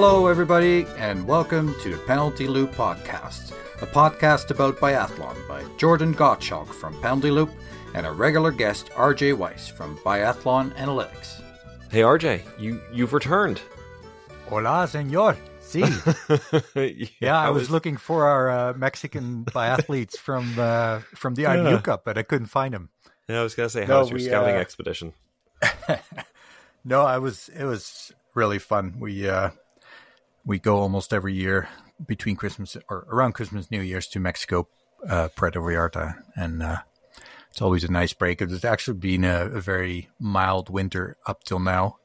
Hello, 0.00 0.28
everybody, 0.28 0.86
and 0.96 1.26
welcome 1.26 1.74
to 1.82 1.90
the 1.90 1.98
Penalty 2.04 2.46
Loop 2.46 2.70
Podcast, 2.70 3.50
a 3.82 3.86
podcast 3.86 4.52
about 4.52 4.76
biathlon 4.76 5.36
by 5.48 5.64
Jordan 5.76 6.14
Gottschalk 6.14 6.68
from 6.68 6.94
Penalty 7.02 7.32
Loop 7.32 7.50
and 7.94 8.06
a 8.06 8.12
regular 8.12 8.52
guest, 8.52 8.90
RJ 8.90 9.36
Weiss 9.36 9.66
from 9.66 9.96
Biathlon 10.04 10.70
Analytics. 10.76 11.42
Hey 11.90 12.02
RJ, 12.02 12.42
you 12.60 12.80
you've 12.92 13.12
returned. 13.12 13.60
Hola, 14.48 14.86
senor. 14.86 15.36
Si. 15.58 15.80
yeah, 17.20 17.36
I 17.36 17.50
was, 17.50 17.68
looking 17.68 17.96
for 17.96 18.24
our 18.24 18.50
uh, 18.50 18.74
Mexican 18.74 19.46
biathletes 19.46 20.16
from 20.26 20.56
uh, 20.60 21.00
from 21.16 21.34
the 21.34 21.42
IBU 21.42 21.72
Yeah. 21.72 21.80
Cup, 21.80 22.04
but 22.04 22.16
I 22.16 22.22
couldn't 22.22 22.46
find 22.46 22.72
them. 22.72 22.90
Yeah, 23.28 23.40
I 23.40 23.42
was 23.42 23.56
gonna 23.56 23.68
say, 23.68 23.80
No, 23.84 23.96
how's 23.96 24.10
your 24.10 24.18
we, 24.18 24.26
scouting 24.26 24.54
uh, 24.54 24.58
expedition? 24.58 25.12
No, 26.84 27.02
I 27.02 27.18
was. 27.18 27.48
It 27.48 27.64
was 27.64 28.12
really 28.34 28.60
fun. 28.60 28.94
We 29.00 29.28
uh, 29.28 29.50
we 30.48 30.58
go 30.58 30.78
almost 30.78 31.12
every 31.12 31.34
year 31.34 31.68
between 32.06 32.34
Christmas 32.34 32.74
or 32.88 33.06
around 33.10 33.34
Christmas, 33.34 33.70
New 33.70 33.82
Year's 33.82 34.06
to 34.08 34.18
Mexico, 34.18 34.66
uh, 35.06 35.28
Puerto 35.36 35.60
Vallarta, 35.60 36.22
and 36.34 36.62
uh, 36.62 36.78
it's 37.50 37.60
always 37.60 37.84
a 37.84 37.92
nice 37.92 38.14
break. 38.14 38.40
It's 38.40 38.64
actually 38.64 38.96
been 38.96 39.24
a, 39.24 39.44
a 39.44 39.60
very 39.60 40.08
mild 40.18 40.70
winter 40.70 41.18
up 41.26 41.44
till 41.44 41.58
now. 41.58 41.98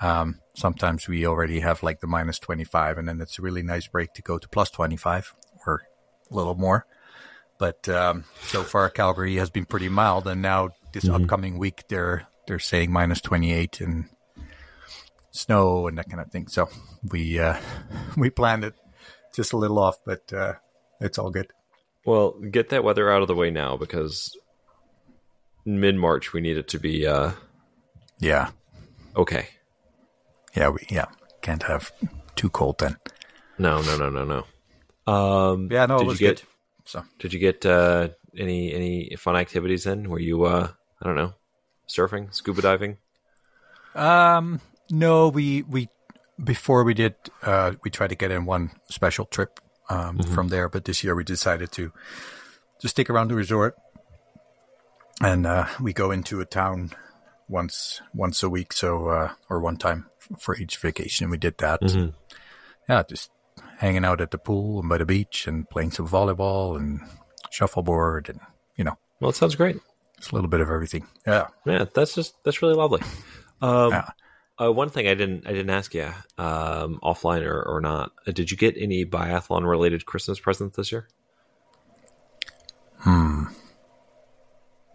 Um, 0.00 0.40
sometimes 0.54 1.06
we 1.06 1.24
already 1.24 1.60
have 1.60 1.84
like 1.84 2.00
the 2.00 2.08
minus 2.08 2.40
twenty 2.40 2.64
five, 2.64 2.98
and 2.98 3.08
then 3.08 3.20
it's 3.20 3.38
a 3.38 3.42
really 3.42 3.62
nice 3.62 3.86
break 3.86 4.12
to 4.14 4.22
go 4.22 4.38
to 4.38 4.48
plus 4.48 4.68
twenty 4.68 4.96
five 4.96 5.32
or 5.64 5.82
a 6.30 6.34
little 6.34 6.56
more. 6.56 6.84
But 7.58 7.88
um, 7.88 8.24
so 8.40 8.64
far, 8.64 8.90
Calgary 8.90 9.36
has 9.36 9.50
been 9.50 9.66
pretty 9.66 9.88
mild, 9.88 10.26
and 10.26 10.42
now 10.42 10.70
this 10.92 11.08
upcoming 11.08 11.58
week 11.58 11.84
they're 11.88 12.26
they're 12.48 12.58
saying 12.58 12.90
minus 12.90 13.20
twenty 13.20 13.52
eight 13.52 13.80
and 13.80 14.08
snow 15.32 15.88
and 15.88 15.98
that 15.98 16.08
kind 16.08 16.20
of 16.20 16.30
thing. 16.30 16.46
So 16.46 16.68
we 17.10 17.38
uh, 17.40 17.58
we 18.16 18.30
planned 18.30 18.64
it 18.64 18.74
just 19.34 19.52
a 19.52 19.56
little 19.56 19.78
off, 19.80 19.98
but 20.06 20.32
uh, 20.32 20.54
it's 21.00 21.18
all 21.18 21.30
good. 21.30 21.52
Well, 22.06 22.32
get 22.38 22.68
that 22.70 22.84
weather 22.84 23.10
out 23.10 23.22
of 23.22 23.28
the 23.28 23.34
way 23.34 23.50
now 23.50 23.76
because 23.76 24.36
mid 25.64 25.96
March 25.96 26.32
we 26.32 26.40
need 26.40 26.56
it 26.56 26.68
to 26.68 26.78
be 26.78 27.06
uh, 27.06 27.32
Yeah, 28.18 28.50
okay. 29.16 29.48
yeah, 30.54 30.68
we 30.70 30.86
yeah 30.90 31.06
can't 31.40 31.62
have 31.64 31.92
too 32.36 32.50
cold 32.50 32.78
then. 32.78 32.96
No, 33.58 33.80
no, 33.82 33.96
no, 33.96 34.10
no, 34.10 34.24
no. 34.24 35.12
Um, 35.12 35.68
Yeah, 35.70 35.86
no, 35.86 35.96
it 35.96 35.98
did 36.00 36.06
was 36.08 36.20
you 36.20 36.28
get 36.28 36.36
good. 36.40 36.48
So 36.84 37.04
did 37.18 37.32
you 37.32 37.38
get 37.38 37.64
uh, 37.64 38.08
any 38.36 38.72
any 38.74 39.16
fun 39.16 39.36
activities 39.36 39.86
in? 39.86 40.08
Were 40.10 40.18
you 40.18 40.44
uh, 40.44 40.68
I 41.00 41.06
don't 41.06 41.16
know, 41.16 41.34
surfing, 41.88 42.34
scuba 42.34 42.62
diving? 42.62 42.98
um, 43.94 44.60
no, 44.92 45.28
we 45.28 45.62
we 45.62 45.88
before 46.42 46.84
we 46.84 46.92
did 46.94 47.14
uh, 47.42 47.72
we 47.82 47.90
tried 47.90 48.10
to 48.10 48.14
get 48.14 48.30
in 48.30 48.44
one 48.44 48.70
special 48.90 49.24
trip 49.24 49.58
um, 49.88 50.18
from 50.18 50.48
there, 50.48 50.68
but 50.68 50.84
this 50.84 51.02
year 51.02 51.14
we 51.14 51.24
decided 51.24 51.72
to 51.72 51.92
just 52.80 52.94
stick 52.94 53.08
around 53.08 53.28
the 53.28 53.34
resort, 53.34 53.74
and 55.20 55.46
uh, 55.46 55.66
we 55.80 55.92
go 55.92 56.10
into 56.10 56.40
a 56.40 56.44
town 56.44 56.92
once 57.48 58.02
once 58.14 58.42
a 58.42 58.50
week, 58.50 58.72
so 58.72 59.08
uh, 59.08 59.32
or 59.48 59.60
one 59.60 59.78
time 59.78 60.06
for 60.38 60.56
each 60.56 60.76
vacation. 60.76 61.30
We 61.30 61.38
did 61.38 61.58
that. 61.58 61.80
Yeah, 62.88 63.02
just 63.08 63.30
hanging 63.78 64.04
out 64.04 64.20
at 64.20 64.30
the 64.30 64.38
pool 64.38 64.80
and 64.80 64.88
by 64.88 64.98
the 64.98 65.06
beach 65.06 65.46
and 65.46 65.68
playing 65.70 65.90
some 65.90 66.06
volleyball 66.06 66.76
and 66.76 67.00
shuffleboard 67.50 68.28
and 68.28 68.40
you 68.76 68.84
know 68.84 68.96
Well, 69.20 69.30
it 69.30 69.36
sounds 69.36 69.54
great. 69.54 69.76
It's 70.18 70.30
a 70.30 70.34
little 70.34 70.50
bit 70.50 70.60
of 70.60 70.70
everything. 70.70 71.06
Yeah, 71.26 71.48
Yeah, 71.64 71.86
that's 71.94 72.14
just 72.14 72.34
that's 72.44 72.60
really 72.62 72.74
lovely. 72.74 73.00
Um, 73.60 73.90
Yeah. 73.90 74.08
Uh, 74.62 74.70
one 74.70 74.88
thing 74.90 75.08
I 75.08 75.14
didn't 75.14 75.46
I 75.46 75.52
didn't 75.52 75.70
ask 75.70 75.94
you 75.94 76.12
um, 76.38 76.98
offline 77.02 77.44
or, 77.44 77.62
or 77.62 77.80
not. 77.80 78.12
Uh, 78.26 78.32
did 78.32 78.50
you 78.50 78.56
get 78.56 78.76
any 78.76 79.04
biathlon 79.04 79.68
related 79.68 80.06
Christmas 80.06 80.38
presents 80.38 80.76
this 80.76 80.92
year? 80.92 81.08
Hmm. 82.98 83.44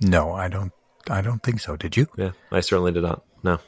No, 0.01 0.31
I 0.31 0.47
don't. 0.47 0.71
I 1.09 1.21
don't 1.21 1.41
think 1.41 1.59
so. 1.59 1.75
Did 1.75 1.97
you? 1.97 2.07
Yeah, 2.17 2.31
I 2.51 2.59
certainly 2.59 2.91
did 2.91 3.03
not. 3.03 3.23
No. 3.43 3.59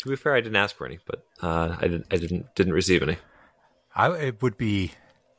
To 0.00 0.08
be 0.08 0.16
fair, 0.16 0.34
I 0.34 0.40
didn't 0.40 0.56
ask 0.56 0.76
for 0.76 0.86
any, 0.86 0.98
but 1.06 1.24
uh, 1.40 1.76
I 1.78 1.82
didn't 1.82 2.06
I 2.10 2.16
didn't 2.16 2.54
didn't 2.54 2.72
receive 2.72 3.02
any. 3.02 3.16
I, 3.94 4.10
it 4.12 4.42
would 4.42 4.56
be 4.56 4.92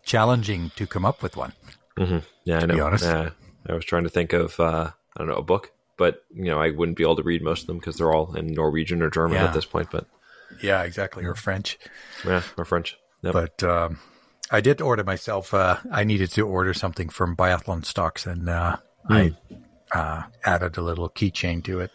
challenging 0.03 0.71
to 0.75 0.87
come 0.87 1.05
up 1.05 1.21
with 1.21 1.35
one. 1.35 1.53
Yeah, 1.97 2.59
I 2.59 2.65
know. 2.65 2.75
be 2.75 2.81
honest. 2.81 3.03
Yeah, 3.03 3.31
I 3.67 3.73
was 3.73 3.85
trying 3.85 4.03
to 4.03 4.09
think 4.09 4.33
of 4.33 4.59
uh, 4.59 4.91
I 5.15 5.19
don't 5.19 5.27
know 5.27 5.35
a 5.35 5.43
book, 5.43 5.71
but 6.03 6.15
you 6.33 6.49
know 6.49 6.59
I 6.65 6.69
wouldn't 6.77 6.97
be 6.97 7.03
able 7.03 7.15
to 7.21 7.23
read 7.31 7.41
most 7.43 7.61
of 7.61 7.67
them 7.67 7.77
because 7.79 7.95
they're 7.97 8.13
all 8.13 8.35
in 8.35 8.47
Norwegian 8.47 9.01
or 9.01 9.09
German 9.09 9.37
Yeah. 9.37 9.45
at 9.47 9.53
this 9.53 9.65
point. 9.73 9.89
But 9.91 10.05
Yeah, 10.61 10.83
exactly, 10.83 11.23
or 11.25 11.35
French. 11.35 11.77
yeah, 12.25 12.41
or 12.57 12.65
French. 12.65 12.97
Yep. 13.21 13.33
But 13.33 13.63
um, 13.63 13.99
I 14.51 14.59
did 14.61 14.81
order 14.81 15.03
myself. 15.03 15.53
Uh, 15.53 15.77
I 15.91 16.03
needed 16.03 16.29
to 16.31 16.41
order 16.57 16.73
something 16.73 17.09
from 17.09 17.35
Biathlon 17.35 17.85
Stocks, 17.85 18.25
and 18.25 18.49
uh, 18.49 18.77
I 19.09 19.35
uh, 19.91 20.23
added 20.43 20.77
a 20.77 20.81
little 20.81 21.09
keychain 21.09 21.63
to 21.63 21.79
it. 21.79 21.91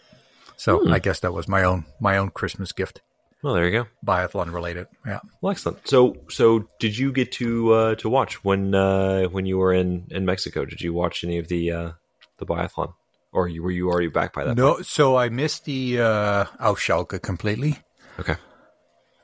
So 0.56 0.70
I 0.90 0.98
guess 0.98 1.20
that 1.20 1.32
was 1.34 1.46
my 1.48 1.62
own 1.64 1.84
my 2.00 2.16
own 2.18 2.30
Christmas 2.30 2.72
gift, 2.72 3.00
well, 3.42 3.54
there 3.54 3.66
you 3.68 3.72
go. 3.82 3.86
biathlon 4.04 4.52
related. 4.52 4.86
Yeah. 5.06 5.20
Well, 5.40 5.52
excellent. 5.52 5.86
So, 5.86 6.16
so 6.28 6.66
did 6.80 6.98
you 6.98 7.12
get 7.12 7.30
to 7.40 7.72
uh, 7.72 7.94
to 8.02 8.08
watch 8.08 8.42
when 8.44 8.74
uh, 8.74 9.24
when 9.34 9.46
you 9.46 9.58
were 9.58 9.72
in, 9.72 10.06
in 10.10 10.24
Mexico? 10.24 10.64
Did 10.64 10.80
you 10.80 10.92
watch 10.92 11.22
any 11.22 11.38
of 11.38 11.46
the 11.46 11.70
uh, 11.70 11.90
the 12.38 12.46
biathlon, 12.46 12.94
or 13.32 13.48
you, 13.48 13.62
were 13.62 13.70
you 13.70 13.88
already 13.88 14.08
back 14.08 14.32
by 14.32 14.44
that? 14.44 14.56
No, 14.56 14.80
so 14.82 15.16
I 15.16 15.28
missed 15.28 15.64
the 15.64 16.00
uh, 16.00 16.44
Aufschalke 16.60 17.20
completely. 17.22 17.78
Okay. 18.20 18.36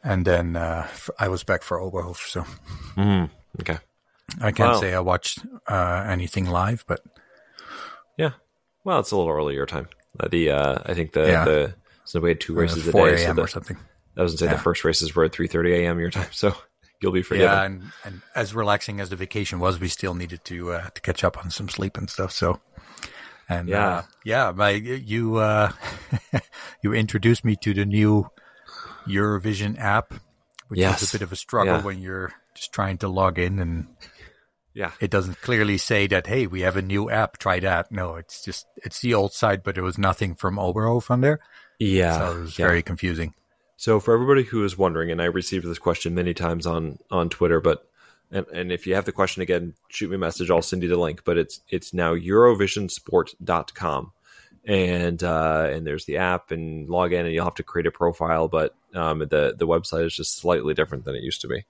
and 0.05 0.25
then 0.27 0.55
uh, 0.57 0.87
I 1.19 1.29
was 1.29 1.43
back 1.45 1.63
for 1.63 1.79
Oberhof. 1.81 2.19
So 2.29 2.45
Okay. 3.61 3.79
I 4.41 4.53
can't 4.53 4.73
Wow. 4.75 4.81
say 4.81 4.95
I 4.95 5.01
watched 5.01 5.39
uh, 5.69 6.05
anything 6.09 6.47
live, 6.47 6.85
but 6.87 7.01
Yeah. 8.17 8.31
Well, 8.85 9.01
it's 9.01 9.11
a 9.13 9.17
little 9.17 9.33
earlier 9.33 9.67
time. 9.67 9.89
Uh, 10.21 10.29
the 10.29 10.51
uh, 10.51 10.79
I 10.87 10.95
think 10.95 11.13
the 11.13 11.27
Yeah. 11.27 11.45
the 11.45 11.75
so 12.05 12.21
we 12.21 12.29
had 12.31 12.41
two 12.41 12.55
races 12.55 12.87
uh, 12.87 12.91
a 12.91 12.93
4 12.93 13.11
day. 13.11 13.17
So 13.17 13.25
a.m. 13.27 13.37
the, 13.37 13.43
or 13.43 13.47
something. 13.49 13.77
I 14.17 14.23
was 14.23 14.33
gonna 14.33 14.39
say 14.39 14.47
Yeah. 14.47 14.53
the 14.59 14.63
first 14.63 14.85
races 14.85 15.15
were 15.15 15.25
at 15.25 15.33
three 15.33 15.49
thirty 15.49 15.73
a.m. 15.75 15.99
your 15.99 16.11
time, 16.11 16.29
so 16.33 16.55
you'll 17.01 17.13
be 17.13 17.23
forgiven. 17.23 17.51
Yeah, 17.51 17.63
and, 17.63 17.83
and 18.05 18.23
as 18.35 18.55
relaxing 18.55 19.01
as 19.01 19.09
the 19.11 19.17
vacation 19.17 19.59
was, 19.59 19.81
we 19.81 19.89
still 19.89 20.15
needed 20.15 20.45
to 20.45 20.73
uh, 20.73 20.91
to 20.91 21.01
catch 21.01 21.25
up 21.25 21.39
on 21.45 21.51
some 21.51 21.69
sleep 21.69 21.97
and 21.97 22.09
stuff. 22.09 22.31
So, 22.31 22.61
and 23.49 23.69
Yeah. 23.69 23.87
uh, 23.87 24.03
yeah, 24.25 24.53
my 24.55 24.71
you 24.71 25.37
uh, 25.37 25.73
you 26.83 26.93
introduced 26.93 27.45
me 27.45 27.57
to 27.63 27.75
the 27.75 27.85
new 27.85 28.31
Eurovision 29.07 29.79
app, 29.79 30.15
which 30.69 30.81
Yes. 30.81 31.03
is 31.03 31.11
a 31.11 31.19
bit 31.19 31.23
of 31.23 31.33
a 31.33 31.37
struggle 31.37 31.75
Yeah. 31.77 31.83
when 31.83 32.01
you're 32.01 32.33
just 32.55 32.73
trying 32.73 32.99
to 32.99 33.09
log 33.09 33.39
in 33.39 33.59
and 33.59 33.87
yeah. 34.75 34.93
it 35.01 35.11
doesn't 35.11 35.41
clearly 35.41 35.77
say 35.77 36.07
that 36.07 36.27
hey 36.29 36.47
we 36.47 36.61
have 36.63 36.77
a 36.77 36.83
new 36.83 37.11
app 37.11 37.37
try 37.39 37.59
that 37.59 37.91
no 37.91 38.15
it's 38.15 38.45
just 38.45 38.67
it's 38.77 39.01
the 39.01 39.13
old 39.13 39.33
site 39.33 39.65
but 39.65 39.75
there 39.75 39.83
was 39.83 39.99
nothing 39.99 40.37
from 40.37 40.55
Oberhof 40.57 41.11
on 41.11 41.21
there 41.21 41.41
Yeah. 41.81 42.17
so 42.19 42.37
it 42.37 42.41
was 42.43 42.59
yeah. 42.59 42.67
very 42.67 42.83
confusing 42.83 43.35
So 43.77 43.99
for 43.99 44.15
everybody 44.15 44.45
who 44.45 44.63
is 44.65 44.79
wondering, 44.79 45.11
and 45.11 45.21
I 45.21 45.25
received 45.27 45.67
this 45.67 45.81
question 45.81 46.15
many 46.15 46.33
times 46.33 46.65
on 46.65 46.99
on 47.11 47.29
Twitter, 47.29 47.61
but 47.61 47.85
and, 48.31 48.47
and 48.49 48.73
if 48.73 48.87
you 48.87 48.95
have 48.95 49.05
the 49.05 49.13
question 49.13 49.43
again, 49.43 49.75
shoot 49.89 50.11
me 50.11 50.17
a 50.17 50.19
message. 50.19 50.51
I'll 50.51 50.63
send 50.63 50.83
you 50.83 50.89
the 50.89 50.97
link. 50.97 51.23
But 51.25 51.39
it's 51.39 51.61
it's 51.69 51.95
now 51.95 52.15
EurovisionSport.com. 52.15 54.13
And 54.67 55.23
uh, 55.23 55.69
and 55.73 55.87
there's 55.87 56.07
the 56.07 56.17
app 56.17 56.51
and 56.51 56.89
log 56.89 57.13
in 57.13 57.27
and 57.27 57.35
you'll 57.35 57.45
have 57.45 57.55
to 57.57 57.63
create 57.63 57.87
a 57.87 57.91
profile, 57.91 58.49
but 58.49 58.75
um, 58.95 59.19
the 59.19 59.55
the 59.57 59.67
website 59.67 60.07
is 60.07 60.17
just 60.17 60.39
slightly 60.39 60.73
different 60.73 61.05
than 61.05 61.15
it 61.15 61.23
used 61.23 61.43
to 61.43 61.49
be. 61.49 61.67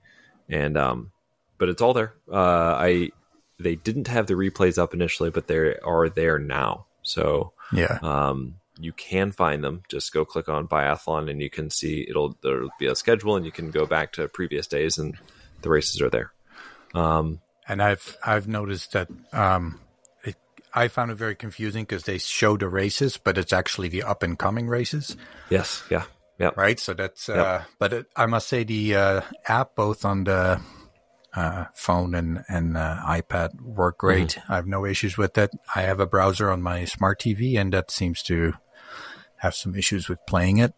And 0.49 0.79
um, 0.79 1.11
but 1.59 1.69
it's 1.69 1.83
all 1.83 1.93
there. 1.93 2.15
Uh, 2.33 2.77
I 2.79 3.11
they 3.59 3.75
didn't 3.75 4.07
have 4.07 4.29
the 4.29 4.35
replays 4.35 4.79
up 4.79 4.95
initially, 4.95 5.31
but 5.31 5.49
they 5.49 5.77
are 5.77 6.09
there 6.09 6.39
now. 6.39 6.87
So 7.03 7.53
yeah 7.73 7.99
um, 8.01 8.55
you 8.79 8.93
can 8.93 9.33
find 9.33 9.65
them. 9.65 9.83
Just 9.89 10.13
go 10.13 10.25
click 10.25 10.49
on 10.49 10.69
biathlon, 10.69 11.29
and 11.29 11.43
you 11.43 11.51
can 11.51 11.71
see 11.71 12.07
it'll 12.09 12.39
there'll 12.43 12.71
be 12.79 12.87
a 12.87 12.95
schedule, 12.95 13.35
and 13.35 13.45
you 13.45 13.53
can 13.53 13.73
go 13.73 13.87
back 13.87 14.13
to 14.13 14.29
previous 14.29 14.69
days, 14.69 14.99
and 14.99 15.17
the 15.63 15.71
races 15.71 16.01
are 16.01 16.11
there. 16.11 16.34
Um, 16.95 17.41
and 17.67 17.83
I've 17.83 18.17
I've 18.25 18.47
noticed 18.47 18.93
that 18.93 19.09
um, 19.33 19.81
it, 20.23 20.37
I 20.73 20.89
found 20.89 21.11
it 21.11 21.17
very 21.17 21.35
confusing 21.35 21.85
because 21.85 22.05
they 22.05 22.19
show 22.19 22.57
the 22.57 22.69
races, 22.69 23.17
but 23.17 23.37
it's 23.39 23.53
actually 23.53 23.89
the 23.89 24.03
up 24.03 24.23
and 24.23 24.39
coming 24.39 24.69
races, 24.69 25.17
yes, 25.51 25.83
yeah, 25.91 26.05
yeah, 26.39 26.51
right? 26.57 26.79
So 26.79 26.95
that's 26.95 27.29
uh, 27.29 27.65
but 27.79 27.93
it, 27.93 28.07
I 28.17 28.27
must 28.27 28.49
say 28.49 28.65
the 28.65 28.95
uh, 28.97 29.21
app 29.49 29.75
both 29.75 30.05
on 30.05 30.25
the 30.25 30.61
uh, 31.35 31.65
phone 31.75 32.15
and 32.15 32.45
and 32.49 32.77
uh, 32.77 33.01
iPad 33.07 33.61
work 33.61 33.99
great. 33.99 34.39
I 34.49 34.57
have 34.57 34.67
no 34.67 34.85
issues 34.85 35.19
with 35.19 35.35
that. 35.35 35.51
I 35.75 35.83
have 35.83 36.01
a 36.01 36.07
browser 36.07 36.51
on 36.51 36.63
my 36.63 36.85
smart 36.85 37.21
TV, 37.21 37.59
and 37.59 37.73
that 37.73 37.91
seems 37.91 38.23
to 38.25 38.55
have 39.39 39.55
some 39.55 39.75
issues 39.75 40.09
with 40.09 40.19
playing 40.27 40.59
it. 40.59 40.75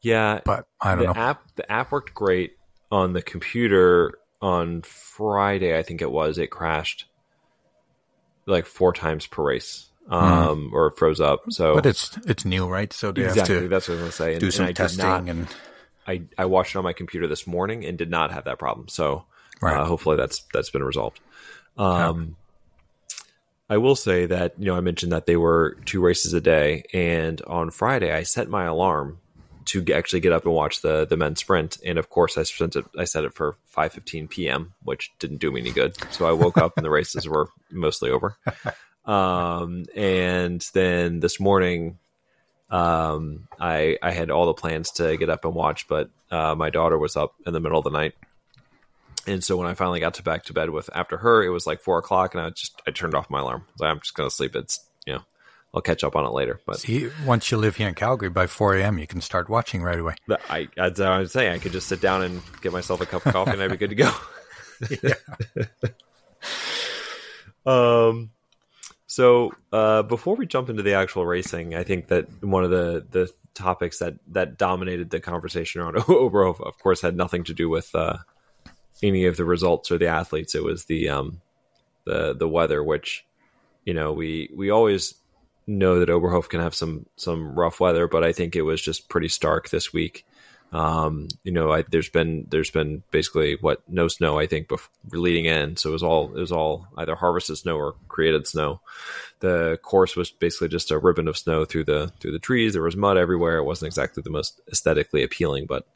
yeah. 0.00 0.40
But 0.44 0.66
I 0.80 0.94
don't 0.94 1.06
the 1.06 1.12
know. 1.12 1.20
app 1.20 1.42
the 1.54 1.70
app 1.70 1.92
worked 1.92 2.14
great 2.14 2.52
on 2.90 3.12
the 3.12 3.22
computer 3.22 4.18
on 4.40 4.82
Friday. 4.82 5.76
I 5.78 5.82
think 5.82 6.02
it 6.02 6.10
was. 6.10 6.38
It 6.38 6.48
crashed 6.48 7.06
like 8.46 8.66
four 8.66 8.92
times 8.92 9.26
per 9.26 9.42
race, 9.42 9.88
um, 10.08 10.70
or 10.72 10.86
it 10.88 10.96
froze 10.98 11.20
up. 11.20 11.40
So 11.50 11.70
Hmm. 11.72 11.76
But 11.76 11.86
it's 11.86 12.16
it's 12.26 12.44
new, 12.44 12.66
right? 12.66 12.92
So 12.92 13.12
they 13.12 13.24
exactly 13.24 13.54
have 13.56 13.62
to 13.64 13.68
that's 13.68 13.88
what 13.88 13.98
I 13.98 14.02
was 14.02 14.10
to 14.10 14.16
say. 14.16 14.30
And, 14.32 14.40
do 14.40 14.46
and 14.46 14.54
some 14.54 14.66
I 14.66 14.72
testing 14.72 15.04
not- 15.04 15.28
and 15.28 15.46
I 16.06 16.22
I 16.38 16.44
watched 16.46 16.74
it 16.74 16.78
on 16.78 16.84
my 16.84 16.92
computer 16.94 17.26
this 17.26 17.46
morning 17.46 17.84
and 17.84 17.98
did 17.98 18.10
not 18.10 18.32
have 18.32 18.44
that 18.44 18.58
problem. 18.58 18.88
So 18.88 19.26
Right. 19.60 19.76
uh, 19.76 19.84
hopefully 19.84 20.16
that's 20.16 20.44
that's 20.52 20.70
been 20.70 20.84
resolved. 20.84 21.20
Um, 21.76 22.36
I 23.68 23.76
will 23.76 23.96
say 23.96 24.24
that 24.26 24.54
you 24.58 24.64
know 24.66 24.76
I 24.76 24.80
mentioned 24.80 25.12
that 25.12 25.26
they 25.26 25.36
were 25.36 25.76
two 25.84 26.00
races 26.00 26.32
a 26.32 26.40
day, 26.40 26.84
and 26.94 27.42
on 27.42 27.70
Friday 27.70 28.10
I 28.12 28.22
set 28.22 28.48
my 28.48 28.64
alarm 28.64 29.18
to 29.68 29.84
actually 29.92 30.20
get 30.20 30.32
up 30.32 30.44
and 30.44 30.54
watch 30.54 30.82
the 30.82 31.06
the 31.06 31.16
men's 31.16 31.40
sprint, 31.40 31.78
and 31.84 31.98
of 31.98 32.10
course 32.10 32.36
I 32.36 32.42
sent 32.42 32.76
it 32.76 32.84
I 32.98 33.04
set 33.04 33.24
it 33.24 33.34
for 33.34 33.56
five 33.66 33.92
fifteen 33.92 34.28
p.m., 34.28 34.74
which 34.82 35.10
didn't 35.18 35.38
do 35.38 35.50
me 35.50 35.60
any 35.60 35.70
good. 35.70 35.96
So 36.12 36.26
I 36.26 36.32
woke 36.32 36.58
up 36.58 36.76
and 36.76 36.84
the 36.84 36.90
races 36.90 37.28
were 37.28 37.48
mostly 37.70 38.10
over. 38.10 38.36
Um, 39.04 39.84
and 39.96 40.64
then 40.74 41.20
this 41.20 41.40
morning, 41.40 41.98
um, 42.70 43.48
I 43.58 43.98
I 44.02 44.10
had 44.10 44.30
all 44.30 44.46
the 44.46 44.54
plans 44.54 44.90
to 44.92 45.16
get 45.16 45.30
up 45.30 45.44
and 45.44 45.54
watch, 45.54 45.88
but 45.88 46.10
uh, 46.30 46.54
my 46.54 46.70
daughter 46.70 46.98
was 46.98 47.16
up 47.16 47.34
in 47.46 47.52
the 47.52 47.60
middle 47.60 47.78
of 47.78 47.84
the 47.84 47.90
night. 47.90 48.14
And 49.26 49.44
so 49.44 49.58
when 49.58 49.66
I 49.66 49.74
finally 49.74 50.00
got 50.00 50.14
to 50.14 50.22
back 50.22 50.44
to 50.44 50.54
bed 50.54 50.70
with 50.70 50.88
after 50.94 51.18
her, 51.18 51.44
it 51.44 51.50
was 51.50 51.66
like 51.66 51.82
four 51.82 51.98
o'clock, 51.98 52.34
and 52.34 52.42
I 52.42 52.50
just 52.50 52.80
I 52.86 52.90
turned 52.90 53.14
off 53.14 53.30
my 53.30 53.40
alarm. 53.40 53.66
Like, 53.78 53.90
I'm 53.90 54.00
just 54.00 54.14
gonna 54.14 54.30
sleep. 54.30 54.56
It's 54.56 54.87
I'll 55.74 55.82
catch 55.82 56.02
up 56.02 56.16
on 56.16 56.24
it 56.24 56.32
later. 56.32 56.60
But 56.66 56.80
See, 56.80 57.10
once 57.26 57.50
you 57.50 57.58
live 57.58 57.76
here 57.76 57.88
in 57.88 57.94
Calgary, 57.94 58.30
by 58.30 58.46
4 58.46 58.76
a.m., 58.76 58.98
you 58.98 59.06
can 59.06 59.20
start 59.20 59.48
watching 59.48 59.82
right 59.82 59.98
away. 59.98 60.14
I 60.48 60.68
that's 60.76 60.98
what 60.98 61.08
I 61.08 61.18
was 61.18 61.32
saying. 61.32 61.52
I 61.52 61.58
could 61.58 61.72
just 61.72 61.88
sit 61.88 62.00
down 62.00 62.22
and 62.22 62.40
get 62.62 62.72
myself 62.72 63.00
a 63.00 63.06
cup 63.06 63.26
of 63.26 63.32
coffee, 63.32 63.52
and 63.52 63.62
I'd 63.62 63.70
be 63.70 63.76
good 63.76 63.90
to 63.90 63.96
go. 63.96 64.12
Um, 67.68 68.30
so 69.06 69.52
uh, 69.72 70.02
before 70.02 70.34
we 70.36 70.46
jump 70.46 70.70
into 70.70 70.82
the 70.82 70.94
actual 70.94 71.26
racing, 71.26 71.74
I 71.74 71.84
think 71.84 72.08
that 72.08 72.42
one 72.42 72.64
of 72.64 72.70
the 72.70 73.06
the 73.10 73.30
topics 73.54 73.98
that 73.98 74.14
that 74.28 74.56
dominated 74.56 75.10
the 75.10 75.20
conversation 75.20 75.80
around 75.80 75.94
Oberhof, 75.96 76.60
of 76.60 76.78
course, 76.78 77.02
had 77.02 77.16
nothing 77.16 77.44
to 77.44 77.54
do 77.54 77.68
with 77.68 77.94
uh, 77.94 78.18
any 79.02 79.26
of 79.26 79.36
the 79.36 79.44
results 79.44 79.90
or 79.90 79.98
the 79.98 80.06
athletes. 80.06 80.54
It 80.54 80.64
was 80.64 80.86
the 80.86 81.10
um, 81.10 81.42
the 82.04 82.34
the 82.34 82.48
weather, 82.48 82.82
which 82.82 83.26
you 83.84 83.92
know 83.92 84.12
we 84.12 84.50
we 84.54 84.70
always 84.70 85.14
know 85.68 86.00
that 86.00 86.08
Oberhof 86.08 86.48
can 86.48 86.60
have 86.60 86.74
some 86.74 87.06
some 87.16 87.54
rough 87.54 87.78
weather, 87.78 88.08
but 88.08 88.24
I 88.24 88.32
think 88.32 88.56
it 88.56 88.62
was 88.62 88.80
just 88.80 89.08
pretty 89.08 89.28
stark 89.28 89.68
this 89.68 89.92
week. 89.92 90.24
Um, 90.70 91.28
you 91.44 91.52
know, 91.52 91.72
I, 91.72 91.82
there's 91.82 92.10
been 92.10 92.46
there's 92.50 92.70
been 92.70 93.02
basically 93.10 93.56
what 93.60 93.82
no 93.88 94.08
snow 94.08 94.38
I 94.38 94.46
think 94.46 94.68
before 94.68 94.90
leading 95.12 95.46
in, 95.46 95.76
so 95.76 95.90
it 95.90 95.92
was 95.92 96.02
all 96.02 96.34
it 96.34 96.40
was 96.40 96.52
all 96.52 96.86
either 96.96 97.14
harvested 97.14 97.58
snow 97.58 97.76
or 97.76 97.94
created 98.08 98.46
snow. 98.46 98.80
The 99.40 99.78
course 99.82 100.16
was 100.16 100.30
basically 100.30 100.68
just 100.68 100.90
a 100.90 100.98
ribbon 100.98 101.28
of 101.28 101.38
snow 101.38 101.64
through 101.64 101.84
the 101.84 102.12
through 102.20 102.32
the 102.32 102.38
trees. 102.38 102.72
There 102.72 102.82
was 102.82 102.96
mud 102.96 103.16
everywhere. 103.16 103.58
It 103.58 103.64
wasn't 103.64 103.88
exactly 103.88 104.22
the 104.22 104.30
most 104.30 104.60
aesthetically 104.70 105.22
appealing, 105.22 105.66
but 105.66 105.86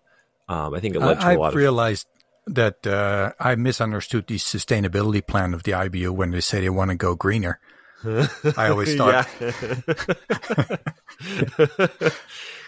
um, 0.48 0.74
I 0.74 0.80
think 0.80 0.94
it 0.94 1.00
led 1.00 1.20
to 1.20 1.26
I, 1.26 1.32
a 1.32 1.38
lot 1.38 1.46
I've 1.48 1.52
of 1.52 1.56
realized 1.56 2.06
that 2.46 2.86
uh, 2.86 3.32
I 3.38 3.54
misunderstood 3.56 4.26
the 4.26 4.36
sustainability 4.36 5.26
plan 5.26 5.54
of 5.54 5.62
the 5.62 5.72
IBU 5.72 6.10
when 6.10 6.30
they 6.30 6.40
say 6.40 6.60
they 6.60 6.70
want 6.70 6.90
to 6.90 6.96
go 6.96 7.14
greener. 7.14 7.60
I 8.04 8.68
always 8.68 8.94
thought 8.98 9.26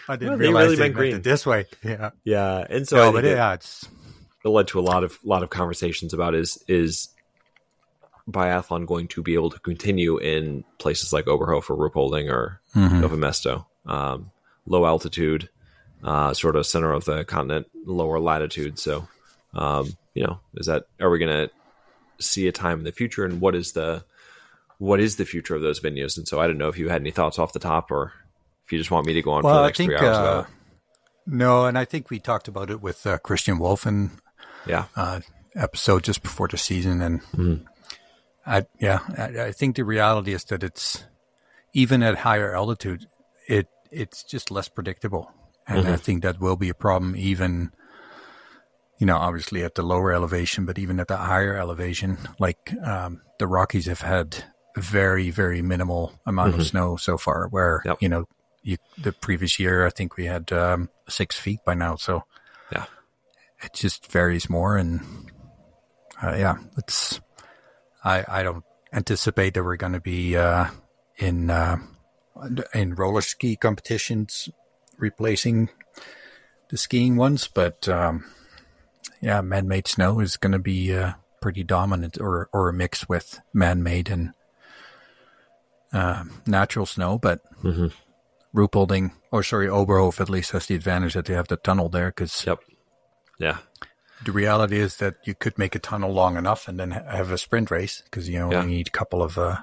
I 0.07 0.15
didn't 0.17 0.29
Well, 0.29 0.37
realize 0.37 0.63
really 0.65 0.75
they 0.75 0.83
meant 0.83 0.95
green. 0.95 1.15
it 1.15 1.23
this 1.23 1.45
way. 1.45 1.65
Yeah, 1.83 2.11
yeah, 2.23 2.65
and 2.69 2.87
so 2.87 2.97
no, 2.97 3.11
but 3.11 3.25
it- 3.25 3.37
it's 3.37 3.87
it 4.43 4.49
led 4.49 4.67
to 4.69 4.79
a 4.79 4.81
lot 4.81 5.03
of 5.03 5.17
lot 5.23 5.41
of 5.43 5.49
conversations 5.49 6.13
about 6.13 6.35
is 6.35 6.63
is 6.67 7.09
biathlon 8.29 8.85
going 8.85 9.07
to 9.09 9.21
be 9.23 9.33
able 9.33 9.49
to 9.51 9.59
continue 9.59 10.17
in 10.17 10.63
places 10.77 11.11
like 11.13 11.25
Oberhof 11.25 11.69
or 11.69 11.75
Ruhpolding 11.89 12.31
or 12.31 12.59
Mesto, 12.75 13.65
um, 13.85 14.31
low 14.65 14.85
altitude, 14.85 15.49
uh, 16.03 16.33
sort 16.33 16.55
of 16.55 16.65
center 16.65 16.91
of 16.91 17.05
the 17.05 17.23
continent, 17.25 17.67
lower 17.85 18.19
latitude. 18.19 18.79
So, 18.79 19.07
um, 19.53 19.95
you 20.13 20.23
know, 20.23 20.39
is 20.55 20.65
that 20.67 20.85
are 20.99 21.09
we 21.09 21.19
going 21.19 21.47
to 21.47 21.51
see 22.23 22.47
a 22.47 22.51
time 22.51 22.79
in 22.79 22.83
the 22.85 22.91
future, 22.91 23.25
and 23.25 23.41
what 23.41 23.55
is 23.55 23.71
the 23.73 24.03
what 24.77 24.99
is 24.99 25.15
the 25.15 25.25
future 25.25 25.55
of 25.55 25.61
those 25.61 25.79
venues? 25.79 26.17
And 26.17 26.27
so, 26.27 26.39
I 26.39 26.47
don't 26.47 26.57
know 26.57 26.67
if 26.69 26.77
you 26.77 26.89
had 26.89 27.01
any 27.01 27.11
thoughts 27.11 27.39
off 27.39 27.53
the 27.53 27.59
top, 27.59 27.91
or 27.91 28.13
if 28.65 28.71
you 28.71 28.77
just 28.77 28.91
want 28.91 29.05
me 29.07 29.13
to 29.13 29.21
go 29.21 29.31
on 29.31 29.41
for 29.43 29.47
well, 29.47 29.55
the 29.57 29.63
I 29.63 29.67
next 29.67 29.77
think 29.77 29.89
three 29.89 29.97
hours 29.97 30.17
uh, 30.17 30.45
no, 31.27 31.65
and 31.65 31.77
I 31.77 31.85
think 31.85 32.09
we 32.09 32.19
talked 32.19 32.47
about 32.47 32.69
it 32.69 32.81
with 32.81 33.05
uh, 33.07 33.17
Christian 33.19 33.57
Wolf 33.59 33.85
in 33.87 34.11
Yeah, 34.65 34.85
uh, 34.95 35.21
episode 35.55 36.03
just 36.03 36.21
before 36.23 36.47
the 36.47 36.57
season, 36.57 37.01
and 37.01 37.21
Mm-hmm. 37.35 37.65
I 38.45 38.65
yeah, 38.79 38.99
I, 39.17 39.47
I 39.47 39.51
think 39.51 39.75
the 39.75 39.83
reality 39.85 40.33
is 40.33 40.43
that 40.45 40.63
it's 40.63 41.03
even 41.73 42.03
at 42.03 42.19
higher 42.19 42.55
altitude, 42.55 43.07
it 43.47 43.67
it's 43.91 44.23
just 44.23 44.51
less 44.51 44.67
predictable, 44.69 45.31
and 45.67 45.79
Mm-hmm. 45.79 45.93
I 45.93 45.97
think 45.97 46.23
that 46.23 46.39
will 46.39 46.55
be 46.57 46.69
a 46.69 46.75
problem 46.75 47.15
even. 47.15 47.71
You 48.97 49.05
know, 49.05 49.17
obviously 49.17 49.61
at 49.61 49.75
the 49.75 49.83
lower 49.83 50.13
elevation, 50.13 50.65
but 50.65 50.79
even 50.79 51.01
at 51.01 51.09
the 51.09 51.17
higher 51.17 51.57
elevation, 51.57 52.17
like 52.39 52.71
um, 52.81 53.21
the 53.39 53.45
Rockies 53.47 53.87
have 53.87 53.99
had 53.99 54.45
very, 54.75 55.29
very 55.31 55.61
minimal 55.61 56.13
amount 56.25 56.55
of 56.55 56.65
snow 56.65 56.95
so 56.97 57.17
far. 57.17 57.47
Where 57.49 57.79
Mm-hmm. 57.79 57.89
Yep. 57.89 57.97
you 58.01 58.09
know, 58.09 58.25
you, 58.63 58.77
the 58.97 59.11
previous 59.11 59.59
year, 59.59 59.85
I 59.85 59.89
think 59.89 60.17
we 60.17 60.25
had 60.25 60.51
um, 60.51 60.89
six 61.07 61.37
feet 61.37 61.59
by 61.65 61.73
now. 61.75 61.95
So 61.95 62.23
yeah. 62.71 62.85
it 63.63 63.73
just 63.73 64.11
varies 64.11 64.49
more 64.49 64.77
and 64.77 65.01
uh, 66.23 66.35
yeah 66.35 66.55
it's 66.77 67.19
i 68.03 68.23
i 68.27 68.43
don't 68.43 68.63
anticipate 68.93 69.53
that 69.53 69.63
we're 69.63 69.75
going 69.75 69.93
to 69.93 69.99
be 69.99 70.37
uh 70.37 70.67
in 71.17 71.49
uh 71.49 71.77
in 72.73 72.95
roller 72.95 73.21
ski 73.21 73.55
competitions 73.55 74.49
replacing 74.97 75.69
the 76.69 76.77
skiing 76.77 77.15
ones 77.15 77.49
but 77.53 77.87
um 77.89 78.23
yeah 79.21 79.41
man-made 79.41 79.87
snow 79.87 80.19
is 80.19 80.37
going 80.37 80.51
to 80.51 80.59
be 80.59 80.93
uh 80.93 81.13
pretty 81.41 81.63
dominant 81.63 82.19
or 82.19 82.49
or 82.53 82.69
a 82.69 82.73
mix 82.73 83.07
with 83.07 83.39
man-made 83.53 84.09
and 84.09 84.31
uh, 85.93 86.23
natural 86.45 86.85
snow 86.85 87.17
but 87.17 87.41
Mhm. 87.63 87.91
Ruhpolding, 88.53 89.11
or 89.31 89.43
sorry, 89.43 89.67
Oberhof 89.67 90.21
at 90.21 90.29
least 90.29 90.51
has 90.51 90.65
the 90.67 90.75
advantage 90.75 91.13
that 91.13 91.25
they 91.25 91.33
have 91.33 91.47
the 91.49 91.57
tunnel 91.57 91.89
there 91.89 92.07
because 92.07 92.45
Yep. 92.45 92.59
Yeah. 93.37 93.57
the 94.23 94.31
reality 94.31 94.79
is 94.79 94.95
that 94.97 95.15
you 95.25 95.35
could 95.35 95.57
make 95.57 95.75
a 95.75 95.79
tunnel 95.79 96.13
long 96.13 96.37
enough 96.37 96.67
and 96.69 96.79
then 96.79 96.91
have 96.91 97.31
a 97.31 97.37
sprint 97.37 97.69
race 97.69 98.01
because 98.05 98.29
you 98.29 98.39
only 98.39 98.55
Yeah. 98.55 98.63
need 98.65 98.87
a 98.87 98.91
couple 98.97 99.21
of 99.21 99.37
uh, 99.37 99.57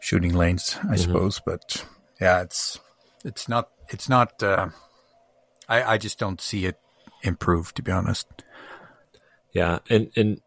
shooting 0.00 0.34
lanes, 0.34 0.76
I 0.90 0.96
suppose. 0.96 1.40
But 1.44 1.86
yeah, 2.20 2.42
it's 2.42 2.78
it's 3.24 3.48
not 3.48 3.70
it's 3.88 4.08
not. 4.08 4.42
Uh, 4.42 4.68
I 5.68 5.94
I 5.94 5.98
just 5.98 6.18
don't 6.18 6.40
see 6.40 6.66
it 6.66 6.78
improve, 7.22 7.72
to 7.74 7.82
be 7.82 7.90
honest. 7.92 8.26
Yeah, 9.52 9.78
and 9.88 10.10
and 10.16 10.40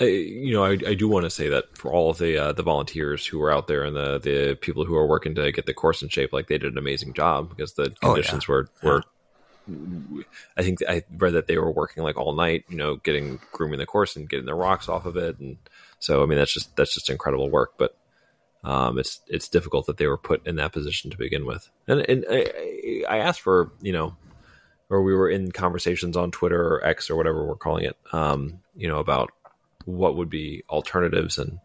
I, 0.00 0.04
you 0.04 0.52
know, 0.52 0.64
I, 0.64 0.70
I 0.86 0.94
do 0.94 1.08
want 1.08 1.24
to 1.24 1.30
say 1.30 1.48
that 1.48 1.76
for 1.76 1.92
all 1.92 2.10
of 2.10 2.18
the 2.18 2.38
uh, 2.38 2.52
the 2.52 2.62
volunteers 2.62 3.26
who 3.26 3.38
were 3.38 3.52
out 3.52 3.66
there 3.66 3.84
and 3.84 3.96
the 3.96 4.18
the 4.18 4.54
people 4.60 4.84
who 4.84 4.94
are 4.96 5.06
working 5.06 5.34
to 5.34 5.50
get 5.52 5.66
the 5.66 5.74
course 5.74 6.02
in 6.02 6.08
shape, 6.08 6.32
like 6.32 6.46
they 6.46 6.58
did 6.58 6.72
an 6.72 6.78
amazing 6.78 7.14
job 7.14 7.48
because 7.48 7.74
the 7.74 7.94
Oh, 8.02 8.08
yeah. 8.10 8.14
conditions 8.14 8.46
were 8.48 8.68
were. 8.82 9.02
I 10.56 10.62
think 10.62 10.78
I 10.88 11.02
read 11.10 11.34
that 11.34 11.46
they 11.46 11.58
were 11.58 11.70
working 11.70 12.02
like 12.02 12.16
all 12.16 12.32
night, 12.32 12.64
you 12.68 12.76
know, 12.76 12.96
getting 12.96 13.38
grooming 13.52 13.78
the 13.78 13.86
course 13.86 14.16
and 14.16 14.28
getting 14.28 14.46
the 14.46 14.54
rocks 14.54 14.88
off 14.88 15.04
of 15.04 15.16
it, 15.16 15.38
and 15.40 15.58
so 15.98 16.22
I 16.22 16.26
mean 16.26 16.38
that's 16.38 16.54
just 16.54 16.74
that's 16.76 16.94
just 16.94 17.10
incredible 17.10 17.50
work. 17.50 17.72
But 17.76 17.96
um, 18.64 18.98
it's 18.98 19.20
it's 19.26 19.48
difficult 19.48 19.86
that 19.86 19.96
they 19.98 20.06
were 20.06 20.16
put 20.16 20.46
in 20.46 20.56
that 20.56 20.72
position 20.72 21.10
to 21.10 21.18
begin 21.18 21.44
with. 21.44 21.68
And 21.86 22.00
and 22.08 22.24
I, 22.30 23.02
I 23.08 23.18
asked 23.18 23.40
for 23.40 23.72
you 23.82 23.92
know 23.92 24.16
or 24.90 25.02
we 25.02 25.14
were 25.14 25.28
in 25.28 25.52
conversations 25.52 26.16
on 26.16 26.30
Twitter 26.30 26.60
or 26.76 26.84
X 26.84 27.10
or 27.10 27.16
whatever 27.16 27.46
we're 27.46 27.56
calling 27.56 27.84
it, 27.84 27.96
um, 28.12 28.60
you 28.74 28.88
know, 28.88 28.98
about 28.98 29.30
what 29.88 30.16
would 30.16 30.28
be 30.28 30.62
alternatives. 30.68 31.38
And, 31.38 31.58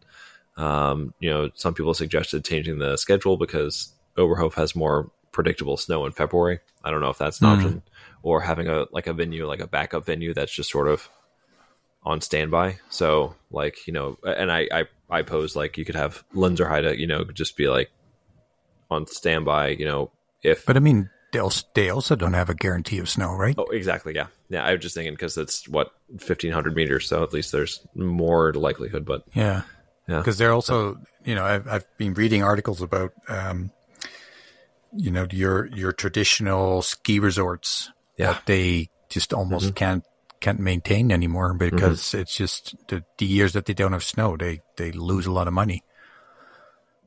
um, 0.56 1.12
you 1.20 1.28
know, 1.28 1.50
some 1.54 1.74
people 1.74 1.92
suggested 1.94 2.44
changing 2.44 2.78
the 2.78 2.96
schedule 2.96 3.36
because 3.36 3.92
Oberhof 4.16 4.54
has 4.54 4.74
more 4.74 5.10
predictable 5.30 5.76
snow 5.76 6.06
in 6.06 6.12
February. 6.12 6.60
I 6.82 6.90
don't 6.90 7.00
know 7.00 7.10
if 7.10 7.18
that's 7.18 7.40
an 7.40 7.46
option 7.48 7.82
or 8.22 8.40
having 8.40 8.68
a, 8.68 8.86
like 8.92 9.06
a 9.06 9.12
venue, 9.12 9.46
like 9.46 9.60
a 9.60 9.66
backup 9.66 10.06
venue 10.06 10.32
that's 10.32 10.54
just 10.54 10.70
sort 10.70 10.88
of 10.88 11.08
on 12.02 12.20
standby. 12.20 12.78
So 12.88 13.34
like, 13.50 13.86
you 13.86 13.92
know, 13.92 14.16
and 14.24 14.50
I, 14.50 14.68
I, 14.72 14.84
I 15.10 15.22
pose 15.22 15.54
like 15.54 15.76
you 15.76 15.84
could 15.84 15.96
have 15.96 16.24
Lenzerheide, 16.34 16.98
you 16.98 17.06
know, 17.06 17.24
just 17.24 17.56
be 17.56 17.68
like 17.68 17.90
on 18.90 19.06
standby, 19.06 19.68
you 19.70 19.84
know, 19.84 20.10
if 20.42 20.64
But 20.64 20.76
I 20.76 20.80
mean, 20.80 21.10
they 21.34 21.40
also, 21.40 21.66
they 21.74 21.90
also 21.90 22.16
don't 22.16 22.32
have 22.32 22.48
a 22.48 22.54
guarantee 22.54 22.98
of 22.98 23.08
snow, 23.10 23.34
right? 23.34 23.54
Oh, 23.58 23.64
exactly. 23.64 24.14
Yeah, 24.14 24.28
yeah. 24.48 24.64
I 24.64 24.72
was 24.72 24.80
just 24.80 24.94
thinking 24.94 25.12
because 25.12 25.36
it's 25.36 25.68
what 25.68 25.90
fifteen 26.18 26.52
hundred 26.52 26.74
meters, 26.74 27.06
so 27.08 27.22
at 27.22 27.32
least 27.34 27.52
there's 27.52 27.86
more 27.94 28.52
likelihood. 28.54 29.04
But 29.04 29.24
Yeah. 29.34 29.62
Yeah. 30.08 30.18
Because 30.18 30.38
they're 30.38 30.52
also, 30.52 30.98
you 31.24 31.34
know, 31.34 31.44
I've, 31.44 31.66
I've 31.66 31.98
been 31.98 32.14
reading 32.14 32.42
articles 32.42 32.82
about, 32.82 33.12
um, 33.28 33.70
you 34.96 35.10
know, 35.10 35.26
your 35.30 35.66
your 35.66 35.92
traditional 35.92 36.82
ski 36.82 37.18
resorts 37.18 37.90
Yeah. 38.16 38.32
that 38.34 38.46
they 38.46 38.90
just 39.08 39.32
almost 39.32 39.74
can't 39.74 40.04
can't 40.40 40.60
maintain 40.60 41.10
anymore 41.10 41.54
because 41.54 42.12
it's 42.14 42.36
just 42.36 42.74
the, 42.88 43.02
the 43.18 43.24
years 43.26 43.54
that 43.54 43.64
they 43.66 43.74
don't 43.74 43.92
have 43.92 44.04
snow, 44.04 44.36
they 44.36 44.60
they 44.76 44.92
lose 44.92 45.26
a 45.26 45.32
lot 45.32 45.48
of 45.48 45.54
money. 45.54 45.82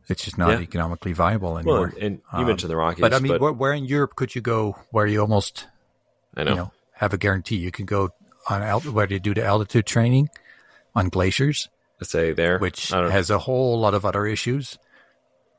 It's 0.10 0.24
just 0.24 0.38
not 0.38 0.52
Yeah. 0.52 0.60
economically 0.62 1.12
viable 1.14 1.50
well, 1.54 1.58
anymore. 1.58 1.94
and 2.00 2.16
you 2.34 2.40
Um, 2.40 2.46
mentioned 2.48 2.70
the 2.72 2.78
Rockies, 2.78 3.02
but 3.02 3.14
I 3.14 3.20
mean, 3.20 3.38
where, 3.40 3.52
where 3.52 3.74
in 3.74 3.86
Europe 3.86 4.16
could 4.16 4.36
you 4.36 4.42
go 4.42 4.78
where 4.92 5.06
you 5.06 5.20
almost 5.22 5.68
I 6.36 6.44
know. 6.44 6.52
you 6.52 6.56
know 6.58 6.72
have 6.94 7.14
a 7.14 7.18
guarantee. 7.18 7.58
You 7.58 7.72
can 7.72 7.86
go 7.86 8.10
on 8.50 8.64
alt- 8.64 8.86
where 8.86 9.06
they 9.08 9.20
do 9.20 9.34
the 9.34 9.44
altitude 9.46 9.86
training 9.86 10.30
on 10.96 11.10
glaciers, 11.10 11.68
Let's 12.00 12.12
say 12.12 12.32
there, 12.34 12.58
which 12.60 12.90
has 12.90 13.30
a 13.30 13.38
whole 13.40 13.80
lot 13.80 13.94
of 13.94 14.06
other 14.06 14.26
issues, 14.26 14.78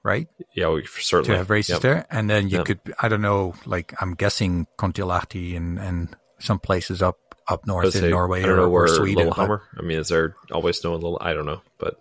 right? 0.03 0.29
yeah, 0.55 0.69
we 0.71 0.83
To 0.83 1.37
have 1.37 1.51
races 1.51 1.75
Yep. 1.75 1.83
there, 1.83 2.07
and 2.11 2.29
then 2.31 2.49
you 2.49 2.59
Yep. 2.59 2.67
could 2.67 2.81
I 3.01 3.09
don't 3.09 3.21
know, 3.23 3.55
like 3.67 3.93
I'm 4.01 4.15
guessing 4.15 4.67
Kontiolahti 4.79 5.57
and 5.57 5.79
and 5.79 6.17
some 6.41 6.59
places 6.59 7.03
up 7.03 7.19
up 7.49 7.67
north 7.67 7.87
in 7.87 7.93
say, 8.03 8.11
Norway 8.11 8.41
I 8.43 8.47
don't 8.47 8.53
or, 8.53 8.57
know 8.57 8.63
or 8.65 8.71
where 8.71 8.89
Sweden. 8.89 9.29
but- 9.29 9.37
Lillehammer. 9.39 9.63
I 9.79 9.83
mean, 9.83 9.99
is 9.99 10.09
there 10.09 10.35
always 10.53 10.79
snow 10.81 10.95
in 10.95 11.01
Little? 11.01 11.19
I 11.21 11.33
don't 11.35 11.47
know, 11.47 11.61
but 11.79 12.01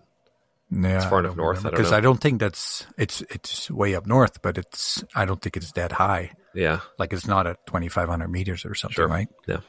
Yeah, 0.70 0.98
It's 0.98 1.06
far 1.06 1.20
I 1.20 1.22
enough 1.22 1.38
north, 1.38 1.66
I 1.66 1.70
because 1.70 1.92
know. 1.92 1.98
I 1.98 2.02
don't 2.02 2.20
think 2.20 2.40
that's 2.42 2.86
it's 2.98 3.22
it's 3.30 3.72
way 3.72 3.96
up 3.96 4.06
north, 4.06 4.42
but 4.42 4.58
it's 4.58 5.04
I 5.16 5.24
don't 5.26 5.42
think 5.42 5.56
it's 5.56 5.72
that 5.74 5.94
high. 5.94 6.32
yeah, 6.54 6.82
Like 7.00 7.14
it's 7.14 7.26
not 7.28 7.48
at 7.48 7.66
2,500 7.68 8.28
meters 8.28 8.66
or 8.66 8.76
something, 8.76 8.96
Sure. 8.96 9.08
right? 9.08 9.30
yeah, 9.48 9.62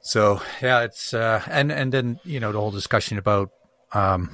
So 0.00 0.40
yeah, 0.62 0.80
it's 0.84 1.12
uh, 1.12 1.42
and 1.50 1.70
and 1.70 1.92
then 1.92 2.18
you 2.24 2.40
know 2.40 2.50
the 2.52 2.58
whole 2.60 2.70
discussion 2.70 3.18
about 3.18 3.50
um, 3.92 4.30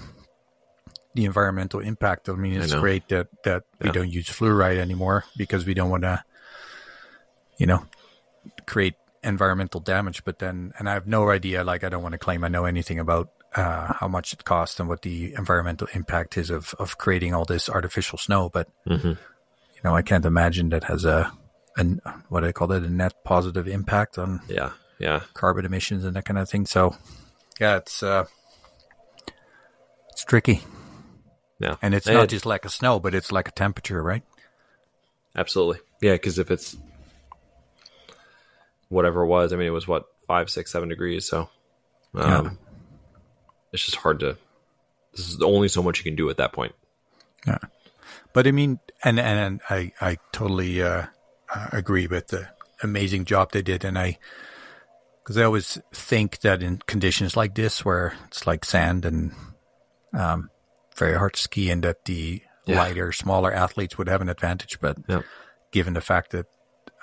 the 1.14 1.24
environmental 1.24 1.80
impact. 1.80 2.28
I 2.28 2.34
mean, 2.34 2.54
it's 2.60 2.72
know. 2.72 2.80
great 2.80 3.08
that 3.08 3.26
that 3.42 3.64
we 3.80 3.90
don't 3.90 4.10
use 4.10 4.28
fluoride 4.28 4.78
anymore 4.78 5.24
because 5.36 5.66
we 5.66 5.74
don't 5.74 5.90
want 5.90 6.04
to, 6.04 6.22
you 7.58 7.66
know, 7.66 7.84
create 8.66 8.94
environmental 9.24 9.80
damage. 9.80 10.22
But 10.24 10.38
then, 10.38 10.72
and 10.78 10.88
I 10.88 10.94
have 10.94 11.06
no 11.08 11.28
idea. 11.30 11.64
Like, 11.64 11.82
I 11.82 11.88
don't 11.88 12.02
want 12.04 12.12
to 12.12 12.18
claim 12.18 12.44
I 12.44 12.48
know 12.48 12.64
anything 12.66 12.98
about 13.00 13.30
uh, 13.56 13.92
how 13.94 14.08
much 14.08 14.32
it 14.32 14.44
costs 14.44 14.78
and 14.80 14.88
what 14.88 15.02
the 15.02 15.34
environmental 15.34 15.88
impact 15.94 16.36
is 16.38 16.50
of 16.50 16.74
of 16.78 16.98
creating 16.98 17.34
all 17.34 17.44
this 17.44 17.68
artificial 17.68 18.18
snow. 18.18 18.48
But 18.48 18.68
hmm 18.86 19.14
you 19.74 19.88
know, 19.88 19.96
I 19.96 20.02
can't 20.02 20.26
imagine 20.26 20.68
that 20.70 20.84
has 20.84 21.04
a 21.04 21.32
an 21.76 22.00
what 22.28 22.44
I 22.44 22.52
call 22.52 22.70
it 22.72 22.82
a 22.82 22.90
net 22.90 23.24
positive 23.24 23.66
impact 23.66 24.18
on 24.18 24.40
yeah, 24.48 24.70
yeah. 24.98 25.20
carbon 25.34 25.64
emissions 25.64 26.04
and 26.04 26.14
that 26.16 26.24
kind 26.26 26.38
of 26.38 26.48
thing. 26.50 26.66
So, 26.66 26.96
yeah, 27.58 27.76
it's 27.76 28.02
uh, 28.02 28.24
it's 30.10 30.24
tricky, 30.24 30.60
Yeah, 31.58 31.76
and 31.80 31.94
it's 31.94 32.06
And- 32.06 32.16
not 32.18 32.28
just 32.28 32.44
like 32.44 32.64
a 32.66 32.68
snow, 32.68 33.00
but 33.00 33.14
it's 33.14 33.32
like 33.32 33.48
a 33.48 33.52
temperature, 33.52 34.02
right? 34.02 34.22
Absolutely. 35.34 35.78
Yeah, 36.02 36.12
because 36.12 36.38
if 36.38 36.50
it's 36.50 36.76
whatever 38.88 39.22
it 39.22 39.26
was, 39.28 39.52
I 39.52 39.56
mean, 39.56 39.66
it 39.68 39.70
was 39.70 39.86
what 39.88 40.04
five, 40.26 40.50
six, 40.50 40.70
seven 40.72 40.88
degrees. 40.88 41.26
So 41.28 41.48
um, 42.14 42.44
Yeah. 42.44 42.50
It's 43.72 43.84
just 43.84 43.96
hard 43.96 44.20
to. 44.20 44.36
This 45.14 45.28
is 45.28 45.42
only 45.42 45.68
so 45.68 45.82
much 45.82 45.98
you 45.98 46.04
can 46.04 46.16
do 46.16 46.30
at 46.30 46.36
that 46.36 46.52
point. 46.52 46.74
Yeah, 47.46 47.58
but 48.32 48.46
I 48.46 48.52
mean, 48.52 48.78
and 49.04 49.18
and 49.18 49.60
I 49.68 49.92
I 50.00 50.18
totally 50.32 50.82
uh, 50.82 51.06
uh, 51.54 51.66
agree 51.72 52.06
with 52.06 52.28
the 52.28 52.48
amazing 52.82 53.24
job 53.24 53.52
they 53.52 53.62
did, 53.62 53.84
and 53.84 53.98
I 53.98 54.18
because 55.22 55.36
I 55.36 55.44
always 55.44 55.78
think 55.92 56.40
that 56.40 56.62
in 56.62 56.78
conditions 56.86 57.36
like 57.36 57.54
this, 57.54 57.84
where 57.84 58.14
it's 58.26 58.46
like 58.46 58.64
sand 58.64 59.04
and 59.04 59.32
um, 60.12 60.50
very 60.96 61.16
hard 61.16 61.34
to 61.34 61.40
ski, 61.40 61.70
and 61.70 61.82
that 61.84 62.04
the 62.04 62.42
Yeah. 62.66 62.76
lighter, 62.76 63.10
smaller 63.12 63.52
athletes 63.52 63.96
would 63.98 64.08
have 64.08 64.20
an 64.20 64.28
advantage, 64.28 64.78
but 64.80 64.96
Yeah. 65.08 65.22
given 65.72 65.94
the 65.94 66.00
fact 66.00 66.30
that 66.32 66.46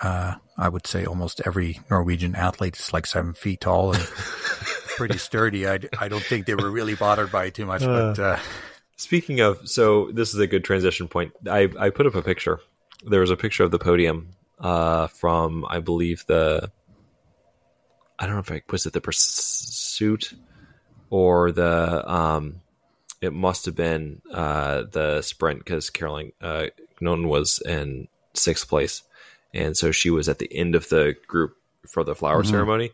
uh, 0.01 0.35
I 0.57 0.69
would 0.69 0.85
say 0.87 1.05
almost 1.05 1.41
every 1.45 1.79
Norwegian 1.89 2.35
athlete 2.35 2.77
is 2.79 2.93
like 2.93 3.05
seven 3.05 3.33
feet 3.33 3.61
tall 3.61 3.93
and 3.93 4.07
pretty 4.97 5.17
sturdy, 5.17 5.67
I, 5.67 5.79
I 5.97 6.09
don't 6.09 6.23
think 6.23 6.45
they 6.45 6.55
were 6.55 6.69
really 6.69 6.95
bothered 6.95 7.31
by 7.31 7.45
it 7.45 7.53
too 7.53 7.65
much. 7.65 7.81
but 7.81 8.19
uh, 8.19 8.37
Speaking 8.97 9.39
of, 9.39 9.69
so 9.69 10.11
this 10.11 10.33
is 10.33 10.39
a 10.39 10.47
good 10.47 10.63
transition 10.63 11.07
point. 11.07 11.31
I, 11.49 11.69
I 11.79 11.91
put 11.91 12.07
up 12.07 12.15
a 12.15 12.21
picture. 12.21 12.59
There 13.05 13.21
was 13.21 13.29
a 13.29 13.37
picture 13.37 13.63
of 13.63 13.71
the 13.71 13.77
podium 13.79 14.29
uh, 14.59 15.07
from, 15.07 15.65
I 15.69 15.79
believe, 15.79 16.25
the. 16.25 16.71
I 18.19 18.25
don't 18.25 18.33
know 18.33 18.41
if 18.41 18.51
I 18.51 18.63
was 18.71 18.87
it 18.87 18.93
the 18.93 19.01
pursuit 19.01 20.33
or 21.11 21.51
the. 21.51 22.11
Um, 22.11 22.61
it 23.21 23.33
must 23.33 23.65
have 23.65 23.75
been 23.75 24.21
uh, 24.31 24.83
the 24.91 25.21
sprint 25.21 25.59
because 25.59 25.89
Caroline 25.91 26.31
uh, 26.41 26.67
Gnon 26.99 27.27
was 27.27 27.61
in 27.63 28.07
sixth 28.33 28.67
place, 28.67 29.03
and 29.53 29.77
so 29.77 29.91
she 29.91 30.09
was 30.09 30.27
at 30.27 30.39
the 30.39 30.51
end 30.51 30.73
of 30.75 30.89
the 30.89 31.15
group 31.27 31.55
for 31.87 32.03
the 32.03 32.15
flower 32.15 32.43
ceremony, 32.43 32.91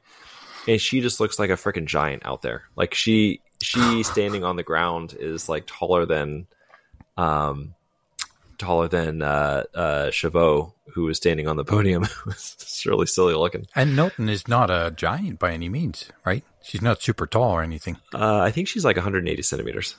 and 0.67 0.79
she 0.82 1.01
just 1.01 1.20
looks 1.20 1.39
like 1.39 1.50
a 1.50 1.53
freaking 1.53 1.86
giant 1.86 2.25
out 2.25 2.41
there. 2.41 2.63
Like 2.75 2.93
she 2.93 3.41
she 3.62 4.03
standing 4.03 4.43
on 4.43 4.55
the 4.55 4.63
ground 4.63 5.15
is 5.20 5.48
like 5.50 5.65
taller 5.65 6.05
than 6.05 6.48
um 7.17 7.74
taller 8.58 8.88
than 8.88 9.22
uh 9.22 9.63
uh 9.75 10.05
Chavot 10.08 10.74
who 10.93 11.03
was 11.03 11.17
standing 11.17 11.48
on 11.48 11.58
the 11.58 11.65
podium. 11.65 12.03
it's 12.27 12.86
really 12.86 13.05
silly 13.08 13.34
looking. 13.34 13.65
And 13.75 13.96
Norton 13.96 14.29
is 14.29 14.48
not 14.48 14.70
a 14.70 14.91
giant 14.96 15.39
by 15.39 15.51
any 15.51 15.70
means, 15.70 16.10
right? 16.25 16.43
She's 16.62 16.82
not 16.82 17.01
super 17.01 17.25
tall 17.27 17.51
or 17.51 17.62
anything. 17.63 17.98
Uh 18.13 18.39
I 18.39 18.51
think 18.51 18.67
she's 18.67 18.86
like 18.86 18.96
180 18.96 19.41
centimeters. 19.41 19.96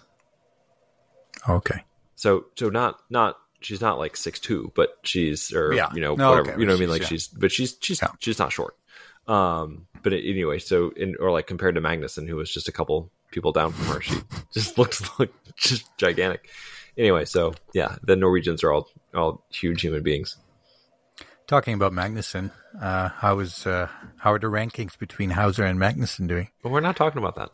Okay. 1.48 1.82
So 2.16 2.46
so 2.56 2.68
not 2.70 3.00
not 3.10 3.36
she's 3.60 3.80
not 3.80 3.98
like 3.98 4.16
six 4.16 4.38
two, 4.38 4.72
but 4.74 4.90
she's 5.02 5.52
or 5.52 5.72
Yeah. 5.74 5.90
you 5.94 6.00
know 6.00 6.14
No, 6.14 6.30
whatever 6.30 6.50
okay, 6.52 6.60
you 6.60 6.66
know 6.66 6.72
what 6.72 6.78
I 6.78 6.80
mean. 6.80 6.90
Like 6.90 7.02
yeah. 7.02 7.08
she's 7.08 7.28
but 7.28 7.50
she's 7.52 7.76
she's 7.80 8.00
Yeah. 8.00 8.08
she's 8.20 8.38
not 8.38 8.52
short. 8.52 8.76
Um, 9.26 9.86
but 10.02 10.12
it, 10.12 10.28
anyway, 10.28 10.58
so 10.58 10.90
in 10.96 11.16
or 11.18 11.30
like 11.30 11.46
compared 11.46 11.74
to 11.76 11.80
Magnusson, 11.80 12.28
who 12.28 12.36
was 12.36 12.52
just 12.52 12.68
a 12.68 12.72
couple 12.72 13.10
people 13.30 13.52
down 13.52 13.72
from 13.72 13.86
her, 13.94 14.00
she 14.00 14.16
just 14.52 14.76
looks 14.78 15.02
like 15.18 15.32
just 15.56 15.86
gigantic. 15.98 16.48
Anyway, 16.96 17.24
so 17.24 17.54
yeah, 17.72 17.96
the 18.02 18.16
Norwegians 18.16 18.62
are 18.62 18.72
all 18.72 18.88
all 19.14 19.44
huge 19.50 19.80
human 19.80 20.02
beings. 20.02 20.36
Talking 21.46 21.74
about 21.74 21.92
Magnusson, 21.92 22.50
uh, 22.80 23.08
how 23.10 23.38
is 23.40 23.66
uh, 23.66 23.88
how 24.18 24.32
are 24.32 24.38
the 24.38 24.46
rankings 24.46 24.98
between 24.98 25.30
Hauser 25.30 25.64
and 25.64 25.78
Magnusson 25.78 26.26
doing? 26.26 26.48
But 26.62 26.72
we're 26.72 26.80
not 26.80 26.96
talking 26.96 27.18
about 27.18 27.36
that. 27.36 27.50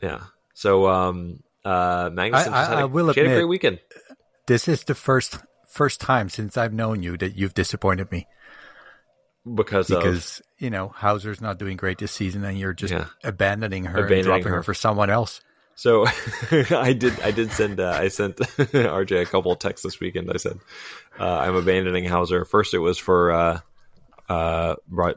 Yeah. 0.00 0.20
So 0.54 0.88
um, 0.88 1.42
uh, 1.64 2.10
Magnusson 2.10 2.48
I- 2.52 2.64
I- 2.66 2.72
a, 2.72 2.76
I 2.78 2.84
will 2.84 3.12
she 3.12 3.20
had 3.20 3.28
a 3.30 3.34
great 3.34 3.44
weekend. 3.44 3.80
This 4.46 4.66
is 4.66 4.84
the 4.84 4.94
first 4.96 5.38
first 5.68 6.00
time 6.00 6.28
since 6.28 6.56
I've 6.56 6.72
known 6.72 7.02
you 7.02 7.16
that 7.18 7.36
you've 7.36 7.54
disappointed 7.54 8.10
me 8.10 8.26
because, 9.54 9.90
of 9.90 9.98
because 10.02 10.42
you 10.58 10.70
know 10.70 10.88
Hauser's 10.88 11.40
not 11.40 11.58
doing 11.58 11.76
great 11.76 11.98
this 11.98 12.12
season, 12.12 12.44
and 12.44 12.58
you're 12.58 12.72
just 12.74 12.92
Yeah. 12.92 13.06
abandoning 13.24 13.84
her 13.84 13.98
Abandoning 14.04 14.18
and 14.18 14.24
dropping 14.26 14.48
her. 14.48 14.56
her. 14.56 14.62
for 14.62 14.74
someone 14.74 15.10
else. 15.10 15.40
So 15.76 16.04
I 16.50 16.92
did. 16.92 17.18
I 17.20 17.30
did 17.30 17.50
send. 17.52 17.80
Uh, 17.80 17.90
I 17.90 18.08
sent 18.08 18.36
RJ 18.58 19.22
a 19.22 19.26
couple 19.26 19.52
of 19.52 19.58
texts 19.58 19.84
this 19.84 19.98
weekend. 19.98 20.30
I 20.30 20.36
said 20.36 20.58
uh, 21.18 21.24
I'm 21.38 21.54
abandoning 21.56 22.04
Hauser. 22.04 22.44
First, 22.44 22.74
it 22.74 22.78
was 22.80 22.98
for 22.98 23.30
uh, 23.32 23.60
uh. 24.28 24.74
Bri- 24.88 25.14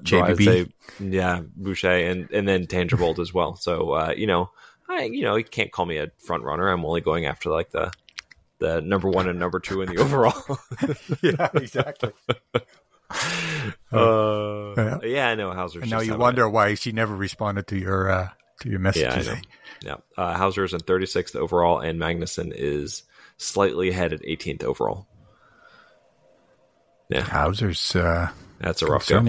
yeah, 1.00 1.42
Bouchet, 1.56 2.08
and 2.10 2.30
and 2.32 2.48
then 2.48 2.66
Tandrevold 2.68 3.20
as 3.20 3.34
well. 3.34 3.56
So 3.58 3.92
uh, 3.92 4.14
you 4.16 4.26
know, 4.26 4.52
I 4.88 5.04
you 5.04 5.24
know 5.24 5.36
you 5.36 5.44
can't 5.44 5.72
call 5.72 5.86
me 5.86 5.98
a 5.98 6.12
front 6.26 6.44
runner. 6.44 6.70
I'm 6.70 6.86
only 6.86 7.02
going 7.02 7.26
after 7.26 7.50
like 7.50 7.72
the 7.72 7.92
the 8.60 8.80
number 8.80 9.10
one 9.10 9.28
and 9.28 9.38
number 9.40 9.60
two 9.60 9.82
in 9.82 9.94
the 9.94 9.98
overall. 10.02 10.58
yeah, 11.22 11.50
exactly. 11.62 12.14
uh, 13.92 14.74
Yeah. 14.76 15.00
yeah, 15.04 15.28
I 15.30 15.36
know 15.36 15.52
Hauser's. 15.54 15.90
Now 15.90 16.00
you 16.02 16.18
wonder 16.18 16.50
why 16.50 16.76
she 16.76 16.92
never 16.92 17.16
responded 17.16 17.68
to 17.68 17.78
your 17.78 18.10
uh, 18.10 18.30
to 18.62 18.70
your 18.70 18.80
Yeah, 18.80 18.84
messages. 18.84 19.28
know. 19.28 19.36
Yeah, 19.82 19.96
uh, 20.18 20.36
Hauser 20.38 20.64
is 20.64 20.74
in 20.74 20.80
36th 20.80 21.36
overall, 21.36 21.80
and 21.80 22.00
Magnusson 22.00 22.52
is 22.56 23.04
slightly 23.38 23.90
ahead 23.90 24.14
at 24.14 24.22
18th 24.22 24.64
overall. 24.64 25.08
Yeah, 27.10 27.22
Hauser's 27.22 27.96
uh, 27.96 28.30
that's 28.60 28.82
a 28.82 28.88
rough 28.88 29.08
go. 29.08 29.24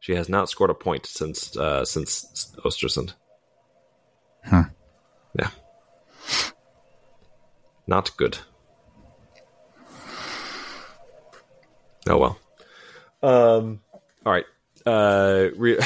She 0.00 0.14
has 0.16 0.28
not 0.28 0.50
scored 0.50 0.70
a 0.70 0.74
point 0.74 1.06
since 1.06 1.56
uh, 1.56 1.84
since 1.84 2.54
Ostersund. 2.64 3.14
Hmm. 4.44 4.62
Yeah, 5.38 5.48
not 7.86 8.14
good. 8.16 8.38
Oh 12.06 12.18
well. 12.18 12.38
Um. 13.24 13.80
All 14.26 14.32
right. 14.32 14.44
Uh. 14.86 15.48
Re- 15.56 15.78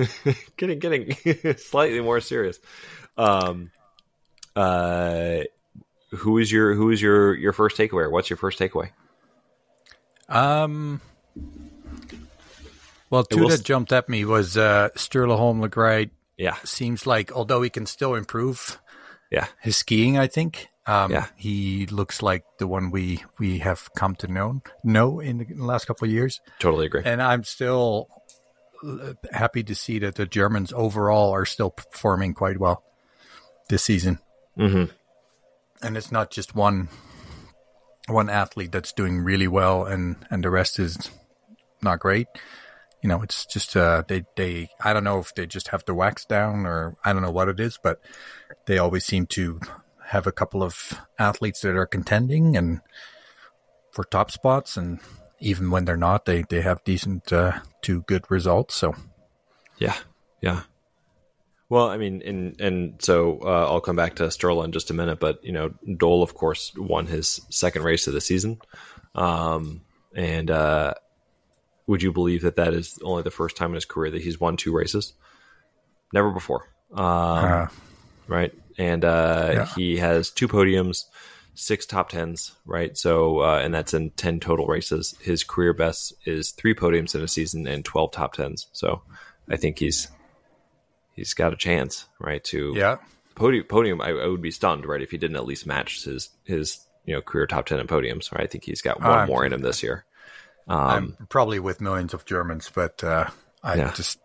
getting 0.56 0.78
getting 0.78 1.14
slightly 1.58 2.00
more 2.00 2.20
serious. 2.20 2.58
Um. 3.16 3.70
Uh. 4.54 5.40
Who 6.10 6.38
is 6.38 6.50
your 6.50 6.74
Who 6.74 6.90
is 6.90 7.02
your 7.02 7.34
your 7.34 7.52
first 7.52 7.76
takeaway? 7.76 8.10
What's 8.10 8.30
your 8.30 8.36
first 8.36 8.58
takeaway? 8.58 8.90
Um. 10.28 11.00
Well, 13.10 13.24
two 13.24 13.40
will 13.42 13.48
that 13.50 13.62
jumped 13.64 13.92
at 13.92 14.08
me 14.08 14.24
was 14.24 14.56
uh, 14.56 14.88
Sturla 14.96 15.36
Holm 15.36 15.60
Laegreid. 15.60 16.10
Yeah. 16.36 16.56
Seems 16.64 17.06
like, 17.06 17.32
although 17.32 17.62
he 17.62 17.70
can 17.70 17.86
still 17.86 18.14
improve 18.14 18.80
Yeah. 19.30 19.46
his 19.60 19.76
skiing, 19.76 20.18
I 20.18 20.26
think. 20.26 20.68
Um, 20.88 21.10
Yeah. 21.10 21.26
he 21.36 21.86
looks 21.86 22.22
like 22.22 22.44
the 22.58 22.66
one 22.68 22.90
we 22.92 23.24
we 23.38 23.58
have 23.58 23.88
come 23.96 24.14
to 24.16 24.28
know 24.28 24.60
know 24.84 25.18
in 25.20 25.38
the, 25.38 25.46
in 25.46 25.58
the 25.58 25.64
last 25.64 25.86
couple 25.86 26.06
of 26.06 26.12
years, 26.12 26.40
Totally 26.60 26.86
agree. 26.86 27.02
and 27.04 27.20
I'm 27.20 27.42
still 27.44 28.08
uh, 28.86 29.14
happy 29.32 29.62
to 29.64 29.74
see 29.74 29.98
that 30.00 30.14
the 30.14 30.26
Germans 30.26 30.72
overall 30.72 31.32
are 31.32 31.44
still 31.46 31.70
performing 31.70 32.34
quite 32.34 32.58
well 32.60 32.84
this 33.68 33.82
season. 33.84 34.18
Mm-hmm. 34.58 34.90
and 35.82 35.96
it's 35.96 36.10
not 36.12 36.30
just 36.30 36.54
one 36.54 36.88
one 38.08 38.30
athlete 38.30 38.72
that's 38.72 38.92
doing 38.92 39.18
really 39.24 39.48
well 39.48 39.84
and 39.84 40.16
and 40.30 40.42
the 40.44 40.50
rest 40.50 40.78
is 40.78 41.10
not 41.82 41.98
great 42.00 42.28
you 43.02 43.08
know, 43.10 43.22
it's 43.22 43.44
just 43.46 43.76
uh, 43.76 44.02
they 44.08 44.24
they 44.36 44.68
I 44.82 44.92
don't 44.92 45.04
know 45.04 45.18
if 45.20 45.32
they 45.34 45.46
just 45.46 45.68
have 45.68 45.84
the 45.84 45.94
wax 45.94 46.24
down 46.24 46.64
or 46.66 46.96
I 47.04 47.12
don't 47.12 47.22
know 47.22 47.30
what 47.30 47.48
it 47.48 47.60
is, 47.60 47.78
but 47.80 48.00
they 48.66 48.78
always 48.78 49.04
seem 49.04 49.26
to 49.26 49.60
have 50.06 50.26
a 50.26 50.32
couple 50.32 50.62
of 50.62 51.00
athletes 51.18 51.60
that 51.60 51.76
are 51.76 51.86
contending 51.86 52.56
and 52.56 52.80
for 53.90 54.04
top 54.04 54.30
spots, 54.30 54.76
and 54.76 55.00
even 55.40 55.70
when 55.70 55.84
they're 55.84 55.96
not, 55.96 56.24
they 56.24 56.42
they 56.42 56.60
have 56.62 56.84
decent 56.84 57.32
uh, 57.32 57.60
to 57.82 58.02
good 58.02 58.30
results. 58.30 58.74
So 58.74 58.94
yeah, 59.78 59.96
yeah. 60.40 60.62
Well, 61.68 61.88
I 61.88 61.96
mean, 61.96 62.22
and 62.24 62.60
and 62.60 63.02
so 63.02 63.40
uh, 63.42 63.66
I'll 63.68 63.80
come 63.80 63.96
back 63.96 64.16
to 64.16 64.24
Sturla 64.24 64.64
in 64.64 64.72
just 64.72 64.90
a 64.90 64.94
minute, 64.94 65.18
but 65.18 65.44
you 65.44 65.52
know, 65.52 65.70
Doll, 65.96 66.22
of 66.22 66.34
course, 66.34 66.72
won 66.76 67.06
his 67.06 67.40
second 67.50 67.82
race 67.82 68.06
of 68.06 68.14
the 68.14 68.20
season, 68.20 68.60
um, 69.14 69.80
and 70.14 70.50
uh, 70.50 70.94
would 71.88 72.02
you 72.02 72.12
believe 72.12 72.42
that 72.42 72.56
that 72.56 72.74
is 72.74 72.98
only 73.02 73.24
the 73.24 73.32
first 73.32 73.56
time 73.56 73.70
in 73.70 73.74
his 73.74 73.84
career 73.84 74.12
that 74.12 74.22
he's 74.22 74.38
won 74.38 74.56
two 74.56 74.72
races? 74.72 75.14
Never 76.12 76.30
before, 76.30 76.68
um, 76.92 76.98
uh, 76.98 77.66
right? 78.28 78.54
And 78.78 79.04
uh, 79.04 79.50
yeah. 79.52 79.66
he 79.74 79.96
has 79.96 80.30
two 80.30 80.48
podiums, 80.48 81.04
six 81.54 81.86
top 81.86 82.10
tens, 82.10 82.54
right? 82.66 82.96
So, 82.96 83.40
uh, 83.40 83.60
and 83.62 83.74
that's 83.74 83.94
in 83.94 84.10
ten 84.10 84.40
total 84.40 84.66
races. 84.66 85.14
His 85.20 85.44
career 85.44 85.72
best 85.72 86.14
is 86.26 86.50
three 86.50 86.74
podiums 86.74 87.14
in 87.14 87.22
a 87.22 87.28
season 87.28 87.66
and 87.66 87.84
twelve 87.84 88.12
top 88.12 88.34
tens. 88.34 88.66
So, 88.72 89.02
I 89.48 89.56
think 89.56 89.78
he's 89.78 90.08
he's 91.14 91.32
got 91.34 91.52
a 91.52 91.56
chance, 91.56 92.06
right? 92.20 92.44
To 92.44 92.74
yeah 92.76 92.96
podium. 93.36 93.64
Podium, 93.64 94.00
I, 94.00 94.10
I, 94.10 94.26
would 94.26 94.42
be 94.42 94.50
stunned, 94.50 94.84
right, 94.84 95.00
if 95.00 95.12
he 95.12 95.18
didn't 95.18 95.36
at 95.36 95.46
least 95.46 95.66
match 95.66 96.04
his 96.04 96.30
his 96.42 96.80
you 97.04 97.14
know 97.14 97.22
career 97.22 97.46
top 97.46 97.66
ten 97.66 97.78
in 97.78 97.86
podiums. 97.86 98.32
Right, 98.32 98.42
I 98.42 98.46
think 98.48 98.64
he's 98.64 98.82
got 98.82 99.00
one 99.00 99.28
more 99.28 99.46
in 99.46 99.52
him 99.52 99.62
this 99.62 99.84
year. 99.84 100.04
Um, 100.66 101.14
I'm 101.20 101.26
probably 101.28 101.60
with 101.60 101.80
millions 101.80 102.12
of 102.12 102.24
Germans, 102.24 102.70
but 102.74 103.04
uh, 103.04 103.30
I 103.62 103.76
yeah. 103.76 103.92
just 103.92 104.18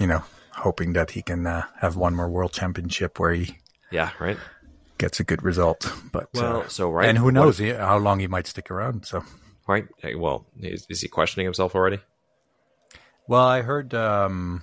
you 0.00 0.08
know 0.08 0.24
hoping 0.50 0.94
that 0.94 1.12
he 1.12 1.22
can 1.22 1.46
uh, 1.46 1.64
have 1.80 1.96
one 1.96 2.16
more 2.16 2.28
world 2.28 2.52
championship 2.52 3.20
where 3.20 3.34
he 3.34 3.58
yeah 3.94 4.10
right 4.18 4.36
gets 4.98 5.20
a 5.20 5.24
good 5.24 5.42
result. 5.42 5.92
But 6.12 6.28
well, 6.34 6.62
uh, 6.62 6.68
so 6.68 6.90
right, 6.90 7.08
and 7.08 7.18
who 7.18 7.30
knows 7.30 7.60
what, 7.60 7.76
how 7.76 7.98
long 7.98 8.20
he 8.20 8.26
might 8.26 8.46
stick 8.46 8.70
around? 8.70 9.06
So 9.06 9.24
right, 9.66 9.86
well, 10.16 10.46
is, 10.60 10.86
is 10.88 11.00
he 11.00 11.08
questioning 11.08 11.46
himself 11.46 11.74
already? 11.74 12.00
Well, 13.26 13.44
I 13.44 13.62
heard 13.62 13.94
um, 13.94 14.62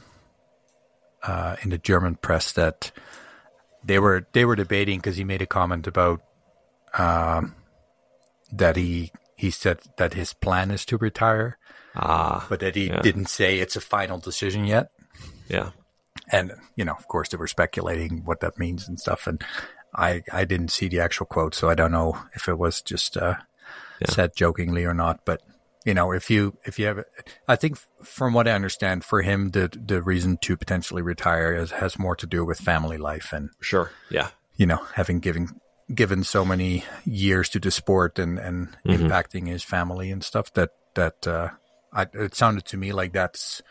uh, 1.24 1.56
in 1.64 1.70
the 1.70 1.78
German 1.78 2.16
press 2.16 2.52
that 2.54 2.92
they 3.84 4.00
were 4.00 4.28
they 4.34 4.46
were 4.46 4.56
debating 4.56 5.00
because 5.00 5.18
he 5.18 5.24
made 5.24 5.42
a 5.42 5.48
comment 5.48 5.88
about 5.88 6.22
um, 6.98 7.56
that 8.52 8.76
he 8.76 9.12
he 9.36 9.50
said 9.50 9.80
that 9.98 10.14
his 10.14 10.34
plan 10.34 10.72
is 10.72 10.86
to 10.86 10.98
retire, 10.98 11.58
ah, 11.96 12.46
but 12.50 12.60
that 12.60 12.76
he 12.76 12.88
yeah. 12.88 13.02
didn't 13.02 13.28
say 13.28 13.60
it's 13.60 13.76
a 13.76 13.82
final 13.82 14.20
decision 14.20 14.66
yet. 14.66 14.92
Yeah, 15.50 15.72
and 16.32 16.54
you 16.76 16.86
know, 16.86 16.94
of 16.94 17.08
course, 17.08 17.30
they 17.30 17.38
were 17.38 17.48
speculating 17.48 18.24
what 18.26 18.40
that 18.42 18.60
means 18.60 18.88
and 18.88 19.00
stuff, 19.00 19.28
and 19.28 19.44
I 19.96 20.24
I 20.32 20.46
didn't 20.46 20.72
see 20.72 20.88
the 20.88 21.00
actual 21.00 21.26
quote, 21.26 21.56
so 21.56 21.70
I 21.70 21.76
don't 21.76 21.92
know 21.92 22.18
if 22.34 22.48
it 22.48 22.58
was 22.58 22.82
just 22.82 23.18
uh, 23.18 23.36
yeah. 24.00 24.10
said 24.10 24.36
jokingly 24.36 24.86
or 24.86 24.94
not, 24.94 25.26
but 25.26 25.42
you 25.86 25.94
know, 25.94 26.12
if 26.12 26.30
you 26.30 26.58
if 26.64 26.78
you 26.78 26.86
have, 26.86 27.04
I 27.48 27.56
think 27.56 27.78
from 28.04 28.34
what 28.34 28.48
I 28.48 28.52
understand, 28.52 29.04
for 29.04 29.22
him, 29.22 29.52
the 29.52 29.70
the 29.74 30.02
reason 30.02 30.38
to 30.42 30.56
potentially 30.56 31.02
retire 31.02 31.54
is, 31.54 31.72
has 31.72 31.98
more 31.98 32.16
to 32.18 32.28
do 32.28 32.46
with 32.46 32.60
family 32.60 32.98
life 32.98 33.34
and 33.34 33.50
sure, 33.62 33.92
yeah, 34.10 34.30
you 34.56 34.66
know, 34.66 34.86
having 34.94 35.20
given 35.20 35.60
given 35.94 36.24
so 36.24 36.46
many 36.46 36.86
years 37.04 37.50
to 37.50 37.60
the 37.60 37.72
sport 37.72 38.20
and 38.20 38.38
and 38.38 38.78
mm-hmm. 38.86 39.06
impacting 39.06 39.48
his 39.48 39.64
family 39.64 40.12
and 40.12 40.24
stuff 40.24 40.54
that 40.54 40.72
that 40.94 41.28
uh, 41.28 41.50
I, 41.92 42.06
it 42.14 42.36
sounded 42.36 42.66
to 42.66 42.78
me 42.78 42.94
like 42.94 43.14
that's 43.14 43.62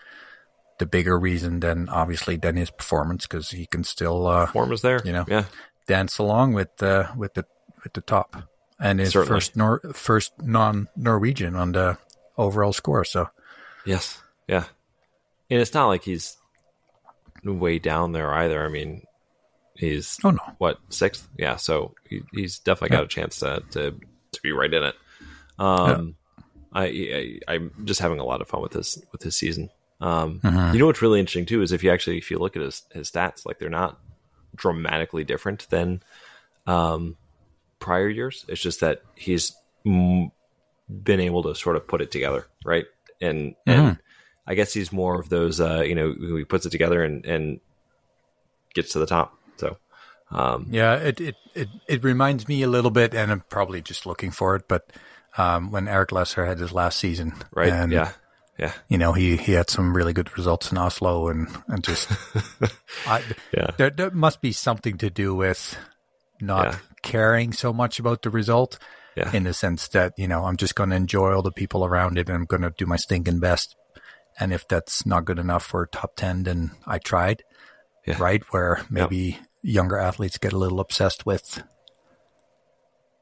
the 0.80 0.86
bigger 0.86 1.16
reason 1.18 1.60
than 1.60 1.88
obviously 1.90 2.36
than 2.36 2.56
his 2.56 2.70
performance 2.70 3.26
because 3.26 3.50
he 3.50 3.66
can 3.66 3.84
still 3.84 4.26
uh, 4.26 4.46
performance 4.46 4.80
there, 4.80 5.00
you 5.04 5.12
know, 5.12 5.26
yeah, 5.28 5.44
dance 5.86 6.18
along 6.18 6.54
with 6.54 6.82
uh, 6.82 7.12
with 7.16 7.34
the 7.34 7.44
with 7.84 7.92
the 7.92 8.00
top 8.00 8.34
and 8.80 8.98
his 8.98 9.12
Certainly. 9.12 9.28
first 9.28 9.56
Nor- 9.56 9.80
first 9.92 10.32
non 10.42 10.88
Norwegian 10.96 11.54
on 11.54 11.72
the 11.72 11.98
overall 12.38 12.72
score. 12.72 13.04
So 13.04 13.28
yes, 13.84 14.22
yeah, 14.48 14.64
and 15.50 15.60
it's 15.60 15.74
not 15.74 15.86
like 15.88 16.02
he's 16.02 16.38
way 17.44 17.78
down 17.78 18.12
there 18.12 18.32
either. 18.32 18.64
I 18.64 18.68
mean, 18.68 19.02
he's 19.74 20.18
oh 20.24 20.30
no, 20.30 20.42
what 20.56 20.78
sixth? 20.88 21.28
Yeah, 21.36 21.56
so 21.56 21.94
he, 22.08 22.22
he's 22.32 22.58
definitely 22.58 22.96
got 22.96 23.04
a 23.04 23.08
chance 23.08 23.40
to, 23.40 23.62
to 23.72 23.90
to 24.32 24.40
be 24.42 24.52
right 24.52 24.72
in 24.72 24.82
it. 24.82 24.94
Um, 25.58 26.16
yeah. 26.34 26.44
I, 26.72 27.38
I 27.46 27.54
am 27.56 27.72
just 27.84 28.00
having 28.00 28.18
a 28.18 28.24
lot 28.24 28.40
of 28.40 28.48
fun 28.48 28.62
with 28.62 28.72
this 28.72 28.98
with 29.12 29.20
this 29.20 29.36
season. 29.36 29.68
Um, 30.00 30.40
mm-hmm. 30.40 30.72
you 30.72 30.78
know 30.78 30.86
what's 30.86 31.02
really 31.02 31.20
interesting 31.20 31.46
too 31.46 31.62
is 31.62 31.72
if 31.72 31.84
you 31.84 31.90
actually 31.90 32.18
if 32.18 32.30
you 32.30 32.38
look 32.38 32.56
at 32.56 32.62
his 32.62 32.82
his 32.92 33.10
stats, 33.10 33.44
like 33.44 33.58
they're 33.58 33.68
not 33.68 33.98
dramatically 34.56 35.24
different 35.24 35.68
than 35.70 36.02
um 36.66 37.16
prior 37.78 38.08
years. 38.08 38.44
It's 38.48 38.60
just 38.60 38.80
that 38.80 39.02
he's 39.14 39.54
m- 39.84 40.32
been 40.88 41.20
able 41.20 41.42
to 41.44 41.54
sort 41.54 41.76
of 41.76 41.86
put 41.86 42.00
it 42.00 42.10
together, 42.10 42.46
right? 42.64 42.86
And 43.20 43.52
mm-hmm. 43.66 43.70
and 43.70 43.98
I 44.46 44.54
guess 44.54 44.72
he's 44.72 44.92
more 44.92 45.20
of 45.20 45.28
those, 45.28 45.60
uh, 45.60 45.82
you 45.82 45.94
know, 45.94 46.12
who 46.12 46.36
he 46.36 46.44
puts 46.44 46.66
it 46.66 46.70
together 46.70 47.04
and 47.04 47.24
and 47.26 47.60
gets 48.74 48.92
to 48.92 48.98
the 48.98 49.06
top. 49.06 49.38
So. 49.56 49.76
Um, 50.32 50.68
yeah, 50.70 50.94
it, 50.94 51.20
it, 51.20 51.34
it, 51.56 51.68
it 51.88 52.04
reminds 52.04 52.46
me 52.46 52.62
a 52.62 52.68
little 52.68 52.92
bit, 52.92 53.14
and 53.14 53.32
I'm 53.32 53.40
probably 53.48 53.82
just 53.82 54.06
looking 54.06 54.30
for 54.30 54.54
it, 54.54 54.68
but 54.68 54.88
um, 55.36 55.72
when 55.72 55.88
Erik 55.88 56.12
Lesser 56.12 56.46
had 56.46 56.60
his 56.60 56.72
last 56.72 57.00
season, 57.00 57.34
right? 57.52 57.72
And, 57.72 57.90
yeah, 57.90 58.12
yeah. 58.60 58.72
You 58.88 58.98
know, 58.98 59.14
he, 59.14 59.38
he 59.38 59.52
had 59.52 59.70
some 59.70 59.96
really 59.96 60.12
good 60.12 60.36
results 60.36 60.70
in 60.70 60.76
Oslo, 60.76 61.28
and 61.28 61.48
and 61.68 61.82
just, 61.82 62.10
I, 63.06 63.22
yeah, 63.56 63.70
there, 63.78 63.88
there 63.88 64.10
must 64.10 64.42
be 64.42 64.52
something 64.52 64.98
to 64.98 65.08
do 65.08 65.34
with 65.34 65.78
not 66.42 66.66
yeah. 66.66 66.78
caring 67.02 67.52
so 67.52 67.72
much 67.72 67.98
about 67.98 68.22
the 68.22 68.30
result. 68.30 68.78
Yeah. 69.16 69.32
In 69.32 69.42
the 69.42 69.52
sense 69.52 69.88
that, 69.88 70.14
you 70.16 70.28
know, 70.28 70.44
I'm 70.44 70.56
just 70.56 70.76
going 70.76 70.90
to 70.90 70.96
enjoy 70.96 71.34
all 71.34 71.42
the 71.42 71.50
people 71.50 71.84
around 71.84 72.16
it 72.16 72.28
and 72.28 72.36
I'm 72.36 72.44
going 72.44 72.62
to 72.62 72.70
do 72.70 72.86
my 72.86 72.94
stinking 72.96 73.40
best. 73.40 73.74
And 74.38 74.52
if 74.52 74.68
that's 74.68 75.04
not 75.04 75.24
good 75.24 75.40
enough 75.40 75.64
for 75.64 75.86
top 75.86 76.14
10, 76.14 76.44
then 76.44 76.70
I 76.86 76.98
tried. 76.98 77.42
Yeah. 78.06 78.16
Right. 78.20 78.42
Where 78.52 78.86
maybe 78.88 79.36
younger 79.62 79.98
athletes 79.98 80.38
get 80.38 80.52
a 80.52 80.58
little 80.58 80.78
obsessed 80.78 81.26
with 81.26 81.60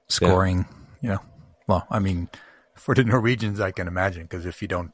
scoring, 0.08 0.66
you 1.00 1.08
know. 1.08 1.20
Well, 1.66 1.86
I 1.90 2.00
mean, 2.00 2.28
for 2.74 2.94
the 2.94 3.04
Norwegians, 3.04 3.58
I 3.58 3.70
can 3.70 3.88
imagine 3.88 4.22
because 4.22 4.44
if 4.44 4.60
you 4.60 4.68
don't 4.68 4.92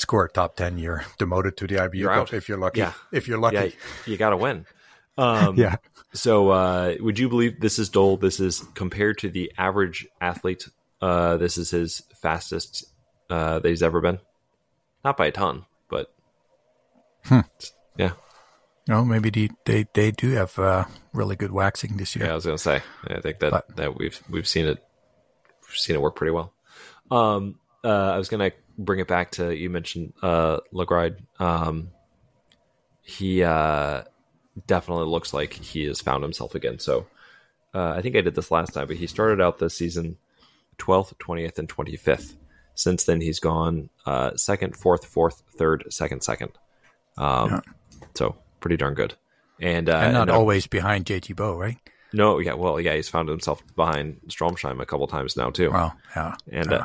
score 0.00 0.24
a 0.24 0.30
top 0.30 0.56
10, 0.56 0.78
you're 0.78 1.04
demoted 1.18 1.56
to 1.58 1.66
the 1.66 1.76
IBU 1.76 1.94
you're 1.94 2.10
out. 2.10 2.32
if 2.32 2.48
you're 2.48 2.58
lucky. 2.58 2.80
Yeah. 2.80 2.92
If 3.12 3.28
you're 3.28 3.38
lucky. 3.38 3.56
Yeah, 3.56 3.70
you 4.06 4.16
got 4.16 4.30
to 4.30 4.36
win. 4.36 4.66
Um, 5.18 5.58
yeah. 5.58 5.76
So, 6.14 6.48
uh, 6.48 6.94
would 7.00 7.18
you 7.18 7.28
believe 7.28 7.60
this 7.60 7.78
is 7.78 7.90
Doll? 7.90 8.16
This 8.16 8.40
is 8.40 8.64
compared 8.74 9.18
to 9.18 9.28
the 9.28 9.52
average 9.58 10.06
athlete. 10.18 10.66
Uh, 11.02 11.36
this 11.36 11.58
is 11.58 11.70
his 11.70 12.02
fastest 12.22 12.86
uh, 13.28 13.58
that 13.58 13.68
he's 13.68 13.82
ever 13.82 14.00
been. 14.00 14.18
Not 15.04 15.18
by 15.18 15.26
a 15.26 15.30
ton, 15.30 15.66
but 15.90 16.10
hmm. 17.24 17.40
yeah. 17.98 18.12
No, 18.88 19.04
maybe 19.04 19.30
they 19.30 19.50
they, 19.66 19.86
they 19.92 20.10
do 20.10 20.30
have 20.30 20.58
uh, 20.58 20.84
really 21.12 21.36
good 21.36 21.52
waxing 21.52 21.96
this 21.96 22.16
year. 22.16 22.26
Yeah, 22.26 22.32
I 22.32 22.34
was 22.34 22.46
gonna 22.46 22.58
say. 22.58 22.82
I 23.06 23.20
think 23.20 23.40
that, 23.40 23.50
but, 23.50 23.76
that 23.76 23.98
we've 23.98 24.20
we've 24.30 24.48
seen 24.48 24.66
it 24.66 24.82
we've 25.62 25.76
seen 25.76 25.96
it 25.96 26.02
work 26.02 26.16
pretty 26.16 26.32
well. 26.32 26.52
Um, 27.10 27.60
uh, 27.84 27.88
I 27.88 28.18
was 28.18 28.28
gonna 28.28 28.52
bring 28.84 29.00
it 29.00 29.08
back 29.08 29.32
to 29.32 29.54
you 29.54 29.70
mentioned 29.70 30.12
uh, 30.22 30.58
Laegreid. 30.72 31.18
Um, 31.38 31.90
he 33.02 33.42
uh, 33.42 34.02
definitely 34.66 35.06
looks 35.06 35.32
like 35.34 35.52
he 35.52 35.84
has 35.84 36.00
found 36.00 36.22
himself 36.22 36.54
again. 36.54 36.78
So 36.78 37.06
uh, 37.74 37.90
I 37.90 38.02
think 38.02 38.16
I 38.16 38.20
did 38.20 38.34
this 38.34 38.50
last 38.50 38.72
time, 38.72 38.86
but 38.86 38.96
he 38.96 39.06
started 39.06 39.40
out 39.40 39.58
this 39.58 39.76
season 39.76 40.16
12th, 40.78 41.14
20th, 41.18 41.58
and 41.58 41.68
25th. 41.68 42.34
Since 42.74 43.04
then, 43.04 43.20
he's 43.20 43.40
gone 43.40 43.90
uh, 44.06 44.36
second, 44.36 44.76
fourth, 44.76 45.04
fourth, 45.04 45.42
third, 45.56 45.84
second, 45.90 46.22
second. 46.22 46.52
Um, 47.18 47.50
yeah. 47.50 47.60
So 48.14 48.36
pretty 48.60 48.76
darn 48.76 48.94
good. 48.94 49.14
And, 49.60 49.90
uh, 49.90 49.96
and 49.96 50.12
not 50.14 50.22
and, 50.22 50.30
always 50.30 50.66
behind 50.66 51.04
JT 51.04 51.34
Bø, 51.34 51.58
right? 51.58 51.76
No, 52.12 52.38
yeah, 52.38 52.54
well, 52.54 52.80
yeah, 52.80 52.94
he's 52.94 53.08
found 53.08 53.28
himself 53.28 53.62
behind 53.76 54.20
Stromsheim 54.28 54.80
a 54.80 54.86
couple 54.86 55.06
times 55.06 55.36
now 55.36 55.50
too. 55.50 55.70
Wow, 55.70 55.92
yeah, 56.16 56.34
and 56.50 56.72
uh, 56.72 56.82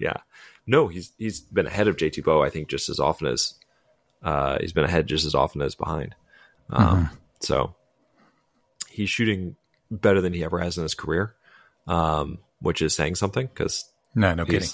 yeah, 0.00 0.14
no, 0.68 0.86
he's 0.86 1.12
he's 1.18 1.40
been 1.40 1.66
ahead 1.66 1.88
of 1.88 1.96
JT 1.96 2.22
Bø. 2.22 2.46
I 2.46 2.50
think 2.50 2.68
just 2.68 2.90
as 2.90 3.00
often 3.00 3.26
as 3.26 3.54
uh, 4.22 4.58
he's 4.60 4.74
been 4.74 4.84
ahead 4.84 5.06
just 5.06 5.24
as 5.24 5.34
often 5.34 5.62
as 5.62 5.74
behind. 5.74 6.14
Um, 6.70 6.86
mm-hmm. 6.86 7.14
So 7.40 7.74
he's 8.88 9.08
shooting 9.08 9.56
better 9.90 10.20
than 10.20 10.34
he 10.34 10.44
ever 10.44 10.58
has 10.58 10.76
in 10.76 10.82
his 10.82 10.94
career, 10.94 11.34
um, 11.86 12.38
which 12.60 12.82
is 12.82 12.94
saying 12.94 13.14
something 13.14 13.46
because 13.46 13.90
no, 14.14 14.34
no 14.34 14.44
kidding, 14.44 14.68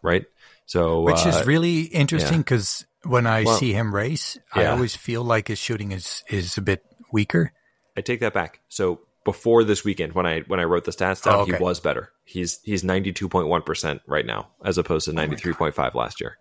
right? 0.00 0.24
So 0.66 1.00
which 1.02 1.26
uh, 1.26 1.30
is 1.30 1.44
really 1.44 1.80
interesting 1.82 2.38
because 2.38 2.86
yeah. 3.04 3.10
when 3.10 3.26
I 3.26 3.42
well, 3.42 3.56
see 3.58 3.72
him 3.72 3.92
race, 3.92 4.38
yeah. 4.54 4.62
I 4.62 4.66
always 4.66 4.94
feel 4.94 5.24
like 5.24 5.48
his 5.48 5.58
shooting 5.58 5.90
is 5.90 6.22
is 6.28 6.56
a 6.56 6.62
bit 6.62 6.84
weaker. 7.10 7.52
I 7.96 8.00
take 8.00 8.20
that 8.20 8.32
back. 8.32 8.60
So 8.68 9.00
before 9.24 9.64
this 9.64 9.84
weekend, 9.84 10.12
when 10.14 10.26
I 10.26 10.40
when 10.40 10.60
I 10.60 10.64
wrote 10.64 10.84
the 10.84 10.92
stats 10.92 11.22
down, 11.22 11.34
oh, 11.34 11.40
okay. 11.40 11.56
he 11.56 11.62
was 11.62 11.80
better. 11.80 12.10
He's 12.24 12.60
he's 12.62 12.82
ninety 12.82 13.12
two 13.12 13.28
point 13.28 13.48
one 13.48 13.62
percent 13.62 14.02
right 14.06 14.26
now, 14.26 14.48
as 14.64 14.78
opposed 14.78 15.04
to 15.06 15.12
ninety 15.12 15.36
three 15.36 15.52
point 15.52 15.74
five 15.74 15.94
last 15.94 16.20
year. 16.20 16.38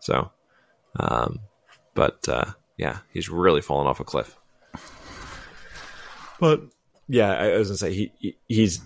So 0.00 0.30
Um, 0.98 1.40
but 1.94 2.28
uh, 2.28 2.52
yeah, 2.76 2.98
he's 3.12 3.28
really 3.28 3.60
fallen 3.60 3.86
off 3.86 4.00
a 4.00 4.04
cliff. 4.04 4.36
But 6.40 6.62
yeah, 7.08 7.32
I 7.32 7.56
was 7.58 7.68
gonna 7.68 7.78
say 7.78 7.92
he, 7.94 8.12
he 8.18 8.36
he's 8.48 8.80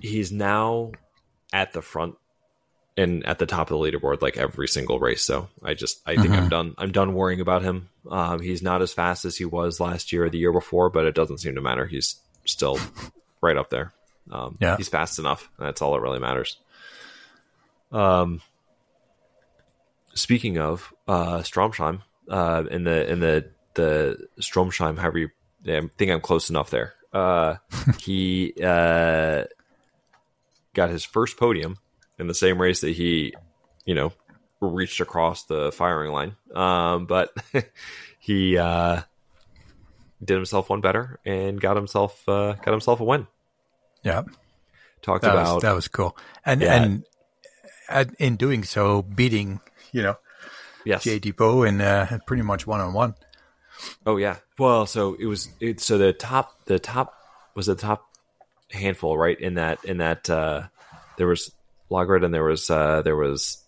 he's 0.00 0.32
now 0.32 0.92
at 1.52 1.72
the 1.72 1.82
front 1.82 2.16
and 2.96 3.24
at 3.26 3.38
the 3.38 3.46
top 3.46 3.70
of 3.70 3.78
the 3.78 3.84
leaderboard 3.84 4.22
like 4.22 4.36
every 4.36 4.68
single 4.68 4.98
race. 4.98 5.22
So 5.22 5.48
I 5.62 5.74
just 5.74 6.00
I 6.06 6.16
think 6.16 6.30
I'm 6.30 6.48
done. 6.48 6.74
I'm 6.78 6.92
done 6.92 7.14
worrying 7.14 7.40
about 7.40 7.62
him. 7.62 7.88
Um, 8.10 8.40
he's 8.40 8.62
not 8.62 8.82
as 8.82 8.92
fast 8.92 9.24
as 9.24 9.36
he 9.36 9.44
was 9.44 9.80
last 9.80 10.12
year 10.12 10.24
or 10.24 10.30
the 10.30 10.38
year 10.38 10.52
before, 10.52 10.90
but 10.90 11.04
it 11.04 11.14
doesn't 11.14 11.38
seem 11.38 11.54
to 11.54 11.60
matter. 11.60 11.86
He's 11.86 12.16
still 12.44 12.78
right 13.40 13.56
up 13.56 13.70
there. 13.70 13.92
Um, 14.30 14.56
Yeah. 14.60 14.76
he's 14.76 14.88
fast 14.88 15.18
enough. 15.18 15.50
That's 15.58 15.82
all 15.82 15.92
that 15.94 16.00
really 16.00 16.20
matters. 16.20 16.58
Um, 17.90 18.40
speaking 20.14 20.58
of 20.58 20.92
uh, 21.08 21.38
Stromsheim, 21.38 22.02
uh, 22.28 22.64
in 22.70 22.84
the 22.84 23.10
in 23.10 23.20
the 23.20 23.50
the 23.74 24.28
Stromsheim, 24.40 24.98
however 24.98 25.18
you, 25.18 25.28
I 25.66 25.80
think 25.96 26.10
I'm 26.10 26.20
close 26.20 26.50
enough 26.50 26.70
there. 26.70 26.94
Uh, 27.12 27.56
he 27.98 28.54
uh, 28.62 29.44
got 30.74 30.90
his 30.90 31.04
first 31.04 31.36
podium 31.36 31.78
in 32.18 32.26
the 32.26 32.34
same 32.34 32.60
race 32.60 32.80
that 32.80 32.90
he, 32.94 33.34
you 33.84 33.94
know, 33.94 34.12
reached 34.60 35.00
across 35.00 35.44
the 35.44 35.72
firing 35.72 36.12
line. 36.12 36.36
Um, 36.54 37.06
but 37.06 37.34
he 38.18 38.56
uh, 38.56 39.02
did 40.24 40.34
himself 40.34 40.70
one 40.70 40.80
better 40.80 41.18
and 41.24 41.60
got 41.60 41.76
himself 41.76 42.26
uh, 42.28 42.52
got 42.54 42.70
himself 42.72 43.00
a 43.00 43.04
win. 43.04 43.26
Yeah, 44.02 44.22
Talked 45.02 45.22
that 45.22 45.32
about 45.32 45.54
was 45.56 45.62
that 45.62 45.72
was 45.74 45.88
cool, 45.88 46.16
and 46.44 46.60
Yeah. 46.62 46.82
and 46.82 47.04
and 47.88 48.16
in 48.18 48.36
doing 48.36 48.64
so, 48.64 49.02
beating 49.02 49.60
you 49.92 50.02
know 50.02 50.16
yes, 50.84 51.04
JT 51.04 51.34
Bø 51.34 51.68
and 51.68 51.82
uh, 51.82 52.18
pretty 52.26 52.42
much 52.42 52.66
one 52.66 52.80
on 52.80 52.92
one. 52.92 53.14
Oh 54.06 54.16
yeah. 54.16 54.36
Well, 54.58 54.86
so 54.86 55.14
it 55.18 55.26
was 55.26 55.48
it 55.60 55.80
so 55.80 55.98
the 55.98 56.12
top 56.12 56.64
the 56.66 56.78
top 56.78 57.14
was 57.54 57.66
the 57.66 57.74
top 57.74 58.08
handful, 58.70 59.18
right? 59.18 59.38
In 59.40 59.54
that 59.54 59.84
in 59.84 59.98
that 59.98 60.30
uh 60.30 60.62
there 61.18 61.26
was 61.26 61.52
Laegreid 61.90 62.24
and 62.24 62.32
there 62.32 62.44
was 62.44 62.70
uh 62.70 63.02
there 63.02 63.16
was 63.16 63.58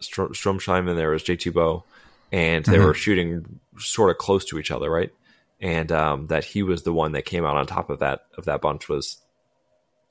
Str- 0.00 0.32
Stromsheim 0.34 0.88
and 0.88 0.98
there 0.98 1.10
was 1.10 1.22
JT 1.22 1.52
Bø 1.52 1.82
and 2.32 2.64
they 2.64 2.78
were 2.78 2.94
shooting 2.94 3.60
sort 3.78 4.10
of 4.10 4.18
close 4.18 4.44
to 4.46 4.58
each 4.58 4.70
other, 4.70 4.90
right? 4.90 5.12
And 5.62 5.90
um 5.92 6.26
that 6.26 6.44
he 6.44 6.62
was 6.64 6.82
the 6.82 6.92
one 6.92 7.12
that 7.12 7.22
came 7.24 7.44
out 7.46 7.56
on 7.56 7.66
top 7.66 7.88
of 7.88 8.00
that 8.00 8.22
of 8.36 8.44
that 8.46 8.60
bunch 8.60 8.88
was 8.88 9.16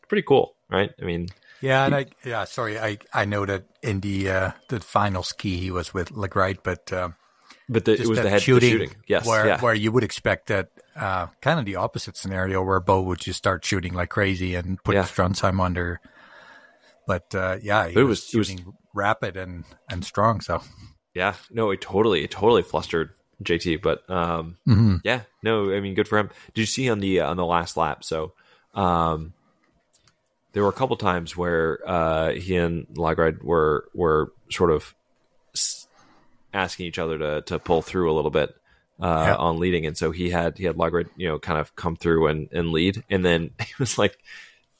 pretty 0.07 0.23
cool, 0.23 0.55
right? 0.69 0.91
I 1.01 1.05
mean, 1.05 1.27
Yeah, 1.61 1.85
and 1.85 1.93
I 1.93 2.05
yeah, 2.25 2.45
sorry, 2.45 2.79
I 2.79 2.97
I 3.13 3.25
know 3.25 3.45
that 3.45 3.65
in 3.83 3.99
the 3.99 4.29
uh, 4.29 4.51
the 4.69 4.79
final 4.79 5.23
ski 5.23 5.57
he 5.57 5.69
was 5.69 5.93
with 5.93 6.09
Laegreid, 6.11 6.59
but 6.63 6.91
um, 6.93 7.15
but 7.67 7.83
the, 7.85 7.93
it 7.93 8.07
was 8.07 8.19
the 8.19 8.29
head 8.29 8.41
shooting, 8.41 8.69
the 8.69 8.85
shooting. 8.85 8.95
Yes, 9.07 9.25
where 9.27 9.45
yeah. 9.47 9.59
where 9.61 9.73
you 9.73 9.91
would 9.91 10.03
expect 10.05 10.47
that 10.47 10.69
uh, 10.95 11.27
kind 11.41 11.59
of 11.59 11.65
the 11.65 11.75
opposite 11.75 12.15
scenario 12.17 12.63
where 12.63 12.79
Bø 12.81 13.03
would 13.03 13.19
just 13.19 13.37
start 13.37 13.63
shooting 13.65 13.93
like 13.93 14.09
crazy 14.09 14.55
and 14.55 14.81
put 14.83 14.95
Yeah. 14.95 15.03
Stromsheim 15.03 15.59
under. 15.61 15.99
But 17.07 17.33
uh, 17.35 17.57
yeah, 17.61 17.87
he 17.89 17.99
It 17.99 18.03
was, 18.03 18.33
was- 18.33 18.33
it 18.33 18.37
was- 18.37 18.73
rapid 18.93 19.35
and 19.37 19.63
and 19.89 20.03
strong. 20.05 20.41
So 20.41 20.61
Yeah, 21.13 21.35
no, 21.49 21.71
it 21.71 21.81
totally, 21.81 22.23
it 22.23 22.31
totally 22.31 22.61
flustered 22.63 23.11
JT, 23.43 23.81
but 23.81 24.07
um, 24.09 24.57
Mhm. 24.67 25.01
yeah, 25.03 25.21
no, 25.43 25.73
I 25.73 25.79
mean, 25.79 25.93
good 25.95 26.07
for 26.07 26.17
him. 26.17 26.29
Did 26.53 26.61
you 26.61 26.65
see 26.67 26.89
on 26.89 26.99
the 26.99 27.21
on 27.21 27.37
the 27.37 27.45
last 27.45 27.77
lap? 27.77 28.03
So, 28.03 28.33
um, 28.73 29.33
there 30.53 30.63
were 30.63 30.69
a 30.69 30.73
couple 30.73 30.95
times 30.97 31.35
where 31.37 31.79
uh, 31.87 32.31
he 32.33 32.55
and 32.57 32.87
Laegreid 32.95 33.43
were 33.43 33.85
were 33.93 34.31
sort 34.49 34.71
of 34.71 34.93
asking 36.53 36.85
each 36.87 36.99
other 36.99 37.17
to 37.17 37.41
to 37.41 37.59
pull 37.59 37.81
through 37.81 38.11
a 38.11 38.15
little 38.15 38.31
bit 38.31 38.55
uh, 39.01 39.25
Yeah. 39.29 39.35
on 39.35 39.59
leading, 39.59 39.85
and 39.85 39.97
so 39.97 40.11
he 40.11 40.29
had 40.29 40.57
he 40.57 40.65
had 40.65 40.75
Laegreid, 40.77 41.09
you 41.15 41.27
know, 41.27 41.39
kind 41.39 41.59
of 41.59 41.75
come 41.75 41.95
through 41.95 42.27
and 42.27 42.49
and 42.51 42.71
lead, 42.71 43.03
and 43.09 43.23
then 43.25 43.51
he 43.59 43.73
was 43.79 43.97
like. 43.97 44.17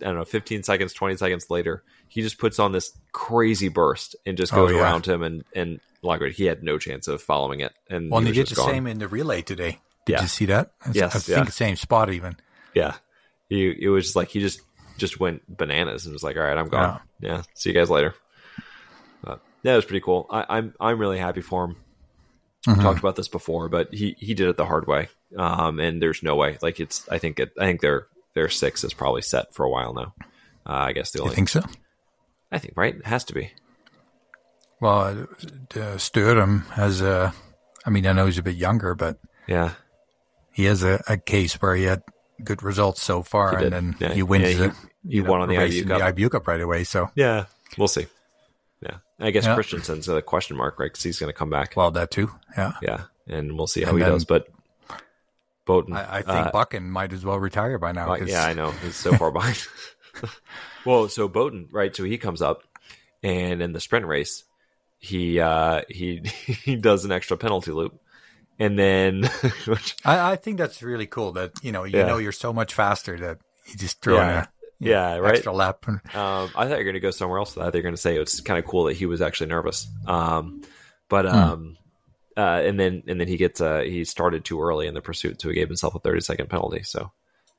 I 0.03 0.05
don't 0.05 0.15
know, 0.15 0.25
15 0.25 0.63
seconds, 0.63 0.93
20 0.93 1.15
seconds 1.17 1.51
later, 1.51 1.83
he 2.07 2.23
just 2.23 2.39
puts 2.39 2.57
on 2.57 2.71
this 2.71 2.91
crazy 3.11 3.67
burst 3.69 4.15
and 4.25 4.35
just 4.35 4.51
Oh, 4.51 4.55
goes 4.65 4.71
yeah. 4.71 4.81
around 4.81 5.05
him. 5.05 5.21
And, 5.21 5.43
and 5.55 5.79
Laegreid, 6.03 6.31
he 6.33 6.45
had 6.45 6.63
no 6.63 6.77
chance 6.77 7.07
of 7.07 7.21
following 7.21 7.59
it. 7.59 7.73
And 7.89 8.09
well, 8.09 8.19
and 8.19 8.27
he 8.27 8.33
he 8.33 8.39
did 8.39 8.47
the 8.49 8.55
gone. 8.55 8.69
same 8.69 8.87
in 8.87 8.99
the 8.99 9.07
relay 9.07 9.41
today. 9.41 9.79
Did 10.05 10.13
Yeah. 10.13 10.21
you 10.23 10.27
see 10.27 10.45
that? 10.45 10.71
It's- 10.81 10.95
Yes, 10.95 11.15
I 11.15 11.19
think 11.19 11.45
yeah. 11.47 11.51
same 11.51 11.75
spot 11.75 12.09
even. 12.11 12.35
Yeah. 12.73 12.95
He, 13.49 13.67
it 13.69 13.89
was 13.89 14.05
just 14.05 14.15
like 14.15 14.29
he 14.29 14.39
just 14.39 14.61
just 14.97 15.19
went 15.19 15.41
bananas 15.57 16.05
and 16.05 16.13
was 16.13 16.23
like, 16.23 16.37
"All 16.37 16.43
right, 16.43 16.57
I'm 16.57 16.69
gone. 16.69 17.01
Yeah, 17.19 17.41
see 17.55 17.69
you 17.69 17.75
guys 17.75 17.89
later." 17.89 18.15
But 19.23 19.41
yeah, 19.63 19.73
it 19.73 19.75
was 19.77 19.85
pretty 19.85 20.01
cool. 20.01 20.25
I, 20.29 20.45
I'm 20.57 20.73
I'm 20.79 20.97
really 20.99 21.17
happy 21.19 21.41
for 21.41 21.65
him. 21.65 21.75
Mm-hmm. 22.67 22.81
Talked 22.81 22.99
about 22.99 23.15
this 23.15 23.27
before, 23.27 23.69
but 23.69 23.93
he 23.93 24.15
he 24.19 24.33
did 24.35 24.47
it 24.47 24.55
the 24.57 24.65
hard 24.65 24.87
way. 24.87 25.09
Um, 25.37 25.79
and 25.79 26.01
there's 26.01 26.23
no 26.23 26.35
way. 26.35 26.57
Like 26.61 26.79
it's, 26.79 27.07
I 27.09 27.17
think 27.17 27.39
it, 27.39 27.51
I 27.59 27.65
think 27.65 27.81
their 27.81 28.07
their 28.35 28.49
six 28.49 28.83
is 28.83 28.93
probably 28.93 29.21
set 29.21 29.53
for 29.53 29.65
a 29.65 29.69
while 29.69 29.93
now. 29.93 30.13
Uh, 30.65 30.85
I 30.87 30.93
guess 30.93 31.11
the 31.11 31.19
You 31.19 31.23
only, 31.23 31.35
think 31.35 31.49
so? 31.49 31.63
I 32.51 32.59
think 32.59 32.73
right, 32.77 32.95
it 32.95 33.05
has 33.05 33.23
to 33.25 33.33
be. 33.33 33.51
Well, 34.81 35.27
uh, 35.75 35.97
Sturm 35.97 36.61
has 36.71 37.01
a. 37.01 37.33
I 37.85 37.89
mean, 37.89 38.05
I 38.05 38.11
know 38.13 38.25
he's 38.25 38.37
a 38.37 38.43
bit 38.43 38.55
younger, 38.55 38.93
but 38.95 39.17
Yeah, 39.47 39.73
he 40.51 40.65
has 40.65 40.83
a, 40.83 41.01
a 41.07 41.17
case 41.17 41.53
where 41.61 41.75
he 41.75 41.83
had 41.83 42.03
good 42.43 42.61
results 42.63 43.01
so 43.01 43.21
far, 43.23 43.55
and 43.57 43.71
then 43.71 43.95
Yeah, 43.99 44.13
he 44.13 44.23
wins 44.23 44.43
yeah, 44.43 44.49
he- 44.49 44.55
the 44.57 44.69
he 45.07 45.15
you 45.17 45.23
know, 45.23 45.31
won 45.31 45.41
on 45.41 45.49
the 45.49 45.57
race 45.57 45.73
IBU 45.81 45.87
Cup. 45.87 46.15
the 46.15 46.21
IBU 46.23 46.31
Cup 46.31 46.47
right 46.47 46.61
away. 46.61 46.83
So, 46.83 47.09
yeah, 47.15 47.45
we'll 47.77 47.87
see. 47.87 48.05
Yeah, 48.81 48.97
I 49.19 49.31
guess 49.31 49.45
Yeah. 49.45 49.55
Christiansen's 49.55 50.07
a 50.09 50.21
question 50.21 50.57
mark, 50.57 50.77
right? 50.79 50.91
Because 50.91 51.01
he's 51.03 51.19
going 51.19 51.31
to 51.31 51.37
come 51.37 51.49
back. 51.49 51.73
well, 51.75 51.89
that 51.91 52.11
too. 52.11 52.31
Yeah, 52.57 52.73
Yeah, 52.81 53.03
and 53.27 53.57
we'll 53.57 53.67
see 53.67 53.81
how 53.83 53.89
And 53.91 53.97
he 53.99 54.03
then- 54.03 54.11
does. 54.13 54.25
But 54.25 54.47
Bowden, 55.65 55.93
I, 55.95 56.17
I 56.17 56.21
think 56.23 56.47
uh, 56.47 56.51
Buchan 56.51 56.89
might 56.89 57.13
as 57.13 57.23
well 57.23 57.39
retire 57.39 57.77
by 57.77 57.91
now. 57.91 58.13
Yeah, 58.15 58.43
I 58.45 58.53
know 58.53 58.71
he's 58.71 58.95
so 58.95 59.13
far 59.13 59.31
behind. 59.31 59.57
well, 60.85 61.07
so 61.07 61.27
Bowden, 61.27 61.67
right? 61.71 61.95
So 61.95 62.03
he 62.03 62.17
comes 62.17 62.41
up, 62.41 62.63
and 63.23 63.61
in 63.61 63.71
the 63.73 63.79
sprint 63.79 64.05
race, 64.07 64.43
he 65.01 65.39
uh, 65.41 65.81
he 65.89 66.21
he 66.63 66.77
does 66.77 67.03
an 67.03 67.11
extra 67.11 67.35
penalty 67.35 67.71
loop, 67.71 67.99
and 68.59 68.79
then 68.79 69.23
which, 69.65 69.97
I, 70.05 70.31
I 70.31 70.35
think 70.37 70.57
that's 70.57 70.81
really 70.81 71.07
cool. 71.07 71.33
That 71.33 71.51
you 71.61 71.73
know, 71.73 71.83
you 71.83 71.97
Yeah. 71.97 72.05
know, 72.05 72.17
you're 72.17 72.31
so 72.31 72.53
much 72.53 72.73
faster 72.73 73.17
that 73.19 73.39
you 73.65 73.75
just 73.75 73.99
throw 74.01 74.15
Yeah. 74.15 74.29
in 74.31 74.37
a 74.37 74.49
Yeah, 74.79 75.15
know, 75.15 75.21
right. 75.21 75.33
extra 75.35 75.51
lap. 75.51 75.85
um, 75.87 75.99
I 76.13 76.67
thought 76.67 76.69
you 76.69 76.77
were 76.77 76.83
going 76.83 76.93
to 76.93 76.99
go 77.01 77.11
somewhere 77.11 77.39
else. 77.39 77.57
I 77.57 77.65
thought 77.65 77.73
you 77.73 77.79
were 77.79 77.83
going 77.83 77.95
to 77.95 78.01
say 78.01 78.15
it's 78.17 78.39
kind 78.41 78.57
of 78.57 78.65
cool 78.65 78.85
that 78.85 78.95
he 78.95 79.05
was 79.07 79.21
actually 79.21 79.49
nervous. 79.49 79.87
Um, 80.07 80.61
but 81.09 81.25
um, 81.25 81.77
uh, 82.37 82.61
and 82.63 82.79
then 82.79 83.03
and 83.07 83.19
then 83.19 83.27
he 83.27 83.37
gets 83.37 83.59
uh, 83.59 83.81
he 83.81 84.05
started 84.05 84.45
too 84.45 84.61
early 84.61 84.87
in 84.87 84.93
the 84.93 85.01
pursuit, 85.01 85.41
so 85.41 85.49
he 85.49 85.55
gave 85.55 85.67
himself 85.67 85.95
a 85.95 85.99
thirty 85.99 86.21
second 86.21 86.49
penalty. 86.49 86.83
So 86.83 87.11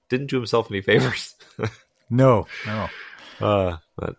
didn't 0.08 0.30
do 0.30 0.36
himself 0.36 0.70
any 0.70 0.80
favors. 0.80 1.34
No, 2.10 2.46
no, 2.66 2.90
uh, 3.40 3.78
but 3.96 4.16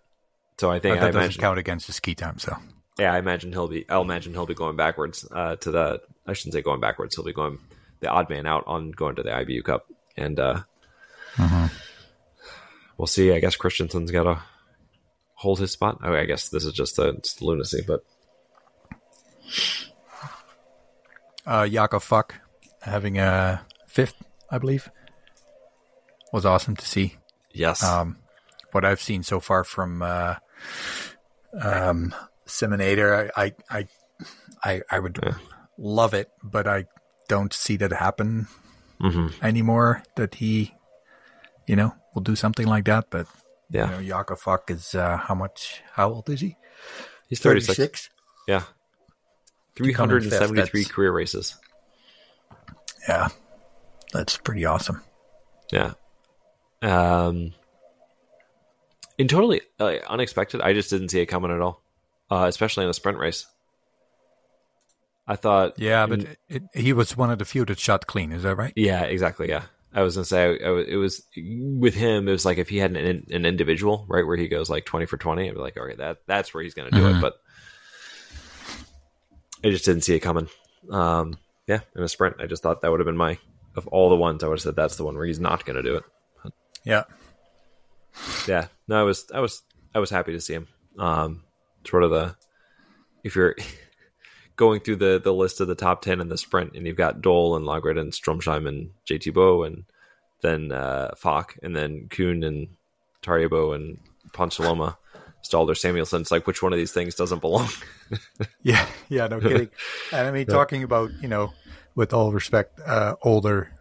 so 0.57 0.71
I 0.71 0.79
but 0.79 0.81
think 0.81 0.95
that 1.01 1.09
I 1.09 1.11
doesn't 1.11 1.39
count 1.39 1.59
against 1.59 1.85
the 1.85 1.93
ski 1.93 2.15
time. 2.15 2.39
So, 2.39 2.57
Yeah, 2.99 3.13
I 3.13 3.17
imagine 3.19 3.51
he'll 3.51 3.67
be. 3.67 3.85
I'll 3.89 4.01
imagine 4.03 4.33
he'll 4.33 4.45
be 4.45 4.53
going 4.53 4.75
backwards 4.75 5.25
uh, 5.31 5.55
to 5.57 5.71
the. 5.71 6.01
I 6.27 6.33
shouldn't 6.33 6.53
say 6.53 6.61
going 6.61 6.79
backwards. 6.79 7.15
He'll 7.15 7.25
be 7.25 7.33
going 7.33 7.57
the 8.01 8.09
odd 8.09 8.29
man 8.29 8.45
out 8.45 8.63
on 8.67 8.91
going 8.91 9.15
to 9.15 9.23
the 9.23 9.29
IBU 9.31 9.63
Cup, 9.63 9.87
and 10.15 10.39
uh, 10.39 10.61
we'll 12.97 13.07
see. 13.07 13.31
I 13.33 13.39
guess 13.39 13.55
Christiansen's 13.55 14.11
got 14.11 14.23
to 14.23 14.41
hold 15.35 15.59
his 15.59 15.71
spot. 15.71 15.99
Oh, 16.03 16.13
I 16.13 16.25
guess 16.25 16.49
this 16.49 16.65
is 16.65 16.73
just 16.73 16.99
a 16.99 17.09
it's 17.09 17.41
lunacy, 17.41 17.83
but 17.85 18.03
uh, 21.45 21.63
Jakov 21.63 22.03
Fak 22.03 22.35
having 22.81 23.17
a 23.17 23.65
fifth, 23.87 24.23
I 24.49 24.57
believe, 24.57 24.89
was 26.31 26.45
awesome 26.45 26.75
to 26.75 26.85
see. 26.85 27.17
yes, 27.53 27.83
Um, 27.83 28.17
what 28.71 28.85
I've 28.85 29.01
seen 29.01 29.23
so 29.23 29.39
far 29.39 29.63
from 29.63 30.01
uh, 30.01 30.35
um, 31.59 32.13
Simon 32.45 32.81
Eder, 32.81 33.31
I, 33.35 33.53
I, 33.69 33.87
I, 34.63 34.81
I, 34.89 34.99
would 34.99 35.19
love 35.77 36.13
it, 36.13 36.29
but 36.43 36.67
I 36.67 36.85
don't 37.27 37.53
see 37.53 37.77
that 37.77 37.91
happen 37.91 38.47
hmm 38.99 39.27
anymore. 39.41 40.03
That 40.15 40.35
he, 40.35 40.73
you 41.67 41.75
know, 41.75 41.93
will 42.13 42.21
do 42.21 42.35
something 42.35 42.67
like 42.67 42.85
that. 42.85 43.09
But 43.09 43.27
yeah, 43.69 43.99
you 43.99 44.13
know, 44.13 44.25
is 44.69 44.95
uh, 44.95 45.17
how 45.17 45.35
much? 45.35 45.81
How 45.93 46.09
old 46.09 46.29
is 46.29 46.41
he? 46.41 46.57
he's 47.27 47.39
thirty 47.39 47.61
six. 47.61 48.09
Yeah, 48.47 48.63
three 49.75 49.93
hundred 49.93 50.23
and 50.23 50.31
seventy 50.31 50.63
three 50.63 50.85
career 50.85 51.11
races. 51.11 51.55
Yeah, 53.07 53.29
that's 54.11 54.37
pretty 54.37 54.65
awesome. 54.65 55.01
Yeah. 55.71 55.93
Um, 56.81 57.53
and 59.17 59.29
totally 59.29 59.61
uh, 59.79 59.95
unexpected. 60.07 60.61
I 60.61 60.73
just 60.73 60.89
didn't 60.89 61.09
see 61.09 61.21
it 61.21 61.27
coming 61.27 61.51
at 61.51 61.61
all, 61.61 61.82
uh, 62.31 62.45
especially 62.47 62.83
in 62.83 62.89
a 62.89 62.93
sprint 62.93 63.17
race. 63.17 63.45
I 65.25 65.35
thought, 65.37 65.79
Yeah, 65.79 66.05
but 66.05 66.19
it, 66.19 66.37
it, 66.49 66.63
he 66.73 66.91
was 66.93 67.15
one 67.15 67.31
of 67.31 67.39
the 67.39 67.45
few 67.45 67.63
that 67.65 67.79
shot 67.79 68.07
clean. 68.07 68.31
Is 68.33 68.43
that 68.43 68.55
right? 68.55 68.73
yeah, 68.75 69.03
exactly. 69.03 69.47
Yeah, 69.47 69.63
I 69.93 70.01
was 70.01 70.15
gonna 70.15 70.25
say 70.25 70.43
I, 70.43 70.67
I- 70.69 70.85
it 70.87 70.95
was 70.97 71.23
with 71.37 71.93
him. 71.93 72.27
It 72.27 72.31
was 72.31 72.43
like 72.45 72.57
if 72.57 72.67
he 72.69 72.77
had 72.77 72.95
an, 72.97 73.25
an 73.31 73.45
individual, 73.45 74.05
right, 74.09 74.25
where 74.27 74.35
he 74.37 74.47
goes 74.49 74.69
like 74.69 74.85
twenty 74.85 75.05
for 75.05 75.17
twenty, 75.17 75.47
I'd 75.47 75.53
be 75.55 75.61
like, 75.61 75.77
okay, 75.77 75.95
that 75.95 76.17
that's 76.27 76.53
where 76.53 76.61
he's 76.63 76.73
gonna 76.73 76.91
do 76.91 77.07
it. 77.07 77.21
But 77.21 77.35
I 79.63 79.69
just 79.69 79.85
didn't 79.85 80.01
see 80.03 80.15
it 80.15 80.19
coming. 80.19 80.49
Um, 80.91 81.37
yeah, 81.67 81.79
in 81.95 82.03
a 82.03 82.09
sprint, 82.09 82.35
I 82.41 82.47
just 82.47 82.61
thought 82.61 82.81
that 82.81 82.91
would 82.91 82.99
have 82.99 83.05
been 83.07 83.15
my 83.15 83.37
of 83.75 83.87
all 83.87 84.09
the 84.09 84.15
ones. 84.17 84.43
I 84.43 84.47
would 84.47 84.55
have 84.57 84.61
said 84.61 84.75
that's 84.75 84.97
the 84.97 85.05
one 85.05 85.15
where 85.15 85.25
he's 85.25 85.39
not 85.39 85.63
going 85.65 85.77
to 85.77 85.81
do 85.83 85.95
it. 85.95 86.03
Yeah. 86.83 87.03
Yeah, 88.47 88.67
no, 88.87 88.99
I 88.99 89.03
was, 89.03 89.25
I 89.33 89.39
was, 89.39 89.63
I 89.95 89.99
was 89.99 90.09
happy 90.11 90.33
to 90.33 90.41
see 90.41 90.53
him. 90.53 90.67
Um, 90.99 91.43
sort 91.85 92.03
of 92.03 92.11
the 92.11 92.35
if 93.23 93.35
you're 93.35 93.55
going 94.55 94.79
through 94.79 94.97
the 94.97 95.19
the 95.23 95.33
list 95.33 95.61
of 95.61 95.67
the 95.67 95.75
top 95.75 96.01
ten 96.01 96.21
in 96.21 96.29
the 96.29 96.37
sprint, 96.37 96.75
and 96.75 96.85
you've 96.85 96.97
got 96.97 97.21
Doll 97.21 97.55
and 97.55 97.65
Laegreid 97.65 97.99
and 97.99 98.11
Stromsheim 98.11 98.67
and 98.67 98.91
JT 99.09 99.33
Bø, 99.33 99.65
and 99.65 99.85
then 100.41 100.71
uh, 100.71 101.11
Fak, 101.17 101.57
and 101.63 101.75
then 101.75 102.07
Kuhn 102.09 102.43
and 102.43 102.67
Tarjei 103.21 103.47
Bø 103.47 103.75
and 103.75 103.99
Ponsiluoma, 104.31 104.97
Stalder, 105.43 105.75
Samuelsson. 105.75 106.21
It's 106.21 106.31
like 106.31 106.47
which 106.47 106.61
one 106.61 106.73
of 106.73 106.77
these 106.77 106.91
things 106.91 107.15
doesn't 107.15 107.41
belong? 107.41 107.69
yeah, 108.61 108.85
yeah, 109.09 109.27
no 109.27 109.39
kidding. 109.39 109.69
and 110.11 110.27
I 110.27 110.31
mean, 110.31 110.45
yeah. 110.47 110.53
talking 110.53 110.83
about 110.83 111.11
you 111.21 111.27
know, 111.27 111.53
with 111.95 112.13
all 112.13 112.31
respect, 112.31 112.79
uh, 112.85 113.15
older 113.21 113.71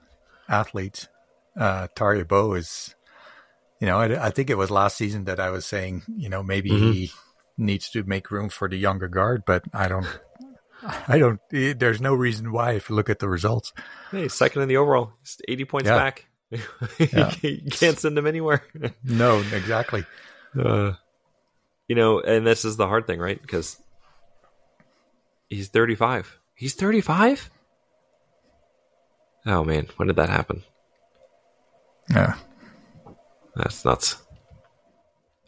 athletes, 0.49 1.09
uh, 1.57 1.89
Tarjei 1.97 2.25
Bø 2.25 2.59
is 2.59 2.95
you 3.83 3.87
know, 3.87 3.99
I, 3.99 4.27
I, 4.27 4.31
think 4.31 4.49
it 4.49 4.55
was 4.55 4.71
last 4.71 4.97
season 4.97 5.25
that 5.25 5.41
I 5.41 5.51
was 5.51 5.67
saying, 5.67 6.05
you 6.17 6.29
know, 6.29 6.41
maybe 6.41 6.71
mm-hmm. 6.71 6.93
he 6.93 7.11
needs 7.57 7.91
to 7.91 8.03
make 8.05 8.31
room 8.31 8.49
for 8.49 8.69
the 8.69 8.77
younger 8.77 9.09
guard, 9.09 9.45
but 9.47 9.65
I 9.73 9.89
don't, 9.89 10.07
I 11.09 11.19
don't, 11.19 11.41
there's 11.51 12.01
no 12.01 12.15
reason 12.15 12.53
why 12.53 12.73
if 12.73 12.89
you 12.89 12.97
look 12.97 13.11
at 13.11 13.19
the 13.19 13.29
results. 13.29 13.73
Hey, 14.11 14.29
second 14.29 14.63
in 14.63 14.69
the 14.69 14.77
overall, 14.77 15.13
He's 15.21 15.39
80 15.49 15.65
points 15.65 15.89
yeah. 15.89 15.97
back. 15.97 16.27
yeah. 16.99 17.35
you 17.41 17.71
can't 17.71 17.99
send 17.99 18.17
him 18.17 18.27
anywhere. 18.27 18.63
no, 19.05 19.39
exactly. 19.39 20.05
Uh, 20.59 20.93
you 21.89 21.97
know, 21.97 22.21
and 22.21 22.47
this 22.47 22.65
is 22.65 22.77
the 22.77 22.87
hard 22.87 23.07
thing, 23.07 23.19
right? 23.19 23.41
Because 23.41 23.77
he's 25.49 25.69
35. 25.69 26.39
He's 26.55 26.75
35? 26.75 27.51
Oh 29.47 29.65
man, 29.65 29.89
when 29.97 30.07
did 30.09 30.17
that 30.17 30.29
happen? 30.29 30.63
Yeah. 32.11 32.37
That's 33.57 33.85
nuts. 33.85 34.17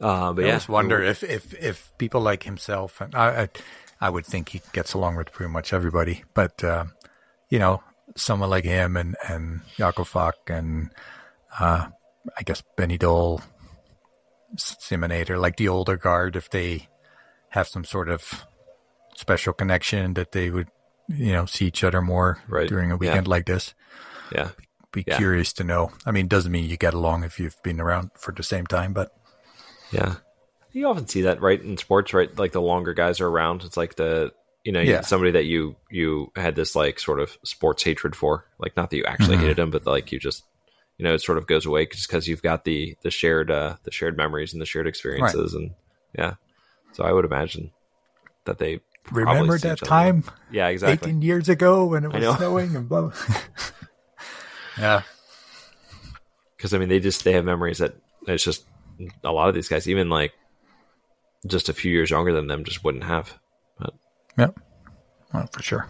Uh, 0.04 0.34
but 0.34 0.44
I 0.44 0.48
yeah, 0.48 0.54
just 0.56 0.68
wonder 0.68 1.02
if, 1.02 1.22
if, 1.22 1.54
if 1.54 1.90
people 1.96 2.20
like 2.20 2.42
himself, 2.42 3.00
and 3.00 3.14
I, 3.14 3.44
I, 3.44 3.48
I, 4.02 4.10
would 4.10 4.26
think 4.26 4.50
he 4.50 4.60
gets 4.74 4.92
along 4.92 5.16
with 5.16 5.32
pretty 5.32 5.50
much 5.50 5.72
everybody, 5.72 6.24
but, 6.34 6.62
uh, 6.62 6.84
you 7.48 7.58
know, 7.58 7.82
someone 8.14 8.50
like 8.50 8.64
him 8.64 8.98
and, 8.98 9.16
and 9.26 9.62
Jakov 9.78 10.08
Fak 10.08 10.34
and, 10.48 10.90
uh, 11.58 11.86
I 12.36 12.42
guess 12.44 12.62
Benny 12.76 12.98
Doll, 12.98 13.40
Simonator, 14.56 15.40
like 15.40 15.56
the 15.56 15.68
older 15.68 15.96
guard, 15.96 16.36
if 16.36 16.50
they 16.50 16.88
have 17.48 17.66
some 17.66 17.84
sort 17.84 18.10
of 18.10 18.44
special 19.16 19.54
connection 19.54 20.12
that 20.14 20.32
they 20.32 20.50
would, 20.50 20.68
you 21.08 21.32
know, 21.32 21.46
see 21.46 21.64
each 21.64 21.82
other 21.82 22.02
more 22.02 22.42
right. 22.46 22.68
during 22.68 22.92
a 22.92 22.96
weekend 22.98 23.26
yeah. 23.26 23.30
like 23.30 23.46
this. 23.46 23.72
Yeah 24.34 24.50
be 24.92 25.04
yeah. 25.06 25.16
curious 25.16 25.52
to 25.52 25.64
know. 25.64 25.90
I 26.06 26.12
mean, 26.12 26.28
doesn't 26.28 26.52
mean 26.52 26.70
you 26.70 26.76
get 26.76 26.94
along 26.94 27.24
if 27.24 27.40
you've 27.40 27.60
been 27.64 27.80
around 27.80 28.12
for 28.16 28.32
the 28.32 28.44
same 28.44 28.64
time, 28.64 28.92
but 28.92 29.10
yeah, 29.94 30.14
you 30.72 30.86
often 30.86 31.06
see 31.06 31.22
that 31.22 31.40
right 31.40 31.60
in 31.60 31.76
sports, 31.76 32.12
right? 32.12 32.36
Like 32.38 32.52
the 32.52 32.60
longer 32.60 32.94
guys 32.94 33.20
are 33.20 33.28
around, 33.28 33.62
it's 33.64 33.76
like 33.76 33.96
the 33.96 34.32
you 34.64 34.72
know 34.72 34.80
yeah. 34.80 35.02
somebody 35.02 35.32
that 35.32 35.44
you 35.44 35.76
you 35.90 36.32
had 36.36 36.56
this 36.56 36.74
like 36.74 36.98
sort 36.98 37.20
of 37.20 37.36
sports 37.44 37.82
hatred 37.82 38.16
for, 38.16 38.46
like 38.58 38.76
not 38.76 38.90
that 38.90 38.96
you 38.96 39.04
actually 39.04 39.36
mm-hmm. 39.36 39.42
hated 39.44 39.58
him, 39.58 39.70
but 39.70 39.86
like 39.86 40.12
you 40.12 40.18
just 40.18 40.44
you 40.98 41.04
know 41.04 41.14
it 41.14 41.22
sort 41.22 41.38
of 41.38 41.46
goes 41.46 41.66
away 41.66 41.86
just 41.86 42.08
because 42.08 42.28
you've 42.28 42.42
got 42.42 42.64
the 42.64 42.96
the 43.02 43.10
shared 43.10 43.50
uh 43.50 43.76
the 43.84 43.90
shared 43.90 44.16
memories 44.16 44.52
and 44.52 44.60
the 44.60 44.66
shared 44.66 44.86
experiences, 44.86 45.54
right. 45.54 45.62
and 45.62 45.70
yeah. 46.16 46.34
So 46.92 47.04
I 47.04 47.12
would 47.12 47.24
imagine 47.24 47.72
that 48.44 48.58
they 48.58 48.80
remember 49.10 49.58
that 49.58 49.78
time. 49.78 50.24
Yeah, 50.50 50.68
exactly. 50.68 51.10
Eighteen 51.10 51.22
years 51.22 51.48
ago 51.48 51.86
when 51.86 52.04
it 52.04 52.12
was 52.12 52.36
snowing 52.36 52.76
and 52.76 52.88
blah. 52.88 53.12
Yeah. 54.78 55.02
Because 56.56 56.72
I 56.72 56.78
mean, 56.78 56.88
they 56.88 56.98
just 56.98 57.24
they 57.24 57.32
have 57.32 57.44
memories 57.44 57.76
that 57.78 57.94
it's 58.26 58.42
just 58.42 58.64
a 59.22 59.32
lot 59.32 59.48
of 59.48 59.54
these 59.54 59.68
guys, 59.68 59.88
even 59.88 60.08
like 60.08 60.32
just 61.46 61.68
a 61.68 61.74
few 61.74 61.90
years 61.90 62.10
younger 62.10 62.32
than 62.32 62.46
them, 62.46 62.64
just 62.64 62.84
wouldn't 62.84 63.04
have. 63.04 63.38
But 63.78 63.94
yep, 64.38 64.58
well, 65.32 65.48
for 65.52 65.62
sure. 65.62 65.88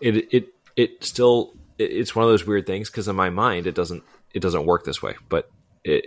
It 0.00 0.32
it 0.32 0.48
it 0.76 1.04
still 1.04 1.54
it, 1.78 1.92
it's 1.92 2.14
one 2.14 2.24
of 2.24 2.30
those 2.30 2.46
weird 2.46 2.66
things 2.66 2.90
because 2.90 3.08
in 3.08 3.16
my 3.16 3.30
mind 3.30 3.66
it 3.66 3.74
doesn't 3.74 4.02
it 4.32 4.40
doesn't 4.40 4.66
work 4.66 4.84
this 4.84 5.02
way. 5.02 5.16
But 5.28 5.50
it, 5.84 6.06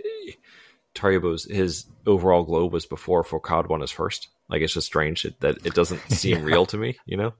Tarjei 0.94 1.20
Bø's 1.20 1.44
his 1.44 1.86
overall 2.06 2.44
globe 2.44 2.72
was 2.72 2.86
before 2.86 3.24
Fourcade 3.24 3.68
won 3.68 3.80
his 3.80 3.90
first. 3.90 4.28
Like 4.48 4.62
it's 4.62 4.74
just 4.74 4.86
strange 4.86 5.26
that 5.40 5.66
it 5.66 5.74
doesn't 5.74 6.00
seem 6.10 6.38
yeah. 6.38 6.44
real 6.44 6.66
to 6.66 6.76
me, 6.76 6.98
you 7.06 7.16
know. 7.16 7.34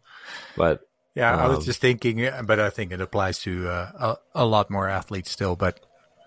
But 0.56 0.80
yeah, 1.14 1.32
um, 1.34 1.40
I 1.40 1.48
was 1.48 1.58
um, 1.58 1.64
just 1.64 1.80
thinking, 1.80 2.28
but 2.44 2.58
I 2.58 2.70
think 2.70 2.92
it 2.92 3.00
applies 3.00 3.38
to 3.40 3.68
uh, 3.68 4.16
a, 4.34 4.42
a, 4.42 4.46
lot 4.46 4.70
more 4.70 4.88
athletes 4.88 5.30
still. 5.30 5.54
But 5.54 5.80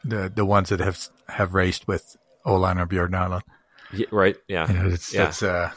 the 0.03 0.31
the 0.33 0.45
ones 0.45 0.69
that 0.69 0.79
have 0.79 1.09
have 1.29 1.53
raced 1.53 1.87
with 1.87 2.17
Olan 2.45 2.79
or 2.79 2.85
Bjorn 2.85 3.41
yeah, 3.93 4.05
right? 4.11 4.37
Yeah, 4.47 4.67
you 4.67 4.77
know, 4.77 4.89
it's, 4.89 5.13
yeah. 5.13 5.27
It's, 5.27 5.43
uh, 5.43 5.71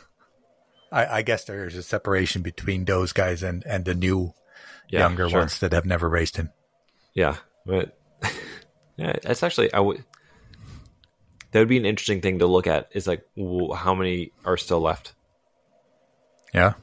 I, 0.91 1.07
I, 1.19 1.23
guess 1.23 1.45
there's 1.45 1.77
a 1.77 1.83
separation 1.83 2.43
between 2.43 2.85
those 2.85 3.13
guys 3.13 3.43
and 3.43 3.65
and 3.67 3.85
the 3.85 3.95
new 3.95 4.35
yeah, 4.89 5.01
younger 5.01 5.29
sure. 5.29 5.41
ones 5.41 5.61
that 5.61 5.73
have 5.73 5.87
never 5.87 6.09
raced 6.09 6.37
him. 6.37 6.51
Yeah, 7.15 7.37
but 7.65 7.97
yeah, 8.97 9.13
it's 9.23 9.43
actually 9.43 9.73
I 9.73 9.81
would. 9.81 10.05
That 11.53 11.61
would 11.61 11.69
be 11.69 11.77
an 11.77 11.87
interesting 11.87 12.21
thing 12.21 12.41
to 12.41 12.47
look 12.47 12.67
at. 12.67 12.89
Is 12.93 13.07
like 13.07 13.25
how 13.37 13.95
many 13.95 14.33
are 14.45 14.57
still 14.57 14.81
left? 14.81 15.13
Yeah, 16.53 16.75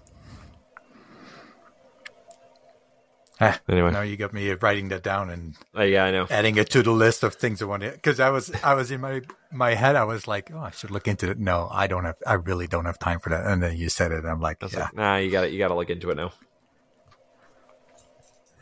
Ah, 3.39 3.59
anyway, 3.69 3.91
now 3.91 4.01
you 4.01 4.17
got 4.17 4.33
me 4.33 4.51
writing 4.53 4.87
that 4.89 5.03
down 5.03 5.29
and 5.29 5.55
uh, 5.77 5.83
yeah, 5.83 6.05
I 6.05 6.11
know, 6.11 6.25
adding 6.29 6.57
it 6.57 6.71
to 6.71 6.81
the 6.81 6.91
list 6.91 7.21
of 7.21 7.35
things 7.35 7.61
I 7.61 7.65
want 7.65 7.83
to. 7.83 7.91
Because 7.91 8.19
I 8.19 8.31
was, 8.31 8.51
I 8.63 8.73
was 8.73 8.89
in 8.89 9.01
my 9.01 9.21
my 9.51 9.75
head, 9.75 9.95
I 9.95 10.05
was 10.05 10.27
like, 10.27 10.49
oh, 10.51 10.59
I 10.59 10.71
should 10.71 10.89
look 10.89 11.07
into 11.07 11.29
it. 11.29 11.37
No, 11.37 11.67
I 11.71 11.85
don't 11.85 12.05
have, 12.05 12.15
I 12.25 12.33
really 12.33 12.65
don't 12.65 12.85
have 12.85 12.97
time 12.97 13.19
for 13.19 13.29
that. 13.29 13.45
And 13.45 13.61
then 13.61 13.77
you 13.77 13.89
said 13.89 14.11
it, 14.11 14.25
I'm 14.25 14.41
like, 14.41 14.57
yeah. 14.61 14.79
Like, 14.79 14.95
nah, 14.95 15.17
you 15.17 15.29
got 15.29 15.41
to, 15.41 15.51
you 15.51 15.59
got 15.59 15.67
to 15.67 15.75
look 15.75 15.89
into 15.91 16.09
it 16.09 16.17
now. 16.17 16.31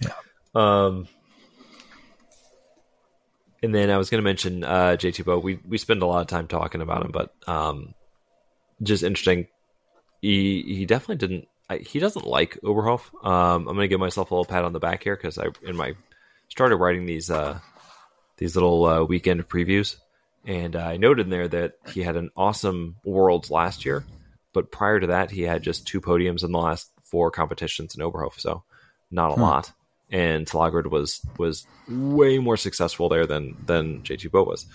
Yeah. 0.02 0.14
Um. 0.54 1.08
And 3.64 3.74
then 3.74 3.90
I 3.90 3.98
was 3.98 4.10
going 4.10 4.20
to 4.20 4.26
mention 4.26 4.64
uh, 4.64 4.98
JT 5.00 5.24
Bø. 5.24 5.42
We 5.42 5.60
we 5.68 5.78
spend 5.78 6.04
a 6.04 6.06
lot 6.06 6.20
of 6.20 6.28
time 6.28 6.48
talking 6.48 6.82
about 6.82 7.04
him, 7.04 7.12
but 7.12 7.34
um, 7.48 7.96
just 8.84 9.04
interesting. 9.04 9.48
He 10.22 10.64
he 10.68 10.86
definitely 10.86 11.16
didn't 11.16 11.48
I, 11.70 11.78
he 11.78 12.00
doesn't 12.00 12.28
like 12.28 12.60
Oberhof. 12.64 13.02
Um, 13.26 13.68
I'm 13.68 13.76
going 13.76 13.80
to 13.80 13.88
give 13.88 14.00
myself 14.00 14.32
a 14.32 14.34
little 14.34 14.46
pat 14.46 14.66
on 14.66 14.74
the 14.74 14.80
back 14.80 15.04
here 15.04 15.16
because 15.16 15.38
I 15.38 15.48
in 15.64 15.76
my 15.76 15.94
started 16.50 16.78
writing 16.78 17.06
these 17.06 17.30
uh, 17.30 17.60
these 18.38 18.56
little 18.56 18.86
uh, 18.86 19.04
weekend 19.04 19.48
previews, 19.48 19.96
and 20.46 20.76
I 20.76 20.98
noted 20.98 21.26
in 21.26 21.30
there 21.32 21.48
that 21.48 21.74
he 21.92 22.04
had 22.04 22.18
an 22.18 22.30
awesome 22.36 22.98
Worlds 23.04 23.50
last 23.50 23.86
year, 23.86 24.06
but 24.54 24.72
prior 24.72 25.00
to 25.00 25.08
that, 25.08 25.32
he 25.32 25.42
had 25.42 25.64
just 25.64 25.88
two 25.88 26.02
podiums 26.02 26.44
in 26.44 26.52
the 26.52 26.60
last 26.60 26.92
four 27.04 27.32
competitions 27.32 27.96
in 27.96 28.04
Oberhof, 28.04 28.40
so 28.40 28.64
not 29.10 29.32
a 29.32 29.36
hmm. 29.36 29.42
lot. 29.42 29.72
And 30.12 30.46
Laegreid 30.46 30.92
was 30.92 31.26
was 31.40 31.66
way 31.90 32.38
more 32.38 32.58
successful 32.58 33.10
there 33.10 33.26
than 33.26 33.58
than 33.66 34.04
JT 34.04 34.30
Bø 34.30 34.46
was, 34.46 34.68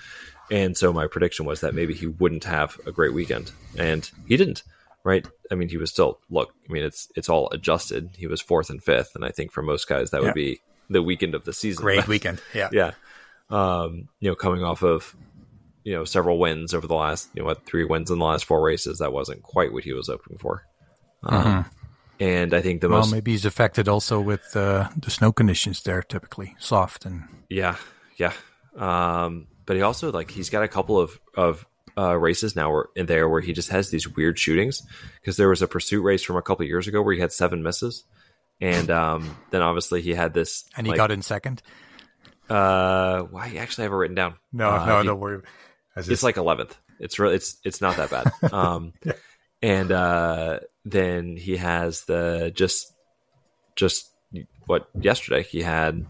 and 0.50 0.76
so 0.76 0.92
my 0.92 1.06
prediction 1.06 1.46
was 1.46 1.60
that 1.60 1.74
maybe 1.74 1.94
he 1.94 2.08
wouldn't 2.08 2.44
have 2.44 2.80
a 2.84 2.90
great 2.90 3.14
weekend, 3.14 3.52
and 3.78 4.10
he 4.26 4.36
didn't 4.36 4.64
right? 5.04 5.26
I 5.50 5.54
mean, 5.54 5.68
he 5.68 5.76
was 5.76 5.90
still 5.90 6.18
look. 6.30 6.52
I 6.68 6.72
mean, 6.72 6.84
it's 6.84 7.08
it's 7.16 7.28
all 7.28 7.48
adjusted. 7.50 8.10
He 8.16 8.26
was 8.26 8.40
fourth 8.40 8.70
and 8.70 8.82
fifth, 8.82 9.12
and 9.14 9.24
I 9.24 9.30
think 9.30 9.52
for 9.52 9.62
most 9.62 9.88
guys 9.88 10.10
that 10.10 10.20
yeah. 10.20 10.28
would 10.28 10.34
be 10.34 10.60
the 10.88 11.02
weekend 11.02 11.34
of 11.34 11.44
the 11.44 11.52
season. 11.52 11.82
Great 11.82 12.08
weekend, 12.08 12.40
yeah, 12.54 12.68
yeah. 12.72 12.92
Um, 13.50 14.08
you 14.20 14.28
know, 14.28 14.34
coming 14.34 14.62
off 14.62 14.82
of 14.82 15.14
you 15.84 15.94
know 15.94 16.04
several 16.04 16.38
wins 16.38 16.74
over 16.74 16.86
the 16.86 16.94
last 16.94 17.30
you 17.34 17.42
know 17.42 17.46
what 17.46 17.64
three 17.66 17.84
wins 17.84 18.10
in 18.10 18.18
the 18.18 18.24
last 18.24 18.44
four 18.44 18.60
races, 18.60 18.98
that 18.98 19.12
wasn't 19.12 19.42
quite 19.42 19.72
what 19.72 19.84
he 19.84 19.92
was 19.92 20.08
hoping 20.08 20.38
for. 20.38 20.64
Um, 21.22 21.44
mm-hmm. 21.44 21.68
And 22.20 22.52
I 22.52 22.60
think 22.60 22.82
the 22.82 22.88
well, 22.88 22.98
most 22.98 23.12
maybe 23.12 23.30
he's 23.32 23.46
affected 23.46 23.88
also 23.88 24.20
with 24.20 24.54
uh, 24.54 24.88
the 24.96 25.10
snow 25.10 25.32
conditions 25.32 25.82
there, 25.82 26.02
typically 26.02 26.54
soft 26.58 27.06
and 27.06 27.24
yeah, 27.48 27.76
yeah. 28.16 28.34
Um, 28.76 29.46
but 29.64 29.76
he 29.76 29.82
also 29.82 30.12
like 30.12 30.30
he's 30.30 30.50
got 30.50 30.62
a 30.62 30.68
couple 30.68 31.00
of 31.00 31.18
of 31.34 31.66
uh, 32.00 32.14
races 32.14 32.56
now 32.56 32.84
in 32.96 33.06
there 33.06 33.28
where 33.28 33.40
he 33.40 33.52
just 33.52 33.68
has 33.70 33.90
these 33.90 34.08
weird 34.08 34.38
shootings 34.38 34.82
because 35.20 35.36
there 35.36 35.48
was 35.48 35.60
a 35.60 35.68
pursuit 35.68 36.02
race 36.02 36.22
from 36.22 36.36
a 36.36 36.42
couple 36.42 36.64
years 36.64 36.88
ago 36.88 37.02
where 37.02 37.14
he 37.14 37.20
had 37.20 37.32
seven 37.32 37.62
misses, 37.62 38.04
and 38.60 38.90
um, 38.90 39.36
then 39.50 39.60
obviously 39.60 40.00
he 40.00 40.14
had 40.14 40.32
this 40.32 40.64
and 40.76 40.86
he 40.86 40.92
like, 40.92 40.96
got 40.96 41.10
in 41.10 41.22
second. 41.22 41.62
Uh, 42.48 43.26
well, 43.30 43.42
I 43.42 43.56
actually 43.58 43.84
have 43.84 43.92
it 43.92 43.96
written 43.96 44.16
down. 44.16 44.34
No, 44.52 44.70
uh, 44.70 44.86
no, 44.86 45.00
he, 45.00 45.06
don't 45.06 45.20
worry. 45.20 45.42
It's 45.96 46.22
like 46.22 46.36
eleventh. 46.36 46.76
It's 46.98 47.18
really 47.18 47.34
it's 47.34 47.58
it's 47.64 47.80
not 47.80 47.96
that 47.96 48.10
bad. 48.10 48.32
Um, 48.52 48.92
yeah. 49.04 49.12
and 49.62 49.92
uh, 49.92 50.60
then 50.84 51.36
he 51.36 51.56
has 51.56 52.04
the 52.04 52.52
just 52.54 52.92
just 53.76 54.10
what 54.66 54.88
yesterday 54.98 55.42
he 55.42 55.62
had 55.62 56.06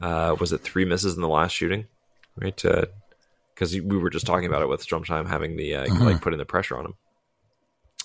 uh, 0.00 0.36
was 0.38 0.52
it 0.52 0.62
three 0.62 0.84
misses 0.84 1.16
in 1.16 1.22
the 1.22 1.28
last 1.28 1.52
shooting, 1.52 1.86
right? 2.36 2.64
Uh, 2.64 2.86
because 3.58 3.74
we 3.74 3.98
were 3.98 4.10
just 4.10 4.26
talking 4.26 4.46
about 4.46 4.62
it 4.62 4.68
with 4.68 4.86
Stromsheim 4.86 5.28
having 5.28 5.56
the 5.56 5.74
uh, 5.74 5.86
mm-hmm. 5.86 6.04
like 6.04 6.20
putting 6.20 6.38
the 6.38 6.44
pressure 6.44 6.78
on 6.78 6.86
him, 6.86 6.94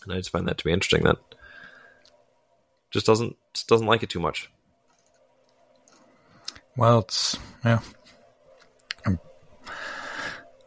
and 0.03 0.13
I 0.13 0.17
just 0.17 0.31
find 0.31 0.47
that 0.47 0.57
to 0.57 0.63
be 0.63 0.71
interesting. 0.71 1.03
That 1.03 1.17
just 2.89 3.05
doesn't 3.05 3.37
just 3.53 3.67
doesn't 3.67 3.85
like 3.85 4.01
it 4.01 4.09
too 4.09 4.19
much. 4.19 4.49
Well, 6.75 6.99
it's 6.99 7.37
yeah. 7.63 7.81
I'm, 9.05 9.19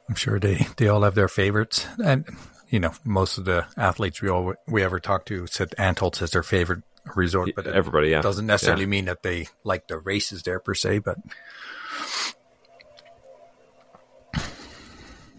I'm 0.09 0.14
sure 0.14 0.38
they 0.38 0.66
they 0.77 0.87
all 0.87 1.03
have 1.03 1.16
their 1.16 1.29
favorites, 1.29 1.87
and 2.05 2.25
you 2.70 2.79
know 2.79 2.92
most 3.05 3.38
of 3.38 3.44
the 3.44 3.66
athletes 3.77 4.22
we 4.22 4.29
all 4.29 4.55
we 4.68 4.85
ever 4.85 5.01
talk 5.01 5.27
to 5.27 5.49
said 5.49 5.75
Antholz 5.79 6.22
is 6.22 6.31
their 6.31 6.44
favorite 6.44 6.85
resort, 7.16 7.51
but 7.57 7.66
it 7.66 7.75
Everybody, 7.75 8.11
yeah, 8.11 8.20
doesn't 8.20 8.46
necessarily 8.46 8.85
Yeah. 8.85 8.88
mean 8.88 9.05
that 9.07 9.25
they 9.25 9.49
like 9.64 9.88
the 9.88 9.99
races 9.99 10.44
there 10.44 10.61
per 10.61 10.75
se. 10.75 11.01
But 11.01 11.18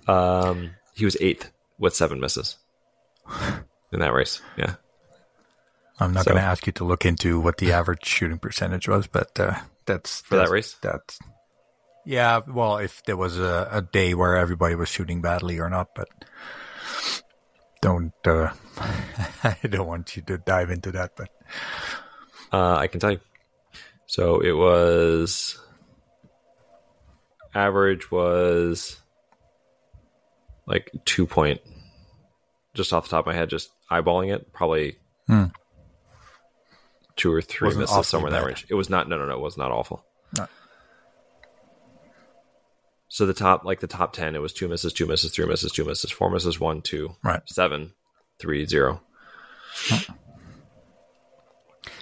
Um, 0.07 0.71
he 0.95 1.05
was 1.05 1.17
eighth 1.19 1.51
with 1.77 1.95
seven 1.95 2.19
misses 2.19 2.57
in 3.91 3.99
that 3.99 4.13
race. 4.13 4.41
Yeah, 4.57 4.75
I'm 5.99 6.13
not 6.13 6.23
So- 6.25 6.31
going 6.31 6.41
to 6.41 6.47
ask 6.47 6.65
you 6.67 6.73
to 6.73 6.83
look 6.85 7.05
into 7.05 7.39
what 7.39 7.57
the 7.57 7.71
average 7.73 8.05
shooting 8.05 8.39
percentage 8.39 8.87
was, 8.87 9.07
but 9.07 9.39
uh, 9.39 9.55
that's 9.85 10.21
For 10.21 10.37
that 10.37 10.49
race? 10.49 10.75
That's 10.81 11.19
yeah. 12.05 12.39
Well, 12.47 12.77
if 12.77 13.03
there 13.03 13.17
was 13.17 13.37
a, 13.37 13.67
a 13.71 13.81
day 13.81 14.13
where 14.13 14.37
everybody 14.37 14.75
was 14.75 14.87
shooting 14.89 15.21
badly 15.21 15.59
or 15.59 15.69
not, 15.69 15.89
but 15.95 16.07
don't. 17.81 18.13
Uh, 18.25 18.51
I 19.43 19.57
don't 19.69 19.87
want 19.87 20.15
you 20.15 20.21
to 20.23 20.37
dive 20.37 20.69
into 20.69 20.91
that, 20.93 21.11
but 21.17 21.29
uh, 22.53 22.75
I 22.75 22.87
can 22.87 22.99
tell 22.99 23.11
you. 23.11 23.19
So 24.05 24.39
it 24.39 24.53
was 24.53 25.59
average 27.53 28.11
was 28.11 28.99
like 30.67 30.91
two 31.05 31.25
point, 31.25 31.61
just 32.75 32.93
off 32.93 33.05
the 33.05 33.09
top 33.09 33.21
of 33.21 33.25
my 33.27 33.33
head, 33.33 33.49
just 33.49 33.71
eyeballing 33.89 34.31
it, 34.35 34.51
probably 34.53 34.97
two 37.15 37.33
or 37.33 37.41
three 37.41 37.71
Hmm. 37.71 37.79
Wasn't 37.79 37.81
misses 37.81 38.07
somewhere 38.07 38.27
in 38.29 38.33
that 38.33 38.45
range. 38.45 38.65
It 38.69 38.75
was 38.75 38.89
not. 38.89 39.09
No, 39.09 39.17
no, 39.17 39.25
no. 39.25 39.33
It 39.33 39.39
was 39.39 39.57
not 39.57 39.71
awful. 39.71 40.05
No. 40.37 40.47
So 43.07 43.25
the 43.25 43.33
top, 43.33 43.63
like 43.63 43.79
the 43.79 43.87
top 43.87 44.13
ten, 44.13 44.35
it 44.35 44.41
was 44.41 44.53
two 44.53 44.67
misses, 44.67 44.93
two 44.93 45.07
misses, 45.07 45.31
three 45.31 45.45
misses, 45.45 45.71
two 45.71 45.85
misses, 45.85 46.11
four 46.11 46.29
misses, 46.29 46.59
one, 46.59 46.81
two, 46.81 47.15
Right. 47.23 47.41
seven, 47.47 47.93
three, 48.37 48.65
zero. 48.65 49.01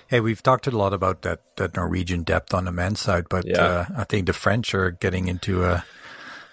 Hey, 0.08 0.19
we've 0.19 0.41
talked 0.43 0.67
a 0.67 0.71
lot 0.71 0.93
about 0.93 1.21
that, 1.23 1.41
that 1.58 1.75
Norwegian 1.75 2.23
depth 2.23 2.54
on 2.54 2.65
the 2.65 2.71
men's 2.71 2.99
side, 2.99 3.25
but 3.30 3.45
Yeah. 3.45 3.62
uh, 3.63 3.86
I 3.97 4.04
think 4.04 4.25
the 4.28 4.34
French 4.34 4.73
are 4.75 4.91
getting 4.91 5.28
into 5.28 5.63
a 5.63 5.84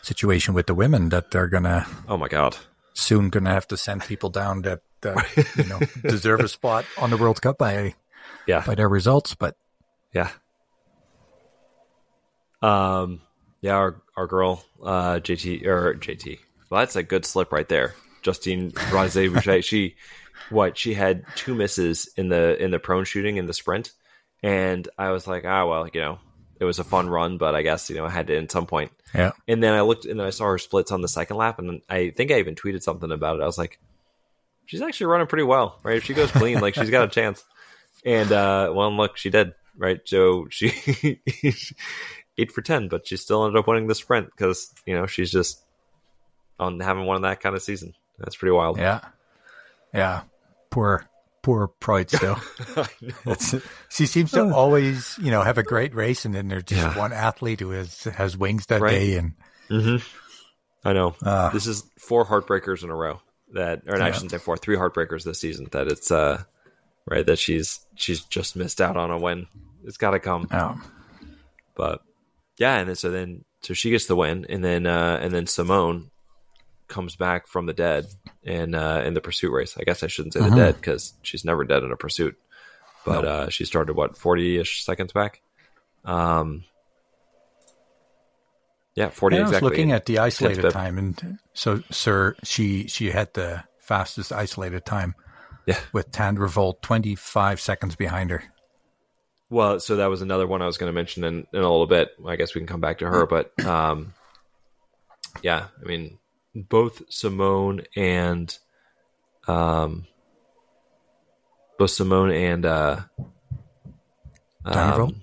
situation 0.02 0.52
with 0.54 0.66
the 0.66 0.74
women 0.74 1.08
that 1.10 1.30
they're 1.30 1.48
gonna 1.48 1.86
Oh 2.08 2.16
my 2.16 2.28
god. 2.28 2.56
soon 2.94 3.30
gonna 3.30 3.52
have 3.52 3.66
to 3.68 3.76
send 3.76 4.02
people 4.02 4.28
down 4.30 4.62
that 4.62 4.80
uh, 5.04 5.20
you 5.56 5.64
know 5.64 5.80
deserve 6.02 6.40
a 6.40 6.48
spot 6.48 6.84
on 6.98 7.10
the 7.10 7.16
World 7.16 7.40
Cup 7.42 7.58
by 7.58 7.94
Yeah. 8.46 8.62
by 8.66 8.74
their 8.74 8.88
results. 8.88 9.34
But 9.34 9.56
Yeah. 10.12 10.30
Um. 12.60 13.20
Yeah, 13.60 13.74
our 13.76 14.02
our 14.16 14.26
girl, 14.26 14.64
uh, 14.82 15.20
JT 15.20 15.64
or 15.66 15.94
JT. 15.94 16.38
Well, 16.70 16.80
that's 16.80 16.96
a 16.96 17.02
good 17.02 17.24
slip 17.24 17.52
right 17.52 17.68
there. 17.68 17.94
Justine 18.22 18.72
Bouchet. 18.90 19.62
She, 19.64 19.96
what? 20.50 20.76
She 20.78 20.94
had 20.94 21.24
two 21.36 21.54
misses 21.54 22.08
in 22.16 22.28
the 22.28 22.60
in 22.62 22.70
the 22.70 22.78
prone 22.78 23.04
shooting 23.04 23.36
in 23.36 23.46
the 23.46 23.52
sprint, 23.52 23.92
and 24.42 24.88
I 24.98 25.10
was 25.10 25.26
like, 25.26 25.44
ah, 25.44 25.66
well, 25.66 25.88
you 25.92 26.00
know, 26.00 26.18
it 26.62 26.64
was 26.64 26.78
a 26.78 26.84
fun 26.84 27.10
run, 27.10 27.38
but 27.38 27.56
I 27.56 27.62
guess 27.62 27.90
you 27.90 27.96
know 27.96 28.06
I 28.06 28.10
had 28.10 28.28
to 28.28 28.36
end 28.36 28.52
some 28.52 28.66
point. 28.66 28.92
yeah, 29.12 29.32
And 29.48 29.60
then 29.60 29.72
I 29.74 29.80
looked 29.80 30.04
and 30.04 30.22
I 30.22 30.30
saw 30.30 30.44
her 30.46 30.58
splits 30.58 30.92
on 30.92 31.00
the 31.00 31.08
second 31.08 31.36
lap, 31.36 31.58
and 31.58 31.82
I 31.90 32.10
think 32.10 32.30
I 32.30 32.38
even 32.38 32.54
tweeted 32.54 32.82
something 32.84 33.10
about 33.10 33.40
it. 33.40 33.42
I 33.42 33.46
was 33.46 33.58
like, 33.58 33.80
she's 34.66 34.80
actually 34.80 35.06
running 35.06 35.26
pretty 35.26 35.42
well, 35.42 35.80
right? 35.82 35.96
If 35.96 36.04
she 36.04 36.14
goes 36.14 36.30
clean, 36.30 36.60
like 36.60 36.74
she's 36.76 36.90
got 36.90 37.04
a 37.04 37.10
chance. 37.10 37.44
And 38.04 38.30
uh, 38.30 38.72
well, 38.72 38.96
look, 38.96 39.16
she 39.16 39.30
did, 39.30 39.54
right? 39.76 40.00
So 40.04 40.46
she 40.50 40.70
eight 42.38 42.52
for 42.52 42.62
ten, 42.62 42.86
but 42.86 43.08
she 43.08 43.16
still 43.16 43.44
ended 43.44 43.58
up 43.58 43.66
winning 43.66 43.88
the 43.88 43.94
sprint 43.96 44.30
because 44.30 44.72
you 44.86 44.94
know 44.94 45.06
she's 45.06 45.32
just 45.32 45.60
on 46.60 46.78
having 46.78 47.06
one 47.06 47.16
of 47.16 47.22
that 47.22 47.40
kind 47.40 47.56
of 47.56 47.62
season. 47.62 47.92
That's 48.18 48.36
pretty 48.36 48.52
wild. 48.52 48.78
yeah, 48.78 49.00
yeah. 49.92 50.22
Poor 50.70 51.06
poor 51.42 51.68
Pride 51.68 52.10
still. 52.10 52.38
It's, 53.26 53.54
she 53.88 54.06
seems 54.06 54.30
to 54.32 54.52
always 54.52 55.16
you 55.20 55.30
know 55.30 55.42
have 55.42 55.58
a 55.58 55.62
great 55.62 55.94
race, 55.94 56.24
and 56.24 56.34
then 56.34 56.48
there's 56.48 56.64
just 56.64 56.80
Yeah. 56.80 56.96
one 56.98 57.12
athlete 57.12 57.60
who 57.60 57.70
has 57.70 58.04
has 58.04 58.36
wings 58.36 58.66
that 58.66 58.80
Right. 58.80 58.90
day, 58.98 59.16
and 59.16 59.34
I 60.84 60.92
know. 60.92 61.14
Ah. 61.24 61.50
this 61.52 61.66
is 61.66 61.84
four 61.98 62.24
heartbreakers 62.26 62.82
in 62.82 62.90
a 62.90 62.94
row. 62.96 63.20
That, 63.54 63.82
or 63.86 63.98
no, 63.98 64.04
I 64.06 64.10
shouldn't 64.12 64.30
say 64.30 64.38
four, 64.38 64.56
three 64.56 64.76
heartbreakers 64.76 65.24
this 65.24 65.38
season. 65.40 65.68
That 65.72 65.86
it's 65.88 66.10
uh, 66.10 66.42
right 67.06 67.26
that 67.26 67.38
she's 67.38 67.80
she's 67.96 68.20
just 68.24 68.56
missed 68.56 68.80
out 68.80 68.96
on 68.96 69.10
a 69.10 69.18
win. 69.18 69.46
It's 69.84 69.98
got 69.98 70.12
to 70.12 70.20
come. 70.20 70.46
um, 70.50 70.82
But 71.76 72.00
yeah, 72.58 72.78
and 72.78 72.88
then 72.88 72.96
so 72.96 73.10
then 73.10 73.44
so 73.60 73.74
she 73.74 73.90
gets 73.90 74.06
the 74.06 74.16
win, 74.16 74.46
and 74.48 74.64
then 74.64 74.86
uh, 74.86 75.18
and 75.20 75.32
then 75.32 75.46
Simone 75.46 76.10
comes 76.92 77.16
back 77.16 77.48
from 77.48 77.66
the 77.66 77.72
dead 77.72 78.06
in 78.44 78.74
uh, 78.74 79.02
in 79.04 79.14
the 79.14 79.20
pursuit 79.20 79.50
race. 79.50 79.76
I 79.78 79.82
guess 79.82 80.02
I 80.02 80.06
shouldn't 80.06 80.34
say 80.34 80.40
the 80.40 80.54
dead 80.54 80.76
because 80.76 81.14
she's 81.22 81.44
never 81.44 81.64
dead 81.64 81.82
in 81.82 81.90
a 81.90 81.96
pursuit. 81.96 82.38
But 83.04 83.24
uh, 83.24 83.48
she 83.48 83.64
started 83.64 83.96
what 83.96 84.16
forty 84.16 84.58
ish 84.58 84.84
seconds 84.84 85.12
back. 85.12 85.42
Um, 86.04 86.64
yeah, 88.94 89.08
forty 89.08 89.36
Yeah, 89.36 89.46
I 89.46 89.50
was 89.50 89.62
looking 89.62 89.90
at 89.90 90.06
the 90.06 90.18
isolated 90.18 90.70
time, 90.70 90.98
and 90.98 91.38
so 91.54 91.82
sir, 91.90 92.36
she 92.44 92.86
she 92.86 93.10
had 93.10 93.32
the 93.34 93.64
fastest 93.78 94.30
isolated 94.30 94.84
time 94.84 95.14
yeah. 95.66 95.80
with 95.92 96.12
Tandrevold 96.12 96.82
twenty 96.82 97.14
five 97.14 97.60
seconds 97.60 97.96
behind 97.96 98.30
her. 98.30 98.44
Well, 99.50 99.80
so 99.80 99.96
that 99.96 100.06
was 100.06 100.22
another 100.22 100.46
one 100.46 100.62
I 100.62 100.66
was 100.66 100.78
going 100.78 100.88
to 100.88 100.94
mention 100.94 101.24
in, 101.24 101.46
in 101.52 101.58
a 101.58 101.70
little 101.70 101.86
bit. 101.86 102.10
I 102.26 102.36
guess 102.36 102.54
we 102.54 102.60
can 102.60 102.68
come 102.68 102.80
back 102.80 102.98
to 102.98 103.06
her, 103.06 103.26
but 103.26 103.52
um, 103.66 104.14
yeah, 105.42 105.66
I 105.78 105.86
mean, 105.86 106.18
both 106.54 107.02
Simone 107.08 107.82
and 107.96 108.56
um, 109.48 110.06
both 111.78 111.90
Simone 111.90 112.30
and 112.30 112.66
uh, 112.66 113.00
um, 114.64 115.22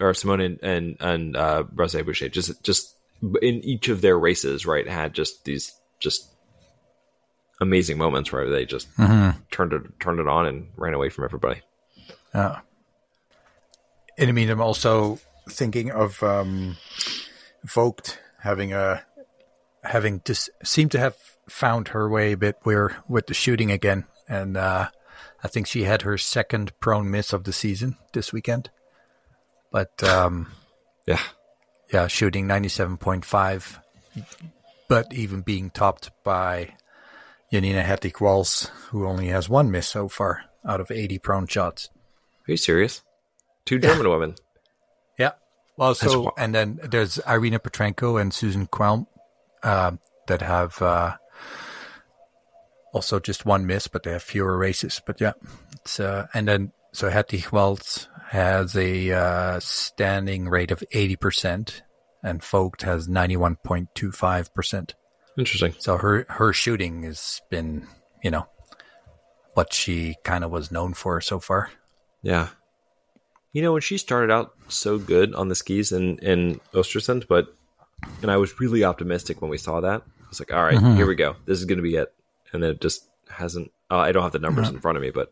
or 0.00 0.14
Simone 0.14 0.40
and 0.40 0.58
and, 0.62 0.96
and 1.00 1.36
uh, 1.36 1.64
Braisaz-Bouchet 1.74 2.30
just 2.30 2.62
just 2.62 2.94
in 3.42 3.62
each 3.64 3.88
of 3.88 4.00
their 4.00 4.18
races, 4.18 4.64
right, 4.64 4.88
had 4.88 5.12
just 5.12 5.44
these 5.44 5.72
just 5.98 6.28
amazing 7.60 7.98
moments 7.98 8.32
where 8.32 8.48
they 8.48 8.64
just 8.64 8.88
turned 8.96 9.72
it 9.72 10.00
turned 10.00 10.20
it 10.20 10.26
on 10.26 10.46
and 10.46 10.68
ran 10.76 10.94
away 10.94 11.10
from 11.10 11.24
everybody. 11.24 11.60
Yeah. 12.34 12.60
And 14.16 14.28
I 14.28 14.32
mean, 14.32 14.50
I'm 14.50 14.60
also 14.60 15.18
thinking 15.48 15.90
of 15.90 16.22
um, 16.22 16.76
Voigt 17.64 18.18
having 18.38 18.72
a 18.72 19.04
having 19.82 20.20
just 20.24 20.50
seemed 20.64 20.90
to 20.92 20.98
have 20.98 21.16
found 21.48 21.88
her 21.88 22.08
way 22.08 22.32
a 22.32 22.36
bit 22.36 22.56
where 22.62 22.96
with 23.08 23.26
the 23.26 23.34
shooting 23.34 23.70
again, 23.70 24.04
and 24.28 24.56
uh, 24.56 24.88
I 25.42 25.48
think 25.48 25.66
she 25.66 25.84
had 25.84 26.02
her 26.02 26.18
second 26.18 26.78
prone 26.80 27.10
miss 27.10 27.32
of 27.32 27.44
the 27.44 27.52
season 27.52 27.96
this 28.12 28.32
weekend. 28.32 28.70
But 29.72 30.02
um, 30.02 30.52
Yeah. 31.06 31.20
yeah, 31.92 32.06
shooting 32.08 32.46
97.5, 32.46 33.78
but 34.88 35.12
even 35.12 35.42
being 35.42 35.70
topped 35.70 36.10
by 36.24 36.74
Janina 37.52 37.82
Hettich-Walz, 37.82 38.70
who 38.88 39.06
only 39.06 39.28
has 39.28 39.48
one 39.48 39.70
miss 39.70 39.88
so 39.88 40.08
far 40.08 40.44
out 40.66 40.80
of 40.80 40.90
80 40.90 41.18
prone 41.18 41.46
shots. 41.46 41.88
Are 42.46 42.52
you 42.52 42.56
serious? 42.56 43.02
Two 43.64 43.78
German 43.78 44.08
women. 44.08 44.34
Yeah. 45.18 45.32
Well, 45.76 45.94
so 45.94 46.32
and 46.36 46.54
then 46.54 46.80
there's 46.82 47.18
Irina 47.26 47.58
Petrenko 47.60 48.20
and 48.20 48.34
Susan 48.34 48.66
Quelm 48.66 49.06
uh, 49.62 49.92
that 50.26 50.42
have 50.42 50.80
uh, 50.82 51.16
also 52.92 53.20
just 53.20 53.46
one 53.46 53.66
miss, 53.66 53.88
but 53.88 54.02
they 54.02 54.12
have 54.12 54.22
fewer 54.22 54.56
races. 54.56 55.00
But 55.04 55.20
yeah, 55.20 55.32
it's 55.72 56.00
uh, 56.00 56.26
and 56.34 56.48
then 56.48 56.72
so 56.92 57.10
Hettich-Walz 57.10 58.08
has 58.30 58.76
a 58.76 59.12
uh, 59.12 59.60
standing 59.60 60.48
rate 60.48 60.70
of 60.70 60.84
eighty 60.92 61.16
percent, 61.16 61.82
and 62.22 62.42
Voigt 62.42 62.82
has 62.82 63.08
ninety 63.08 63.36
one 63.36 63.56
point 63.64 63.88
two 63.94 64.12
five 64.12 64.54
percent. 64.54 64.94
Interesting. 65.38 65.74
So 65.78 65.96
her 65.96 66.26
her 66.28 66.52
shooting 66.52 67.04
has 67.04 67.40
been, 67.50 67.86
you 68.22 68.30
know, 68.30 68.46
what 69.54 69.72
she 69.72 70.16
kind 70.24 70.44
of 70.44 70.50
was 70.50 70.70
known 70.70 70.94
for 70.94 71.20
so 71.20 71.38
far. 71.40 71.70
Yeah. 72.22 72.48
You 73.52 73.62
know, 73.62 73.72
when 73.72 73.82
she 73.82 73.98
started 73.98 74.30
out 74.30 74.52
so 74.68 74.98
good 74.98 75.34
on 75.34 75.48
the 75.48 75.54
skis 75.56 75.90
in, 75.90 76.18
in 76.18 76.60
Ostersund, 76.72 77.26
but 77.26 77.52
and 78.22 78.30
I 78.30 78.36
was 78.36 78.58
really 78.60 78.84
optimistic 78.84 79.40
when 79.42 79.50
we 79.50 79.58
saw 79.58 79.80
that. 79.80 80.02
I 80.02 80.28
was 80.28 80.40
like, 80.40 80.52
all 80.52 80.62
right, 80.64 80.76
Mm-hmm. 80.76 80.96
here 80.96 81.06
we 81.06 81.14
go. 81.16 81.36
This 81.46 81.58
is 81.58 81.64
going 81.64 81.78
to 81.78 81.82
be 81.82 81.96
it. 81.96 82.12
And 82.52 82.62
then 82.62 82.70
it 82.72 82.80
just 82.80 83.08
hasn't. 83.28 83.70
Uh, 83.90 83.98
I 83.98 84.12
don't 84.12 84.22
have 84.22 84.32
the 84.32 84.38
numbers 84.38 84.68
in 84.68 84.80
front 84.80 84.96
of 84.96 85.02
me, 85.02 85.10
but 85.10 85.30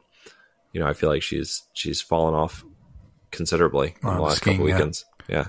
you 0.72 0.80
know, 0.80 0.86
I 0.86 0.92
feel 0.92 1.08
like 1.08 1.22
she's 1.22 1.62
she's 1.72 2.00
fallen 2.00 2.34
off 2.34 2.64
considerably 3.30 3.94
in 4.02 4.08
On 4.08 4.16
the 4.16 4.22
last 4.22 4.40
couple 4.40 4.64
weekends. 4.64 5.04
Yeah. 5.28 5.46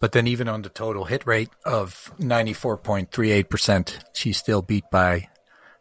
But 0.00 0.12
then 0.12 0.26
even 0.26 0.48
on 0.48 0.62
the 0.62 0.68
total 0.68 1.04
hit 1.04 1.26
rate 1.26 1.50
of 1.64 2.10
94.38%, 2.18 3.98
she's 4.14 4.36
still 4.38 4.62
beat 4.62 4.84
by 4.90 5.28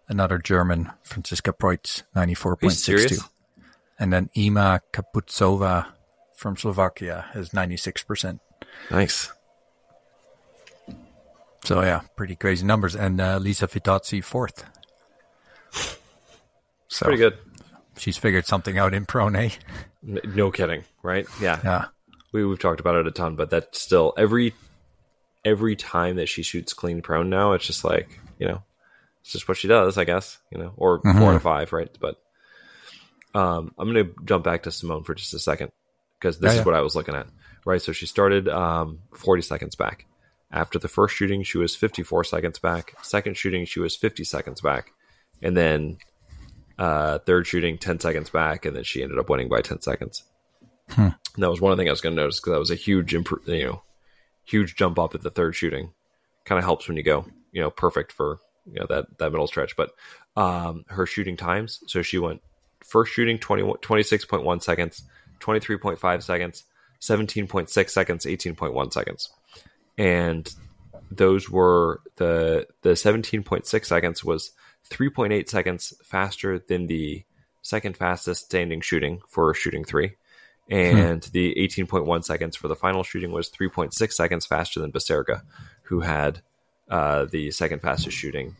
another 0.08 0.38
German, 0.38 0.92
Franziska 1.04 1.54
Preuß, 1.54 2.04
Are 2.16 2.28
you 2.28 2.36
94.62. 2.36 3.30
and 4.00 4.12
then 4.14 4.30
Ema 4.38 4.82
Kapustova 4.94 5.88
from 6.36 6.56
Slovakia 6.58 7.26
has 7.34 7.50
96%. 7.50 8.40
Nice. 8.92 9.32
So 11.70 11.84
yeah, 11.84 12.02
pretty 12.16 12.36
crazy 12.36 12.66
numbers. 12.66 12.96
And 12.96 13.22
uh, 13.22 13.38
Lisa 13.38 13.68
Vitozzi 13.68 14.24
fourth. 14.24 14.66
So 16.92 17.06
Pretty 17.06 17.20
good. 17.20 17.38
She's 18.00 18.18
figured 18.18 18.48
something 18.48 18.80
out 18.80 18.96
in 18.96 19.06
prone 19.06 19.52
No 20.02 20.50
kidding, 20.50 20.84
right? 21.04 21.28
Yeah. 21.40 21.60
Yeah. 21.64 21.86
We 22.34 22.44
we've 22.44 22.58
talked 22.58 22.80
about 22.80 22.96
it 22.96 23.06
a 23.06 23.12
ton, 23.12 23.36
but 23.36 23.52
that's 23.52 23.80
still 23.80 24.16
every 24.18 24.56
every 25.46 25.76
time 25.76 26.16
that 26.16 26.28
she 26.28 26.42
shoots 26.42 26.74
clean 26.74 27.04
prone 27.04 27.30
now, 27.30 27.54
it's 27.54 27.68
just 27.68 27.84
like, 27.84 28.20
you 28.40 28.48
know, 28.48 28.64
it's 29.22 29.32
just 29.34 29.48
what 29.48 29.58
she 29.58 29.68
does, 29.68 30.00
I 30.00 30.06
guess, 30.06 30.40
you 30.52 30.58
know, 30.58 30.74
or 30.78 31.00
four 31.04 31.30
out 31.30 31.36
of 31.36 31.44
five, 31.44 31.72
right? 31.72 31.96
But 32.02 32.16
um 33.36 33.72
I'm 33.78 33.88
gonna 33.88 34.10
jump 34.26 34.44
back 34.44 34.64
to 34.64 34.72
Simone 34.72 35.04
for 35.04 35.14
just 35.14 35.36
a 35.36 35.40
second 35.40 35.72
because 36.20 36.40
this 36.40 36.48
Yeah, 36.48 36.54
is 36.54 36.58
yeah. 36.62 36.66
what 36.66 36.74
I 36.74 36.82
was 36.82 36.96
looking 36.96 37.14
at. 37.14 37.28
Right. 37.64 37.80
So 37.84 37.92
she 37.92 38.08
started 38.08 38.50
um 38.50 39.02
40 39.16 39.44
seconds 39.44 39.76
back. 39.76 40.08
After 40.52 40.80
the 40.80 40.88
first 40.88 41.16
shooting, 41.16 41.44
she 41.44 41.58
was 41.58 41.76
54 41.76 42.24
seconds 42.24 42.60
back. 42.60 42.96
Second 43.04 43.38
shooting, 43.38 43.66
she 43.66 43.80
was 43.80 43.96
50 43.96 44.24
seconds 44.24 44.62
back. 44.62 44.92
And 45.42 45.56
then 45.56 45.98
uh, 46.78 47.20
third 47.20 47.46
shooting, 47.46 47.78
10 47.78 48.00
seconds 48.00 48.30
back. 48.30 48.66
And 48.66 48.76
then 48.76 48.84
she 48.84 49.04
ended 49.04 49.20
up 49.20 49.30
winning 49.30 49.50
by 49.50 49.62
10 49.62 49.82
seconds. 49.82 50.24
And 50.98 51.44
that 51.44 51.52
was 51.52 51.62
one 51.62 51.78
thing 51.78 51.88
I 51.88 51.92
was 51.92 52.02
going 52.02 52.16
to 52.16 52.22
notice 52.22 52.40
because 52.40 52.54
that 52.54 52.60
was 52.60 52.72
a 52.72 52.76
huge, 52.76 53.14
impro- 53.14 53.48
you 53.48 53.66
know, 53.66 53.84
huge 54.44 54.76
jump 54.76 54.98
up 54.98 55.14
at 55.14 55.22
the 55.22 55.30
third 55.30 55.56
shooting. 55.56 55.92
Kind 56.46 56.58
of 56.58 56.66
helps 56.66 56.88
when 56.88 56.98
you 56.98 57.04
go, 57.04 57.26
you 57.52 57.62
know, 57.62 57.70
perfect 57.70 58.12
for 58.12 58.40
you 58.66 58.80
know 58.80 58.86
that 58.90 59.18
that 59.20 59.32
middle 59.32 59.48
stretch. 59.48 59.76
But 59.76 59.92
um, 60.36 60.86
her 60.88 61.06
shooting 61.06 61.38
times, 61.38 61.80
so 61.88 62.02
she 62.02 62.18
went 62.18 62.42
first 62.84 63.14
shooting 63.14 63.38
20, 63.38 63.64
26.1 63.64 64.64
seconds, 64.64 65.04
23.5 65.40 66.24
seconds, 66.24 66.64
17.6 67.02 67.90
seconds, 67.90 68.26
18.1 68.26 68.94
seconds, 68.94 69.30
and 70.00 70.56
those 71.12 71.50
were 71.50 72.02
the 72.16 72.68
the 72.82 72.92
17.6 72.92 73.86
seconds 73.86 74.24
was 74.24 74.52
3.8 74.90 75.48
seconds 75.48 75.94
faster 76.04 76.58
than 76.58 76.88
the 76.88 77.24
second 77.62 77.96
fastest 77.96 78.46
standing 78.46 78.82
shooting 78.82 79.22
for 79.28 79.54
shooting 79.54 79.84
three 79.84 80.16
and 80.70 81.24
the 81.34 81.56
18.1 81.56 82.24
seconds 82.24 82.56
for 82.56 82.68
the 82.68 82.76
final 82.76 83.04
shooting 83.04 83.32
was 83.32 83.50
3.6 83.50 84.14
seconds 84.14 84.46
faster 84.46 84.80
than 84.80 84.92
Baserga, 84.92 85.42
who 85.84 86.02
had 86.02 86.42
uh, 86.90 87.26
the 87.26 87.50
second 87.52 87.82
fastest 87.82 88.16
shooting 88.16 88.56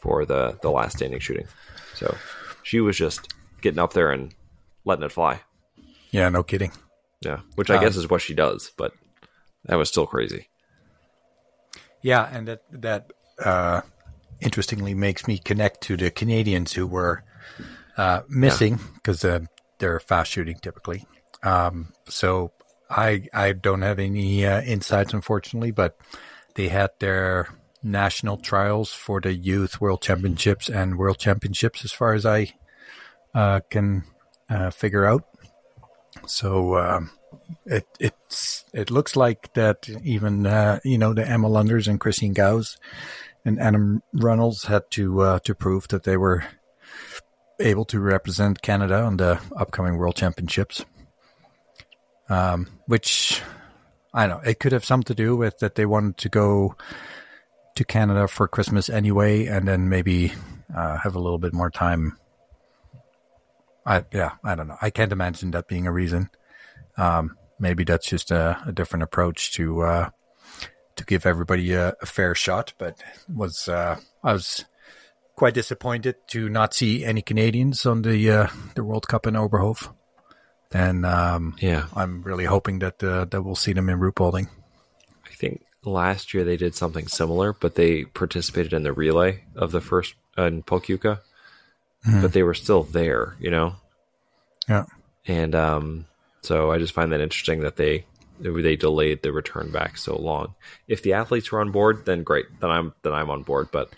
for 0.00 0.26
the 0.26 0.58
the 0.62 0.70
last 0.70 0.98
standing 0.98 1.18
shooting. 1.18 1.46
So 1.94 2.14
she 2.62 2.80
was 2.80 2.96
just 2.96 3.32
getting 3.62 3.78
up 3.78 3.94
there 3.94 4.12
and 4.12 4.34
letting 4.84 5.04
it 5.04 5.12
fly. 5.12 5.40
Yeah, 6.10 6.28
no 6.28 6.42
kidding. 6.42 6.72
Yeah, 7.22 7.40
which 7.54 7.70
I 7.70 7.80
guess 7.80 7.96
is 7.96 8.10
what 8.10 8.20
she 8.20 8.34
does, 8.34 8.70
but 8.76 8.92
that 9.64 9.76
was 9.76 9.88
still 9.88 10.06
crazy. 10.06 10.48
Yeah, 12.06 12.28
and 12.30 12.46
that 12.46 12.60
that 12.70 13.12
uh, 13.44 13.80
interestingly 14.40 14.94
makes 14.94 15.26
me 15.26 15.38
connect 15.38 15.80
to 15.88 15.96
the 15.96 16.12
Canadians 16.12 16.72
who 16.72 16.86
were 16.86 17.24
uh, 17.96 18.20
missing 18.28 18.78
because 18.94 19.24
uh, 19.24 19.40
they're 19.78 19.98
fast 19.98 20.30
shooting 20.30 20.56
typically. 20.62 21.04
Um, 21.42 21.92
so 22.08 22.52
I 22.88 23.26
I 23.34 23.54
don't 23.54 23.82
have 23.82 23.98
any 23.98 24.46
uh, 24.46 24.62
insights 24.62 25.14
unfortunately, 25.14 25.72
but 25.72 25.96
they 26.54 26.68
had 26.68 26.90
their 27.00 27.48
national 27.82 28.36
trials 28.36 28.92
for 28.92 29.20
the 29.20 29.34
youth 29.34 29.80
world 29.80 30.00
championships 30.00 30.68
and 30.68 30.98
world 30.98 31.18
championships 31.18 31.84
as 31.84 31.90
far 31.90 32.14
as 32.14 32.24
I 32.24 32.52
uh, 33.34 33.62
can 33.68 34.04
uh, 34.48 34.70
figure 34.70 35.06
out. 35.06 35.24
So 36.28 36.76
um, 36.78 37.10
it 37.64 37.86
it's 37.98 38.64
it 38.72 38.90
looks 38.90 39.16
like 39.16 39.52
that 39.54 39.88
even 40.02 40.46
uh, 40.46 40.80
you 40.84 40.98
know 40.98 41.14
the 41.14 41.26
Emma 41.26 41.48
Lunders 41.48 41.88
and 41.88 42.00
Christian 42.00 42.32
Gow 42.32 42.62
and 43.44 43.60
Adam 43.60 44.02
Runnalls 44.12 44.64
had 44.64 44.90
to 44.92 45.20
uh, 45.20 45.38
to 45.40 45.54
prove 45.54 45.88
that 45.88 46.04
they 46.04 46.16
were 46.16 46.44
able 47.60 47.84
to 47.86 48.00
represent 48.00 48.60
Canada 48.60 49.02
on 49.02 49.16
the 49.16 49.40
upcoming 49.56 49.96
World 49.96 50.16
Championships. 50.16 50.84
Um, 52.28 52.66
which 52.86 53.40
I 54.12 54.26
don't 54.26 54.42
know 54.42 54.50
it 54.50 54.58
could 54.58 54.72
have 54.72 54.84
something 54.84 55.14
to 55.14 55.22
do 55.22 55.36
with 55.36 55.58
that 55.60 55.76
they 55.76 55.86
wanted 55.86 56.16
to 56.18 56.28
go 56.28 56.74
to 57.76 57.84
Canada 57.84 58.26
for 58.26 58.48
Christmas 58.48 58.88
anyway, 58.88 59.46
and 59.46 59.68
then 59.68 59.88
maybe 59.88 60.32
uh, 60.74 60.98
have 60.98 61.14
a 61.14 61.20
little 61.20 61.38
bit 61.38 61.52
more 61.52 61.70
time. 61.70 62.18
I 63.84 64.04
yeah 64.12 64.32
I 64.42 64.56
don't 64.56 64.66
know 64.66 64.78
I 64.82 64.90
can't 64.90 65.12
imagine 65.12 65.52
that 65.52 65.68
being 65.68 65.86
a 65.86 65.92
reason 65.92 66.30
maybe 67.58 67.84
that's 67.84 68.08
just 68.08 68.30
a, 68.30 68.58
a 68.66 68.72
different 68.72 69.02
approach 69.02 69.52
to 69.52 69.82
uh, 69.82 70.10
to 70.96 71.04
give 71.04 71.26
everybody 71.26 71.72
a, 71.72 71.94
a 72.00 72.06
fair 72.06 72.34
shot. 72.34 72.72
But 72.78 73.02
was 73.32 73.68
uh, 73.68 73.98
I 74.22 74.32
was 74.32 74.64
quite 75.36 75.54
disappointed 75.54 76.16
to 76.28 76.48
not 76.48 76.74
see 76.74 77.04
any 77.04 77.22
Canadians 77.22 77.86
on 77.86 78.02
the 78.02 78.30
uh, 78.30 78.46
the 78.74 78.84
World 78.84 79.08
Cup 79.08 79.26
in 79.26 79.34
Oberhof, 79.34 79.92
and 80.72 81.06
um, 81.06 81.56
Yeah, 81.60 81.86
I'm 81.94 82.22
really 82.22 82.44
hoping 82.46 82.80
that 82.80 83.02
uh, 83.02 83.26
that 83.26 83.42
we'll 83.42 83.54
see 83.54 83.72
them 83.72 83.88
in 83.88 83.98
Ruhpolding. 83.98 84.48
I 85.24 85.34
think 85.34 85.62
last 85.84 86.34
year 86.34 86.44
they 86.44 86.56
did 86.56 86.74
something 86.74 87.06
similar, 87.06 87.52
but 87.52 87.74
they 87.74 88.04
participated 88.04 88.72
in 88.72 88.82
the 88.82 88.92
relay 88.92 89.44
of 89.54 89.70
the 89.72 89.80
first 89.80 90.14
uh, 90.38 90.44
in 90.44 90.62
Pokljuka, 90.62 91.20
but 92.22 92.32
they 92.32 92.42
were 92.42 92.54
still 92.54 92.82
there, 92.82 93.36
you 93.38 93.50
know. 93.50 93.76
Yeah, 94.68 94.86
and 95.26 95.54
um, 95.54 96.06
so 96.46 96.70
I 96.70 96.78
just 96.78 96.92
find 96.92 97.12
that 97.12 97.20
interesting 97.20 97.60
that 97.60 97.76
they 97.76 98.06
they 98.38 98.76
delayed 98.76 99.22
the 99.22 99.32
return 99.32 99.72
back 99.72 99.96
so 99.96 100.16
long. 100.16 100.54
If 100.86 101.02
the 101.02 101.14
athletes 101.14 101.50
were 101.50 101.60
on 101.60 101.72
board, 101.72 102.04
then 102.04 102.22
great, 102.22 102.46
then 102.60 102.70
I'm 102.70 102.94
then 103.02 103.12
I'm 103.12 103.30
on 103.30 103.42
board. 103.42 103.68
But 103.72 103.88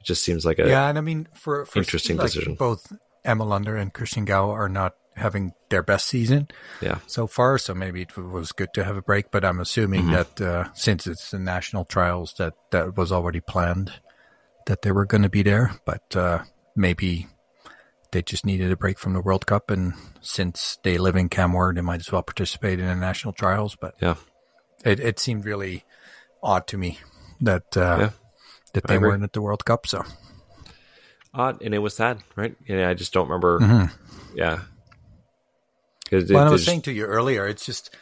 it 0.00 0.04
just 0.04 0.24
seems 0.24 0.46
like 0.46 0.58
a 0.58 0.68
yeah, 0.68 0.88
and 0.88 0.96
I 0.96 1.00
mean 1.00 1.28
for, 1.34 1.66
for 1.66 1.78
Interesting 1.78 2.16
like, 2.16 2.28
decision. 2.28 2.54
Both 2.54 2.92
Emma 3.24 3.44
Lunder 3.44 3.76
and 3.76 3.92
Christian 3.92 4.24
Gow 4.24 4.50
are 4.50 4.68
not 4.68 4.94
having 5.14 5.52
their 5.68 5.82
best 5.82 6.06
season. 6.06 6.48
yeah 6.80 6.98
so 7.06 7.26
far. 7.26 7.58
So 7.58 7.74
maybe 7.74 8.02
it 8.02 8.16
was 8.16 8.52
good 8.52 8.72
to 8.74 8.84
have 8.84 8.96
a 8.96 9.02
break. 9.02 9.30
But 9.30 9.44
I'm 9.44 9.60
assuming 9.60 10.10
that 10.12 10.40
uh, 10.40 10.72
since 10.72 11.06
it's 11.06 11.30
the 11.30 11.38
national 11.38 11.84
trials, 11.84 12.34
that 12.38 12.54
that 12.70 12.96
was 12.96 13.12
already 13.12 13.40
planned 13.40 13.92
that 14.66 14.82
they 14.82 14.92
were 14.92 15.04
going 15.04 15.22
to 15.22 15.28
be 15.28 15.42
there. 15.42 15.72
But 15.84 16.16
uh, 16.16 16.44
maybe 16.74 17.26
they 18.12 18.22
just 18.22 18.46
needed 18.46 18.70
a 18.70 18.76
break 18.76 18.98
from 18.98 19.12
the 19.14 19.20
World 19.20 19.46
Cup, 19.46 19.70
and 19.70 19.94
since 20.20 20.78
they 20.84 20.96
live 20.98 21.16
in 21.16 21.28
Canmore, 21.28 21.72
they 21.74 21.80
might 21.80 22.00
as 22.00 22.12
well 22.12 22.22
participate 22.22 22.78
in 22.78 22.86
the 22.86 22.94
national 22.94 23.32
trials. 23.32 23.74
But 23.76 23.94
yeah 24.00 24.14
it, 24.84 24.98
it 25.00 25.18
seemed 25.18 25.44
really 25.44 25.84
odd 26.42 26.66
to 26.68 26.76
me 26.78 26.98
that 27.40 27.76
uh, 27.76 27.96
Yeah, 28.00 28.10
that 28.74 28.86
they 28.86 28.98
weren't 28.98 29.22
at 29.24 29.32
the 29.32 29.40
World 29.42 29.64
Cup. 29.64 29.86
So 29.86 30.04
odd, 31.34 31.62
and 31.62 31.74
it 31.74 31.78
was 31.78 31.94
sad, 31.94 32.18
right? 32.36 32.54
And 32.68 32.80
I 32.82 32.94
just 32.94 33.12
don't 33.12 33.28
remember. 33.28 33.90
Yeah, 34.34 34.60
'Cause 36.10 36.30
it- 36.30 36.34
Well, 36.34 36.46
I 36.46 36.50
was 36.50 36.64
saying 36.64 36.82
to 36.82 36.92
you 36.92 37.04
earlier, 37.04 37.46
it's 37.46 37.64
just, 37.64 37.94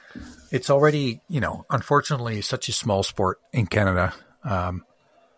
it's 0.51 0.71
already, 0.71 1.21
you 1.29 1.41
know, 1.41 1.65
unfortunately, 1.71 2.41
such 2.41 2.69
a 2.69 2.73
small 2.73 3.03
sport 3.03 3.41
in 3.53 3.67
Canada 3.67 4.13
um, 4.45 4.85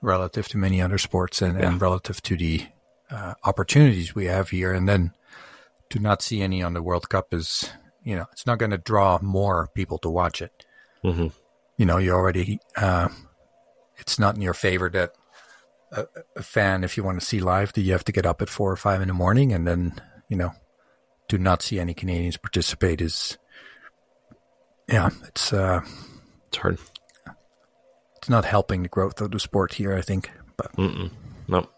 relative 0.01 0.49
to 0.49 0.59
many 0.59 0.81
other 0.81 0.99
sports 0.99 1.43
and, 1.43 1.59
and 1.61 1.81
relative 1.81 2.23
to 2.23 2.37
the 2.37 2.65
uh, 3.13 3.35
opportunities 3.45 4.15
we 4.15 4.25
have 4.27 4.49
here. 4.51 4.73
And 4.73 4.89
then 4.89 5.13
to 5.91 5.99
not 5.99 6.23
see 6.23 6.41
any 6.43 6.63
on 6.63 6.73
the 6.75 6.83
World 6.83 7.09
Cup 7.09 7.35
is, 7.35 7.71
you 8.03 8.17
know, 8.17 8.27
it's 8.33 8.47
not 8.47 8.59
going 8.59 8.71
to 8.71 8.79
draw 8.79 9.19
more 9.23 9.69
people 9.75 9.99
to 9.99 10.09
watch 10.11 10.41
it. 10.41 10.65
Mhm. 11.05 11.33
You 11.77 11.87
know, 11.87 11.99
you 11.99 12.13
already, 12.13 12.59
uh, 12.77 13.09
it's 13.99 14.19
not 14.19 14.35
in 14.37 14.43
your 14.43 14.55
favor 14.55 14.89
that 14.91 15.13
a, 15.91 16.07
a 16.37 16.43
fan, 16.43 16.85
if 16.85 16.97
you 16.97 17.03
want 17.05 17.21
to 17.21 17.27
see 17.27 17.41
live, 17.41 17.73
that 17.75 17.83
you 17.83 17.93
have 17.93 18.05
to 18.05 18.13
get 18.13 18.25
up 18.27 18.41
at 18.41 18.49
four 18.49 18.73
or 18.73 18.77
five 18.77 19.03
in 19.03 19.09
the 19.09 19.15
morning 19.15 19.53
and 19.53 19.67
then, 19.67 20.01
you 20.29 20.37
know, 20.37 20.53
to 21.29 21.39
not 21.39 21.63
see 21.63 21.79
any 21.79 21.93
Canadians 21.95 22.37
participate 22.37 23.01
is, 23.01 23.37
yeah, 24.89 25.11
it's 25.27 25.53
uh, 25.53 25.81
it's 26.49 26.57
hard. 26.59 26.79
it's 28.17 28.29
not 28.29 28.45
helping 28.45 28.83
the 28.83 28.89
growth 28.89 29.21
of 29.21 29.31
the 29.31 29.41
sport 29.41 29.75
here. 29.75 29.95
I 29.95 30.01
think, 30.03 30.31
but 30.57 30.71
No, 31.49 31.69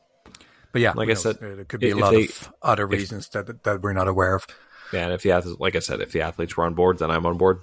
but 0.74 0.82
yeah, 0.82 0.92
Like 0.96 1.08
I 1.08 1.14
said, 1.14 1.38
there 1.38 1.64
could 1.64 1.78
be 1.78 1.90
a 1.90 1.96
lot 1.96 2.10
they- 2.10 2.24
of 2.24 2.52
other 2.60 2.84
reasons 2.86 3.28
that 3.28 3.62
that 3.62 3.80
we're 3.80 3.92
not 3.94 4.08
aware 4.08 4.34
of. 4.34 4.44
yeah, 4.92 5.04
and 5.04 5.12
if 5.12 5.22
the 5.22 5.30
athletes, 5.30 5.60
like 5.60 5.76
I 5.76 5.78
said, 5.78 6.00
if 6.00 6.10
the 6.10 6.22
athletes 6.22 6.56
were 6.56 6.64
on 6.64 6.74
board, 6.74 6.98
then 6.98 7.12
I'm 7.12 7.24
on 7.26 7.38
board. 7.38 7.60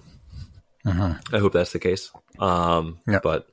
I 0.85 1.17
hope 1.33 1.51
that's 1.51 1.73
the 1.73 1.79
case. 1.79 2.09
Um, 2.39 2.99
Yeah. 3.05 3.19
but 3.21 3.47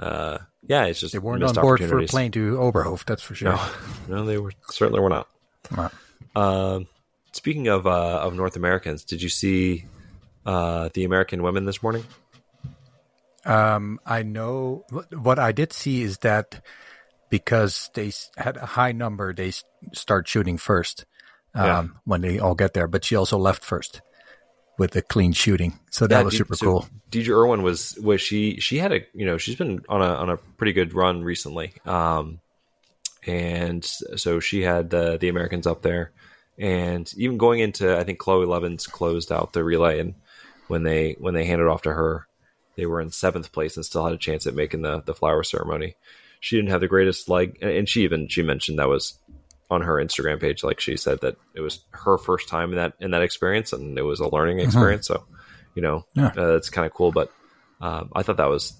uh, 0.00 0.38
yeah, 0.66 0.86
it's 0.86 0.98
just 0.98 1.12
They 1.12 1.20
weren't 1.20 1.44
on 1.44 1.54
board 1.54 1.80
for 1.84 2.04
playing 2.06 2.32
to 2.32 2.56
Oberhof, 2.56 3.04
that's 3.04 3.22
for 3.22 3.36
sure. 3.36 3.52
No, 3.52 3.60
no, 4.08 4.24
they 4.26 4.38
were 4.38 4.52
certainly 4.70 5.00
were 5.00 5.08
not. 5.08 5.28
Wow. 5.76 5.90
Um, 6.34 6.88
speaking 7.30 7.68
of 7.68 7.86
uh, 7.86 8.18
of 8.26 8.34
North 8.34 8.56
Americans, 8.56 9.04
did 9.04 9.22
you 9.22 9.28
see 9.28 9.86
uh, 10.44 10.88
the 10.94 11.04
American 11.04 11.44
women 11.44 11.64
this 11.64 11.80
morning? 11.80 12.04
Um, 13.46 14.00
I 14.04 14.22
know 14.24 14.84
what 15.12 15.38
I 15.38 15.52
did 15.52 15.72
see 15.72 16.02
is 16.02 16.18
that 16.18 16.60
because 17.34 17.90
they 17.94 18.12
had 18.36 18.56
a 18.56 18.64
high 18.66 18.92
number, 18.92 19.34
they 19.34 19.50
start 19.92 20.28
shooting 20.28 20.56
first, 20.56 21.04
um, 21.52 21.66
Yeah. 21.66 21.84
when 22.04 22.20
they 22.20 22.38
all 22.38 22.54
get 22.54 22.74
there. 22.74 22.86
But 22.86 23.04
she 23.04 23.16
also 23.16 23.38
left 23.38 23.64
first 23.64 24.02
with 24.78 24.94
a 24.94 25.02
clean 25.02 25.32
shooting, 25.32 25.72
so 25.90 26.06
that 26.06 26.18
Yeah, 26.18 26.22
was 26.22 26.36
super 26.36 26.54
so 26.54 26.66
cool. 26.66 26.88
Deedra 27.10 27.34
Irwin 27.42 27.62
was 27.64 27.98
was 28.00 28.20
she 28.20 28.60
she 28.60 28.78
had 28.78 28.92
a 28.92 29.00
you 29.14 29.26
know 29.26 29.36
she's 29.36 29.56
been 29.56 29.82
on 29.88 30.00
a 30.00 30.10
on 30.22 30.30
a 30.30 30.36
pretty 30.58 30.72
good 30.72 30.94
run 30.94 31.24
recently, 31.24 31.72
um, 31.84 32.38
and 33.26 33.84
so 33.84 34.38
she 34.38 34.62
had 34.62 34.90
the 34.90 35.18
the 35.18 35.28
Americans 35.28 35.66
up 35.66 35.82
there, 35.82 36.12
and 36.56 37.12
even 37.16 37.36
going 37.36 37.58
into 37.58 37.98
I 37.98 38.04
think 38.04 38.20
Chloe 38.20 38.46
Levins 38.46 38.86
closed 38.86 39.32
out 39.32 39.52
the 39.52 39.64
relay, 39.64 39.98
and 39.98 40.14
when 40.68 40.84
they 40.84 41.16
when 41.18 41.34
they 41.34 41.46
handed 41.46 41.66
off 41.66 41.82
to 41.82 41.92
her, 41.92 42.28
they 42.76 42.86
were 42.86 43.00
in 43.00 43.10
seventh 43.10 43.50
place 43.50 43.76
and 43.76 43.84
still 43.84 44.04
had 44.04 44.14
a 44.14 44.18
chance 44.18 44.46
at 44.46 44.54
making 44.54 44.82
the 44.82 45.00
the 45.00 45.14
flower 45.14 45.42
ceremony. 45.42 45.96
She 46.44 46.56
didn't 46.56 46.72
have 46.72 46.82
the 46.82 46.88
greatest 46.88 47.30
leg, 47.30 47.56
and- 47.62 47.88
she 47.88 48.02
even 48.02 48.28
she 48.28 48.42
mentioned 48.42 48.78
that 48.78 48.86
was 48.88 49.18
on 49.70 49.80
her 49.80 49.94
Instagram 49.94 50.38
page. 50.38 50.62
Like 50.62 50.78
she 50.78 50.94
said 50.98 51.22
that 51.22 51.36
it 51.54 51.62
was 51.62 51.80
her 51.92 52.18
first 52.18 52.48
time 52.50 52.68
in 52.72 52.76
that 52.76 52.92
in 53.00 53.12
that 53.12 53.22
experience, 53.22 53.72
and 53.72 53.98
it 53.98 54.02
was 54.02 54.20
a 54.20 54.28
learning 54.28 54.60
experience. 54.60 55.06
So, 55.06 55.24
you 55.74 55.80
know, 55.80 56.04
Yeah. 56.12 56.32
uh, 56.36 56.52
that's 56.52 56.68
kind 56.68 56.84
of 56.84 56.92
cool. 56.92 57.12
But 57.12 57.32
um, 57.80 58.10
I 58.14 58.22
thought 58.22 58.36
that 58.36 58.50
was 58.50 58.74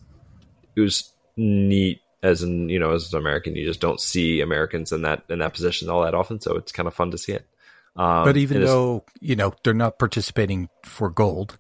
it 0.77 0.81
was 0.83 1.11
neat. 1.39 2.01
As 2.23 2.43
in, 2.43 2.69
you 2.69 2.79
know, 2.79 2.93
as 2.93 3.13
an 3.15 3.19
American, 3.19 3.57
you 3.57 3.65
just 3.67 3.81
don't 3.81 4.01
see 4.01 4.43
Americans 4.43 4.93
in 4.93 5.01
that 5.03 5.25
in 5.31 5.39
that 5.39 5.55
position 5.55 5.89
all 5.89 6.03
that 6.05 6.15
often. 6.15 6.41
So 6.43 6.57
it's 6.57 6.71
kind 6.73 6.87
of 6.87 6.93
fun 6.95 7.13
to 7.13 7.19
see 7.19 7.33
it. 7.33 7.47
Um, 7.97 8.25
but 8.25 8.37
even 8.37 8.63
though 8.63 9.05
you 9.21 9.37
know 9.37 9.55
they're 9.63 9.73
not 9.73 9.99
participating 9.99 10.69
for 10.85 11.09
gold, 11.09 11.57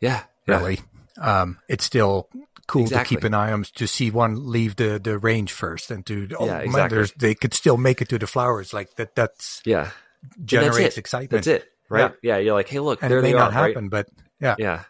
yeah, 0.00 0.22
yeah, 0.48 0.56
really, 0.58 0.80
um, 1.20 1.58
it's 1.68 1.84
still 1.84 2.30
cool 2.66 2.82
Exactly. 2.82 3.16
to 3.16 3.20
keep 3.20 3.24
an 3.24 3.34
eye 3.34 3.52
on 3.52 3.64
to 3.74 3.86
see 3.86 4.10
one 4.10 4.50
leave 4.50 4.76
the, 4.76 4.98
the 5.02 5.18
range 5.18 5.52
first 5.52 5.90
and 5.90 6.04
to 6.06 6.28
oh 6.38 6.46
Yeah, 6.46 6.52
man, 6.58 6.64
exactly. 6.64 6.96
there's, 6.96 7.12
they 7.12 7.34
could 7.34 7.54
still 7.54 7.76
make 7.76 8.00
it 8.00 8.08
to 8.10 8.18
the 8.18 8.26
flowers 8.26 8.72
like 8.72 8.94
that. 8.96 9.14
That's 9.14 9.60
yeah, 9.64 9.90
that's 10.22 10.36
generates 10.44 10.96
it. 10.96 11.00
excitement. 11.00 11.44
That's 11.44 11.62
it, 11.62 11.68
right? 11.88 12.12
Yeah, 12.22 12.38
you're 12.38 12.54
like, 12.54 12.68
hey, 12.68 12.78
look, 12.78 13.02
and 13.02 13.10
there 13.10 13.18
it 13.18 13.22
may 13.22 13.32
they 13.32 13.38
not 13.38 13.52
are, 13.52 13.62
right? 13.62 13.68
happen, 13.74 13.88
but 13.88 14.08
yeah, 14.40 14.54
Yeah. 14.58 14.84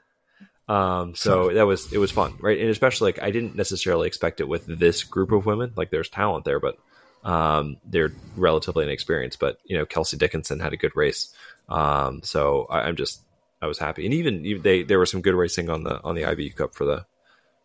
Um, 0.68 1.14
so 1.16 1.52
that 1.52 1.66
was 1.66 1.92
it 1.92 1.98
was 1.98 2.10
fun, 2.12 2.34
right? 2.40 2.58
And 2.58 2.70
especially 2.70 3.08
like 3.12 3.22
I 3.22 3.30
didn't 3.30 3.56
necessarily 3.56 4.06
expect 4.06 4.40
it 4.40 4.48
with 4.48 4.64
this 4.66 5.02
group 5.02 5.32
of 5.32 5.44
women. 5.44 5.72
Like 5.76 5.90
there's 5.90 6.08
talent 6.08 6.44
there, 6.44 6.60
but 6.60 6.78
um, 7.24 7.76
they're 7.84 8.12
relatively 8.36 8.84
inexperienced. 8.84 9.38
But 9.40 9.58
you 9.64 9.76
know, 9.76 9.84
Kelsey 9.84 10.16
Dickinson 10.16 10.60
had 10.60 10.72
a 10.72 10.76
good 10.76 10.92
race, 10.94 11.34
um, 11.68 12.22
so 12.22 12.66
I, 12.70 12.82
I'm 12.82 12.96
just 12.96 13.20
I 13.60 13.66
was 13.66 13.78
happy. 13.78 14.04
And 14.06 14.14
even, 14.14 14.46
even 14.46 14.62
they 14.62 14.82
there 14.82 14.98
was 15.00 15.10
some 15.10 15.20
good 15.20 15.34
racing 15.34 15.68
on 15.68 15.82
the 15.82 16.00
on 16.02 16.14
the 16.14 16.22
IBU 16.22 16.54
Cup 16.56 16.74
for 16.74 16.84
the 16.84 17.04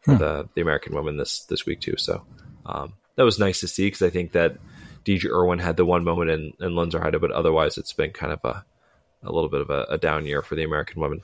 for 0.07 0.17
the 0.17 0.49
the 0.55 0.61
American 0.61 0.95
women 0.95 1.17
this 1.17 1.45
this 1.45 1.65
week 1.65 1.81
too. 1.81 1.97
So 1.97 2.25
um, 2.65 2.93
that 3.15 3.23
was 3.23 3.39
nice 3.39 3.59
to 3.61 3.67
see 3.67 3.87
because 3.87 4.01
I 4.01 4.09
think 4.09 4.31
that 4.31 4.57
DJ 5.05 5.29
Irwin 5.29 5.59
had 5.59 5.77
the 5.77 5.85
one 5.85 6.03
moment 6.03 6.29
in 6.31 6.53
in 6.59 6.73
Lenzerheide, 6.73 7.19
but 7.21 7.31
otherwise 7.31 7.77
it's 7.77 7.93
been 7.93 8.11
kind 8.11 8.33
of 8.33 8.39
a 8.43 8.65
a 9.23 9.31
little 9.31 9.49
bit 9.49 9.61
of 9.61 9.69
a, 9.69 9.83
a 9.89 9.97
down 9.97 10.25
year 10.25 10.41
for 10.41 10.55
the 10.55 10.63
American 10.63 11.01
women. 11.01 11.21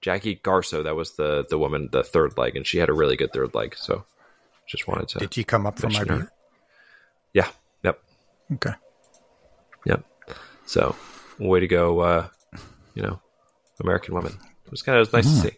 Jackie 0.00 0.36
Garso, 0.36 0.84
that 0.84 0.96
was 0.96 1.16
the 1.16 1.46
the 1.48 1.58
woman, 1.58 1.88
the 1.90 2.04
third 2.04 2.36
leg, 2.36 2.56
and 2.56 2.66
she 2.66 2.78
had 2.78 2.88
a 2.88 2.92
really 2.92 3.16
good 3.16 3.32
third 3.32 3.54
leg. 3.54 3.74
So 3.76 4.04
just 4.66 4.86
wanted 4.88 5.08
to. 5.08 5.18
did 5.18 5.36
you 5.36 5.44
come 5.44 5.66
up 5.66 5.78
from 5.78 5.92
mention 5.92 6.20
her. 6.20 6.32
Yeah. 7.32 7.48
Yep. 7.82 8.02
Okay. 8.54 8.74
Yep. 9.86 10.04
So 10.66 10.94
way 11.38 11.60
to 11.60 11.66
go, 11.66 12.00
uh, 12.00 12.28
you 12.94 13.02
know, 13.02 13.20
American 13.80 14.14
women. 14.14 14.32
It 14.64 14.70
was 14.70 14.82
kind 14.82 14.98
of 14.98 15.12
nice 15.12 15.24
to 15.24 15.50
see. 15.50 15.56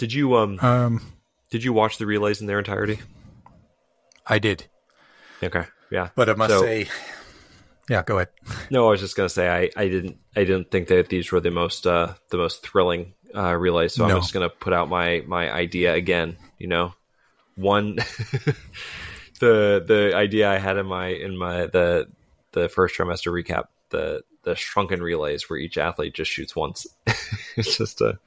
Did 0.00 0.14
you 0.14 0.34
um 0.36 0.58
Um, 0.62 1.02
did 1.50 1.62
you 1.62 1.74
watch 1.74 1.98
the 1.98 2.06
relays 2.06 2.40
in 2.40 2.46
their 2.46 2.58
entirety? 2.58 3.00
I 4.26 4.38
did, 4.38 4.64
Okay. 5.42 5.64
Yeah. 5.90 6.08
but 6.14 6.30
I 6.30 6.34
must 6.34 6.52
So- 6.54 6.62
say, 6.62 6.88
yeah, 7.90 8.02
go 8.02 8.16
ahead. 8.16 8.28
No, 8.70 8.86
I 8.86 8.90
was 8.92 9.00
just 9.00 9.14
gonna 9.14 9.28
say 9.28 9.46
I, 9.48 9.68
I 9.76 9.88
didn't 9.88 10.16
I 10.34 10.44
didn't 10.44 10.70
think 10.70 10.88
that 10.88 11.08
these 11.10 11.30
were 11.30 11.40
the 11.40 11.50
most 11.50 11.86
uh, 11.86 12.14
the 12.30 12.38
most 12.38 12.62
thrilling 12.66 13.12
uh, 13.36 13.54
relays. 13.54 13.92
So 13.94 14.06
No. 14.06 14.14
I'm 14.14 14.20
just 14.22 14.32
gonna 14.32 14.48
put 14.48 14.72
out 14.72 14.88
my 14.88 15.22
my 15.26 15.52
idea 15.52 15.92
again. 15.94 16.38
You 16.58 16.68
know, 16.68 16.94
one 17.56 17.96
the 19.40 19.84
the 19.86 20.12
idea 20.14 20.48
I 20.50 20.58
had 20.58 20.76
in 20.78 20.86
my 20.86 21.08
in 21.08 21.36
my 21.36 21.66
the 21.66 22.06
the 22.52 22.68
first 22.68 22.96
trimester 22.96 23.32
recap 23.32 23.64
the 23.90 24.22
the 24.42 24.54
shrunken 24.54 25.02
relays 25.02 25.48
where 25.48 25.58
each 25.58 25.78
athlete 25.78 26.14
just 26.14 26.30
shoots 26.30 26.56
once. 26.56 26.86
it's 27.56 27.76
just 27.76 27.98
to 27.98 28.18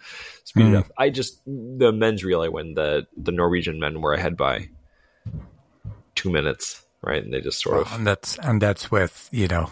speed 0.44 0.68
hmm. 0.68 0.76
it 0.76 0.78
up. 0.78 0.92
I 0.98 1.10
just 1.10 1.40
the 1.46 1.92
men's 1.92 2.24
relay 2.24 2.50
when 2.50 2.74
the 2.74 3.08
the 3.18 3.32
Norwegian 3.32 3.80
men 3.80 4.02
were 4.02 4.14
ahead 4.14 4.38
by 4.38 4.70
two 6.16 6.32
minutes, 6.32 6.84
right? 7.02 7.24
And 7.24 7.34
they 7.34 7.42
just 7.42 7.62
sort 7.62 7.82
of 7.82 7.94
and 7.94 8.06
that's 8.06 8.38
and 8.40 8.62
that's 8.62 8.92
with 8.92 9.30
you 9.32 9.48
know 9.48 9.72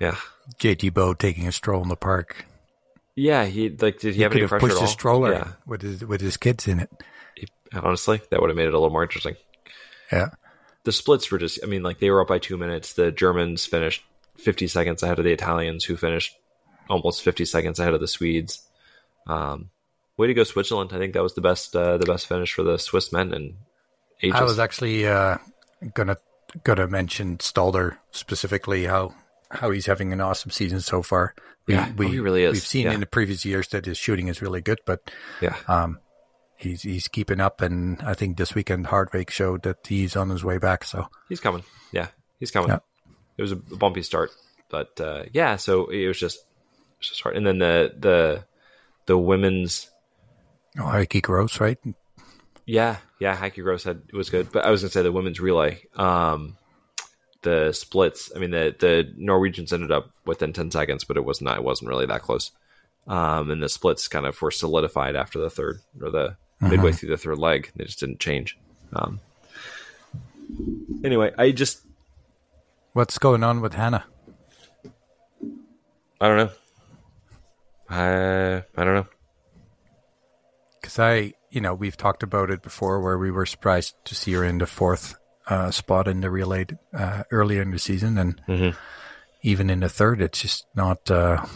yeah. 0.00 0.16
JT 0.58 0.92
Bø 0.92 1.16
taking 1.18 1.46
a 1.46 1.52
stroll 1.52 1.82
in 1.82 1.88
the 1.88 1.96
park. 1.96 2.46
Yeah, 3.14 3.46
he 3.46 3.68
like 3.70 3.98
did 3.98 4.14
he, 4.14 4.18
He 4.18 4.22
have 4.22 4.32
could 4.32 4.38
any 4.38 4.42
have 4.42 4.50
pressure 4.50 4.66
pushed 4.66 4.80
his 4.80 4.90
all? 4.90 4.92
stroller 4.92 5.32
Yeah, 5.32 5.52
with 5.66 5.82
his 5.82 6.04
with 6.04 6.20
his 6.20 6.36
kids 6.36 6.68
in 6.68 6.80
it. 6.80 6.90
he- 7.34 7.48
honestly, 7.74 8.20
that 8.30 8.40
would 8.40 8.50
have 8.50 8.56
made 8.56 8.68
it 8.68 8.74
a 8.74 8.78
little 8.78 8.90
more 8.90 9.02
interesting. 9.02 9.36
Yeah, 10.12 10.30
The 10.84 10.92
splits 10.92 11.30
were 11.30 11.36
just, 11.36 11.58
I 11.62 11.66
mean, 11.66 11.82
like 11.82 11.98
they 11.98 12.10
were 12.10 12.22
up 12.22 12.28
by 12.28 12.38
two 12.38 12.56
minutes. 12.56 12.94
The 12.94 13.12
Germans 13.12 13.66
finished 13.66 14.02
50 14.38 14.68
seconds 14.68 15.02
ahead 15.02 15.18
of 15.18 15.24
the 15.24 15.32
Italians, 15.32 15.84
who 15.84 15.96
finished 15.96 16.34
almost 16.88 17.22
50 17.22 17.44
seconds 17.44 17.78
ahead 17.78 17.94
of 17.94 18.00
the 18.00 18.08
Swedes. 18.08 18.62
Um, 19.26 19.70
way 20.16 20.26
to 20.26 20.34
go, 20.34 20.44
Switzerland! 20.44 20.90
I 20.92 20.98
think 20.98 21.14
that 21.14 21.22
was 21.22 21.34
the 21.34 21.40
best, 21.40 21.74
uh, 21.76 21.98
the 21.98 22.06
best 22.06 22.26
finish 22.26 22.52
for 22.54 22.62
the 22.62 22.78
Swiss 22.78 23.12
men 23.12 23.32
in 23.34 23.56
ages. 24.22 24.40
I 24.40 24.44
was 24.44 24.58
actually 24.58 25.06
uh, 25.06 25.38
gonna 25.94 26.16
gonna 26.64 26.86
mention 26.86 27.38
Stalder 27.38 27.98
specifically 28.10 28.84
how 28.84 29.14
how 29.50 29.70
he's 29.70 29.86
having 29.86 30.12
an 30.12 30.20
awesome 30.20 30.50
season 30.50 30.80
so 30.80 31.02
far. 31.02 31.34
We, 31.66 31.74
Yeah, 31.74 31.92
oh, 31.98 32.02
he 32.02 32.18
really 32.20 32.44
is. 32.44 32.52
We've 32.54 32.62
seen 32.62 32.86
Yeah. 32.86 32.92
in 32.92 33.00
the 33.00 33.06
previous 33.06 33.44
years 33.44 33.68
that 33.68 33.84
his 33.84 33.98
shooting 33.98 34.28
is 34.28 34.40
really 34.40 34.60
good, 34.60 34.80
but 34.86 35.10
yeah, 35.40 35.56
um, 35.68 36.00
he's 36.56 36.82
he's 36.82 37.08
keeping 37.08 37.40
up, 37.40 37.60
and 37.60 38.00
I 38.02 38.14
think 38.14 38.36
this 38.36 38.54
weekend 38.54 38.86
Hartweg 38.86 39.30
showed 39.30 39.62
that 39.62 39.86
he's 39.86 40.16
on 40.16 40.30
his 40.30 40.44
way 40.44 40.58
back. 40.58 40.84
So 40.84 41.08
he's 41.28 41.40
coming. 41.40 41.64
Yeah, 41.92 42.08
he's 42.40 42.50
coming. 42.50 42.70
Yeah. 42.70 42.78
It 43.38 43.42
was 43.42 43.52
a 43.52 43.56
bumpy 43.56 44.02
start, 44.02 44.30
but 44.68 45.00
uh, 45.00 45.24
yeah. 45.32 45.56
So 45.56 45.86
it 45.86 46.06
was 46.08 46.18
just, 46.18 46.38
it 46.38 46.98
was 46.98 47.08
just 47.08 47.22
hard. 47.22 47.36
And 47.36 47.46
then 47.46 47.58
the 47.58 47.94
the 47.98 48.44
the 49.06 49.16
women's 49.16 49.88
oh, 50.78 50.82
Häcki-Gross, 50.82 51.60
right? 51.60 51.78
Yeah, 52.66 52.96
yeah, 53.18 53.36
Häcki-Gross 53.36 53.84
had 53.84 54.02
it 54.08 54.16
was 54.16 54.28
good, 54.28 54.52
but 54.52 54.64
I 54.64 54.70
was 54.70 54.82
gonna 54.82 54.90
say 54.90 55.02
the 55.02 55.12
women's 55.12 55.40
relay, 55.40 55.80
um, 55.94 56.58
the 57.42 57.72
splits. 57.72 58.30
I 58.34 58.38
mean, 58.40 58.50
the 58.50 58.74
the 58.78 59.10
Norwegians 59.16 59.72
ended 59.72 59.92
up 59.92 60.10
within 60.26 60.52
ten 60.52 60.70
seconds, 60.70 61.04
but 61.04 61.16
it 61.16 61.24
was 61.24 61.40
not. 61.40 61.56
It 61.56 61.64
wasn't 61.64 61.88
really 61.88 62.06
that 62.06 62.22
close. 62.22 62.50
Um, 63.06 63.50
and 63.50 63.62
the 63.62 63.70
splits 63.70 64.06
kind 64.06 64.26
of 64.26 64.40
were 64.42 64.50
solidified 64.50 65.16
after 65.16 65.38
the 65.38 65.48
third 65.48 65.80
or 66.02 66.10
the 66.10 66.36
midway 66.60 66.92
through 66.92 67.08
the 67.08 67.16
third 67.16 67.38
leg. 67.38 67.70
They 67.74 67.84
just 67.84 68.00
didn't 68.00 68.20
change. 68.20 68.58
Um, 68.92 69.20
anyway, 71.02 71.32
I 71.38 71.52
just 71.52 71.80
What's 72.98 73.16
going 73.18 73.44
on 73.44 73.60
with 73.60 73.74
Hannah? 73.74 74.06
I 76.20 76.26
don't 76.26 76.36
know. 76.36 76.50
I 77.88 78.56
I 78.76 78.84
don't 78.84 78.94
know. 78.96 79.06
Because 80.80 80.98
I, 80.98 81.34
you 81.48 81.60
know, 81.60 81.74
we've 81.74 81.96
talked 81.96 82.24
about 82.24 82.50
it 82.50 82.60
before, 82.60 83.00
where 83.00 83.16
we 83.16 83.30
were 83.30 83.46
surprised 83.46 83.94
to 84.06 84.16
see 84.16 84.32
her 84.32 84.42
in 84.42 84.58
the 84.58 84.66
fourth 84.66 85.14
uh, 85.46 85.70
spot 85.70 86.08
in 86.08 86.22
the 86.22 86.28
relay 86.28 86.66
uh, 86.92 87.22
earlier 87.30 87.62
in 87.62 87.70
the 87.70 87.78
season, 87.78 88.18
and 88.18 88.42
Mhm. 88.48 88.74
even 89.42 89.70
in 89.70 89.78
the 89.78 89.88
third, 89.88 90.20
it's 90.20 90.42
just 90.42 90.66
not. 90.74 91.08
Uh... 91.08 91.46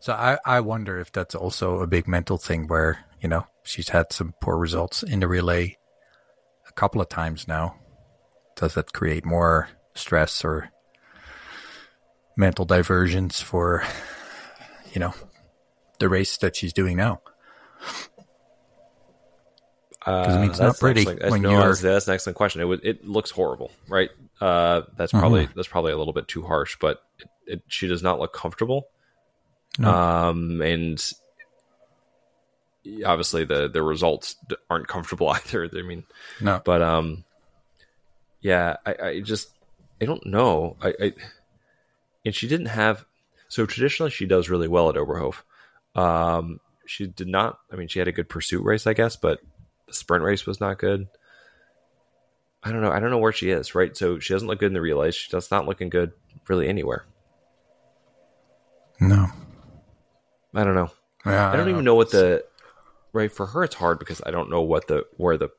So 0.00 0.12
I, 0.12 0.36
I 0.44 0.60
wonder 0.60 1.00
if 1.00 1.10
that's 1.10 1.34
also 1.34 1.80
a 1.80 1.86
big 1.86 2.06
mental 2.06 2.36
thing, 2.36 2.66
where 2.66 3.06
you 3.22 3.30
know 3.30 3.46
she's 3.62 3.88
had 3.88 4.12
some 4.12 4.34
poor 4.42 4.58
results 4.58 5.02
in 5.02 5.20
the 5.20 5.26
relay 5.26 5.78
a 6.68 6.72
couple 6.72 7.00
of 7.00 7.08
times 7.08 7.48
now. 7.48 7.76
Does 8.60 8.74
that 8.74 8.92
create 8.92 9.24
more 9.24 9.70
stress 9.94 10.44
or 10.44 10.70
mental 12.36 12.66
diversions 12.66 13.40
for, 13.40 13.82
you 14.92 15.00
know, 15.00 15.14
the 15.98 16.10
race 16.10 16.36
that 16.38 16.56
she's 16.56 16.74
doing 16.74 16.98
now? 16.98 17.22
Because 20.00 20.36
I 20.36 20.40
mean, 20.40 20.50
it's 20.50 20.60
not 20.60 20.78
pretty 20.78 21.04
when 21.04 21.40
no, 21.40 21.58
that's, 21.58 21.80
that's 21.80 22.08
an 22.08 22.14
excellent 22.14 22.36
question. 22.36 22.60
It 22.60 22.64
was, 22.64 22.80
it 22.82 23.06
looks 23.06 23.30
horrible, 23.30 23.70
right? 23.88 24.10
Uh, 24.42 24.82
that's 24.94 25.12
probably 25.12 25.48
that's 25.54 25.68
probably 25.68 25.92
a 25.92 25.98
little 25.98 26.12
bit 26.12 26.28
too 26.28 26.42
harsh, 26.42 26.76
but 26.80 27.02
it, 27.18 27.28
it, 27.46 27.62
she 27.68 27.86
does 27.86 28.02
not 28.02 28.18
look 28.18 28.34
comfortable. 28.34 28.88
No. 29.78 29.90
Um, 29.90 30.60
and 30.60 31.02
obviously 33.06 33.44
the 33.44 33.68
the 33.68 33.82
results 33.82 34.36
aren't 34.68 34.88
comfortable 34.88 35.28
either. 35.30 35.68
I 35.74 35.82
mean, 35.82 36.04
No, 36.42 36.60
but 36.62 36.82
um, 36.82 37.24
yeah, 38.40 38.76
I, 38.84 38.94
I 39.02 39.20
just 39.20 39.50
I 40.00 40.04
don't 40.04 40.24
know. 40.26 40.76
I, 40.80 40.94
I 41.00 41.12
and 42.24 42.34
she 42.34 42.48
didn't 42.48 42.66
have 42.66 43.04
so 43.48 43.66
traditionally 43.66 44.10
she 44.10 44.26
does 44.26 44.48
really 44.48 44.68
well 44.68 44.88
at 44.88 44.94
Oberhof. 44.96 45.36
Um, 45.94 46.60
she 46.86 47.06
did 47.06 47.28
not. 47.28 47.58
I 47.72 47.76
mean, 47.76 47.88
she 47.88 47.98
had 47.98 48.08
a 48.08 48.12
good 48.12 48.28
pursuit 48.28 48.64
race, 48.64 48.86
I 48.86 48.94
guess, 48.94 49.16
but 49.16 49.40
the 49.86 49.94
sprint 49.94 50.24
race 50.24 50.46
was 50.46 50.60
not 50.60 50.78
good. 50.78 51.08
I 52.62 52.72
don't 52.72 52.82
know. 52.82 52.92
I 52.92 53.00
don't 53.00 53.10
know 53.10 53.18
where 53.18 53.32
she 53.32 53.50
is. 53.50 53.74
Right. 53.74 53.96
So 53.96 54.18
she 54.18 54.34
doesn't 54.34 54.48
look 54.48 54.58
good 54.58 54.66
in 54.66 54.74
the 54.74 54.80
relays. 54.80 55.14
She 55.14 55.30
does 55.30 55.50
not 55.50 55.66
looking 55.66 55.88
good 55.88 56.12
really 56.48 56.68
anywhere. 56.68 57.06
No. 59.00 59.26
I 60.54 60.64
don't 60.64 60.74
know. 60.74 60.90
Yeah, 61.24 61.50
I 61.50 61.56
don't 61.56 61.68
even 61.68 61.84
know 61.84 61.94
what 61.94 62.10
the 62.10 62.44
right 63.12 63.30
for 63.30 63.46
her. 63.46 63.64
It's 63.64 63.74
hard 63.74 63.98
because 63.98 64.20
I 64.24 64.30
don't 64.30 64.50
know 64.50 64.62
what 64.62 64.86
the 64.86 65.06
where 65.16 65.36
the 65.36 65.50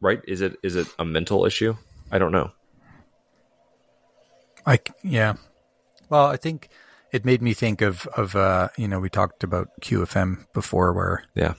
right 0.00 0.20
is 0.26 0.40
it 0.40 0.56
is 0.62 0.76
it 0.76 0.86
a 0.98 1.04
mental 1.04 1.44
issue? 1.44 1.76
I 2.10 2.18
don't 2.18 2.32
know. 2.32 2.50
I 4.66 4.78
yeah. 5.02 5.34
Well, 6.08 6.26
I 6.26 6.36
think 6.36 6.68
it 7.12 7.24
made 7.24 7.42
me 7.42 7.54
think 7.54 7.80
of 7.82 8.06
of 8.16 8.34
uh, 8.36 8.68
you 8.76 8.88
know 8.88 9.00
we 9.00 9.08
talked 9.10 9.42
about 9.44 9.68
QFM 9.82 10.46
before, 10.52 10.92
where 10.92 11.24
Yeah. 11.34 11.54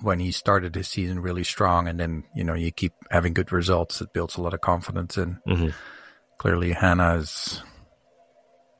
when 0.00 0.18
he 0.20 0.32
started 0.32 0.74
his 0.74 0.88
season 0.88 1.20
really 1.20 1.44
strong, 1.44 1.86
and 1.88 1.98
then 1.98 2.24
you 2.34 2.44
know 2.44 2.54
you 2.54 2.70
keep 2.70 2.92
having 3.10 3.34
good 3.34 3.52
results, 3.52 4.00
it 4.00 4.12
builds 4.12 4.36
a 4.36 4.42
lot 4.42 4.54
of 4.54 4.60
confidence. 4.60 5.16
And 5.16 5.38
Mhm. 5.46 5.72
clearly, 6.38 6.72
Hannah 6.72 7.16
is 7.16 7.62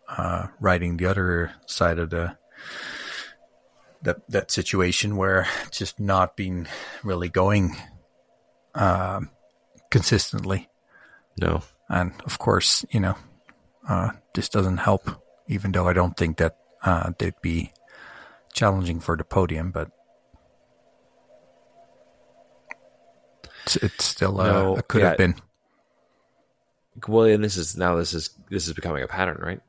uh, 0.09 0.49
riding 0.61 0.97
the 0.97 1.07
other 1.07 1.53
side 1.67 1.99
of 1.99 2.11
the 2.11 2.37
that 4.03 4.19
that 4.29 4.51
situation 4.51 5.17
where 5.17 5.47
it's 5.67 5.79
just 5.79 5.99
not 5.99 6.37
been 6.37 6.69
really 7.03 7.29
going 7.29 7.77
um, 8.75 9.31
consistently. 9.91 10.69
No. 11.41 11.63
And 11.89 12.13
of 12.25 12.39
course, 12.39 12.85
you 12.91 13.01
know, 13.01 13.17
uh, 13.89 14.11
this 14.35 14.49
doesn't 14.49 14.79
help, 14.79 15.09
even 15.49 15.73
though 15.73 15.89
I 15.89 15.93
don't 15.93 16.17
think 16.17 16.39
that 16.39 16.57
uh, 16.83 17.13
they'd 17.19 17.35
be 17.43 17.73
challenging 18.53 19.01
for 19.01 19.17
the 19.17 19.25
podium, 19.25 19.71
but 19.71 19.91
it's, 23.65 23.77
it's 23.77 24.05
still, 24.05 24.41
uh, 24.41 24.47
No, 24.53 24.77
it 24.77 24.89
could 24.89 25.03
yeah. 25.03 25.09
have 25.11 25.19
been. 25.19 25.35
Well, 27.09 27.25
and 27.25 27.43
this 27.43 27.57
is 27.57 27.77
now 27.77 27.97
this 27.97 28.15
is 28.15 28.31
this 28.51 28.69
is 28.69 28.73
becoming 28.75 29.03
a 29.03 29.09
pattern, 29.09 29.41
right? 29.43 29.61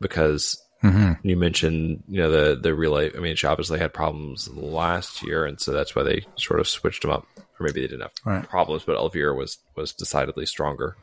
Because 0.00 0.60
Mm-hmm. 0.82 1.26
you 1.26 1.34
mentioned 1.38 2.02
you 2.08 2.20
know 2.20 2.30
the 2.30 2.56
the 2.60 2.74
relay. 2.74 3.10
I 3.16 3.18
mean, 3.18 3.36
she 3.36 3.46
obviously 3.46 3.78
had 3.78 3.94
problems 3.94 4.50
last 4.50 5.22
year, 5.22 5.46
and 5.46 5.58
so 5.58 5.72
that's 5.72 5.96
why 5.96 6.02
they 6.02 6.26
sort 6.36 6.60
of 6.60 6.68
switched 6.68 7.00
them 7.00 7.10
up. 7.10 7.26
Or 7.64 7.68
maybe 7.68 7.80
they 7.80 7.86
didn't 7.88 8.02
have 8.02 8.12
Right. 8.24 8.48
problems, 8.48 8.84
but 8.84 8.96
Elvira 8.96 9.34
was 9.34 9.58
was 9.74 9.92
decidedly 9.92 10.46
stronger. 10.46 10.96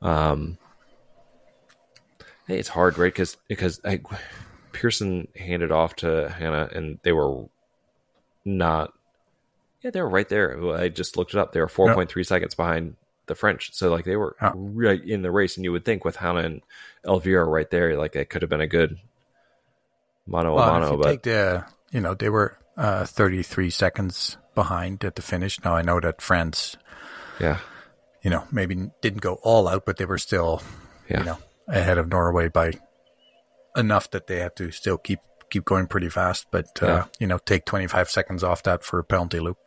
Um, 0.00 0.58
hey, 2.48 2.58
it's 2.58 2.68
hard, 2.68 2.98
right? 2.98 3.12
Because 3.12 3.36
because 3.48 3.80
I, 3.84 4.00
Persson 4.72 5.28
handed 5.36 5.70
off 5.70 5.96
to 5.96 6.28
Hannah, 6.28 6.68
and 6.74 6.98
they 7.02 7.12
were 7.12 7.44
not. 8.44 8.92
Yeah, 9.82 9.90
they 9.90 10.00
were 10.02 10.08
right 10.08 10.28
there. 10.28 10.72
I 10.74 10.88
just 10.88 11.16
looked 11.16 11.34
it 11.34 11.38
up. 11.38 11.52
They 11.52 11.60
were 11.60 11.68
four 11.68 11.94
point 11.94 12.10
three 12.10 12.24
seconds 12.24 12.54
behind 12.54 12.96
the 13.26 13.34
French. 13.34 13.72
So 13.74 13.90
like 13.90 14.04
they 14.04 14.16
were 14.16 14.36
right 14.54 15.02
in 15.02 15.22
the 15.22 15.30
race, 15.30 15.56
and 15.56 15.64
you 15.64 15.72
would 15.72 15.84
think 15.84 16.04
with 16.04 16.16
Hannah 16.16 16.40
and 16.40 16.62
Elvira 17.06 17.44
right 17.44 17.70
there, 17.70 17.96
like 17.96 18.16
it 18.16 18.28
could 18.30 18.42
have 18.42 18.50
been 18.50 18.60
a 18.60 18.66
good 18.66 18.98
mono 20.26 20.54
Well, 20.54 20.64
and 20.74 20.82
mano. 20.82 20.86
if 20.86 20.92
you 20.92 20.98
But 21.02 21.10
take 21.10 21.22
the, 21.22 21.64
you 21.90 22.00
know, 22.00 22.14
they 22.14 22.28
were 22.28 22.56
uh, 22.76 23.04
33 23.06 23.70
seconds 23.70 24.36
behind 24.54 25.04
at 25.04 25.16
the 25.16 25.22
finish. 25.22 25.62
Now 25.64 25.74
I 25.74 25.82
know 25.82 26.00
that 26.00 26.20
France, 26.22 26.76
yeah, 27.40 27.58
you 28.22 28.30
know, 28.30 28.44
maybe 28.52 28.90
didn't 29.00 29.20
go 29.22 29.34
all 29.42 29.68
out, 29.68 29.84
but 29.86 29.96
they 29.96 30.04
were 30.04 30.18
still, 30.18 30.62
yeah, 31.08 31.18
you 31.20 31.24
know, 31.26 31.38
ahead 31.68 31.98
of 31.98 32.08
Norway 32.08 32.48
by 32.48 32.72
enough 33.76 34.10
that 34.10 34.26
they 34.26 34.38
had 34.38 34.54
to 34.56 34.70
still 34.70 34.98
keep 34.98 35.20
keep 35.50 35.64
going 35.64 35.86
pretty 35.86 36.08
fast. 36.08 36.46
But 36.50 36.82
uh, 36.82 36.86
Yeah. 36.86 37.04
you 37.20 37.26
know, 37.26 37.38
take 37.38 37.64
25 37.64 38.10
seconds 38.10 38.42
off 38.44 38.62
that 38.64 38.84
for 38.84 38.98
a 38.98 39.04
penalty 39.04 39.40
loop, 39.40 39.58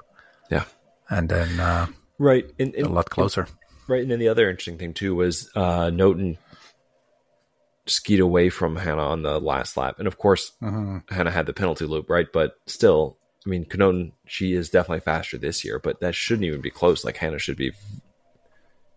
yeah. 0.49 0.65
and 1.09 1.29
then 1.29 1.59
uh, 1.59 1.87
Right, 2.17 2.45
and, 2.59 2.73
a 2.75 2.87
lot 2.87 3.09
closer. 3.09 3.47
Right, 3.87 4.01
and 4.01 4.09
then 4.09 4.19
the 4.19 4.29
other 4.29 4.49
interesting 4.49 4.77
thing 4.77 4.93
too 4.93 5.13
was 5.15 5.49
uh, 5.55 5.89
Knotten 5.91 6.37
skied 7.87 8.19
away 8.19 8.49
from 8.49 8.75
Hannah 8.77 9.05
on 9.07 9.21
the 9.21 9.39
last 9.39 9.77
lap, 9.77 9.95
and 9.99 10.07
of 10.07 10.17
course 10.17 10.51
Hannah 10.61 11.29
had 11.31 11.45
the 11.45 11.53
penalty 11.53 11.85
loop, 11.85 12.09
right? 12.09 12.25
But 12.31 12.53
still, 12.65 13.17
I 13.45 13.49
mean, 13.49 13.65
Knotten, 13.65 14.11
she 14.25 14.53
is 14.53 14.69
definitely 14.69 15.01
faster 15.01 15.37
this 15.37 15.63
year, 15.63 15.77
but 15.79 15.99
that 15.99 16.15
shouldn't 16.15 16.45
even 16.45 16.61
be 16.61 16.71
close. 16.71 17.05
Like 17.05 17.17
Hannah 17.17 17.37
should 17.39 17.57
be, 17.57 17.73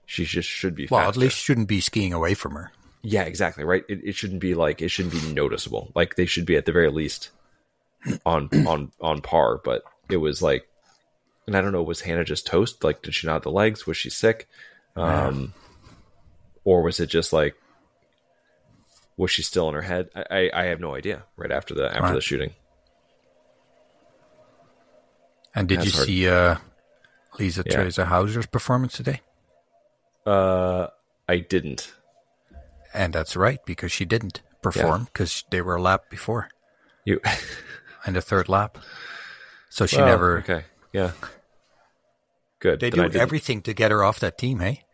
she 0.06 0.24
just 0.24 0.48
should 0.48 0.74
be. 0.74 0.88
Well, 0.90 1.00
faster. 1.00 1.10
at 1.10 1.16
least 1.22 1.36
shouldn't 1.36 1.68
be 1.68 1.80
skiing 1.80 2.12
away 2.14 2.32
from 2.34 2.52
her. 2.52 2.72
yeah, 3.02 3.22
exactly, 3.24 3.64
right. 3.64 3.84
It, 3.88 4.00
it 4.04 4.14
shouldn't 4.14 4.40
be 4.40 4.54
like 4.54 4.80
it 4.80 4.88
shouldn't 4.88 5.12
be 5.20 5.32
noticeable. 5.34 5.92
Like 5.94 6.14
they 6.16 6.24
should 6.26 6.46
be 6.46 6.56
at 6.56 6.64
the 6.64 6.72
very 6.72 6.90
least 6.90 7.30
on 8.24 8.48
on 8.66 8.90
on 9.00 9.20
par. 9.20 9.60
But 9.62 9.82
it 10.08 10.16
was 10.16 10.40
like, 10.40 10.66
and 11.46 11.54
I 11.54 11.60
don't 11.60 11.72
know, 11.72 11.82
was 11.82 12.00
Hannah 12.00 12.24
just 12.24 12.46
toast? 12.46 12.82
Like, 12.82 13.02
did 13.02 13.14
she 13.14 13.26
not 13.26 13.34
have 13.34 13.42
the 13.42 13.50
legs? 13.50 13.86
Was 13.86 13.98
she 13.98 14.08
sick? 14.10 14.48
Um, 14.96 15.52
or 16.64 16.82
was 16.82 16.98
it 17.00 17.06
just 17.06 17.32
like, 17.32 17.54
was 19.18 19.30
she 19.30 19.42
still 19.42 19.68
in 19.68 19.74
her 19.74 19.82
head? 19.82 20.08
I, 20.14 20.24
I, 20.30 20.50
I 20.54 20.64
have 20.66 20.80
no 20.80 20.94
idea. 20.94 21.24
Right 21.36 21.52
after 21.52 21.74
the 21.74 21.86
after 21.88 22.00
Right. 22.02 22.14
the 22.14 22.20
shooting, 22.22 22.54
And 25.54 25.68
did 25.68 25.84
you 25.84 25.90
hard. 25.90 26.06
see 26.06 26.28
uh, 26.28 26.56
Lisa 27.38 27.62
Yeah. 27.66 27.76
Teresa 27.76 28.04
Hauser's 28.06 28.46
performance 28.46 28.92
today? 28.94 29.20
uh, 30.26 30.88
I 31.28 31.38
didn't. 31.38 31.92
And 32.94 33.12
that's 33.12 33.36
right 33.36 33.58
because 33.66 33.92
she 33.92 34.04
didn't 34.04 34.40
perform 34.62 35.04
because 35.04 35.44
they 35.50 35.60
were 35.62 35.76
a 35.76 35.82
lap 35.82 36.10
before 36.10 36.48
You 37.04 37.20
and 38.06 38.16
a 38.16 38.20
third 38.22 38.48
lap. 38.48 38.78
So 39.70 39.86
she 39.86 39.96
Well, 39.98 40.06
never. 40.06 40.38
Okay, 40.38 40.64
yeah, 40.92 41.12
good. 42.60 42.80
They 42.80 42.90
do 42.90 43.02
everything 43.12 43.62
to 43.62 43.74
get 43.74 43.90
her 43.90 44.02
off 44.02 44.20
that 44.20 44.38
team, 44.38 44.60
hey? 44.60 44.84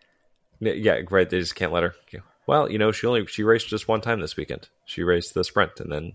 Yeah, 0.61 0.73
Yeah, 0.73 1.01
right. 1.11 1.29
They 1.29 1.39
just 1.39 1.55
can't 1.55 1.73
let 1.73 1.83
her. 1.85 1.95
Well, 2.47 2.71
you 2.71 2.79
know, 2.79 2.93
she 2.93 3.07
only 3.07 3.27
she 3.27 3.43
raced 3.43 3.69
just 3.69 3.89
one 3.89 4.01
time 4.01 4.21
this 4.21 4.37
weekend. 4.37 4.69
She 4.85 5.03
raced 5.03 5.35
the 5.35 5.45
sprint 5.45 5.81
and 5.81 5.91
then 5.91 6.13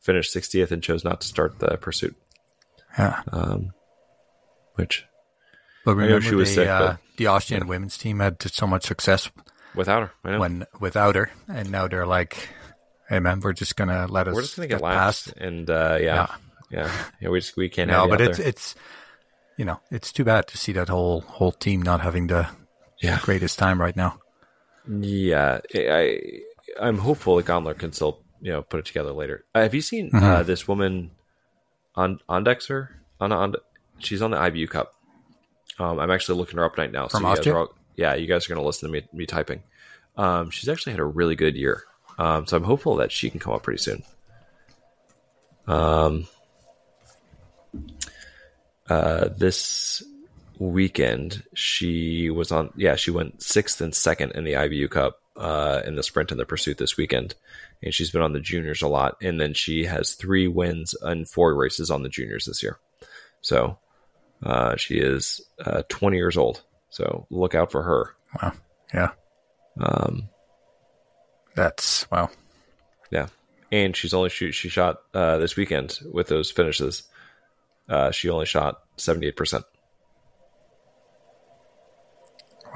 finished 0.00 0.34
60th 0.34 0.70
and 0.70 0.82
chose 0.82 1.04
not 1.04 1.20
to 1.22 1.26
start 1.26 1.58
the 1.60 1.76
pursuit. 1.78 2.16
Yeah. 2.98 3.22
Which 4.74 5.04
But 5.84 5.92
know 5.92 5.96
remember, 6.02 6.20
she 6.22 6.34
was 6.34 6.48
they, 6.50 6.54
sick, 6.62 6.68
uh, 6.68 6.78
but- 6.92 7.00
the 7.16 7.26
Austrian 7.28 7.66
women's 7.68 7.96
team 7.96 8.18
had 8.20 8.42
so 8.42 8.66
much 8.66 8.84
success 8.86 9.30
without 9.74 10.10
her, 10.24 10.38
when 10.38 10.66
without 10.80 11.14
her, 11.14 11.30
and 11.48 11.70
now 11.70 11.86
they're 11.86 12.06
like, 12.06 12.48
"Hey, 13.08 13.20
man, 13.20 13.38
we're 13.40 13.52
just 13.52 13.76
gonna 13.76 14.06
let 14.08 14.26
us 14.26 14.34
we're 14.34 14.42
just 14.42 14.56
gonna 14.56 14.66
get 14.68 14.82
past." 14.82 15.28
last, 15.28 15.36
and 15.38 15.70
uh, 15.70 15.98
yeah, 16.00 16.26
yeah, 16.70 16.90
yeah, 17.20 17.28
We 17.28 17.38
just 17.40 17.56
we 17.56 17.68
can't 17.68 17.88
No, 17.90 18.08
but 18.08 18.20
it's 18.20 18.38
there. 18.38 18.48
it's 18.48 18.74
you 19.56 19.64
know 19.64 19.78
it's 19.92 20.10
too 20.12 20.24
bad 20.24 20.48
to 20.48 20.58
see 20.58 20.72
that 20.72 20.88
whole 20.88 21.20
whole 21.20 21.52
team 21.52 21.82
not 21.82 22.00
having 22.00 22.26
the 22.26 22.48
yeah, 23.00 23.20
greatest 23.22 23.58
time 23.58 23.80
right 23.80 23.94
now. 23.96 24.18
yeah. 24.88 25.60
I 25.74 26.20
I'm 26.80 26.98
hopeful 26.98 27.36
that 27.36 27.46
Gandler 27.46 27.78
can 27.78 27.92
still 27.92 28.22
you 28.40 28.50
know 28.50 28.62
put 28.62 28.80
it 28.80 28.86
together 28.86 29.12
later. 29.12 29.44
Uh, 29.54 29.62
have 29.62 29.74
you 29.74 29.82
seen 29.82 30.10
uh, 30.12 30.18
Mm-hmm. 30.20 30.46
this 30.46 30.66
woman 30.66 31.10
on 31.94 32.20
Andexer? 32.28 32.88
On 33.20 33.32
on 33.32 33.54
she's 33.98 34.22
on 34.22 34.30
the 34.30 34.36
IBU 34.36 34.68
Cup. 34.70 34.94
Um, 35.78 35.98
I'm 35.98 36.10
actually 36.10 36.38
looking 36.38 36.58
her 36.58 36.64
up 36.64 36.76
right 36.78 36.90
now. 36.90 37.08
From 37.08 37.22
guys 37.22 37.38
Austria? 37.38 37.56
all- 37.56 37.74
yeah, 37.96 38.14
you 38.14 38.26
guys 38.26 38.46
are 38.46 38.48
going 38.48 38.60
to 38.60 38.66
listen 38.66 38.88
to 38.88 38.92
me 38.92 39.06
me 39.12 39.26
typing. 39.26 39.62
Um, 40.16 40.50
she's 40.50 40.68
actually 40.68 40.92
had 40.92 41.00
a 41.00 41.04
really 41.04 41.36
good 41.36 41.56
year. 41.56 41.84
Um, 42.18 42.46
so 42.46 42.56
I'm 42.56 42.64
hopeful 42.64 42.96
that 42.96 43.10
she 43.12 43.30
can 43.30 43.40
come 43.40 43.52
up 43.52 43.62
pretty 43.62 43.82
soon. 43.82 44.02
Um, 45.66 46.26
uh, 48.88 49.28
this 49.36 50.02
weekend 50.58 51.42
she 51.54 52.30
was 52.30 52.52
on. 52.52 52.72
Yeah, 52.76 52.96
she 52.96 53.10
went 53.10 53.42
sixth 53.42 53.80
and 53.80 53.94
second 53.94 54.32
in 54.32 54.44
the 54.44 54.52
IBU 54.52 54.90
Cup 54.90 55.20
uh, 55.36 55.82
in 55.84 55.96
the 55.96 56.02
sprint 56.02 56.30
and 56.30 56.38
the 56.40 56.46
pursuit 56.46 56.78
this 56.78 56.96
weekend, 56.96 57.34
and 57.82 57.92
she's 57.92 58.10
been 58.10 58.22
on 58.22 58.32
the 58.32 58.40
juniors 58.40 58.82
a 58.82 58.88
lot. 58.88 59.16
And 59.22 59.40
then 59.40 59.54
she 59.54 59.84
has 59.84 60.14
three 60.14 60.46
wins 60.48 60.94
and 61.02 61.28
four 61.28 61.54
races 61.54 61.90
on 61.90 62.02
the 62.02 62.08
juniors 62.08 62.44
this 62.46 62.62
year. 62.62 62.78
So 63.40 63.78
uh, 64.42 64.76
she 64.76 64.98
is 64.98 65.40
uh, 65.64 65.82
20 65.88 66.16
years 66.16 66.36
old. 66.36 66.62
So 66.90 67.26
look 67.30 67.54
out 67.54 67.72
for 67.72 67.82
her. 67.82 68.14
Wow. 68.42 68.52
Yeah. 68.92 69.10
Um, 69.80 70.28
That's 71.56 72.08
wow. 72.10 72.30
Yeah, 73.10 73.26
and 73.72 73.94
she's 73.96 74.14
only 74.14 74.28
shoot 74.30 74.52
she 74.52 74.68
shot 74.68 74.98
uh, 75.12 75.38
this 75.38 75.56
weekend 75.56 75.98
with 76.12 76.28
those 76.28 76.50
finishes. 76.50 77.02
Uh, 77.88 78.10
she 78.12 78.28
only 78.30 78.46
shot 78.46 78.80
seventy 78.96 79.26
eight 79.26 79.36
percent, 79.36 79.64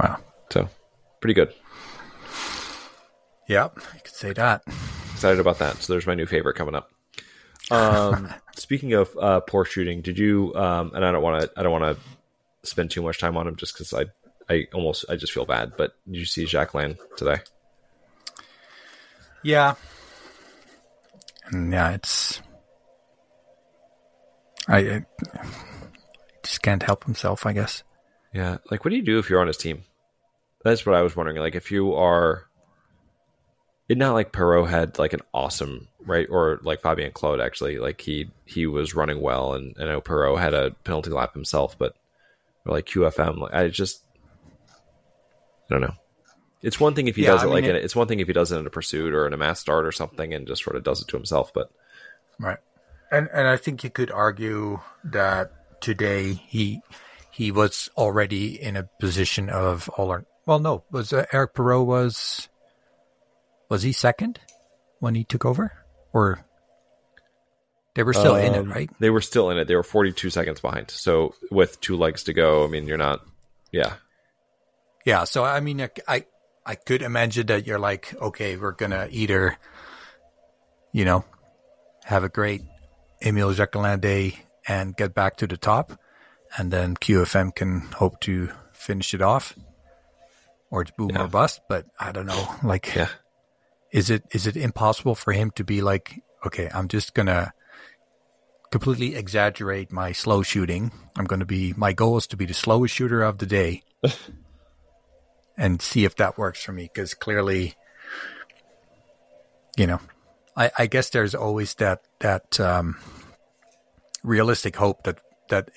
Wow. 0.00 0.18
so 0.52 0.68
pretty 1.20 1.34
good. 1.34 1.52
Yep, 3.48 3.80
you 3.94 4.00
could 4.04 4.14
say 4.14 4.32
that. 4.34 4.62
Excited 5.12 5.40
about 5.40 5.58
that. 5.58 5.82
So 5.82 5.92
there's 5.92 6.06
my 6.06 6.14
new 6.14 6.26
favorite 6.26 6.54
coming 6.54 6.74
up. 6.74 6.90
Um, 7.70 8.32
speaking 8.56 8.92
of 8.92 9.16
uh, 9.18 9.40
poor 9.40 9.64
shooting, 9.64 10.02
did 10.02 10.18
you? 10.18 10.54
Um, 10.54 10.92
and 10.94 11.04
I 11.04 11.10
don't 11.10 11.22
want 11.22 11.42
to. 11.42 11.50
I 11.56 11.62
don't 11.62 11.72
want 11.72 11.96
to 11.96 12.68
spend 12.68 12.90
too 12.90 13.02
much 13.02 13.18
time 13.18 13.36
on 13.36 13.48
him 13.48 13.56
just 13.56 13.74
because 13.74 13.92
I, 13.94 14.04
I 14.52 14.66
almost 14.74 15.06
I 15.08 15.16
just 15.16 15.32
feel 15.32 15.46
bad. 15.46 15.72
But 15.76 15.92
did 16.06 16.18
you 16.18 16.24
see 16.26 16.44
Jacqueline 16.44 16.98
today? 17.16 17.38
Yeah. 19.42 19.74
Yeah, 21.52 21.92
it's. 21.92 22.42
I, 24.68 24.78
I 24.78 25.06
just 26.42 26.60
can't 26.60 26.82
help 26.82 27.04
himself, 27.04 27.46
I 27.46 27.54
guess. 27.54 27.82
Yeah, 28.34 28.58
like 28.70 28.84
what 28.84 28.90
do 28.90 28.96
you 28.96 29.02
do 29.02 29.18
if 29.18 29.30
you're 29.30 29.40
on 29.40 29.46
his 29.46 29.56
team? 29.56 29.84
that's 30.64 30.84
what 30.84 30.94
I 30.94 31.02
was 31.02 31.16
wondering. 31.16 31.38
Like, 31.38 31.54
if 31.54 31.70
you 31.70 31.94
are, 31.94 32.47
it's 33.88 33.98
not 33.98 34.12
like 34.14 34.32
Perrot 34.32 34.68
had 34.68 34.98
like 34.98 35.12
an 35.12 35.22
awesome 35.32 35.88
right, 36.04 36.26
or 36.30 36.60
like 36.62 36.82
Fabien 36.82 37.12
Claude 37.12 37.40
actually, 37.40 37.78
like 37.78 38.00
he 38.00 38.30
he 38.44 38.66
was 38.66 38.94
running 38.94 39.20
well, 39.20 39.54
and 39.54 39.76
and 39.76 39.88
I 39.88 39.92
know 39.92 40.00
Perrot 40.00 40.38
had 40.38 40.54
a 40.54 40.72
penalty 40.84 41.10
lap 41.10 41.34
himself, 41.34 41.76
but 41.78 41.94
or 42.66 42.72
like 42.74 42.86
QFM, 42.86 43.38
like, 43.38 43.54
I 43.54 43.68
just 43.68 44.02
I 45.70 45.74
don't 45.74 45.80
know. 45.80 45.94
It's 46.62 46.80
one 46.80 46.94
thing 46.94 47.06
if 47.08 47.16
he 47.16 47.22
Yeah, 47.22 47.32
does 47.32 47.42
I 47.42 47.44
it 47.44 47.48
mean, 47.48 47.54
like 47.54 47.64
it- 47.64 47.84
it's 47.84 47.94
one 47.96 48.08
thing 48.08 48.20
if 48.20 48.26
he 48.26 48.32
does 48.32 48.50
it 48.52 48.58
in 48.58 48.66
a 48.66 48.70
pursuit 48.70 49.14
or 49.14 49.26
in 49.26 49.32
a 49.32 49.36
mass 49.36 49.60
start 49.60 49.86
or 49.86 49.92
something, 49.92 50.34
and 50.34 50.46
just 50.46 50.64
sort 50.64 50.76
of 50.76 50.82
does 50.84 51.00
it 51.00 51.08
to 51.08 51.16
himself. 51.16 51.52
But 51.54 51.70
Right. 52.40 52.58
And 53.10 53.28
and 53.32 53.48
I 53.48 53.56
think 53.56 53.82
you 53.84 53.90
could 53.90 54.10
argue 54.10 54.80
that 55.04 55.50
today 55.80 56.32
he 56.34 56.80
he 57.32 57.50
was 57.50 57.88
already 57.96 58.60
in 58.60 58.76
a 58.76 58.88
position 59.00 59.48
of 59.48 59.88
all 59.96 60.12
or 60.12 60.24
well 60.46 60.58
no 60.58 60.84
was 60.90 61.12
uh, 61.12 61.24
Eric 61.32 61.54
Perrot 61.54 61.86
was 61.86 62.48
was 63.68 63.82
he 63.82 63.92
second 63.92 64.40
when 65.00 65.14
he 65.14 65.24
took 65.24 65.44
over 65.44 65.72
or 66.12 66.44
they 67.94 68.02
were 68.02 68.12
still 68.12 68.36
in 68.36 68.54
it 68.54 68.58
Um, 68.58 68.70
right 68.70 68.90
They 69.00 69.10
were 69.10 69.20
still 69.20 69.50
in 69.50 69.58
it. 69.58 69.66
They 69.66 69.74
were 69.74 69.82
42 69.82 70.30
seconds 70.30 70.60
behind. 70.60 70.90
So 70.90 71.34
with 71.50 71.80
two 71.80 71.96
legs 71.96 72.24
to 72.24 72.32
go, 72.32 72.64
I 72.64 72.68
mean, 72.68 72.86
you're 72.86 72.96
not. 72.96 73.20
Yeah, 73.72 73.94
yeah 75.04 75.24
so 75.24 75.44
I 75.44 75.60
mean 75.60 75.80
I 75.82 75.90
I, 76.06 76.24
I 76.64 76.74
could 76.74 77.02
imagine 77.02 77.46
that 77.48 77.66
you're 77.66 77.78
like 77.78 78.14
okay 78.20 78.56
we're 78.56 78.72
gonna 78.72 79.08
either 79.10 79.58
you 80.92 81.04
know 81.04 81.24
have 82.04 82.24
a 82.24 82.28
great 82.30 82.62
Emil 83.20 83.52
Jacquelin 83.52 84.00
day 84.00 84.38
and 84.66 84.96
get 84.96 85.12
back 85.14 85.36
to 85.38 85.46
the 85.46 85.56
top 85.58 85.98
and 86.56 86.70
then 86.70 86.94
QFM 86.96 87.54
can 87.54 87.80
hope 87.96 88.20
to 88.20 88.48
finish 88.72 89.12
it 89.12 89.20
off, 89.20 89.54
or 90.70 90.80
it's 90.82 90.90
boom 90.92 91.10
Yeah. 91.10 91.24
or 91.24 91.28
bust. 91.28 91.60
But 91.68 91.84
I 92.00 92.10
don't 92.12 92.24
know. 92.26 92.54
Like, 92.62 92.94
yeah, 92.94 93.08
is 93.92 94.10
it 94.10 94.24
is 94.32 94.46
it 94.46 94.56
impossible 94.56 95.14
for 95.14 95.32
him 95.32 95.50
to 95.52 95.64
be 95.64 95.80
like, 95.80 96.22
okay, 96.44 96.70
I'm 96.72 96.88
just 96.88 97.14
gonna 97.14 97.52
completely 98.70 99.14
exaggerate 99.14 99.92
my 99.92 100.12
slow 100.12 100.42
shooting. 100.42 100.92
I'm 101.16 101.24
gonna 101.24 101.46
be 101.46 101.72
my 101.76 101.92
goal 101.92 102.16
is 102.18 102.26
to 102.28 102.36
be 102.36 102.46
the 102.46 102.54
slowest 102.54 102.94
shooter 102.94 103.22
of 103.22 103.38
the 103.38 103.46
day, 103.46 103.82
and 105.56 105.80
see 105.80 106.04
if 106.04 106.16
that 106.16 106.38
works 106.38 106.62
for 106.62 106.72
me. 106.72 106.90
Because 106.92 107.14
clearly, 107.14 107.74
you 109.76 109.86
know, 109.86 110.00
I, 110.56 110.70
I 110.78 110.86
guess 110.86 111.10
there's 111.10 111.34
always 111.34 111.74
that 111.74 112.02
that 112.20 112.60
um, 112.60 112.96
realistic 114.22 114.76
hope 114.76 115.04
that 115.04 115.20
that 115.48 115.70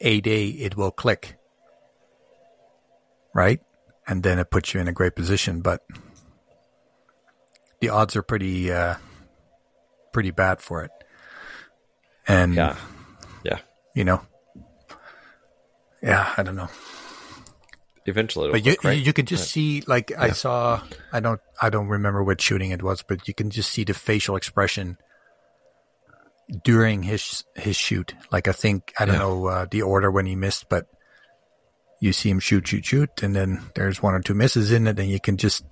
a 0.00 0.20
day 0.20 0.48
it 0.48 0.76
will 0.76 0.90
click, 0.90 1.36
right? 3.34 3.60
And 4.08 4.24
then 4.24 4.40
it 4.40 4.50
puts 4.50 4.74
you 4.74 4.80
in 4.80 4.88
a 4.88 4.92
great 4.92 5.14
position. 5.14 5.60
But 5.60 5.82
the 7.80 7.88
odds 7.88 8.16
are 8.16 8.22
pretty 8.22 8.72
uh, 8.72 8.96
pretty 10.12 10.30
bad 10.30 10.60
for 10.60 10.84
it. 10.84 10.90
And 12.28 12.54
yeah, 12.54 12.76
yeah. 13.44 13.58
you 13.94 14.04
know, 14.04 14.22
yeah, 16.02 16.32
I 16.36 16.42
don't 16.42 16.56
know. 16.56 16.68
Eventually, 18.06 18.48
it'll 18.48 18.54
But 18.54 18.64
you 18.66 18.76
right? 18.84 18.96
you, 18.96 19.04
you 19.04 19.12
can 19.12 19.26
just 19.26 19.50
see 19.50 19.82
like 19.86 20.12
I 20.16 20.30
saw 20.30 20.80
I 21.12 21.20
don't 21.20 21.40
I 21.60 21.70
don't 21.70 21.88
remember 21.88 22.22
what 22.24 22.40
shooting 22.40 22.70
it 22.70 22.82
was, 22.82 23.02
but 23.02 23.28
you 23.28 23.34
can 23.34 23.50
just 23.50 23.70
see 23.70 23.84
the 23.84 23.94
facial 23.94 24.36
expression 24.36 24.96
during 26.64 27.02
his 27.02 27.44
his 27.56 27.76
shoot. 27.76 28.14
Like 28.32 28.48
I 28.48 28.52
think 28.52 28.92
I 28.98 29.04
don't 29.04 29.14
Yeah. 29.14 29.20
know 29.20 29.46
uh, 29.46 29.66
the 29.70 29.82
order 29.82 30.10
when 30.10 30.26
he 30.26 30.34
missed, 30.34 30.68
but 30.68 30.86
you 32.00 32.12
see 32.12 32.30
him 32.30 32.40
shoot 32.40 32.66
shoot 32.66 32.84
shoot, 32.86 33.22
and 33.22 33.36
then 33.36 33.62
there's 33.74 34.02
one 34.02 34.14
or 34.14 34.20
two 34.20 34.34
misses 34.34 34.72
in 34.72 34.86
it, 34.86 34.98
and 34.98 35.08
you 35.10 35.20
can 35.20 35.36
just 35.36 35.64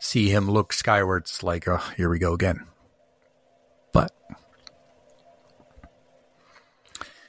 see 0.00 0.28
him 0.28 0.50
look 0.50 0.72
skywards, 0.72 1.42
like 1.42 1.68
oh 1.68 1.82
here 1.96 2.08
we 2.10 2.18
go 2.18 2.32
again. 2.32 2.66
But 3.92 4.12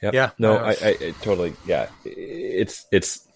Yep. 0.02 0.14
Yeah, 0.14 0.30
No, 0.38 0.56
uh, 0.56 0.74
I, 0.82 0.86
I, 0.86 0.88
I 1.00 1.10
totally. 1.22 1.54
Yeah, 1.64 1.88
it's 2.04 2.86
it's. 2.90 3.26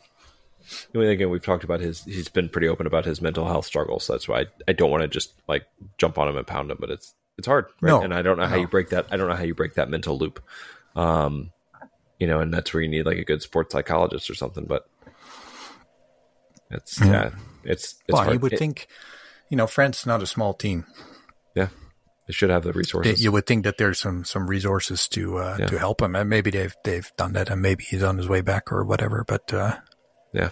I 0.92 0.98
mean, 0.98 1.10
again, 1.10 1.30
we've 1.30 1.44
talked 1.44 1.62
about 1.62 1.78
his. 1.78 2.02
He's 2.02 2.28
been 2.28 2.48
pretty 2.48 2.66
open 2.66 2.88
about 2.88 3.04
his 3.04 3.22
mental 3.22 3.46
health 3.46 3.66
struggles. 3.66 4.04
So 4.04 4.14
that's 4.14 4.26
why 4.26 4.40
I, 4.40 4.46
I 4.66 4.72
don't 4.72 4.90
want 4.90 5.02
to 5.02 5.08
just 5.08 5.32
like 5.46 5.64
jump 5.96 6.18
on 6.18 6.28
him 6.28 6.36
and 6.36 6.44
pound 6.46 6.72
him, 6.72 6.78
but 6.80 6.90
it's 6.90 7.14
it's 7.38 7.46
hard, 7.46 7.66
right? 7.80 7.90
No, 7.90 8.02
and 8.02 8.12
I 8.12 8.22
don't 8.22 8.36
know 8.36 8.46
how 8.46 8.56
no. 8.56 8.62
you 8.62 8.66
break 8.66 8.88
that. 8.90 9.06
I 9.12 9.16
don't 9.16 9.28
know 9.28 9.36
how 9.36 9.44
you 9.44 9.54
break 9.54 9.74
that 9.74 9.88
mental 9.88 10.18
loop. 10.18 10.42
Um, 10.96 11.52
you 12.18 12.26
know, 12.26 12.40
and 12.40 12.52
that's 12.52 12.74
where 12.74 12.82
you 12.82 12.88
need 12.88 13.06
like 13.06 13.18
a 13.18 13.24
good 13.24 13.42
sports 13.42 13.72
psychologist 13.72 14.28
or 14.28 14.34
something. 14.34 14.64
But 14.64 14.88
it's 16.72 17.00
yeah, 17.00 17.30
it's 17.62 17.94
it's 18.08 18.12
well, 18.12 18.22
hard. 18.24 18.34
you 18.34 18.40
would 18.40 18.54
It- 18.54 18.58
think, 18.58 18.88
you 19.50 19.56
know, 19.56 19.66
France 19.66 20.00
is 20.00 20.06
not 20.06 20.22
a 20.22 20.26
small 20.26 20.54
team. 20.54 20.84
yeah, 21.54 21.68
they 22.26 22.32
should 22.32 22.50
have 22.50 22.64
the 22.64 22.72
resources. 22.72 23.22
you 23.22 23.30
would 23.32 23.46
think 23.46 23.64
that 23.64 23.78
there's 23.78 23.98
some 24.00 24.24
some 24.24 24.46
resources 24.48 25.08
to 25.08 25.38
uh, 25.38 25.56
Yeah. 25.58 25.66
to 25.66 25.78
help 25.78 26.02
him, 26.02 26.16
and 26.16 26.28
maybe 26.28 26.50
they've 26.50 26.74
they've 26.84 27.10
done 27.16 27.32
that, 27.34 27.50
and 27.50 27.62
maybe 27.62 27.84
he's 27.84 28.02
on 28.02 28.16
his 28.18 28.28
way 28.28 28.40
back 28.40 28.72
or 28.72 28.84
whatever. 28.84 29.24
But 29.26 29.52
uh, 29.52 29.76
yeah, 30.32 30.50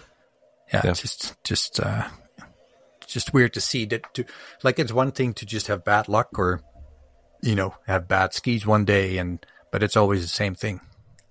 yeah, 0.73 0.83
Yeah. 0.85 0.93
just 0.93 1.35
just 1.45 1.81
uh, 1.81 2.09
just 3.07 3.35
weird 3.35 3.53
to 3.55 3.61
see 3.61 3.85
that. 3.87 4.13
To 4.15 4.25
like, 4.63 4.79
it's 4.79 4.93
one 4.93 5.13
thing 5.13 5.35
to 5.35 5.45
just 5.47 5.67
have 5.67 5.85
bad 5.85 6.09
luck 6.09 6.39
or 6.39 6.63
you 7.43 7.55
know 7.55 7.75
have 7.87 8.09
bad 8.09 8.33
skis 8.35 8.65
one 8.67 8.85
day, 8.85 9.19
and 9.19 9.45
but 9.73 9.83
it's 9.83 9.97
always 9.97 10.23
the 10.23 10.29
same 10.29 10.55
thing. 10.55 10.81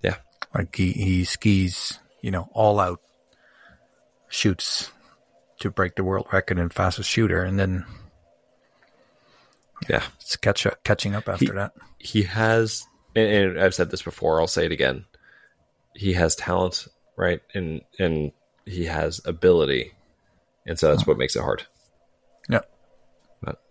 yeah, 0.02 0.16
Like 0.54 0.76
he 0.76 0.92
he 0.92 1.24
skis, 1.24 1.98
you 2.20 2.30
know, 2.30 2.48
all 2.52 2.78
out 2.78 3.00
shoots 4.28 4.90
to 5.60 5.70
break 5.70 5.96
the 5.96 6.04
world 6.04 6.26
record 6.32 6.58
in 6.58 6.68
fastest 6.68 7.08
shooter, 7.08 7.42
and 7.42 7.58
then 7.58 7.84
yeah. 9.88 10.02
it's 10.20 10.36
catch 10.36 10.66
up, 10.66 10.82
catching 10.84 11.14
up 11.14 11.28
after 11.28 11.52
that. 11.52 11.72
he 11.98 12.22
has 12.22 12.86
and, 13.16 13.60
I've 13.60 13.74
said 13.74 13.90
this 13.90 14.02
before, 14.02 14.40
I'll 14.40 14.46
say 14.46 14.66
it 14.66 14.72
again. 14.72 15.04
He 15.94 16.14
has 16.14 16.34
talent, 16.34 16.88
right? 17.16 17.40
And 17.54 17.82
and 17.98 18.32
he 18.66 18.84
has 18.86 19.20
ability. 19.24 19.92
And 20.66 20.78
so 20.78 20.88
that's 20.88 21.06
what 21.06 21.18
makes 21.18 21.36
it 21.36 21.42
hard. 21.42 21.64
Yeah. 22.48 22.60
But 23.42 23.62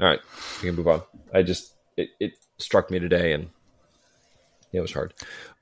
all 0.00 0.08
right, 0.08 0.20
we 0.60 0.68
can 0.68 0.76
move 0.76 0.88
on. 0.88 1.02
I 1.34 1.42
just 1.42 1.74
it, 1.96 2.10
it 2.20 2.32
struck 2.58 2.90
me 2.90 2.98
today 3.00 3.32
and 3.32 3.50
it 4.72 4.80
was 4.80 4.92
hard. 4.92 5.14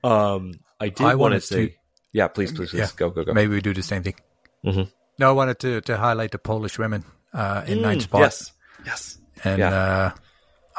Um 0.05 0.55
I 0.79 0.89
did 0.89 1.07
I 1.07 1.15
want 1.15 1.35
to 1.35 1.41
say 1.41 1.77
Yeah, 2.13 2.29
please, 2.29 2.53
please, 2.53 2.71
please. 2.71 2.81
Yeah. 2.81 2.89
Go, 2.97 3.11
go, 3.11 3.25
go. 3.25 3.33
Maybe 3.33 3.55
we 3.55 3.61
do 3.61 3.73
the 3.73 3.83
same 3.83 4.03
thing. 4.03 4.17
Mhm. 4.65 4.91
No, 5.21 5.29
I 5.29 5.33
wanted 5.33 5.59
to, 5.61 5.81
to 5.83 5.99
highlight 5.99 6.31
the 6.31 6.39
Polish 6.39 6.79
women 6.79 7.05
uh, 7.35 7.63
in 7.67 7.83
ninth 7.83 8.03
spot. 8.05 8.21
Mm, 8.21 8.25
Yes. 8.25 8.53
Yes. 8.87 9.19
And 9.45 9.59
yeah. 9.59 9.75
uh, 9.75 10.11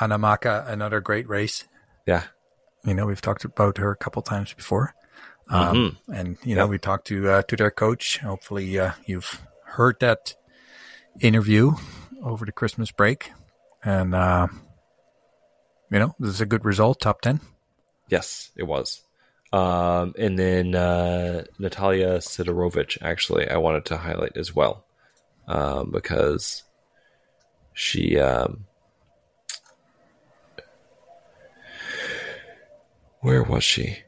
Anna 0.02 0.18
Maka, 0.18 0.66
another 0.68 1.00
great 1.00 1.30
race. 1.30 1.68
Yeah. 2.08 2.24
You 2.84 2.96
know, 2.96 3.06
we've 3.06 3.22
talked 3.22 3.46
about 3.46 3.78
her 3.78 3.92
a 3.92 3.96
couple 3.96 4.24
times 4.24 4.52
before. 4.52 4.96
Um, 5.48 6.00
And, 6.08 6.38
you 6.44 6.56
know, 6.56 6.64
Mm-hmm. 6.64 6.72
We 6.72 6.80
talked 6.80 7.06
to 7.08 7.30
uh, 7.30 7.42
to 7.44 7.56
their 7.56 7.70
coach. 7.70 8.18
Hopefully, 8.18 8.80
uh, 8.80 8.94
you've 9.06 9.46
heard 9.78 10.00
that 10.00 10.34
interview 11.20 11.74
over 12.24 12.44
the 12.44 12.52
Christmas 12.52 12.92
break. 12.92 13.32
And, 13.84 14.16
uh, 14.16 14.48
you 15.92 16.00
know, 16.00 16.16
this 16.20 16.32
is 16.32 16.42
a 16.42 16.46
good 16.48 16.66
result, 16.66 17.00
top 17.00 17.22
10. 17.22 17.42
Yes, 18.10 18.50
it 18.56 18.64
was. 18.64 19.04
Um, 19.54 20.14
and 20.18 20.40
then 20.40 20.76
uh, 20.76 21.44
Natalia 21.60 22.18
Sidorowicz, 22.20 22.98
actually, 23.02 23.50
I 23.50 23.58
wanted 23.58 23.86
to 23.86 23.98
highlight 23.98 24.38
as 24.38 24.56
well 24.56 24.86
um, 25.48 25.92
because 25.92 26.64
she. 27.74 28.18
Um, 28.18 28.66
where 33.20 33.44
was 33.44 33.64
she? 33.64 34.00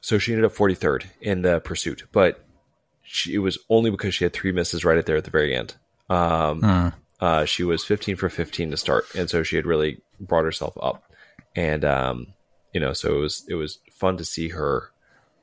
So 0.00 0.18
she 0.18 0.32
ended 0.32 0.44
up 0.46 0.54
43rd 0.54 1.04
in 1.20 1.42
the 1.42 1.60
pursuit, 1.60 2.04
but 2.12 2.44
she, 3.02 3.34
it 3.34 3.38
was 3.38 3.58
only 3.68 3.90
because 3.90 4.14
she 4.14 4.24
had 4.24 4.32
three 4.32 4.52
misses 4.52 4.84
right 4.84 4.96
at 4.96 5.06
there 5.06 5.16
at 5.16 5.24
the 5.24 5.30
very 5.30 5.54
end. 5.54 5.74
Um, 6.08 6.60
uh, 7.20 7.44
she 7.44 7.64
was 7.64 7.84
15 7.84 8.16
for 8.16 8.28
15 8.28 8.70
to 8.70 8.76
start, 8.76 9.04
and 9.14 9.28
so 9.28 9.42
she 9.42 9.56
had 9.56 9.66
really 9.66 10.00
brought 10.20 10.44
herself 10.44 10.78
up 10.80 11.02
and 11.54 11.84
um, 11.84 12.28
you 12.72 12.80
know, 12.80 12.92
so 12.92 13.16
it 13.16 13.20
was 13.20 13.44
it 13.48 13.54
was 13.54 13.78
fun 13.90 14.16
to 14.18 14.24
see 14.24 14.48
her, 14.50 14.90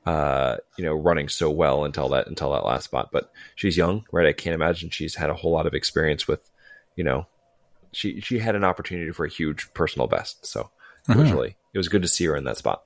uh, 0.04 0.56
you 0.76 0.84
know, 0.84 0.94
running 0.94 1.28
so 1.28 1.50
well 1.50 1.84
until 1.84 2.08
that 2.10 2.26
until 2.26 2.52
that 2.52 2.64
last 2.64 2.84
spot. 2.84 3.10
But 3.12 3.30
she's 3.54 3.76
young, 3.76 4.04
right? 4.12 4.26
I 4.26 4.32
can't 4.32 4.54
imagine 4.54 4.90
she's 4.90 5.16
had 5.16 5.30
a 5.30 5.34
whole 5.34 5.52
lot 5.52 5.66
of 5.66 5.74
experience 5.74 6.28
with, 6.28 6.48
you 6.94 7.04
know, 7.04 7.26
she 7.92 8.20
she 8.20 8.38
had 8.38 8.54
an 8.54 8.64
opportunity 8.64 9.10
for 9.12 9.24
a 9.24 9.30
huge 9.30 9.72
personal 9.74 10.06
best. 10.06 10.46
So 10.46 10.70
it 11.08 11.16
was 11.16 11.32
really 11.32 11.56
it 11.72 11.78
was 11.78 11.88
good 11.88 12.02
to 12.02 12.08
see 12.08 12.24
her 12.26 12.36
in 12.36 12.44
that 12.44 12.58
spot. 12.58 12.82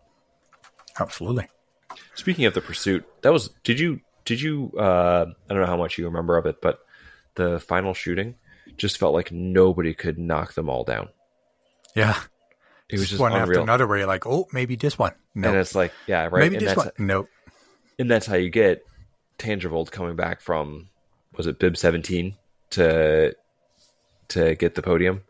Absolutely. 0.98 1.48
Speaking 2.14 2.44
of 2.44 2.54
the 2.54 2.60
pursuit, 2.60 3.04
that 3.22 3.32
was 3.32 3.50
did 3.64 3.80
you 3.80 4.00
did 4.24 4.40
you 4.40 4.72
uh, 4.78 5.26
I 5.48 5.52
don't 5.52 5.60
know 5.60 5.66
how 5.66 5.76
much 5.76 5.98
you 5.98 6.04
remember 6.06 6.36
of 6.36 6.46
it, 6.46 6.60
but 6.60 6.80
the 7.34 7.60
final 7.60 7.94
shooting 7.94 8.36
just 8.76 8.98
felt 8.98 9.14
like 9.14 9.32
nobody 9.32 9.94
could 9.94 10.18
knock 10.18 10.54
them 10.54 10.68
all 10.68 10.84
down. 10.84 11.08
Yeah. 11.94 12.18
It 12.92 12.98
was 12.98 13.08
just 13.08 13.20
one 13.20 13.32
after 13.32 13.60
another 13.60 13.86
where 13.86 13.98
you're 13.98 14.06
like, 14.06 14.26
oh, 14.26 14.48
maybe 14.52 14.76
this 14.76 14.98
one. 14.98 15.12
No. 15.34 15.48
And 15.48 15.58
it's 15.58 15.74
like, 15.74 15.92
yeah, 16.06 16.24
right. 16.24 16.40
maybe 16.40 16.56
and 16.56 16.66
this 16.66 16.74
that's 16.74 16.98
one. 16.98 17.06
No. 17.06 17.28
and 17.98 18.10
that's 18.10 18.26
how 18.26 18.36
you 18.36 18.50
get 18.50 18.84
Tandrevold 19.38 19.90
coming 19.90 20.16
back 20.16 20.40
from 20.40 20.88
was 21.36 21.46
it 21.46 21.58
bib 21.58 21.76
17 21.76 22.36
to 22.70 23.34
to 24.28 24.54
get 24.54 24.74
the 24.74 24.82
podium. 24.82 25.22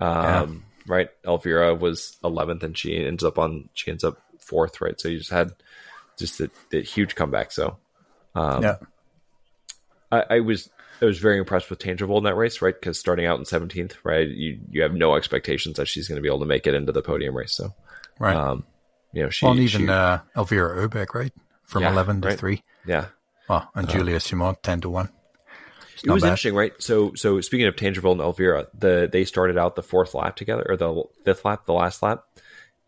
Um, 0.00 0.64
right. 0.86 1.08
Elvira 1.26 1.74
was 1.74 2.18
11th 2.24 2.62
and 2.62 2.76
she 2.76 3.04
ends 3.04 3.24
up 3.24 3.38
on 3.38 3.68
she 3.74 3.90
ends 3.90 4.04
up 4.04 4.20
fourth, 4.40 4.80
right? 4.80 5.00
So 5.00 5.08
you 5.08 5.18
just 5.18 5.30
had 5.30 5.52
just 6.18 6.38
that, 6.38 6.50
that 6.70 6.84
huge 6.84 7.14
comeback. 7.14 7.52
So 7.52 7.78
um, 8.34 8.62
yeah. 8.62 8.76
I, 10.10 10.24
I 10.30 10.40
was 10.40 10.68
I 11.02 11.04
was 11.06 11.18
very 11.18 11.38
impressed 11.38 11.70
with 11.70 11.78
Tandrevold 11.80 12.18
in 12.18 12.24
that 12.24 12.36
race, 12.36 12.62
right? 12.62 12.74
Because 12.74 12.98
starting 12.98 13.26
out 13.26 13.38
in 13.38 13.44
17th, 13.44 13.94
right, 14.04 14.28
you 14.28 14.60
you 14.70 14.82
have 14.82 14.94
no 14.94 15.14
expectations 15.16 15.76
that 15.76 15.86
she's 15.86 16.08
going 16.08 16.16
to 16.16 16.22
be 16.22 16.28
able 16.28 16.40
to 16.40 16.46
make 16.46 16.66
it 16.66 16.74
into 16.74 16.92
the 16.92 17.02
podium 17.02 17.36
race. 17.36 17.52
So, 17.54 17.74
Right. 18.18 18.36
um, 18.36 18.64
you 19.12 19.22
know, 19.22 19.30
she 19.30 19.44
well, 19.46 19.52
and 19.52 19.60
even 19.62 19.80
she- 19.82 19.88
uh, 19.88 20.18
Elvira 20.36 20.88
Öberg, 20.88 21.14
right? 21.14 21.32
From 21.64 21.82
Yeah, 21.82 21.92
11 21.92 22.20
to 22.22 22.28
right. 22.28 22.38
3. 22.38 22.62
yeah, 22.86 23.06
Oh, 23.48 23.66
and 23.74 23.88
Julia 23.88 24.20
Simon, 24.20 24.56
10 24.62 24.80
to 24.82 24.90
1. 24.90 25.08
It's 25.94 26.04
it 26.04 26.10
was 26.10 26.22
bad. 26.22 26.28
interesting, 26.30 26.54
right? 26.54 26.72
So, 26.78 27.14
so 27.14 27.40
speaking 27.40 27.66
of 27.66 27.76
Tandrevold 27.76 28.12
and 28.12 28.20
Elvira, 28.20 28.66
the 28.78 29.08
they 29.10 29.24
started 29.24 29.56
out 29.58 29.74
the 29.76 29.82
fourth 29.82 30.14
lap 30.14 30.36
together, 30.36 30.64
or 30.68 30.76
the 30.76 31.02
fifth 31.24 31.44
lap, 31.44 31.66
the 31.66 31.72
last 31.72 32.02
lap, 32.02 32.24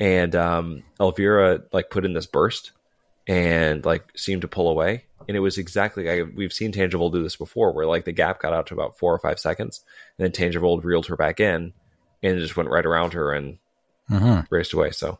and 0.00 0.34
um, 0.34 0.82
Elvira 1.00 1.62
like 1.72 1.90
put 1.90 2.04
in 2.04 2.12
this 2.14 2.26
burst 2.26 2.72
and 3.26 3.84
like 3.84 4.04
seemed 4.16 4.42
to 4.42 4.48
pull 4.48 4.68
away, 4.68 5.04
and 5.28 5.36
it 5.36 5.40
was 5.40 5.58
exactly 5.58 6.10
I, 6.10 6.22
we've 6.22 6.52
seen 6.52 6.72
Tandrevold 6.72 7.12
do 7.12 7.22
this 7.22 7.36
before, 7.36 7.72
where 7.72 7.86
like 7.86 8.04
the 8.04 8.12
gap 8.12 8.40
got 8.40 8.52
out 8.52 8.66
to 8.68 8.74
about 8.74 8.98
four 8.98 9.12
or 9.14 9.18
five 9.18 9.38
seconds, 9.38 9.84
and 10.18 10.24
then 10.24 10.32
Tandrevold 10.32 10.84
reeled 10.84 11.06
her 11.06 11.16
back 11.16 11.40
in, 11.40 11.72
and 12.22 12.36
it 12.36 12.40
just 12.40 12.56
went 12.56 12.70
right 12.70 12.86
around 12.86 13.12
her 13.14 13.32
and 13.32 13.58
Mhm. 14.10 14.46
raced 14.50 14.72
away. 14.72 14.92
So, 14.92 15.18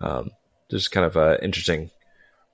um, 0.00 0.30
just 0.70 0.90
kind 0.90 1.06
of 1.06 1.16
an 1.16 1.38
interesting 1.42 1.90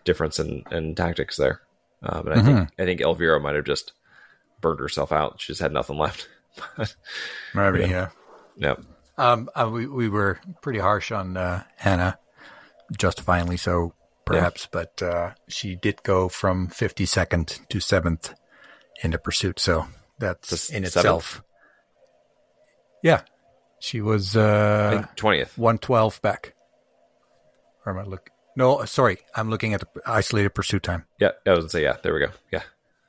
difference 0.04 0.38
in, 0.38 0.62
in 0.70 0.94
tactics 0.94 1.36
there. 1.36 1.62
Um, 2.02 2.26
and 2.28 2.38
I 2.40 2.42
think 2.42 2.70
I 2.78 2.84
think 2.84 3.00
Elvira 3.00 3.40
might 3.40 3.54
have 3.56 3.64
just 3.64 3.92
burned 4.60 4.80
herself 4.80 5.10
out. 5.12 5.40
She 5.40 5.48
just 5.52 5.60
had 5.60 5.72
nothing 5.72 5.96
left. 5.98 6.28
Maybe, 7.54 7.80
yeah. 7.80 8.08
yeah. 8.56 8.74
Um, 9.16 9.48
uh, 9.54 9.68
we, 9.72 9.86
we 9.86 10.08
were 10.08 10.38
pretty 10.62 10.78
harsh 10.78 11.12
on 11.12 11.36
uh, 11.36 11.62
Hannah, 11.76 12.18
justifiably 12.96 13.56
so, 13.56 13.92
perhaps, 14.24 14.66
but 14.70 15.02
uh, 15.02 15.30
she 15.48 15.76
did 15.76 16.02
go 16.02 16.28
from 16.28 16.68
52nd 16.68 17.66
to 17.68 17.78
7th 17.78 18.34
in 19.02 19.10
the 19.12 19.18
pursuit, 19.18 19.58
so 19.58 19.86
that's 20.18 20.68
To 20.68 20.76
in 20.76 20.84
itself. 20.84 21.42
Yeah. 23.02 23.22
She 23.78 24.00
was 24.02 24.36
uh, 24.36 25.06
twentieth. 25.16 25.56
112 25.56 26.20
back. 26.20 26.54
Or 27.86 27.92
am 27.92 27.98
I 27.98 28.02
look? 28.08 28.28
No, 28.54 28.84
sorry. 28.84 29.18
I'm 29.34 29.48
looking 29.48 29.72
at 29.72 29.80
the 29.80 29.86
isolated 30.04 30.50
pursuit 30.50 30.82
time. 30.82 31.06
Yeah, 31.18 31.30
I 31.46 31.50
was 31.50 31.60
gonna 31.60 31.68
say 31.70 31.82
yeah. 31.84 31.96
There 32.02 32.12
we 32.12 32.20
go. 32.20 32.26
Yeah, 32.52 32.62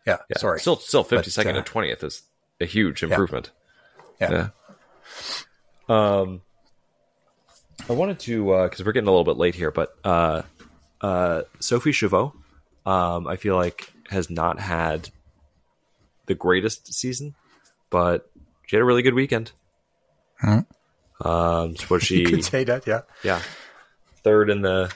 Yeah, 0.08 0.18
yeah. 0.30 0.38
sorry. 0.38 0.62
Still, 0.62 0.78
still 0.78 1.04
fifty 1.04 1.30
But, 1.36 1.46
uh, 1.46 1.50
and 1.58 1.66
twentieth 1.66 2.04
is 2.06 2.22
a 2.62 2.66
huge 2.66 3.04
improvement. 3.04 3.52
yeah. 4.22 4.32
Yeah. 4.32 4.50
Um, 5.90 6.42
I 7.90 7.94
wanted 7.94 8.20
to 8.20 8.64
because 8.64 8.86
we're 8.86 8.94
getting 8.94 9.10
a 9.10 9.12
little 9.12 9.26
bit 9.26 9.36
late 9.38 9.56
here, 9.56 9.72
but 9.72 9.94
uh, 10.06 10.44
uh, 11.02 11.44
Sophie 11.60 11.92
Chauveau, 11.92 12.34
um, 12.86 13.28
I 13.28 13.36
feel 13.36 13.56
like 13.56 13.92
has 14.10 14.30
not 14.30 14.60
had 14.60 15.10
the 16.28 16.36
greatest 16.36 16.94
season, 16.94 17.36
but 17.90 18.30
she 18.68 18.76
had 18.76 18.82
a 18.82 18.86
really 18.86 19.02
good 19.02 19.14
weekend. 19.14 19.52
Um, 21.24 21.76
so 21.76 21.96
You 21.96 22.00
she? 22.00 22.24
could 22.26 22.46
say 22.46 22.64
that, 22.64 22.88
yeah. 22.88 23.02
yeah, 23.24 23.42
third 24.24 24.50
in 24.50 24.62
the 24.62 24.92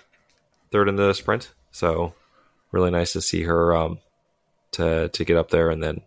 third 0.72 0.90
in 0.90 0.96
the 0.96 1.14
sprint. 1.14 1.54
So 1.72 2.14
really 2.72 2.92
nice 2.92 3.14
to 3.14 3.22
see 3.22 3.44
her 3.44 3.76
um, 3.76 4.00
to 4.72 5.10
to 5.10 5.26
get 5.26 5.38
up 5.38 5.50
there, 5.50 5.70
and 5.70 5.84
then 5.84 6.02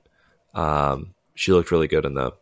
um, 0.54 1.14
she 1.34 1.52
looked 1.52 1.70
really 1.70 1.88
good 1.88 2.04
in 2.04 2.14
the 2.14 2.32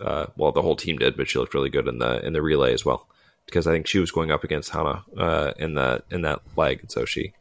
uh, 0.00 0.26
well, 0.36 0.52
the 0.52 0.62
whole 0.62 0.76
team 0.76 0.98
did, 0.98 1.16
but 1.16 1.28
she 1.28 1.38
looked 1.38 1.54
really 1.54 1.70
good 1.70 1.88
in 1.88 1.98
the 1.98 2.24
in 2.24 2.32
the 2.32 2.42
relay 2.42 2.72
as 2.72 2.84
well 2.84 3.06
because 3.48 3.66
I 3.66 3.72
think 3.72 3.86
she 3.86 3.98
was 3.98 4.10
going 4.10 4.30
up 4.30 4.44
against 4.44 4.70
Hannah 4.70 5.04
uh, 5.16 5.52
in 5.58 5.74
the 5.74 6.02
in 6.10 6.22
that 6.22 6.40
leg, 6.56 6.80
and 6.80 6.90
so 6.90 7.04
she 7.04 7.32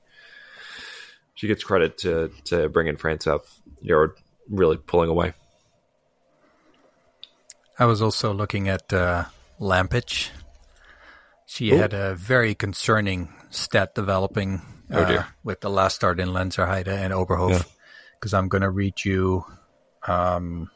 she 1.36 1.47
gets 1.47 1.64
credit 1.64 1.97
to 1.99 2.32
to 2.45 2.70
bringing 2.70 2.97
France 2.97 3.28
up, 3.28 3.45
You're 3.82 4.16
really 4.49 4.78
pulling 4.78 5.10
away. 5.10 5.34
I 7.78 7.86
was 7.86 8.01
also 8.01 8.34
looking 8.34 8.70
at 8.70 8.91
uh, 8.91 9.26
Lampic. 9.60 10.30
She 11.45 11.72
Ooh. 11.72 11.78
had 11.78 11.93
a 11.93 12.16
very 12.16 12.55
concerning 12.55 13.34
stat 13.51 13.93
developing 13.93 14.62
Oh, 14.89 15.01
uh, 15.01 15.24
with 15.43 15.60
the 15.60 15.70
last 15.70 15.95
start 15.95 16.20
in 16.20 16.30
Lenzerheide 16.30 16.88
and 16.88 17.12
Oberhof. 17.12 17.66
Because 18.14 18.34
I'm 18.34 18.47
going 18.47 18.62
to 18.62 18.70
read 18.70 19.03
you. 19.03 19.45
Um, 20.08 20.70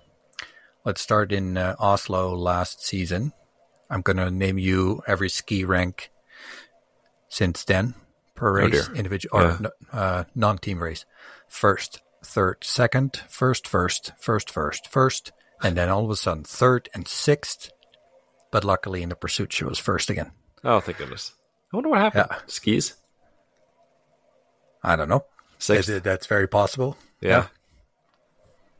let's 0.84 1.02
start 1.02 1.32
in 1.32 1.58
uh, 1.58 1.76
Oslo 1.80 2.36
last 2.36 2.86
season. 2.86 3.32
I'm 3.92 4.02
going 4.02 4.18
to 4.18 4.32
name 4.32 4.58
you 4.58 5.04
every 5.06 5.30
ski 5.30 5.66
rank 5.66 6.10
since 7.30 7.64
then 7.66 7.94
per 8.36 8.50
Oh, 8.50 8.66
race, 8.66 8.88
dear. 8.88 8.96
individual 8.96 9.42
Yeah. 9.42 9.58
or 9.62 9.72
uh, 9.92 10.24
non-team 10.34 10.82
race. 10.82 11.06
First, 11.50 12.02
third, 12.24 12.64
second, 12.64 13.18
first, 13.28 13.68
first, 13.68 14.14
first, 14.20 14.50
first, 14.50 14.88
first, 14.88 15.32
and 15.62 15.76
then 15.78 15.90
all 15.90 16.06
of 16.06 16.10
a 16.10 16.16
sudden 16.16 16.44
third 16.46 16.88
and 16.96 17.08
sixth. 17.08 17.72
But 18.52 18.64
luckily, 18.64 19.04
in 19.04 19.10
the 19.10 19.16
pursuit, 19.16 19.54
she 19.54 19.66
was 19.66 19.78
first 19.80 20.10
again. 20.10 20.32
Oh, 20.64 20.80
thank 20.80 20.98
goodness! 20.98 21.34
I 21.72 21.78
wonder 21.78 21.90
what 21.90 22.00
happened. 22.00 22.28
Yeah. 22.32 22.38
Skis 22.48 22.94
I 24.84 24.96
don't 24.96 25.10
know. 25.10 25.26
six. 25.60 25.88
Is 25.88 25.98
it- 25.98 26.04
that's 26.04 26.26
very 26.28 26.48
possible. 26.48 26.98
yeah. 27.20 27.48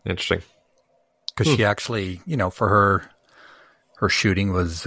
interesting. 0.06 0.42
because 1.36 1.54
she 1.56 1.64
actually, 1.64 2.22
you 2.26 2.36
know, 2.38 2.50
for 2.50 2.68
her, 2.70 3.10
her 4.02 4.10
shooting 4.10 4.52
was 4.52 4.86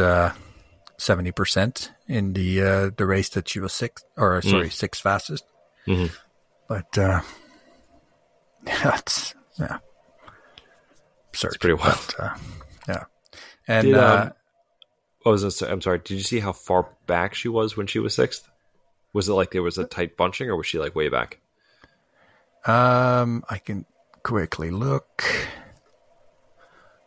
seventy 0.98 1.32
percent 1.32 1.90
in 2.06 2.34
the 2.34 2.60
uh, 2.62 2.90
the 2.96 3.06
race 3.06 3.30
that 3.30 3.48
she 3.48 3.60
was 3.60 3.72
sixth, 3.72 4.04
or 4.16 4.42
sorry, 4.42 4.68
sixth 4.70 5.00
fastest. 5.00 5.44
Mhm. 5.86 6.10
But 6.68 6.98
uh, 6.98 7.20
yeah, 8.66 8.98
it's 8.98 9.34
yeah, 9.58 9.78
absurd. 11.28 11.48
It's 11.48 11.56
pretty 11.56 11.74
wild. 11.74 12.14
But, 12.18 12.24
uh, 12.24 12.34
yeah, 12.88 13.04
and 13.68 13.86
Did, 13.86 13.94
uh, 13.96 14.22
um, 14.22 14.32
I 15.24 15.28
was 15.28 15.60
gonna 15.60 15.72
I'm 15.72 15.80
sorry. 15.80 15.98
Did 15.98 16.14
you 16.14 16.20
see 16.20 16.40
how 16.40 16.52
far 16.52 16.88
back 17.06 17.34
she 17.34 17.48
was 17.48 17.76
when 17.76 17.86
she 17.86 18.00
was 18.00 18.14
sixth? 18.14 18.48
Was 19.12 19.28
it 19.28 19.34
like 19.34 19.52
there 19.52 19.62
was 19.62 19.78
a 19.78 19.84
tight 19.84 20.16
bunching, 20.16 20.48
or 20.48 20.56
was 20.56 20.66
she 20.66 20.78
like 20.78 20.94
way 20.94 21.08
back? 21.08 21.38
um, 22.66 23.44
I 23.48 23.58
can 23.58 23.84
quickly 24.22 24.70
look. 24.70 25.22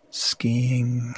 Skiing. 0.10 1.16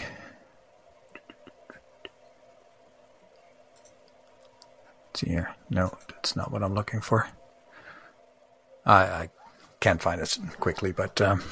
Here. 5.21 5.53
No, 5.69 5.97
that's 6.09 6.35
not 6.35 6.51
what 6.51 6.63
I'm 6.63 6.73
looking 6.73 7.01
for. 7.01 7.27
I, 8.85 9.03
I 9.03 9.29
can't 9.79 10.01
find 10.01 10.21
it 10.21 10.37
quickly, 10.59 10.91
but 10.91 11.19
um, 11.21 11.43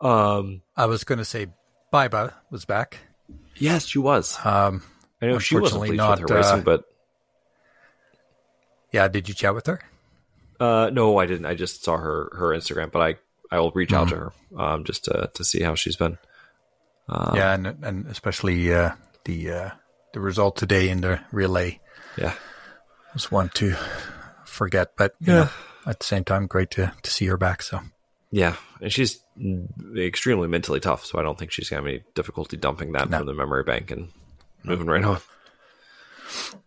Um, 0.00 0.62
I 0.76 0.86
was 0.86 1.04
going 1.04 1.18
to 1.18 1.24
say 1.24 1.46
Baiba 1.92 2.32
was 2.50 2.64
back. 2.64 2.98
yes, 3.56 3.86
she 3.86 3.98
was. 3.98 4.36
Um, 4.44 4.82
I 5.20 5.26
know 5.26 5.38
she 5.38 5.56
wasn't 5.56 5.84
pleased 5.84 5.96
not, 5.98 6.20
with 6.20 6.28
her 6.28 6.36
racing, 6.36 6.60
uh, 6.60 6.62
but 6.64 6.84
yeah, 8.92 9.06
did 9.06 9.28
you 9.28 9.34
chat 9.34 9.54
with 9.54 9.66
her? 9.66 9.80
uh, 10.58 10.90
no, 10.92 11.18
I 11.18 11.26
didn't. 11.26 11.46
I 11.46 11.54
just 11.54 11.84
saw 11.84 11.96
her 11.96 12.30
her 12.36 12.48
Instagram, 12.48 12.90
but 12.90 13.00
I 13.00 13.56
I 13.56 13.60
will 13.60 13.70
reach 13.72 13.92
out 13.92 14.08
to 14.08 14.16
her 14.16 14.32
um, 14.56 14.84
just 14.84 15.04
to 15.04 15.30
to 15.34 15.44
see 15.44 15.62
how 15.62 15.76
she's 15.76 15.96
been. 15.96 16.18
Um, 17.08 17.36
yeah, 17.36 17.54
and 17.54 17.66
and 17.84 18.06
especially 18.08 18.74
uh, 18.74 18.92
the 19.24 19.50
uh, 19.52 19.70
the 20.12 20.20
result 20.20 20.56
today 20.56 20.88
in 20.88 21.00
the 21.00 21.20
relay 21.32 21.80
Yeah, 22.16 22.34
was 23.14 23.30
one 23.30 23.48
to 23.54 23.74
forget, 24.44 24.92
but 24.96 25.14
you 25.20 25.32
Yeah. 25.32 25.38
know, 25.44 25.50
at 25.86 25.98
the 26.00 26.04
same 26.06 26.24
time, 26.24 26.46
great 26.46 26.70
to 26.72 26.92
to 27.02 27.10
see 27.10 27.26
her 27.26 27.36
back. 27.36 27.62
So 27.62 27.80
yeah, 28.30 28.56
and 28.80 28.92
she's 28.92 29.20
extremely 29.96 30.48
mentally 30.48 30.80
tough, 30.80 31.04
so 31.04 31.18
I 31.18 31.22
don't 31.22 31.38
think 31.38 31.52
she's 31.52 31.68
gonna 31.70 31.82
have 31.82 31.88
any 31.88 32.04
difficulty 32.14 32.56
dumping 32.56 32.92
that 32.92 33.08
No. 33.10 33.18
from 33.18 33.26
the 33.26 33.34
memory 33.34 33.64
bank 33.64 33.90
and 33.90 34.08
moving 34.64 34.86
right 34.86 35.04
on. 35.04 35.20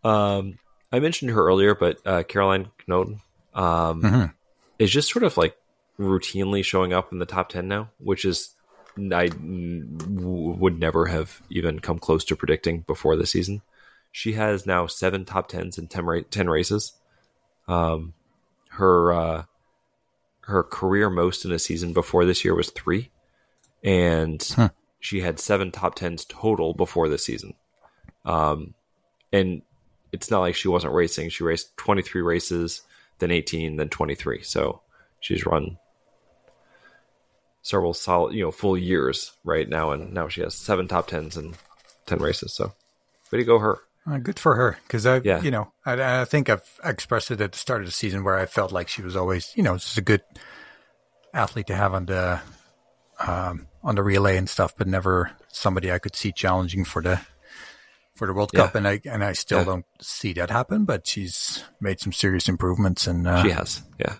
Um, 0.04 0.60
I 0.92 1.00
mentioned 1.00 1.32
her 1.32 1.46
earlier, 1.46 1.76
but 1.76 1.98
uh, 2.06 2.24
Karoline 2.24 2.72
Knotten 2.88 3.22
um, 3.54 4.02
Mhm. 4.02 4.34
is 4.80 4.92
just 4.92 5.10
sort 5.12 5.24
of 5.24 5.38
like 5.38 5.56
routinely 6.00 6.64
showing 6.64 6.92
up 6.94 7.12
in 7.14 7.20
the 7.20 7.26
top 7.26 7.50
10 7.50 7.68
now, 7.68 7.90
which 8.00 8.26
is 8.26 8.54
I 8.98 9.30
would 9.40 10.80
never 10.80 11.06
have 11.08 11.42
even 11.50 11.80
come 11.80 12.00
close 12.00 12.24
to 12.26 12.36
predicting 12.36 12.82
before 12.82 13.16
the 13.16 13.26
season. 13.26 13.62
She 14.12 14.34
has 14.34 14.66
now 14.66 14.88
seven 14.88 15.26
top 15.26 15.52
10s 15.52 15.78
in 15.78 15.88
10, 15.88 16.06
ra- 16.06 16.22
10 16.30 16.50
races. 16.50 16.94
Um, 17.68 18.14
her 18.70 19.12
uh, 19.14 19.44
her 20.42 20.64
career 20.64 21.10
most 21.10 21.44
in 21.46 21.52
a 21.52 21.60
season 21.60 21.92
before 21.94 22.26
this 22.26 22.46
year 22.46 22.56
was 22.56 22.70
three, 22.70 23.10
and 23.84 24.42
Huh. 24.56 24.70
she 25.00 25.22
had 25.22 25.40
seven 25.40 25.72
top 25.72 25.98
10s 25.98 26.28
total 26.28 26.74
before 26.74 27.10
this 27.10 27.26
season. 27.26 27.56
Um, 28.24 28.74
and 29.34 29.62
it's 30.12 30.30
not 30.32 30.40
like 30.42 30.56
she 30.56 30.68
wasn't 30.68 30.94
racing. 30.94 31.30
She 31.30 31.44
raced 31.44 31.76
23 31.78 32.22
races, 32.22 32.82
then 33.20 33.32
18, 33.32 33.76
then 33.78 33.90
23. 33.90 34.44
So 34.44 34.82
she's 35.20 35.46
run 35.46 35.78
several 37.66 37.96
solid, 37.96 38.36
you 38.36 38.44
know, 38.44 38.52
full 38.52 38.78
years 38.78 39.34
right 39.44 39.68
now, 39.68 39.90
and 39.92 40.14
now 40.14 40.28
she 40.28 40.42
has 40.42 40.54
seven 40.54 40.88
top 40.88 41.08
tens 41.08 41.36
and 41.36 41.56
ten 42.06 42.20
races. 42.20 42.54
So, 42.54 42.74
way 43.32 43.40
to 43.40 43.44
go, 43.44 43.58
her. 43.58 43.80
Uh, 44.08 44.20
good 44.20 44.38
for 44.38 44.56
her, 44.56 44.78
because 44.84 45.04
I, 45.08 45.18
Yeah. 45.24 45.42
you 45.42 45.50
know, 45.50 45.72
I, 45.84 46.22
I 46.22 46.26
think 46.26 46.48
I've 46.48 46.62
expressed 46.84 47.32
it 47.32 47.42
at 47.42 47.54
the 47.54 47.58
start 47.58 47.82
of 47.82 47.88
the 47.88 47.92
season 47.92 48.24
where 48.24 48.38
I 48.38 48.46
felt 48.46 48.72
like 48.72 48.88
she 48.88 49.02
was 49.02 49.16
always, 49.16 49.52
you 49.56 49.64
know, 49.64 49.78
just 49.78 49.98
a 49.98 50.02
good 50.02 50.22
athlete 51.34 51.66
to 51.68 51.76
have 51.76 51.96
on 51.96 52.06
the 52.06 52.40
um, 53.20 53.68
on 53.84 53.96
the 53.96 54.04
relay 54.04 54.38
and 54.38 54.48
stuff, 54.48 54.76
but 54.78 54.86
never 54.88 55.32
somebody 55.48 55.92
I 55.92 55.98
could 56.00 56.16
see 56.16 56.32
challenging 56.32 56.86
for 56.86 57.02
the 57.02 57.20
for 58.16 58.28
the 58.28 58.34
World 58.34 58.52
Yeah. 58.54 58.62
Cup, 58.68 58.76
and 58.76 58.88
I 58.88 59.02
and 59.06 59.24
I 59.24 59.34
still 59.34 59.60
Yeah. 59.60 59.66
don't 59.66 59.86
see 60.02 60.34
that 60.34 60.52
happen. 60.52 60.86
But 60.86 61.08
she's 61.08 61.64
made 61.82 62.00
some 62.00 62.14
serious 62.14 62.48
improvements, 62.48 63.08
and 63.08 63.28
uh, 63.28 63.42
She 63.42 63.50
has, 63.50 63.82
yeah. 64.00 64.18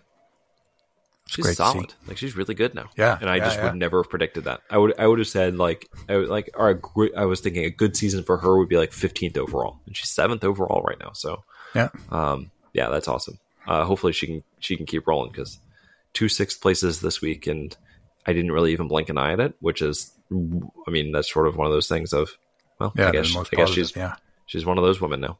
She's 1.28 1.44
great 1.44 1.58
solid. 1.58 1.94
Like 2.08 2.18
she's 2.18 2.36
really 2.36 2.54
good 2.54 2.76
now. 2.76 2.90
Yeah, 2.96 3.18
and 3.20 3.30
I 3.30 3.38
yeah, 3.38 3.46
just 3.46 3.58
yeah. 3.58 3.66
would 3.66 3.76
never 3.76 4.04
have 4.04 4.10
predicted 4.10 4.44
that. 4.44 4.62
I 4.70 4.78
would, 4.78 5.00
I 5.00 5.08
would 5.08 5.18
have 5.20 5.28
said 5.28 5.58
like, 5.58 5.90
I 6.08 6.18
would, 6.18 6.30
like, 6.30 6.52
or 6.54 6.70
a 6.70 7.20
I 7.20 7.26
was 7.26 7.42
thinking 7.42 7.66
a 7.66 7.72
good 7.72 7.98
season 7.98 8.24
for 8.24 8.38
her 8.38 8.58
would 8.58 8.70
be 8.70 8.78
like 8.78 8.92
15th 8.92 9.38
overall, 9.38 9.80
and 9.88 9.98
she's 9.98 10.12
seventh 10.12 10.44
overall 10.44 10.84
right 10.84 11.00
now. 11.00 11.14
So, 11.14 11.44
yeah, 11.74 11.90
um, 12.12 12.52
yeah, 12.74 12.90
that's 12.90 13.08
awesome. 13.08 13.40
Uh, 13.68 13.86
hopefully 13.86 14.14
she 14.14 14.28
can 14.28 14.44
she 14.60 14.78
can 14.78 14.86
keep 14.86 15.08
rolling 15.08 15.32
because 15.32 15.60
two 16.14 16.30
sixth 16.30 16.62
places 16.62 17.02
this 17.02 17.22
week, 17.22 17.48
and 17.48 17.76
I 18.26 18.34
didn't 18.34 18.52
really 18.52 18.72
even 18.72 18.88
blink 18.88 19.10
an 19.10 19.18
eye 19.18 19.34
at 19.34 19.40
it, 19.40 19.56
which 19.60 19.82
is, 19.82 20.12
I 20.32 20.92
mean, 20.92 21.12
that's 21.12 21.32
sort 21.32 21.48
of 21.48 21.58
one 21.58 21.66
of 21.66 21.74
those 21.74 21.88
things 21.88 22.14
of, 22.14 22.38
well, 22.80 22.94
yeah. 22.96 23.10
I 23.10 23.12
guess, 23.12 23.36
I 23.36 23.40
guess 23.40 23.50
positive, 23.50 23.74
she's 23.74 23.96
yeah. 23.96 24.16
she's 24.46 24.66
one 24.66 24.78
of 24.78 24.84
those 24.84 25.02
women 25.02 25.22
now. 25.22 25.40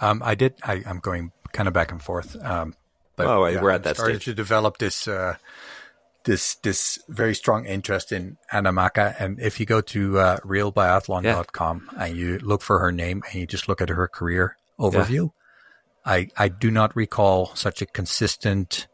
Um, 0.00 0.22
I 0.24 0.34
did. 0.34 0.54
I, 0.62 0.82
I'm 0.86 0.98
going 0.98 1.32
kind 1.52 1.66
of 1.66 1.74
back 1.74 1.90
and 1.90 2.02
forth. 2.02 2.36
Um, 2.44 2.74
but 3.16 3.26
Oh, 3.26 3.46
yeah, 3.46 3.62
we're 3.62 3.70
at 3.70 3.82
that 3.84 3.96
started 3.96 4.16
stage. 4.22 4.24
to 4.26 4.34
develop 4.34 4.78
this 4.78 5.06
uh, 5.08 5.36
this 6.24 6.54
this 6.56 6.98
very 7.08 7.34
strong 7.34 7.66
interest 7.66 8.10
in 8.12 8.36
Anna 8.50 8.72
Mąka. 8.72 9.14
And 9.18 9.38
if 9.40 9.60
you 9.60 9.66
go 9.66 9.80
to 9.82 10.18
uh, 10.18 10.36
realbiathlon.com 10.38 11.90
and 11.98 12.16
you 12.16 12.38
look 12.38 12.62
for 12.62 12.78
her 12.80 12.90
name 12.92 13.22
and 13.30 13.34
you 13.40 13.46
just 13.46 13.68
look 13.68 13.80
at 13.80 13.88
her 13.90 14.08
career 14.08 14.56
overview, 14.78 15.30
I 16.04 16.28
I 16.36 16.48
do 16.48 16.70
not 16.70 16.96
recall 16.96 17.54
such 17.54 17.82
a 17.82 17.86
consistent 17.86 18.86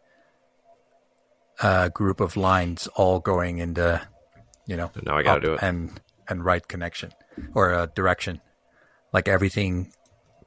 uh, 1.61 1.89
group 1.91 2.21
of 2.21 2.37
lines 2.37 2.87
all 2.97 3.21
going 3.21 3.59
in 3.59 3.75
the 3.75 4.01
you 4.67 4.77
know 4.77 4.91
Now 5.03 5.17
I 5.19 5.23
gotta 5.23 5.39
up 5.39 5.43
do 5.45 5.53
it. 5.55 5.63
and 5.63 6.01
and 6.29 6.45
right 6.45 6.67
connection 6.67 7.13
or 7.55 7.73
uh, 7.75 7.87
direction. 7.87 8.41
Like 9.13 9.27
everything 9.29 9.93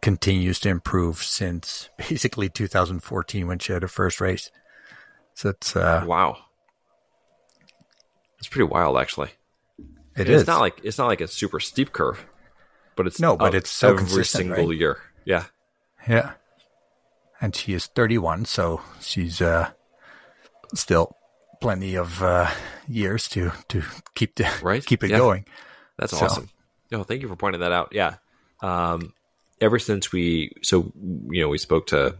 continues 0.04 0.60
to 0.60 0.70
improve 0.70 1.24
since 1.24 1.90
basically 1.98 2.50
2014 2.50 3.48
when 3.48 3.58
she 3.58 3.74
had 3.74 3.82
her 3.82 3.88
first 3.88 4.22
race. 4.22 4.52
So 5.34 5.50
it's 5.50 5.76
uh, 5.76 6.04
Wow, 6.06 6.38
it's 8.38 8.48
pretty 8.48 8.66
wild, 8.70 8.98
actually. 8.98 9.30
it 10.16 10.30
it's 10.30 10.42
is 10.42 10.48
not 10.48 10.60
like 10.60 10.80
it's 10.84 10.98
not 10.98 11.08
like 11.08 11.22
a 11.22 11.28
super 11.28 11.60
steep 11.60 11.92
curve, 11.92 12.24
but 12.96 13.08
it's 13.08 13.20
No, 13.20 13.36
but 13.36 13.56
it's 13.56 13.72
so 13.72 13.96
every 13.98 14.26
single 14.26 14.68
right? 14.68 14.78
year. 14.78 14.98
Yeah, 15.26 15.46
yeah, 16.08 16.34
and 17.42 17.56
she 17.56 17.74
is 17.74 17.88
31, 17.88 18.46
so 18.46 18.82
she's 19.02 19.42
uh, 19.42 19.72
still 20.76 21.16
plenty 21.62 21.96
of 21.96 22.22
uh, 22.22 22.52
years 22.88 23.28
to 23.30 23.52
to 23.70 23.82
keep 24.16 24.36
the 24.36 24.48
Right? 24.62 24.86
keep 24.86 25.04
it 25.04 25.10
Yeah. 25.12 25.18
going. 25.18 25.46
that's 25.98 26.12
So- 26.18 26.26
awesome. 26.26 26.50
No, 26.92 27.04
thank 27.04 27.22
you 27.24 27.28
for 27.28 27.36
pointing 27.36 27.62
that 27.62 27.72
out. 27.72 27.90
Yeah, 27.92 28.18
um, 28.62 29.14
ever 29.64 29.80
since 29.80 30.12
we 30.12 30.52
so 30.62 30.92
you 31.30 31.42
know 31.42 31.50
we 31.50 31.58
spoke 31.58 31.88
to 31.88 32.16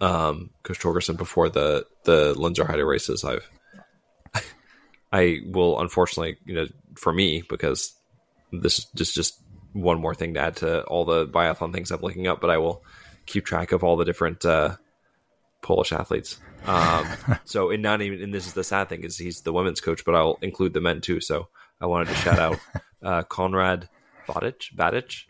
um, 0.00 0.50
Coach 0.62 0.80
Torgersen 0.80 1.16
before 1.16 1.48
the 1.50 1.86
the 2.04 2.34
Linzer 2.34 2.86
races, 2.86 3.22
I've 3.22 3.48
I 5.12 5.40
will 5.44 5.78
unfortunately 5.78 6.38
you 6.44 6.54
know 6.54 6.66
for 6.96 7.12
me 7.12 7.42
because 7.48 7.92
this 8.50 8.78
is 8.78 8.86
just 8.94 9.14
just 9.14 9.40
one 9.72 10.00
more 10.00 10.14
thing 10.14 10.34
to 10.34 10.40
add 10.40 10.56
to 10.56 10.82
all 10.84 11.04
the 11.04 11.26
biathlon 11.26 11.72
things 11.72 11.90
I'm 11.90 12.00
looking 12.00 12.26
up, 12.26 12.40
but 12.40 12.50
I 12.50 12.56
will 12.56 12.82
keep 13.26 13.44
track 13.44 13.72
of 13.72 13.84
all 13.84 13.96
the 13.96 14.04
different 14.04 14.44
uh, 14.44 14.76
Polish 15.62 15.92
athletes. 15.92 16.38
Um, 16.66 17.06
so, 17.44 17.70
and 17.70 17.82
not 17.82 18.02
even, 18.02 18.20
and 18.20 18.34
this 18.34 18.48
is 18.48 18.54
the 18.54 18.64
sad 18.64 18.88
thing 18.88 19.04
is 19.04 19.16
he's 19.16 19.42
the 19.42 19.52
women's 19.52 19.80
coach, 19.80 20.04
but 20.04 20.16
I'll 20.16 20.38
include 20.42 20.72
the 20.72 20.80
men 20.80 21.00
too. 21.00 21.20
So, 21.20 21.48
I 21.80 21.86
wanted 21.86 22.08
to 22.08 22.14
shout 22.16 22.38
out 22.40 22.58
uh, 23.02 23.22
Konrad 23.22 23.88
Badacz, 24.26 24.74
Badacz, 24.74 25.26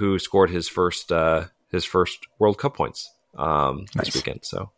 who 0.00 0.18
scored 0.18 0.48
his 0.48 0.66
first 0.66 1.12
uh, 1.12 1.44
his 1.70 1.84
first 1.84 2.26
World 2.38 2.56
Cup 2.56 2.74
points 2.74 3.12
um, 3.36 3.84
Nice. 3.94 4.06
this 4.06 4.14
weekend. 4.14 4.40
So, 4.44 4.70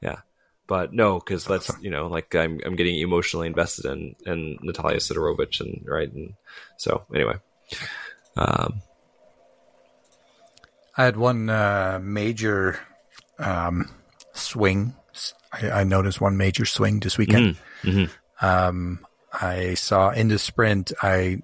yeah. 0.00 0.20
But 0.66 0.94
no, 0.94 1.18
because 1.18 1.44
that's 1.44 1.70
you 1.82 1.90
know, 1.90 2.06
like 2.06 2.34
I'm 2.34 2.60
I'm 2.64 2.76
getting 2.76 2.98
emotionally 2.98 3.46
invested 3.46 3.84
in 3.84 4.16
in 4.24 4.58
Natalia 4.62 4.96
Sidorowicz 4.96 5.60
and 5.60 5.84
right, 5.86 6.10
and 6.10 6.32
so 6.78 7.04
anyway, 7.14 7.34
um, 8.36 8.80
I 10.96 11.04
had 11.04 11.16
one 11.16 11.50
uh, 11.50 11.98
major 12.02 12.78
um, 13.38 13.90
swing. 14.32 14.94
I, 15.52 15.70
I 15.80 15.84
noticed 15.84 16.20
one 16.20 16.36
major 16.38 16.64
swing 16.64 17.00
this 17.00 17.18
weekend. 17.18 17.56
Um, 18.40 19.04
I 19.32 19.74
saw 19.74 20.10
in 20.10 20.28
the 20.28 20.38
sprint, 20.38 20.92
I 21.02 21.42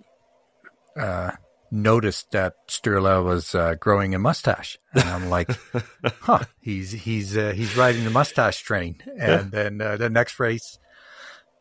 uh, 0.98 1.32
noticed 1.70 2.30
that 2.32 2.54
Sturla 2.68 3.24
was 3.24 3.54
uh, 3.54 3.74
growing 3.78 4.14
a 4.14 4.18
mustache, 4.18 4.78
and 4.94 5.04
I'm 5.04 5.28
like, 5.28 5.50
"Huh, 6.20 6.40
he's 6.60 6.92
he's 6.92 7.36
uh, 7.36 7.52
he's 7.54 7.76
riding 7.76 8.04
the 8.04 8.10
mustache 8.10 8.60
train." 8.60 8.96
And 9.18 9.50
then 9.50 9.80
uh, 9.80 9.96
the 9.96 10.08
next 10.10 10.38
race, 10.40 10.78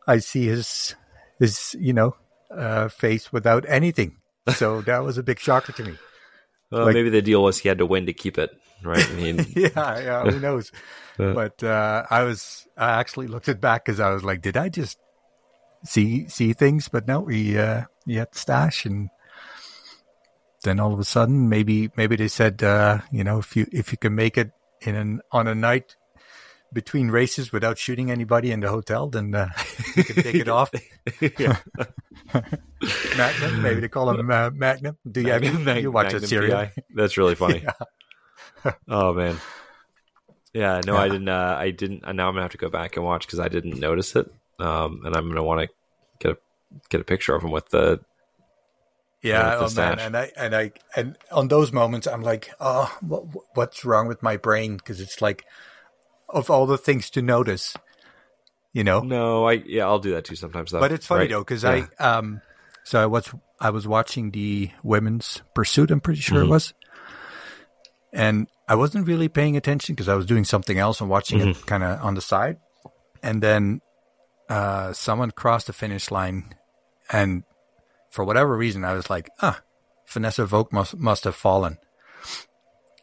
I 0.06 0.18
see 0.18 0.46
his 0.46 0.94
his 1.38 1.74
you 1.78 1.92
know 1.92 2.16
uh, 2.50 2.88
face 2.88 3.32
without 3.32 3.64
anything. 3.68 4.16
So 4.54 4.80
that 4.88 5.02
was 5.04 5.18
a 5.18 5.22
big 5.22 5.40
shocker 5.40 5.72
to 5.72 5.82
me. 5.84 5.98
well, 6.70 6.84
Like- 6.86 6.94
maybe 6.94 7.10
the 7.10 7.22
deal 7.22 7.42
was 7.42 7.58
he 7.58 7.68
had 7.68 7.78
to 7.78 7.86
win 7.86 8.06
to 8.06 8.12
keep 8.12 8.38
it, 8.38 8.50
right? 8.84 9.08
I 9.10 9.12
mean, 9.14 9.44
yeah, 9.56 9.98
yeah, 9.98 10.22
who 10.30 10.38
knows? 10.40 10.70
but 11.16 11.62
uh, 11.64 12.04
I 12.10 12.22
was, 12.24 12.66
I 12.76 13.00
actually 13.00 13.26
looked 13.26 13.48
it 13.48 13.58
back 13.60 13.84
because 13.86 14.00
I 14.00 14.10
was 14.10 14.22
like, 14.22 14.42
did 14.42 14.56
I 14.56 14.68
just 14.68 14.98
see 15.84 16.28
see 16.28 16.52
things? 16.52 16.88
But 16.88 17.06
no, 17.08 17.26
he 17.26 17.58
uh, 17.58 17.84
he 18.06 18.16
had 18.16 18.32
the 18.32 18.38
stash, 18.38 18.84
and 18.86 19.08
then 20.66 20.80
all 20.80 20.92
of 20.92 21.00
a 21.00 21.04
sudden, 21.04 21.48
maybe 21.48 21.90
maybe 21.96 22.16
they 22.16 22.28
said, 22.28 22.62
uh, 22.62 23.00
you 23.10 23.24
know, 23.24 23.38
if 23.38 23.56
you 23.56 23.66
if 23.72 23.92
you 23.92 23.98
can 23.98 24.14
make 24.14 24.36
it 24.36 24.50
in 24.82 24.94
an 24.94 25.20
on 25.32 25.46
a 25.46 25.54
night 25.54 25.96
between 26.72 27.08
races 27.08 27.52
without 27.52 27.78
shooting 27.78 28.10
anybody 28.10 28.50
in 28.50 28.60
the 28.60 28.68
hotel, 28.68 29.08
then 29.08 29.34
uh, 29.34 29.48
you 29.96 30.04
can 30.04 30.22
take 30.22 30.34
it 30.34 30.48
off. 30.48 30.70
Magnum, 33.16 33.62
maybe 33.62 33.80
they 33.80 33.88
call 33.88 34.10
him 34.10 34.30
uh, 34.30 34.50
Magnum. 34.50 34.98
Do 35.10 35.20
you, 35.22 35.30
have 35.30 35.44
you, 35.44 35.52
Mag- 35.58 35.82
you 35.82 35.90
watch 35.90 36.06
Magnum 36.06 36.20
that 36.22 36.28
series? 36.28 36.52
PI. 36.52 36.72
That's 36.94 37.16
really 37.16 37.34
funny. 37.34 37.64
oh 38.88 39.14
man. 39.14 39.38
Yeah, 40.52 40.80
no, 40.86 40.96
I 40.96 41.08
didn't. 41.08 41.28
Uh, 41.28 41.56
I 41.58 41.70
didn't. 41.70 42.04
And 42.04 42.16
now 42.16 42.28
I'm 42.28 42.34
gonna 42.34 42.42
have 42.42 42.52
to 42.52 42.58
go 42.58 42.70
back 42.70 42.96
and 42.96 43.04
watch 43.04 43.26
because 43.26 43.40
I 43.40 43.48
didn't 43.48 43.78
notice 43.78 44.16
it. 44.16 44.32
Um, 44.58 45.02
and 45.04 45.14
I'm 45.14 45.28
gonna 45.28 45.42
want 45.42 45.60
to 45.60 45.68
get 46.18 46.32
a 46.32 46.38
get 46.88 47.00
a 47.02 47.04
picture 47.04 47.34
of 47.34 47.42
him 47.42 47.50
with 47.50 47.68
the. 47.68 48.00
Yeah, 49.22 49.56
oh 49.58 49.70
man, 49.74 49.98
and 49.98 50.16
I 50.16 50.30
and 50.36 50.54
I 50.54 50.72
and 50.94 51.16
on 51.32 51.48
those 51.48 51.72
moments, 51.72 52.06
I'm 52.06 52.22
like, 52.22 52.50
oh, 52.60 52.94
what, 53.00 53.24
what's 53.54 53.84
wrong 53.84 54.06
with 54.06 54.22
my 54.22 54.36
brain? 54.36 54.76
Because 54.76 55.00
it's 55.00 55.20
like, 55.20 55.44
of 56.28 56.48
all 56.50 56.66
the 56.66 56.78
things 56.78 57.10
to 57.10 57.22
notice, 57.22 57.74
you 58.72 58.84
know. 58.84 59.00
No, 59.00 59.48
I 59.48 59.54
yeah, 59.66 59.84
I'll 59.86 59.98
do 59.98 60.12
that 60.12 60.24
too 60.26 60.36
sometimes. 60.36 60.70
Though, 60.70 60.80
but 60.80 60.92
it's 60.92 61.06
funny 61.06 61.22
right? 61.22 61.30
though, 61.30 61.40
because 61.40 61.64
Yeah. 61.64 61.86
I 61.98 62.04
um, 62.04 62.40
so 62.84 63.02
I 63.02 63.06
was 63.06 63.34
I 63.58 63.70
was 63.70 63.88
watching 63.88 64.30
the 64.30 64.70
women's 64.84 65.42
pursuit. 65.54 65.90
I'm 65.90 66.00
pretty 66.00 66.20
sure 66.20 66.38
Mm-hmm. 66.38 66.46
it 66.46 66.50
was, 66.50 66.74
and 68.12 68.46
I 68.68 68.74
wasn't 68.74 69.06
really 69.08 69.28
paying 69.28 69.56
attention 69.56 69.94
because 69.94 70.08
I 70.08 70.14
was 70.14 70.26
doing 70.26 70.44
something 70.44 70.78
else 70.78 71.00
and 71.00 71.10
watching 71.10 71.40
Mm-hmm. 71.40 71.50
it 71.50 71.66
kind 71.66 71.82
of 71.82 72.00
on 72.04 72.14
the 72.14 72.20
side, 72.20 72.58
and 73.22 73.42
then 73.42 73.80
uh, 74.48 74.92
someone 74.92 75.30
crossed 75.32 75.66
the 75.66 75.72
finish 75.72 76.10
line, 76.10 76.54
and 77.10 77.42
for 78.16 78.24
whatever 78.24 78.56
reason, 78.56 78.84
I 78.84 78.94
was 78.94 79.08
like, 79.08 79.30
ah, 79.40 79.60
Vanessa 80.08 80.44
Voigt 80.46 80.72
must 80.72 80.96
must 80.96 81.22
have 81.24 81.36
fallen, 81.36 81.78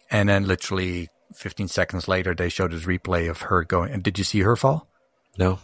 and 0.09 0.27
then 0.27 0.45
literally 0.47 1.09
15 1.35 1.67
seconds 1.67 2.07
later, 2.07 2.33
they 2.35 2.49
showed 2.49 2.71
this 2.71 2.83
replay 2.85 3.29
of 3.29 3.41
her 3.41 3.63
going. 3.63 3.91
And 3.93 4.03
did 4.03 4.17
you 4.17 4.23
see 4.25 4.41
her 4.41 4.55
fall? 4.55 4.87
no. 5.37 5.59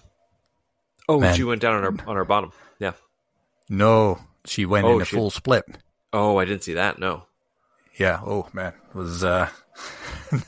Oh, 1.12 1.20
Man. 1.20 1.34
she 1.36 1.43
went 1.43 1.60
down 1.60 1.74
on 1.74 1.82
her 1.84 2.08
on 2.10 2.16
her 2.18 2.24
bottom. 2.26 2.52
Yeah. 2.78 2.91
No, 3.68 4.20
she 4.45 4.68
went 4.68 4.86
Oh, 4.86 4.95
in 4.97 5.02
a 5.02 5.06
she- 5.06 5.16
full 5.16 5.32
split. 5.32 5.66
Oh, 6.14 6.38
I 6.38 6.45
didn't 6.45 6.64
see 6.64 6.76
that. 6.76 7.00
No. 7.00 7.24
Yeah. 7.97 8.22
Oh 8.24 8.47
man, 8.54 8.74
it 8.89 8.95
was 8.95 9.24
uh, 9.24 9.50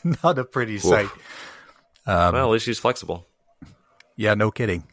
not 0.24 0.38
a 0.38 0.44
pretty 0.46 0.78
sight. 0.78 1.10
Um, 2.06 2.34
well, 2.36 2.46
at 2.46 2.52
least 2.52 2.66
she's 2.66 2.78
flexible. 2.80 3.26
Yeah, 4.16 4.36
no 4.36 4.52
kidding. 4.52 4.84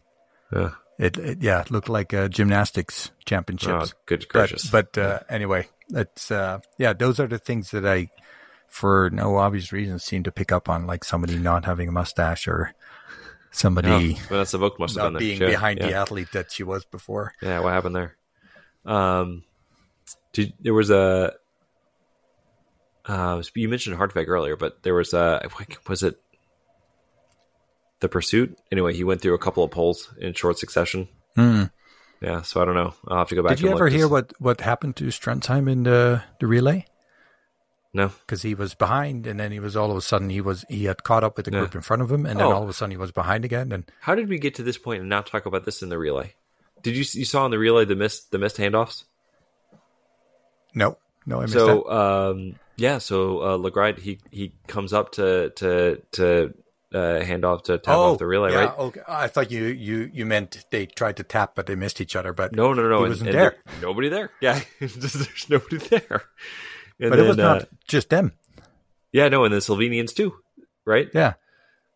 Yeah. 0.52 0.70
It, 0.98 1.16
it 1.16 1.42
yeah, 1.42 1.60
it 1.60 1.70
looked 1.70 1.88
like 1.88 2.12
uh, 2.12 2.28
gymnastics 2.28 3.10
Oh, 3.10 3.14
championships. 3.24 3.94
good 4.06 4.28
gracious. 4.28 4.68
but 4.68 4.98
uh, 4.98 5.20
anyway, 5.28 5.68
it's 5.90 6.30
uh, 6.30 6.58
yeah, 6.78 6.92
those 6.92 7.20
are 7.20 7.28
the 7.28 7.38
things 7.38 7.70
that 7.70 7.86
I 7.86 8.10
for 8.66 9.08
no 9.12 9.36
obvious 9.36 9.72
reason, 9.72 9.98
seem 9.98 10.24
to 10.24 10.32
pick 10.32 10.52
up 10.52 10.68
on 10.68 10.86
like 10.86 11.04
somebody 11.04 11.38
not 11.38 11.64
having 11.64 11.88
a 11.88 11.92
mustache 11.92 12.46
or 12.48 12.74
somebody 13.50 14.16
Oh, 14.18 14.26
Vanessa 14.28 14.58
Voigt 14.58 14.78
must 14.78 14.96
have 14.96 15.12
not 15.12 15.18
been 15.20 15.38
being 15.38 15.38
behind 15.38 15.78
yeah. 15.78 15.86
the 15.86 15.94
athlete 15.94 16.28
that 16.32 16.52
she 16.52 16.62
was 16.64 16.84
before. 16.84 17.32
Yeah, 17.40 17.60
what 17.60 17.72
happened 17.72 17.96
there? 17.96 18.16
Um, 18.84 19.44
did, 20.32 20.52
there 20.60 20.74
was 20.74 20.90
a. 20.90 21.32
Uh, 23.06 23.42
you 23.54 23.68
mentioned 23.68 23.96
Hartweg 23.96 24.28
earlier, 24.28 24.56
but 24.56 24.82
there 24.82 24.94
was 24.94 25.14
a. 25.14 25.48
Was 25.88 26.02
it 26.02 26.20
the 28.00 28.08
pursuit? 28.08 28.58
Anyway, 28.72 28.94
he 28.94 29.04
went 29.04 29.20
through 29.22 29.34
a 29.34 29.38
couple 29.38 29.64
of 29.64 29.70
polls 29.70 30.12
in 30.18 30.34
short 30.34 30.58
succession. 30.58 31.08
Hmm. 31.34 31.64
Yeah, 32.20 32.42
so 32.42 32.60
I 32.60 32.64
don't 32.64 32.74
know. 32.74 32.94
I'll 33.06 33.18
have 33.18 33.28
to 33.28 33.34
go 33.36 33.42
back. 33.42 33.56
Did 33.56 33.60
you 33.64 33.70
ever 33.70 33.88
hear 33.88 34.00
see- 34.06 34.12
what, 34.12 34.32
what 34.40 34.60
happened 34.60 34.96
to 34.96 35.04
Stromsheim 35.04 35.70
in 35.70 35.84
the, 35.84 36.22
the 36.40 36.46
relay? 36.48 36.84
No. 37.94 38.08
Because 38.08 38.42
he 38.42 38.54
was 38.54 38.74
behind, 38.74 39.26
and 39.26 39.38
then 39.40 39.50
he 39.52 39.60
was 39.60 39.76
all 39.76 39.90
of 39.90 39.96
a 39.96 40.00
sudden 40.02 40.28
he 40.28 40.40
was 40.40 40.64
he 40.68 40.84
had 40.84 41.04
caught 41.04 41.24
up 41.24 41.36
with 41.36 41.46
the 41.46 41.52
Yeah. 41.52 41.60
group 41.60 41.74
in 41.76 41.80
front 41.80 42.02
of 42.02 42.10
him, 42.10 42.26
and 42.26 42.38
then 42.38 42.46
Oh. 42.46 42.52
all 42.52 42.62
of 42.62 42.68
a 42.68 42.72
sudden 42.72 42.90
he 42.90 42.96
was 42.96 43.12
behind 43.12 43.44
again. 43.44 43.72
And 43.72 43.84
How 44.00 44.14
did 44.14 44.28
we 44.28 44.38
get 44.38 44.54
to 44.56 44.62
this 44.62 44.76
point 44.78 45.00
and 45.00 45.08
not 45.08 45.26
talk 45.26 45.46
about 45.46 45.64
this 45.64 45.80
in 45.82 45.88
the 45.88 45.96
relay? 45.98 46.34
Did 46.82 46.96
you 46.96 47.04
you 47.12 47.24
saw 47.24 47.44
in 47.46 47.50
the 47.50 47.58
relay 47.58 47.84
the 47.86 47.96
missed 47.96 48.30
the 48.30 48.38
missed 48.38 48.56
handoffs? 48.58 49.04
no, 50.74 50.98
no, 51.26 51.38
I 51.38 51.42
missed 51.42 51.54
that. 51.54 51.60
So 51.60 51.90
um, 51.90 52.54
yeah, 52.76 52.98
so 52.98 53.38
uh, 53.40 53.58
Laegreid 53.58 53.98
he 53.98 54.18
he 54.30 54.52
comes 54.66 54.92
up 54.92 55.12
to 55.12 55.50
to 55.56 56.02
to 56.12 56.54
uh, 56.94 57.20
hand 57.20 57.44
off 57.44 57.64
to 57.64 57.78
tap 57.78 57.94
off 57.96 58.18
the 58.18 58.26
relay, 58.26 58.50
Oh, 58.50 58.52
yeah, 58.52 58.64
right? 58.66 58.78
Okay. 58.78 59.00
I 59.06 59.26
thought 59.28 59.50
you, 59.50 59.64
you, 59.64 60.10
you 60.12 60.24
meant 60.26 60.64
they 60.70 60.86
tried 60.86 61.16
to 61.18 61.22
tap, 61.22 61.52
but 61.54 61.66
they 61.66 61.74
missed 61.74 62.00
each 62.00 62.16
other. 62.16 62.32
But 62.32 62.54
No, 62.54 62.72
no, 62.72 62.88
no, 62.88 63.02
he 63.04 63.08
wasn't 63.10 63.30
and 63.30 63.38
there. 63.38 63.56
there- 63.66 63.74
Nobody 63.82 64.08
there. 64.08 64.30
Yeah, 64.40 64.60
there's 64.80 65.46
nobody 65.50 65.76
there. 65.78 66.22
And 67.00 67.10
But 67.10 67.18
it 67.18 67.26
was 67.28 67.36
then, 67.36 67.46
uh, 67.46 67.54
not 67.54 67.68
just 67.86 68.08
them. 68.10 68.32
yeah, 69.12 69.28
no, 69.28 69.44
and 69.44 69.52
the 69.54 69.58
Slovenians 69.58 70.14
too, 70.14 70.34
right? 70.84 71.08
Yeah, 71.14 71.34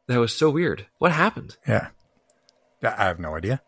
That 0.08 0.18
was 0.18 0.32
so 0.34 0.50
weird. 0.50 0.86
What 0.98 1.12
happened? 1.12 1.56
yeah. 1.66 1.88
I 2.82 3.04
have 3.04 3.18
no 3.20 3.36
idea. 3.36 3.62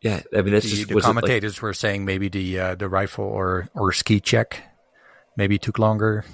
Yeah, 0.00 0.22
I 0.34 0.40
mean, 0.40 0.54
that's 0.54 0.64
The, 0.64 0.70
just 0.76 0.88
the 0.88 0.92
it 0.92 0.94
like, 0.96 1.04
commentators 1.04 1.60
were 1.60 1.74
saying 1.74 2.06
maybe 2.06 2.28
the 2.30 2.58
uh, 2.58 2.74
the 2.74 2.88
rifle 2.88 3.24
or 3.26 3.68
or 3.74 3.92
ski 3.92 4.18
check 4.18 4.62
maybe 5.36 5.58
took 5.58 5.78
longer, 5.78 6.24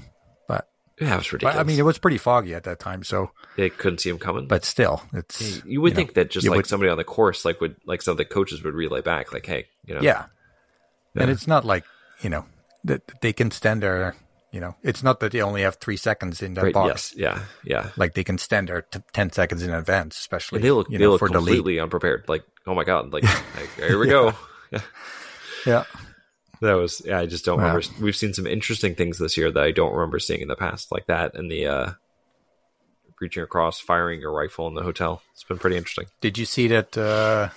yeah, 1.01 1.15
it 1.15 1.17
was 1.33 1.41
but. 1.43 1.57
I 1.57 1.63
mean 1.63 1.79
it 1.79 1.83
was 1.85 1.99
pretty 1.99 2.19
foggy 2.19 2.55
at 2.55 2.65
that 2.65 2.79
time. 2.79 3.03
So, 3.05 3.31
they 3.57 3.71
couldn't 3.71 3.99
see 3.99 4.11
him 4.11 4.19
coming. 4.19 4.47
but 4.47 4.65
still, 4.65 5.03
it's 5.13 5.65
you 5.65 5.81
would 5.81 5.93
know, 5.93 5.97
think 5.97 6.15
that 6.15 6.31
just 6.31 6.47
like 6.47 6.57
would- 6.57 6.67
somebody 6.67 6.91
on 6.91 6.97
the 6.99 7.05
course, 7.05 7.45
like 7.45 7.61
would 7.61 7.77
like 7.87 8.03
some 8.03 8.13
of 8.13 8.19
the 8.19 8.25
coaches 8.25 8.63
would 8.63 8.75
relay 8.75 9.01
back, 9.03 9.33
like, 9.33 9.47
hey, 9.47 9.67
you 9.85 9.95
know, 9.95 10.01
Yeah. 10.01 10.27
Yeah. 11.15 11.23
And 11.23 11.31
it's 11.31 11.47
not 11.47 11.65
like, 11.65 11.85
you 12.21 12.29
know, 12.31 12.45
that 12.85 13.01
they 13.23 13.33
can 13.33 13.51
stand 13.51 13.83
there, 13.83 14.15
you 14.53 14.61
know, 14.61 14.77
it's 14.83 15.03
not 15.03 15.21
that 15.21 15.33
they 15.33 15.41
only 15.41 15.63
have 15.63 15.77
three 15.77 15.97
seconds 15.97 16.43
in 16.43 16.55
that 16.55 16.63
right, 16.65 16.75
box. 16.75 17.15
yes, 17.17 17.17
yeah, 17.17 17.43
yeah. 17.65 17.91
Like 17.97 18.13
they 18.15 18.23
can 18.25 18.37
stand 18.39 18.69
there 18.69 18.83
t- 18.83 19.01
10 19.15 19.33
seconds 19.33 19.63
in 19.63 19.71
advance, 19.73 20.19
especially, 20.19 20.59
And 20.59 20.65
they 20.65 20.71
look 20.71 20.91
you 20.91 20.99
they 20.99 21.05
know, 21.05 21.13
look 21.13 21.19
for 21.21 21.29
the 21.29 21.35
completely 21.35 21.79
unprepared. 21.81 22.25
Like, 22.29 22.45
oh 22.67 22.75
my 22.75 22.85
god, 22.85 23.13
like, 23.13 23.23
like, 23.57 23.75
here 23.77 23.99
we 23.99 24.09
go. 24.09 24.35
Yeah. 25.67 25.85
That 26.61 26.75
was 26.75 27.03
yeah. 27.05 27.19
I 27.19 27.27
just 27.27 27.45
don't 27.45 27.59
Wow. 27.61 27.75
remember. 27.77 27.87
We've 28.01 28.17
seen 28.17 28.33
some 28.35 28.47
interesting 28.47 28.95
things 28.95 29.19
this 29.19 29.37
year 29.37 29.51
that 29.51 29.63
I 29.63 29.71
don't 29.73 29.93
remember 29.95 30.19
seeing 30.19 30.41
in 30.41 30.49
the 30.49 30.57
past, 30.57 30.91
like 30.93 31.07
that 31.07 31.35
and 31.35 31.51
the 31.51 31.67
uh, 31.67 31.93
reaching 33.21 33.43
across, 33.43 33.81
firing 33.81 34.21
your 34.21 34.33
rifle 34.33 34.67
in 34.69 34.75
the 34.75 34.83
hotel. 34.83 35.23
It's 35.33 35.45
been 35.45 35.59
pretty 35.59 35.77
interesting. 35.77 36.07
Did 36.21 36.39
you 36.39 36.45
see 36.45 36.69
that, 36.69 36.97
uh, 36.99 37.49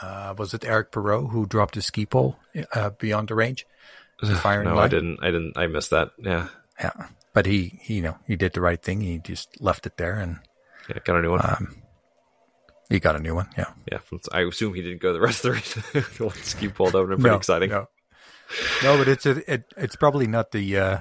uh, 0.00 0.34
was 0.36 0.52
it 0.54 0.64
Eric 0.64 0.90
Perrot 0.92 1.30
who 1.30 1.46
dropped 1.46 1.74
his 1.76 1.86
ski 1.86 2.06
pole 2.06 2.36
uh, 2.72 2.90
beyond 2.90 3.28
the 3.28 3.34
range? 3.34 3.66
Firing 4.40 4.66
no, 4.68 4.78
I 4.78 4.88
didn't. 4.88 5.18
I 5.22 5.26
didn't. 5.26 5.58
I 5.58 5.66
missed 5.66 5.90
that. 5.90 6.12
Yeah, 6.18 6.48
Yeah. 6.80 6.92
But 7.34 7.44
he, 7.44 7.78
he, 7.82 7.96
you 7.96 8.02
know, 8.02 8.16
he 8.26 8.34
did 8.34 8.54
the 8.54 8.62
right 8.62 8.82
thing. 8.82 9.02
He 9.02 9.18
just 9.18 9.60
left 9.60 9.84
it 9.86 9.98
there 9.98 10.14
and 10.18 10.38
yeah. 10.88 10.98
Got 11.04 11.16
a 11.16 11.22
new 11.22 11.32
one. 11.32 11.40
Um, 11.44 11.82
he 12.88 12.98
got 13.00 13.16
a 13.16 13.18
new 13.18 13.34
one. 13.34 13.48
Yeah. 13.58 13.72
yeah, 13.90 13.98
I 14.32 14.42
assume 14.42 14.72
he 14.74 14.80
didn't 14.82 15.02
go 15.02 15.12
the 15.12 15.20
rest 15.20 15.44
of 15.44 15.52
the 15.52 15.98
race. 16.00 16.20
one 16.20 16.30
ski 16.36 16.68
pulled 16.68 16.94
over 16.94 17.08
pretty 17.16 17.28
no, 17.28 17.34
exciting. 17.36 17.70
No, 17.70 17.88
no, 18.82 18.96
but 18.98 19.08
it's 19.08 19.26
a, 19.26 19.52
it, 19.52 19.64
it's 19.76 19.96
probably 19.96 20.26
not 20.26 20.52
the 20.52 20.76
uh, 20.78 21.00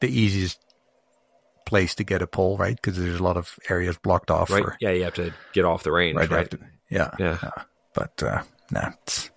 the 0.00 0.08
easiest 0.08 0.58
place 1.64 1.94
to 1.96 2.04
get 2.04 2.22
a 2.22 2.26
pole, 2.26 2.56
right? 2.56 2.76
Because 2.76 2.96
there's 2.96 3.18
a 3.18 3.22
lot 3.22 3.36
of 3.36 3.58
areas 3.68 3.96
blocked 3.98 4.30
off. 4.30 4.50
Right? 4.50 4.62
For, 4.62 4.76
Yeah, 4.80 4.90
you 4.90 5.04
have 5.04 5.14
to 5.14 5.32
get 5.52 5.64
off 5.64 5.82
the 5.82 5.92
range, 5.92 6.16
right. 6.16 6.30
right? 6.30 6.44
after- 6.44 6.70
yeah. 6.90 7.10
Yeah. 7.18 7.38
uh, 7.42 7.62
but 7.94 8.22
uh, 8.22 8.42
nah, 8.70 8.90
it's, 9.02 9.30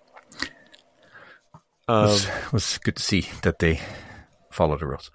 Um, 1.88 2.04
was 2.04 2.28
was 2.52 2.78
good 2.78 2.96
to 2.96 3.02
see 3.02 3.26
that 3.42 3.58
they 3.58 3.80
follow 4.50 4.76
the 4.78 4.86
rules. 4.86 5.10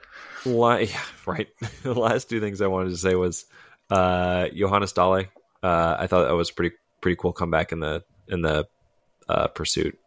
La- 0.45 0.75
yeah, 0.91 0.99
right. 1.25 1.47
the 1.83 1.93
last 1.93 2.29
two 2.29 2.39
things 2.41 2.61
I 2.61 2.67
wanted 2.67 2.89
to 2.89 2.97
say 2.97 3.15
was 3.15 3.45
uh, 3.89 4.49
Johannes 4.49 4.91
Dale. 4.91 5.25
Uh, 5.63 5.95
I 5.97 6.07
thought 6.07 6.27
that 6.27 6.35
was 6.35 6.51
pretty 6.51 6.75
pretty 7.01 7.15
cool 7.15 7.31
comeback 7.33 7.71
in 7.71 7.79
the 7.79 8.03
in 8.27 8.41
the 8.41 8.67
uh, 9.29 9.47
pursuit 9.47 9.97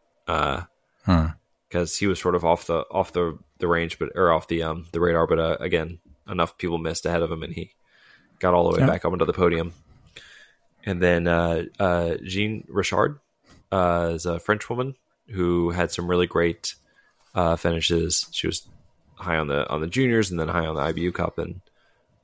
because 1.69 1.97
he 1.97 2.07
was 2.07 2.21
sort 2.21 2.35
of 2.35 2.45
off 2.45 2.67
the 2.67 2.81
off 2.91 3.13
the, 3.13 3.39
the 3.59 3.69
range, 3.69 3.99
but 3.99 4.11
or 4.15 4.33
off 4.33 4.49
the 4.49 4.63
um 4.63 4.87
the 4.93 5.01
radar. 5.01 5.27
But 5.27 5.39
uh, 5.39 5.57
again, 5.61 5.99
enough 6.29 6.57
people 6.59 6.79
missed 6.79 7.07
ahead 7.07 7.23
of 7.23 7.31
him, 7.31 7.43
and 7.43 7.53
he 7.53 7.73
got 8.39 8.55
all 8.55 8.69
the 8.71 8.77
way 8.77 8.81
Yeah. 8.87 8.91
back 8.93 9.05
up 9.05 9.13
into 9.13 9.25
the 9.25 9.33
podium. 9.33 9.73
And 10.85 11.03
then 11.03 11.27
uh, 11.27 11.65
uh, 11.79 12.15
Jeanne 12.25 12.65
Richard 12.69 13.19
uh, 13.71 14.13
is 14.15 14.27
a 14.27 14.39
French 14.39 14.71
woman 14.71 14.95
who 15.29 15.71
had 15.71 15.91
some 15.91 16.09
really 16.09 16.27
great 16.27 16.75
uh, 17.35 17.57
finishes. 17.57 18.27
She 18.33 18.47
was 18.47 18.67
high 19.17 19.37
on 19.37 19.49
the 19.49 19.69
on 19.69 19.81
the 19.81 19.87
juniors 19.87 20.31
and 20.31 20.39
then 20.41 20.49
high 20.49 20.67
on 20.67 20.77
the 20.77 20.81
IBU 20.83 21.13
Cup, 21.15 21.39
and 21.39 21.61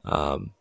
um, 0.05 0.53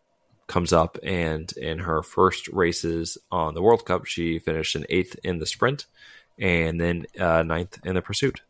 comes 0.47 0.73
up 0.73 0.97
and 1.03 1.51
in 1.57 1.79
her 1.79 2.01
first 2.03 2.47
races 2.49 3.17
on 3.31 3.53
the 3.53 3.61
World 3.61 3.85
Cup, 3.85 4.05
she 4.05 4.39
finished 4.39 4.75
in 4.75 4.85
eighth 4.89 5.17
in 5.23 5.39
the 5.39 5.45
sprint, 5.45 5.85
and 6.37 6.81
then 6.81 7.05
uh, 7.19 7.43
ninth 7.43 7.79
in 7.85 7.95
the 7.95 8.01
pursuit. 8.01 8.41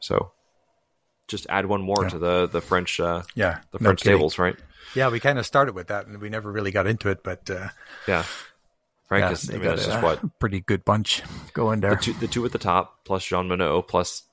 So 0.00 0.32
just 1.28 1.46
add 1.48 1.66
one 1.66 1.82
more 1.82 2.04
to 2.08 2.18
the 2.18 2.48
the 2.48 2.60
French 2.60 2.98
uh, 3.00 3.22
Yeah, 3.34 3.60
the 3.70 3.78
no 3.80 3.88
French 3.88 4.02
kidding. 4.02 4.18
tables, 4.18 4.38
right? 4.38 4.56
Yeah, 4.94 5.08
we 5.10 5.20
kind 5.20 5.38
of 5.38 5.46
started 5.46 5.74
with 5.74 5.86
that, 5.88 6.06
and 6.06 6.20
we 6.20 6.28
never 6.28 6.50
really 6.50 6.72
got 6.72 6.86
into 6.86 7.08
it. 7.10 7.22
But 7.22 7.48
uh, 7.48 7.68
Yeah, 8.08 8.24
right. 9.10 9.20
yeah, 9.20 9.28
'cause, 9.28 9.42
they 9.42 9.54
I 9.54 9.58
mean, 9.58 9.64
got 9.64 9.76
that's 9.76 9.86
a 9.88 9.90
just 9.90 10.02
what 10.02 10.38
pretty 10.40 10.60
good 10.60 10.84
bunch 10.84 11.22
going 11.52 11.80
there. 11.80 11.94
the 11.94 11.96
two, 12.02 12.12
the 12.14 12.26
two 12.28 12.44
at 12.44 12.52
the 12.52 12.58
top 12.58 13.04
plus 13.04 13.24
Jeanmonnot 13.24 13.86
plus 13.88 14.24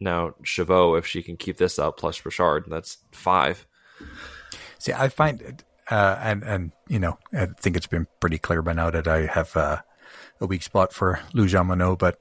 now 0.00 0.34
Chauveau 0.42 0.98
if 0.98 1.06
she 1.06 1.22
can 1.22 1.36
keep 1.36 1.58
this 1.58 1.78
up 1.78 1.96
plus 1.98 2.24
Richard. 2.24 2.64
That's 2.68 2.98
five. 3.12 3.66
See, 4.78 4.92
I 4.92 5.08
find, 5.08 5.40
it, 5.40 5.62
uh, 5.90 6.18
and 6.20 6.42
and 6.42 6.72
you 6.88 6.98
know, 6.98 7.18
I 7.32 7.46
think 7.46 7.76
it's 7.76 7.86
been 7.86 8.08
pretty 8.18 8.38
clear 8.38 8.62
by 8.62 8.72
now 8.72 8.90
that 8.90 9.06
I 9.06 9.26
have 9.26 9.56
uh, 9.56 9.82
a 10.40 10.46
weak 10.46 10.62
spot 10.64 10.92
for 10.92 11.20
Lou 11.34 11.46
Jeanmonnot, 11.46 11.98
but 12.00 12.18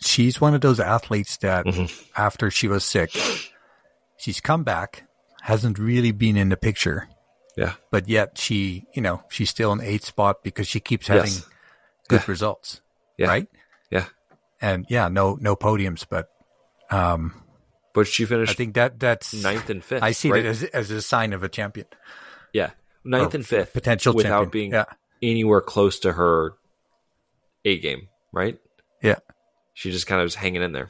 she's 0.00 0.40
one 0.40 0.54
of 0.54 0.60
those 0.60 0.80
athletes 0.80 1.36
that 1.38 1.66
mm-hmm. 1.66 1.86
after 2.16 2.50
she 2.50 2.68
was 2.68 2.84
sick, 2.84 3.10
she's 4.16 4.40
come 4.40 4.64
back, 4.64 5.04
hasn't 5.42 5.78
really 5.78 6.12
been 6.12 6.36
in 6.36 6.48
the 6.48 6.56
picture, 6.56 7.08
Yeah, 7.56 7.74
but 7.90 8.08
yet 8.08 8.36
she, 8.38 8.84
you 8.94 9.02
know, 9.02 9.22
she's 9.30 9.50
still 9.50 9.72
in 9.72 9.80
eighth 9.80 10.04
spot 10.06 10.42
because 10.42 10.66
she 10.66 10.80
keeps 10.80 11.06
having 11.08 11.30
Yes. 11.30 11.46
good 12.08 12.20
Yeah. 12.20 12.30
results, 12.30 12.80
yeah, 13.18 13.28
right? 13.28 13.48
yeah. 13.90 14.06
And 14.60 14.86
yeah, 14.88 15.08
no 15.08 15.36
no 15.40 15.56
podiums, 15.56 16.06
but 16.08 16.28
um, 16.90 17.42
But 17.92 18.06
she 18.06 18.24
finished 18.24 18.52
I 18.52 18.54
think 18.54 18.74
that 18.74 18.98
that's 18.98 19.32
ninth 19.34 19.70
and 19.70 19.84
fifth. 19.84 20.02
I 20.02 20.12
see 20.12 20.30
right? 20.32 20.44
it 20.44 20.48
as 20.48 20.62
as 20.64 20.90
a 20.90 21.00
sign 21.02 21.32
of 21.32 21.42
a 21.42 21.48
champion. 21.48 21.86
Yeah, 22.52 22.70
ninth 23.04 23.34
Or 23.34 23.38
and 23.38 23.46
fifth 23.46 23.72
potential 23.72 24.14
without 24.14 24.44
champion. 24.44 24.50
being 24.50 24.72
Yeah. 24.72 24.84
anywhere 25.22 25.60
close 25.60 25.98
to 26.00 26.12
her 26.14 26.54
A 27.64 27.78
game. 27.78 28.08
Right? 28.32 28.58
Yeah. 29.02 29.18
She 29.74 29.90
just 29.90 30.06
kind 30.06 30.20
of 30.20 30.24
was 30.24 30.36
hanging 30.36 30.62
in 30.62 30.72
there. 30.72 30.88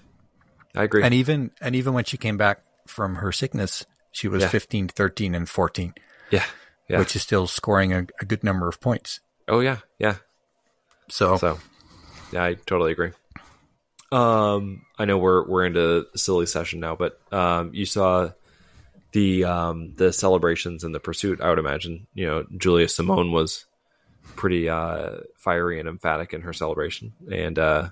I 0.75 0.85
agree. 0.85 1.03
And 1.03 1.13
even 1.15 1.51
and 1.61 1.75
even 1.75 1.95
when 1.95 2.05
she 2.05 2.17
came 2.17 2.37
back 2.37 2.61
from 2.87 3.17
her 3.17 3.33
sickness, 3.33 3.85
she 4.13 4.29
was 4.29 4.43
Yeah. 4.43 4.49
15, 4.49 4.89
13, 4.89 5.35
and 5.35 5.49
14, 5.49 5.95
yeah, 6.31 6.45
yeah. 6.89 6.99
which 6.99 7.17
is 7.17 7.23
still 7.23 7.47
scoring 7.47 7.93
a, 7.93 8.07
a 8.21 8.25
good 8.25 8.45
number 8.45 8.69
of 8.69 8.81
points. 8.81 9.21
oh 9.49 9.61
yeah, 9.61 9.79
yeah. 9.99 10.17
So, 11.09 11.37
So, 11.37 11.59
yeah, 12.33 12.45
I 12.45 12.55
totally 12.55 12.93
agree. 12.93 13.13
Um, 14.13 14.83
I 14.99 15.05
know 15.07 15.19
we're 15.19 15.47
we're 15.49 15.65
into 15.67 16.07
silly 16.15 16.47
session 16.47 16.81
now, 16.81 16.95
but 16.95 17.21
um, 17.33 17.71
you 17.75 17.85
saw 17.87 18.31
the 19.13 19.45
um 19.45 19.95
the 19.97 20.13
celebrations 20.13 20.85
and 20.85 20.95
the 20.95 21.01
pursuit. 21.01 21.41
I 21.41 21.49
would 21.51 21.59
imagine 21.59 22.07
you 22.15 22.27
know 22.27 22.45
Julia 22.57 22.89
Simon 22.89 23.33
was 23.33 23.65
pretty 24.37 24.69
uh 24.69 25.19
fiery 25.37 25.81
and 25.81 25.89
emphatic 25.89 26.33
in 26.33 26.43
her 26.43 26.53
celebration, 26.53 27.13
and 27.31 27.59
uh 27.59 27.91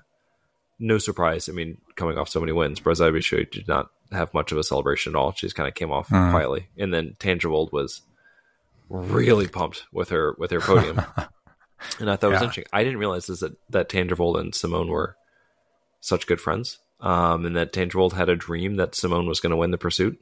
no 0.79 0.97
surprise. 0.97 1.47
I 1.49 1.51
mean, 1.51 1.77
coming 1.95 2.17
off 2.17 2.29
so 2.29 2.39
many 2.39 2.51
wins, 2.51 2.79
Braisaz-Bouchet 2.79 3.51
did 3.51 3.67
not 3.67 3.89
have 4.11 4.33
much 4.33 4.51
of 4.51 4.57
a 4.57 4.63
celebration 4.63 5.13
at 5.13 5.15
all. 5.17 5.31
She 5.33 5.45
just 5.47 5.55
kind 5.55 5.67
of 5.67 5.75
came 5.75 5.91
off 5.91 6.07
quietly, 6.07 6.67
and 6.77 6.93
then 6.93 7.15
Tandrevold 7.19 7.71
was 7.71 8.01
really 8.89 9.47
pumped 9.47 9.85
with 9.91 10.09
her 10.09 10.35
with 10.37 10.51
her 10.51 10.59
podium. 10.59 11.01
And 11.99 12.09
I 12.09 12.15
thought 12.15 12.27
it 12.27 12.33
was 12.35 12.41
interesting. 12.41 12.63
I 12.71 12.85
didn't 12.85 12.99
realize 12.99 13.25
this 13.27 13.41
that 13.41 13.57
that 13.71 13.89
Tandrevold 13.89 14.39
and 14.39 14.55
Simon 14.55 14.87
were 14.87 15.17
such 15.99 16.27
good 16.27 16.39
friends, 16.39 16.79
um, 17.01 17.45
and 17.45 17.57
that 17.57 17.73
Tandrevold 17.73 18.13
had 18.13 18.29
a 18.29 18.37
dream 18.37 18.77
that 18.77 18.95
Simon 18.95 19.25
was 19.27 19.41
going 19.41 19.49
to 19.51 19.57
win 19.57 19.71
the 19.71 19.77
pursuit, 19.77 20.17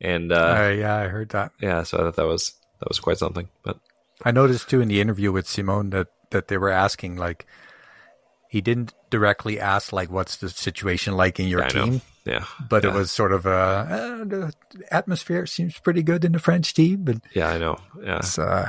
and 0.00 0.30
uh, 0.30 0.66
Uh, 0.66 0.68
yeah, 0.68 0.96
I 0.96 1.08
heard 1.08 1.30
that. 1.30 1.50
yeah, 1.60 1.82
so 1.82 1.98
I 1.98 2.00
thought 2.02 2.14
that 2.16 2.26
was 2.28 2.52
that 2.78 2.88
was 2.88 3.00
quite 3.00 3.18
something. 3.18 3.48
But 3.64 3.80
I 4.24 4.30
noticed 4.30 4.70
too 4.70 4.80
in 4.80 4.86
the 4.86 5.00
interview 5.00 5.32
with 5.32 5.48
Simon 5.48 5.90
that 5.90 6.06
that 6.30 6.46
they 6.46 6.56
were 6.56 6.70
asking 6.70 7.16
like 7.16 7.46
he 8.52 8.60
didn't 8.60 8.92
directly 9.08 9.58
ask 9.58 9.94
like 9.94 10.10
what's 10.10 10.36
the 10.36 10.50
situation 10.50 11.16
like 11.16 11.40
in 11.40 11.48
your 11.48 11.62
yeah, 11.62 11.68
team, 11.68 12.00
yeah, 12.26 12.44
but 12.68 12.84
it 12.84 12.92
was 12.92 13.10
sort 13.10 13.32
of 13.32 13.46
uh, 13.46 13.50
uh, 13.88 14.24
the 14.24 14.52
atmosphere 14.90 15.46
seems 15.46 15.78
pretty 15.80 16.02
good 16.02 16.22
in 16.22 16.32
the 16.32 16.38
French 16.38 16.74
team, 16.74 17.02
but 17.04 17.16
yeah, 17.32 17.48
I 17.48 17.56
know. 17.58 17.78
Yeah, 18.04 18.20
uh, 18.36 18.68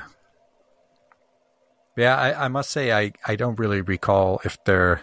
yeah, 1.98 2.16
I, 2.16 2.46
I 2.46 2.48
must 2.48 2.70
say 2.72 2.94
I 2.94 3.12
I 3.28 3.36
don't 3.36 3.60
really 3.60 3.82
recall 3.82 4.40
if 4.46 4.58
they're 4.64 5.02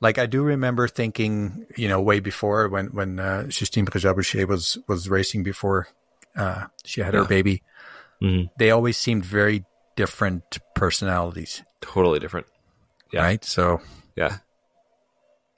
like 0.00 0.16
I 0.18 0.26
do 0.26 0.44
remember 0.44 0.86
thinking 0.86 1.66
you 1.76 1.88
know 1.88 2.00
way 2.00 2.20
before 2.20 2.68
when 2.68 2.86
when 2.94 3.18
uh, 3.18 3.48
Justine 3.48 3.84
Braisaz-Bouchet 3.86 4.44
was 4.46 4.78
was 4.86 5.08
racing 5.10 5.42
before 5.42 5.88
uh, 6.36 6.66
she 6.84 7.00
had 7.00 7.14
her 7.14 7.22
Yeah. 7.22 7.26
baby, 7.26 7.62
Mhm. 8.22 8.48
they 8.58 8.70
always 8.70 8.96
seemed 8.96 9.24
very 9.24 9.64
different 9.96 10.58
personalities. 10.76 11.62
totally 11.80 12.18
different. 12.20 12.46
Yeah. 13.16 13.22
right? 13.24 13.44
So, 13.44 13.80
Yeah. 14.14 14.38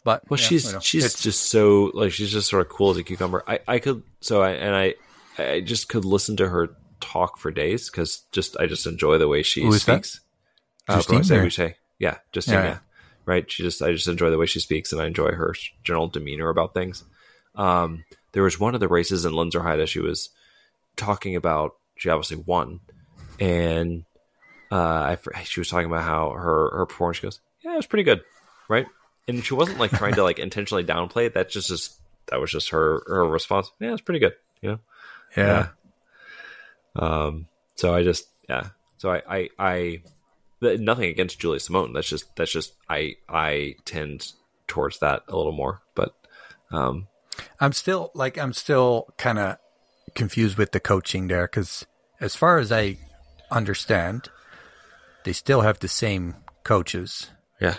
but 0.05 0.23
Well, 0.31 0.39
yeah, 0.41 0.47
she's 0.47 0.75
she's 0.81 1.05
it's- 1.05 1.23
just 1.23 1.51
so 1.51 1.91
like 1.95 2.13
she's 2.13 2.31
just 2.33 2.49
sort 2.49 2.65
of 2.65 2.71
cool 2.73 2.91
as 2.91 2.97
a 2.97 3.03
cucumber. 3.03 3.43
I 3.47 3.61
I 3.69 3.79
could 3.79 4.03
so 4.21 4.43
I 4.43 4.51
and 4.53 4.75
I 4.75 4.95
I 5.39 5.61
just 5.61 5.89
could 5.89 6.05
listen 6.05 6.37
to 6.39 6.49
her 6.49 6.71
talk 7.01 7.39
for 7.39 7.51
days 7.51 7.91
because 7.91 8.23
just 8.33 8.57
I 8.59 8.67
just 8.67 8.87
enjoy 8.87 9.19
the 9.19 9.29
way 9.29 9.43
she 9.43 9.63
Who 9.63 9.69
is 9.73 9.85
that? 9.85 10.05
speaks. 10.07 10.21
Uh, 10.89 10.97
Justine, 10.97 11.23
Benoit 11.23 11.43
Boucher. 11.45 11.75
Yeah, 11.99 12.19
Justine. 12.33 12.55
Yeah, 12.55 12.63
Yeah, 12.63 12.69
yeah. 12.71 12.79
right. 13.27 13.51
She 13.51 13.63
just 13.63 13.83
I 13.83 13.93
just 13.93 14.09
enjoy 14.09 14.31
the 14.31 14.39
way 14.39 14.47
she 14.47 14.61
speaks 14.61 14.93
and 14.93 15.01
I 15.03 15.07
enjoy 15.07 15.33
her 15.33 15.55
general 15.85 16.09
demeanor 16.09 16.49
about 16.49 16.75
things. 16.75 17.05
Um, 17.55 18.05
there 18.33 18.43
was 18.43 18.59
one 18.59 18.75
of 18.75 18.81
the 18.81 18.89
races 18.89 19.25
in 19.25 19.33
Lenzerheide 19.33 19.79
that 19.79 19.89
she 19.89 20.01
was 20.01 20.31
talking 20.97 21.35
about. 21.37 21.73
She 21.97 22.09
obviously 22.09 22.37
won, 22.37 22.81
and 23.41 24.05
uh, 24.71 25.17
I 25.35 25.43
she 25.45 25.61
was 25.61 25.69
talking 25.69 25.87
about 25.87 26.05
how 26.05 26.31
her 26.31 26.71
her 26.77 26.87
performance. 26.87 27.17
She 27.19 27.23
goes, 27.25 27.41
"Yeah, 27.69 27.75
it 27.75 27.77
was 27.77 27.87
pretty 27.87 28.05
good, 28.05 28.23
right?" 28.69 28.87
And 29.27 29.45
she 29.45 29.55
wasn't 29.55 29.79
like 29.79 29.91
trying 29.91 30.15
to 30.15 30.23
like 30.23 30.39
intentionally 30.39 30.85
downplay 30.85 31.27
it. 31.27 31.35
That 31.35 31.51
just 31.51 31.69
just 31.69 32.01
that 32.27 32.41
was 32.41 32.51
just 32.51 32.71
her 32.71 33.03
her 33.07 33.27
response. 33.27 33.71
Yeah, 33.79 33.93
it's 33.93 34.01
pretty 34.03 34.21
good, 34.21 34.35
you 34.63 34.71
know. 34.71 34.79
yeah, 35.37 35.69
Um. 36.97 37.47
So 37.77 37.95
I 37.95 38.03
just 38.03 38.27
yeah. 38.49 38.71
So 38.97 39.11
I 39.11 39.23
I 39.29 39.49
I 39.59 40.03
th- 40.63 40.81
nothing 40.81 41.11
against 41.11 41.39
Julia 41.39 41.61
Simon. 41.61 41.93
That's 41.93 42.09
just 42.09 42.35
that's 42.37 42.53
just 42.53 42.73
I 42.89 43.17
I 43.29 43.77
tend 43.85 44.33
towards 44.67 44.99
that 45.01 45.23
a 45.29 45.37
little 45.37 45.53
more. 45.53 45.83
But 45.95 46.15
um. 46.73 47.07
I'm 47.61 47.73
still 47.73 48.11
like 48.15 48.37
I'm 48.37 48.53
still 48.53 49.15
kind 49.17 49.39
of 49.39 49.59
confused 50.15 50.59
with 50.59 50.73
the 50.73 50.81
coaching 50.81 51.29
there 51.29 51.47
because 51.47 51.87
as 52.21 52.35
far 52.35 52.59
as 52.59 52.73
I 52.73 52.99
understand, 53.49 54.29
they 55.25 55.33
still 55.33 55.61
have 55.61 55.79
the 55.79 55.87
same 55.87 56.35
coaches, 56.65 57.31
Yeah. 57.61 57.75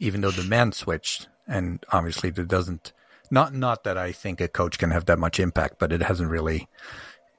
even 0.00 0.20
though 0.20 0.30
the 0.30 0.44
men 0.44 0.72
switched, 0.72 1.28
and 1.48 1.84
obviously 1.92 2.30
there 2.30 2.44
doesn't. 2.44 2.92
Not 3.30 3.54
not 3.54 3.82
that 3.84 3.98
I 3.98 4.12
think 4.12 4.40
a 4.40 4.48
coach 4.48 4.78
can 4.78 4.90
have 4.92 5.06
that 5.06 5.18
much 5.18 5.40
impact, 5.40 5.78
but 5.78 5.92
it 5.92 6.02
hasn't 6.02 6.30
really 6.30 6.68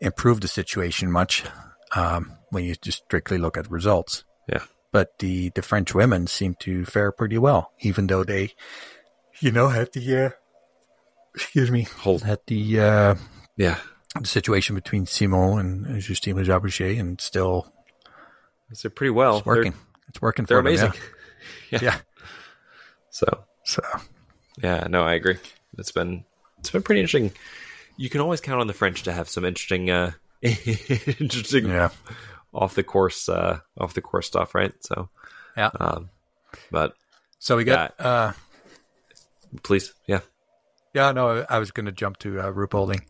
improved 0.01 0.43
the 0.43 0.47
situation 0.47 1.11
much 1.11 1.43
um, 1.95 2.33
when 2.49 2.63
you 2.65 2.75
just 2.75 3.03
strictly 3.05 3.37
look 3.37 3.57
at 3.57 3.71
results. 3.71 4.23
Yeah. 4.49 4.63
but 4.91 5.17
the 5.19 5.49
the 5.55 5.61
French 5.61 5.93
women 5.93 6.27
seem 6.27 6.55
to 6.61 6.83
fare 6.85 7.11
pretty 7.11 7.37
well, 7.37 7.71
even 7.81 8.07
though 8.07 8.23
they, 8.23 8.51
you 9.39 9.51
know, 9.51 9.67
had 9.69 9.91
the 9.93 10.25
uh, 10.25 10.29
excuse 11.35 11.69
me, 11.71 11.83
Hold. 11.99 12.23
had 12.23 12.39
the 12.47 12.79
uh, 12.79 13.15
Yeah. 13.55 13.77
the 14.19 14.27
situation 14.27 14.75
between 14.75 15.05
Simon 15.05 15.85
and 15.85 16.01
Justine 16.01 16.35
Braisaz-Bouchet, 16.35 16.97
and 16.97 17.19
still 17.21 17.71
It's 18.71 18.83
pretty 18.95 19.11
well. 19.11 19.37
it's 19.37 19.45
working. 19.45 19.73
it's 20.09 20.21
working 20.21 20.45
They're, 20.45 20.61
for 20.61 20.69
they're 20.69 20.77
them, 20.77 20.87
amazing. 20.87 21.01
Yeah. 21.71 21.79
yeah. 21.81 21.97
So 23.09 23.45
So 23.63 23.81
yeah, 24.61 24.87
no, 24.89 25.03
I 25.03 25.13
agree. 25.13 25.37
It's 25.77 25.91
been 25.91 26.23
it's 26.59 26.69
been 26.71 26.81
pretty 26.83 27.01
interesting. 27.01 27.31
You 27.97 28.09
can 28.09 28.21
always 28.21 28.41
count 28.41 28.61
on 28.61 28.67
the 28.67 28.73
French 28.73 29.03
to 29.03 29.11
have 29.11 29.27
some 29.27 29.43
interesting, 29.43 29.89
uh, 29.89 30.11
interesting 30.41 31.67
yeah, 31.67 31.89
off 32.53 32.75
the 32.75 32.83
course, 32.83 33.27
uh, 33.27 33.59
off 33.79 33.93
the 33.95 34.01
course 34.01 34.27
stuff, 34.27 34.53
right? 34.53 34.73
So, 34.81 35.09
yeah. 35.57 35.71
um, 35.79 36.09
but 36.71 36.93
So 37.39 37.57
we 37.57 37.63
got. 37.63 37.99
uh 37.99 38.33
please, 39.63 39.93
yeah, 40.05 40.19
Yeah, 40.93 41.11
no, 41.11 41.45
I 41.49 41.57
was 41.59 41.71
going 41.71 41.85
to 41.87 41.91
jump 41.91 42.17
to 42.19 42.39
uh, 42.39 42.51
Ruhpolding. 42.51 43.01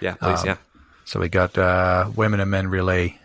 yeah, 0.00 0.14
please, 0.14 0.40
Um, 0.40 0.46
yeah, 0.46 0.56
So 1.04 1.20
we 1.20 1.28
got 1.28 1.56
uh, 1.56 2.10
women 2.14 2.40
and 2.40 2.50
men 2.50 2.68
relay, 2.68 3.18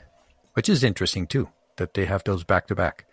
which 0.54 0.70
is 0.70 0.84
interesting 0.84 1.28
too, 1.28 1.50
that 1.78 1.94
they 1.96 2.06
have 2.06 2.24
those 2.24 2.44
back 2.46 2.68
to 2.68 2.76
back. 2.76 3.06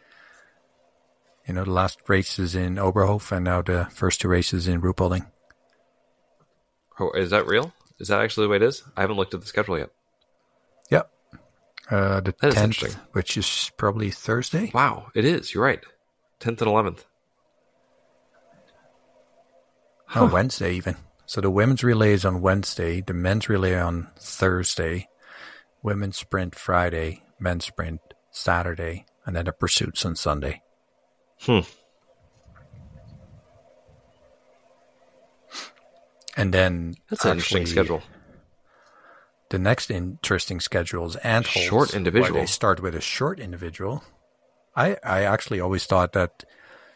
You 1.46 1.54
know, 1.54 1.64
the 1.64 1.70
last 1.70 2.00
races 2.08 2.54
in 2.56 2.74
Oberhof 2.76 3.30
and 3.30 3.44
now 3.44 3.62
the 3.62 3.86
first 3.92 4.20
two 4.20 4.28
races 4.28 4.66
in 4.66 4.80
Ruhpolding. 4.80 5.26
oh, 6.98 7.10
is 7.12 7.30
that 7.30 7.46
real? 7.46 7.72
Is 7.98 8.08
that 8.08 8.20
actually 8.20 8.46
the 8.46 8.50
way 8.50 8.56
it 8.56 8.62
is? 8.62 8.82
I 8.96 9.00
haven't 9.02 9.16
looked 9.16 9.32
at 9.34 9.40
the 9.40 9.46
schedule 9.46 9.78
yet. 9.78 9.90
Yep. 10.90 11.10
Uh, 11.90 12.20
the 12.20 12.34
That 12.40 12.48
is 12.48 12.54
10th, 12.56 12.64
interesting. 12.64 13.00
which 13.12 13.36
is 13.36 13.70
probably 13.76 14.10
Thursday. 14.10 14.70
Wow, 14.74 15.06
it 15.14 15.24
is. 15.24 15.54
You're 15.54 15.62
right. 15.64 15.80
Tenth 16.40 16.60
and 16.60 16.68
eleventh. 16.70 17.04
Oh, 20.14 20.26
Wednesday 20.32 20.74
even. 20.74 20.96
So 21.26 21.40
the 21.40 21.50
women's 21.50 21.82
relay 21.82 22.12
is 22.12 22.24
on 22.24 22.40
Wednesday, 22.40 23.00
the 23.00 23.14
men's 23.14 23.48
relay 23.48 23.74
on 23.74 24.08
Thursday, 24.18 25.08
women's 25.82 26.16
sprint 26.18 26.54
Friday, 26.54 27.22
men's 27.40 27.64
sprint 27.64 28.00
Saturday, 28.30 29.06
and 29.24 29.34
then 29.34 29.46
the 29.46 29.52
pursuits 29.52 30.04
on 30.04 30.14
Sunday. 30.16 30.62
Hmm. 31.40 31.60
And 36.36 36.52
then 36.52 36.94
That's 37.08 37.24
an 37.24 37.32
interesting 37.32 37.66
schedule. 37.66 38.02
The 39.48 39.58
next 39.58 39.90
interesting 39.90 40.60
schedule 40.60 41.06
is 41.06 41.16
Antholz, 41.16 41.68
Short 41.68 41.94
individual. 41.94 42.40
They 42.40 42.46
start 42.46 42.82
with 42.82 42.94
a 42.94 43.00
short 43.00 43.38
individual. 43.40 44.02
I 44.74 44.96
I 45.04 45.22
actually 45.22 45.60
always 45.60 45.86
thought 45.86 46.12
that 46.12 46.44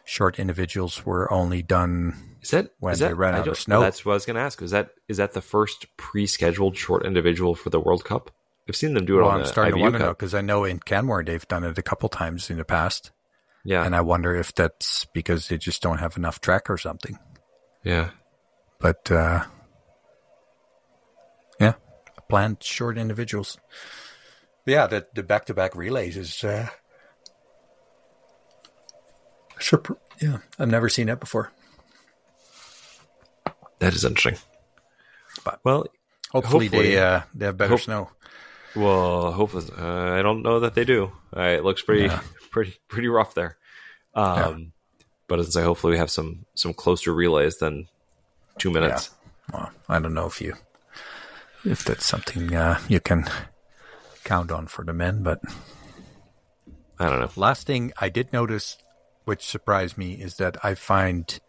short 0.03 0.37
individuals 0.37 1.05
were 1.05 1.31
only 1.31 1.63
done. 1.63 2.37
Is 2.41 2.51
that 2.51 2.71
when 2.79 2.93
is 2.93 2.99
they 2.99 3.07
that, 3.07 3.15
ran 3.15 3.35
I 3.35 3.39
out 3.39 3.47
of 3.47 3.57
snow. 3.57 3.79
That's 3.81 4.05
what 4.05 4.13
I 4.13 4.15
was 4.15 4.25
going 4.25 4.35
to 4.35 4.41
ask. 4.41 4.61
Is 4.61 4.71
that 4.71 4.91
is 5.07 5.17
that 5.17 5.33
the 5.33 5.41
first 5.41 5.85
pre-scheduled 5.97 6.75
short 6.77 7.05
individual 7.05 7.55
for 7.55 7.69
the 7.69 7.79
World 7.79 8.03
Cup? 8.03 8.31
I've 8.69 8.75
seen 8.75 8.93
them 8.93 9.05
do 9.05 9.17
it 9.17 9.21
Well, 9.21 9.29
on 9.29 9.35
I'm 9.37 9.41
the 9.41 9.47
starting 9.47 9.73
to 9.73 9.79
IBU 9.79 9.81
wonder 9.81 9.97
Cup. 9.97 10.07
now 10.07 10.13
because 10.13 10.33
I 10.35 10.41
know 10.41 10.65
in 10.65 10.79
Canmore 10.79 11.23
they've 11.23 11.47
done 11.47 11.63
it 11.63 11.77
a 11.77 11.81
couple 11.81 12.09
times 12.09 12.49
in 12.49 12.57
the 12.57 12.65
past, 12.65 13.11
Yeah, 13.63 13.85
and 13.85 13.95
I 13.95 14.01
wonder 14.01 14.35
if 14.35 14.53
that's 14.55 15.05
because 15.13 15.47
they 15.47 15.57
just 15.57 15.81
don't 15.81 15.99
have 15.99 16.17
enough 16.17 16.41
track 16.41 16.69
or 16.69 16.77
something. 16.77 17.17
yeah. 17.83 18.09
But 18.79 19.11
uh, 19.11 19.43
yeah, 21.59 21.73
planned 22.29 22.63
short 22.63 22.97
individuals. 22.97 23.59
But 24.65 24.71
yeah, 24.71 24.87
the 24.87 25.05
the 25.13 25.21
back 25.21 25.45
to 25.45 25.53
back 25.53 25.75
relays 25.75 26.17
is. 26.17 26.43
Uh, 26.43 26.67
surpr- 29.59 29.97
yeah, 30.19 30.37
I've 30.57 30.69
never 30.69 30.89
seen 30.89 31.07
that 31.07 31.19
before. 31.19 31.51
That 33.79 33.93
is 33.93 34.03
interesting. 34.05 34.41
But- 35.43 35.59
well, 35.63 35.85
Hopefully, 36.31 36.67
Hopefully. 36.67 36.91
they 36.91 36.97
uh, 36.97 37.21
they 37.35 37.45
have 37.45 37.57
better 37.57 37.71
Hope- 37.71 37.81
snow. 37.81 38.09
Well, 38.75 39.31
hopefully, 39.31 39.65
uh, 39.77 40.11
I 40.13 40.21
don't 40.21 40.41
know 40.43 40.59
that 40.61 40.73
they 40.75 40.85
do. 40.85 41.11
Uh, 41.35 41.41
it 41.41 41.63
looks 41.63 41.81
pretty, 41.81 42.03
Yeah. 42.03 42.21
pretty, 42.51 42.75
pretty 42.87 43.07
rough 43.07 43.33
there. 43.33 43.57
Um, 44.13 44.73
But 45.27 45.39
as 45.39 45.47
I 45.55 45.61
say, 45.61 45.63
hopefully 45.65 45.91
we 45.91 45.97
have 45.97 46.11
some 46.11 46.45
some 46.55 46.73
closer 46.73 47.13
relays 47.13 47.57
than 47.57 47.87
two 48.57 48.69
minutes. 48.71 49.09
Well, 49.53 49.71
I 49.87 49.99
don't 49.99 50.13
know 50.13 50.25
if 50.27 50.41
you 50.41 50.55
if 51.63 51.85
that's 51.85 52.05
something 52.05 52.53
uh, 52.53 52.79
you 52.89 52.99
can 52.99 53.29
count 54.25 54.51
on 54.51 54.67
for 54.67 54.83
the 54.83 54.91
men, 54.93 55.23
but 55.23 55.39
I 56.99 57.09
don't 57.09 57.19
know. 57.19 57.29
last 57.35 57.65
thing 57.65 57.93
I 57.97 58.09
did 58.09 58.33
notice, 58.33 58.77
which 59.25 59.45
surprised 59.45 59.97
me, 59.97 60.13
is 60.13 60.35
that 60.35 60.57
I 60.63 60.75
find, 60.75 61.39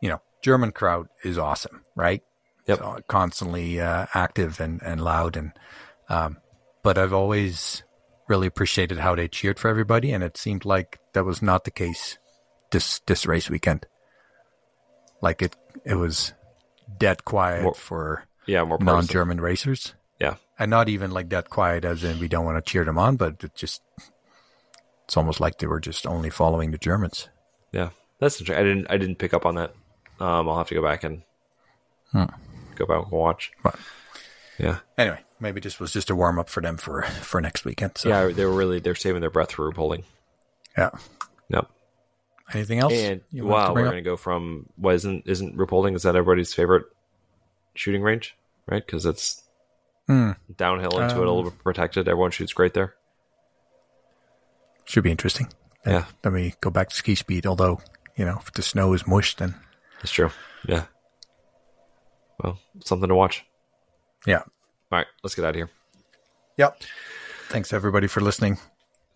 you 0.00 0.08
know, 0.08 0.20
German 0.42 0.72
crowd 0.72 1.08
is 1.24 1.36
awesome, 1.38 1.82
right? 1.96 2.22
Yep. 2.66 2.78
So 2.78 2.98
constantly 3.08 3.80
uh, 3.80 4.06
active 4.14 4.60
and, 4.60 4.80
and 4.82 5.00
loud, 5.02 5.36
and 5.36 5.52
um, 6.08 6.38
but 6.86 6.98
I've 6.98 7.12
always 7.12 7.82
really 8.28 8.46
appreciated 8.46 8.98
how 8.98 9.16
they 9.16 9.26
cheered 9.26 9.58
for 9.58 9.66
everybody, 9.68 10.12
and 10.12 10.22
it 10.22 10.36
seemed 10.36 10.64
like 10.64 11.00
that 11.14 11.24
was 11.24 11.42
not 11.42 11.64
the 11.64 11.72
case 11.72 12.16
this 12.70 13.00
this 13.06 13.26
race 13.26 13.50
weekend. 13.50 13.86
Like 15.20 15.42
it, 15.42 15.56
it 15.84 15.96
was 15.96 16.32
dead 16.98 17.24
quiet 17.24 17.64
More- 17.64 17.74
for 17.74 18.22
Yeah, 18.46 18.62
more 18.62 18.78
non-German 18.78 19.40
racers, 19.40 19.94
Yeah, 20.20 20.36
and 20.60 20.70
not 20.70 20.88
even 20.88 21.10
like 21.10 21.28
that 21.30 21.50
quiet 21.50 21.84
as 21.84 22.04
in 22.04 22.20
we 22.20 22.28
don't 22.28 22.44
want 22.44 22.64
to 22.64 22.70
cheer 22.70 22.84
them 22.84 22.98
on, 22.98 23.16
but 23.16 23.42
it 23.42 23.54
just 23.56 23.82
it's 25.04 25.16
almost 25.16 25.40
like 25.40 25.58
they 25.58 25.66
were 25.66 25.80
just 25.80 26.06
only 26.06 26.30
following 26.30 26.70
the 26.70 26.78
Germans. 26.78 27.28
yeah. 27.72 27.90
That's 28.20 28.40
interesting. 28.40 28.64
I 28.64 28.68
didn't 28.68 28.86
I 28.90 28.96
didn't 28.96 29.18
pick 29.18 29.34
up 29.34 29.44
on 29.44 29.56
that. 29.56 29.74
Um, 30.20 30.48
I'll 30.48 30.56
have 30.58 30.68
to 30.68 30.74
go 30.78 30.82
back 30.82 31.02
and 31.04 31.22
Hmm. 32.12 32.30
go 32.76 32.86
back 32.86 33.02
and 33.02 33.10
watch. 33.12 33.50
But 33.64 33.74
Yeah. 34.58 34.78
Anyway, 34.96 35.20
maybe 35.40 35.60
this 35.60 35.78
was 35.80 35.92
just 35.92 36.10
a 36.10 36.16
warm 36.16 36.38
up 36.38 36.48
for 36.48 36.60
them 36.60 36.76
for 36.76 37.02
for 37.02 37.40
next 37.40 37.64
weekend. 37.64 37.98
So 37.98 38.08
Yeah, 38.08 38.28
they 38.28 38.44
were 38.44 38.54
really 38.54 38.80
they're 38.80 38.94
saving 38.94 39.20
their 39.20 39.30
breath 39.30 39.52
for 39.52 39.70
Ruhpolding. 39.70 40.04
yeah. 40.76 40.90
Yep. 41.48 41.70
Anything 42.54 42.78
else? 42.78 42.92
And 42.92 43.20
wow, 43.32 43.74
we're 43.74 43.82
going 43.84 43.96
to 43.96 44.02
go 44.02 44.16
from 44.16 44.66
what 44.76 44.94
isn't 44.96 45.24
isn't 45.26 45.56
Ruhpolding? 45.56 45.94
Is 45.96 46.02
that 46.02 46.16
everybody's 46.16 46.54
favorite 46.54 46.84
shooting 47.74 48.02
range? 48.02 48.36
Right, 48.68 48.84
because 48.84 49.04
it's 49.06 49.42
Hmm. 50.06 50.32
downhill 50.56 50.98
into 51.00 51.16
it, 51.16 51.26
a 51.26 51.32
little 51.32 51.44
bit 51.50 51.62
protected. 51.64 52.06
Everyone 52.08 52.30
shoots 52.30 52.52
great 52.52 52.74
there. 52.74 52.94
Should 54.84 55.02
be 55.04 55.10
interesting. 55.10 55.48
Then- 55.84 55.94
Yeah. 55.94 56.04
Then 56.22 56.32
we 56.32 56.54
go 56.60 56.70
back 56.70 56.88
to 56.90 56.94
ski 56.94 57.14
speed. 57.16 57.46
Although 57.46 57.80
you 58.16 58.24
know, 58.24 58.38
if 58.38 58.52
the 58.52 58.62
snow 58.62 58.92
is 58.92 59.06
mush, 59.06 59.36
then 59.36 59.54
That's 59.98 60.12
true. 60.12 60.30
Yeah. 60.66 60.86
Well, 62.42 62.58
something 62.84 63.08
to 63.08 63.14
watch. 63.14 63.44
yeah. 64.26 64.42
All 64.92 64.98
right, 64.98 65.06
let's 65.22 65.34
get 65.34 65.44
out 65.44 65.50
of 65.50 65.56
here. 65.56 65.70
Yep. 66.58 66.82
Thanks 67.48 67.72
everybody 67.72 68.06
for 68.06 68.20
listening. 68.20 68.58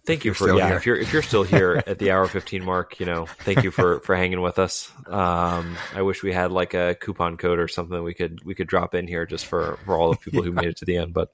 Thank 0.06 0.24
you 0.24 0.30
you're 0.30 0.34
for 0.34 0.56
yeah. 0.56 0.68
here. 0.68 0.76
If 0.76 0.86
you're 0.86 0.96
if 0.96 1.12
you're 1.12 1.22
still 1.22 1.42
here 1.42 1.82
at 1.86 1.98
the 1.98 2.10
hour 2.10 2.26
fifteen 2.26 2.64
mark, 2.64 2.98
you 2.98 3.06
know, 3.06 3.26
thank 3.26 3.62
you 3.62 3.70
for 3.70 4.00
for 4.00 4.16
hanging 4.16 4.40
with 4.40 4.58
us. 4.58 4.90
Um, 5.06 5.76
I 5.94 6.02
wish 6.02 6.22
we 6.22 6.32
had 6.32 6.50
like 6.50 6.74
a 6.74 6.96
coupon 7.00 7.36
code 7.36 7.58
or 7.58 7.68
something 7.68 8.02
we 8.02 8.14
could 8.14 8.42
we 8.44 8.54
could 8.54 8.66
drop 8.66 8.94
in 8.94 9.06
here 9.06 9.26
just 9.26 9.46
for 9.46 9.78
for 9.84 9.96
all 9.96 10.10
the 10.10 10.16
people 10.16 10.42
who 10.42 10.52
made 10.52 10.66
it 10.66 10.78
to 10.78 10.84
the 10.84 10.96
end. 10.96 11.12
But 11.12 11.32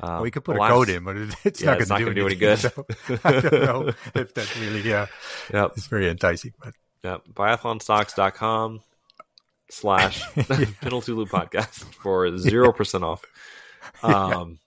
uh, 0.00 0.20
we 0.22 0.30
could 0.30 0.42
put 0.44 0.56
alas- 0.56 0.70
a 0.70 0.72
code 0.74 0.88
in, 0.88 1.04
but 1.04 1.16
it, 1.16 1.34
it's 1.44 1.60
Yeah, 1.62 1.74
not 1.74 1.88
going 1.88 2.06
to 2.06 2.14
do, 2.14 2.20
do 2.20 2.26
any 2.26 2.36
good. 2.36 2.58
so 2.58 2.86
I 3.24 3.40
don't 3.40 3.52
know 3.52 3.88
if 4.14 4.32
that's 4.34 4.56
really 4.58 4.80
yeah. 4.82 5.06
Yep, 5.52 5.72
It's 5.76 5.86
very 5.86 6.08
enticing, 6.08 6.54
but 6.62 6.74
yep. 7.04 7.22
Biathlonstocks.com 7.34 8.80
slash 9.70 10.22
Penalty 10.80 11.12
Loop 11.12 11.28
podcast 11.28 11.84
for 11.94 12.36
zero 12.38 12.72
percent 12.72 13.04
off. 13.04 13.22
Um, 14.02 14.58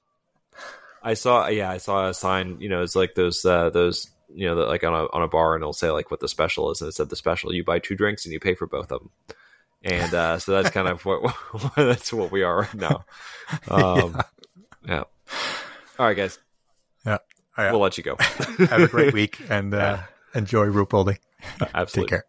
I 1.03 1.15
saw 1.15 1.47
yeah, 1.47 1.69
I 1.69 1.77
saw 1.77 2.09
a 2.09 2.13
sign. 2.13 2.57
You 2.59 2.69
know, 2.69 2.83
it's 2.83 2.95
like 2.95 3.15
those 3.15 3.43
uh, 3.45 3.69
those 3.69 4.09
you 4.33 4.47
know, 4.47 4.55
the, 4.55 4.65
like 4.65 4.83
on 4.83 4.93
a 4.93 5.05
on 5.11 5.21
a 5.21 5.27
bar, 5.27 5.55
and 5.55 5.61
it'll 5.61 5.73
say 5.73 5.89
like 5.91 6.11
what 6.11 6.19
the 6.19 6.27
special 6.27 6.71
is, 6.71 6.81
and 6.81 6.89
it 6.89 6.93
said 6.93 7.09
the 7.09 7.15
special. 7.15 7.53
You 7.53 7.63
buy 7.63 7.79
two 7.79 7.95
drinks 7.95 8.25
and 8.25 8.33
you 8.33 8.39
pay 8.39 8.55
for 8.55 8.67
both 8.67 8.91
of 8.91 8.99
them. 8.99 9.09
And 9.83 10.13
uh, 10.13 10.38
so 10.38 10.51
that's 10.51 10.73
kind 10.73 10.88
of 10.88 11.03
what 11.05 11.35
that's 11.75 12.13
what 12.13 12.31
we 12.31 12.43
are 12.43 12.61
right 12.61 12.73
now. 12.73 13.05
Um, 13.67 14.21
yeah. 14.88 15.03
All 15.97 16.05
right, 16.05 16.15
guys. 16.17 16.39
yeah. 17.05 17.17
Right. 17.57 17.71
We'll 17.71 17.81
let 17.81 17.97
you 17.97 18.03
go. 18.03 18.15
Have 18.19 18.81
a 18.81 18.88
great 18.88 19.13
week 19.13 19.41
and 19.49 19.73
uh, 19.73 19.97
enjoy 20.33 20.67
Ruhpolding. 20.67 21.17
Absolutely. 21.73 22.03
Take 22.03 22.09
care. 22.09 22.25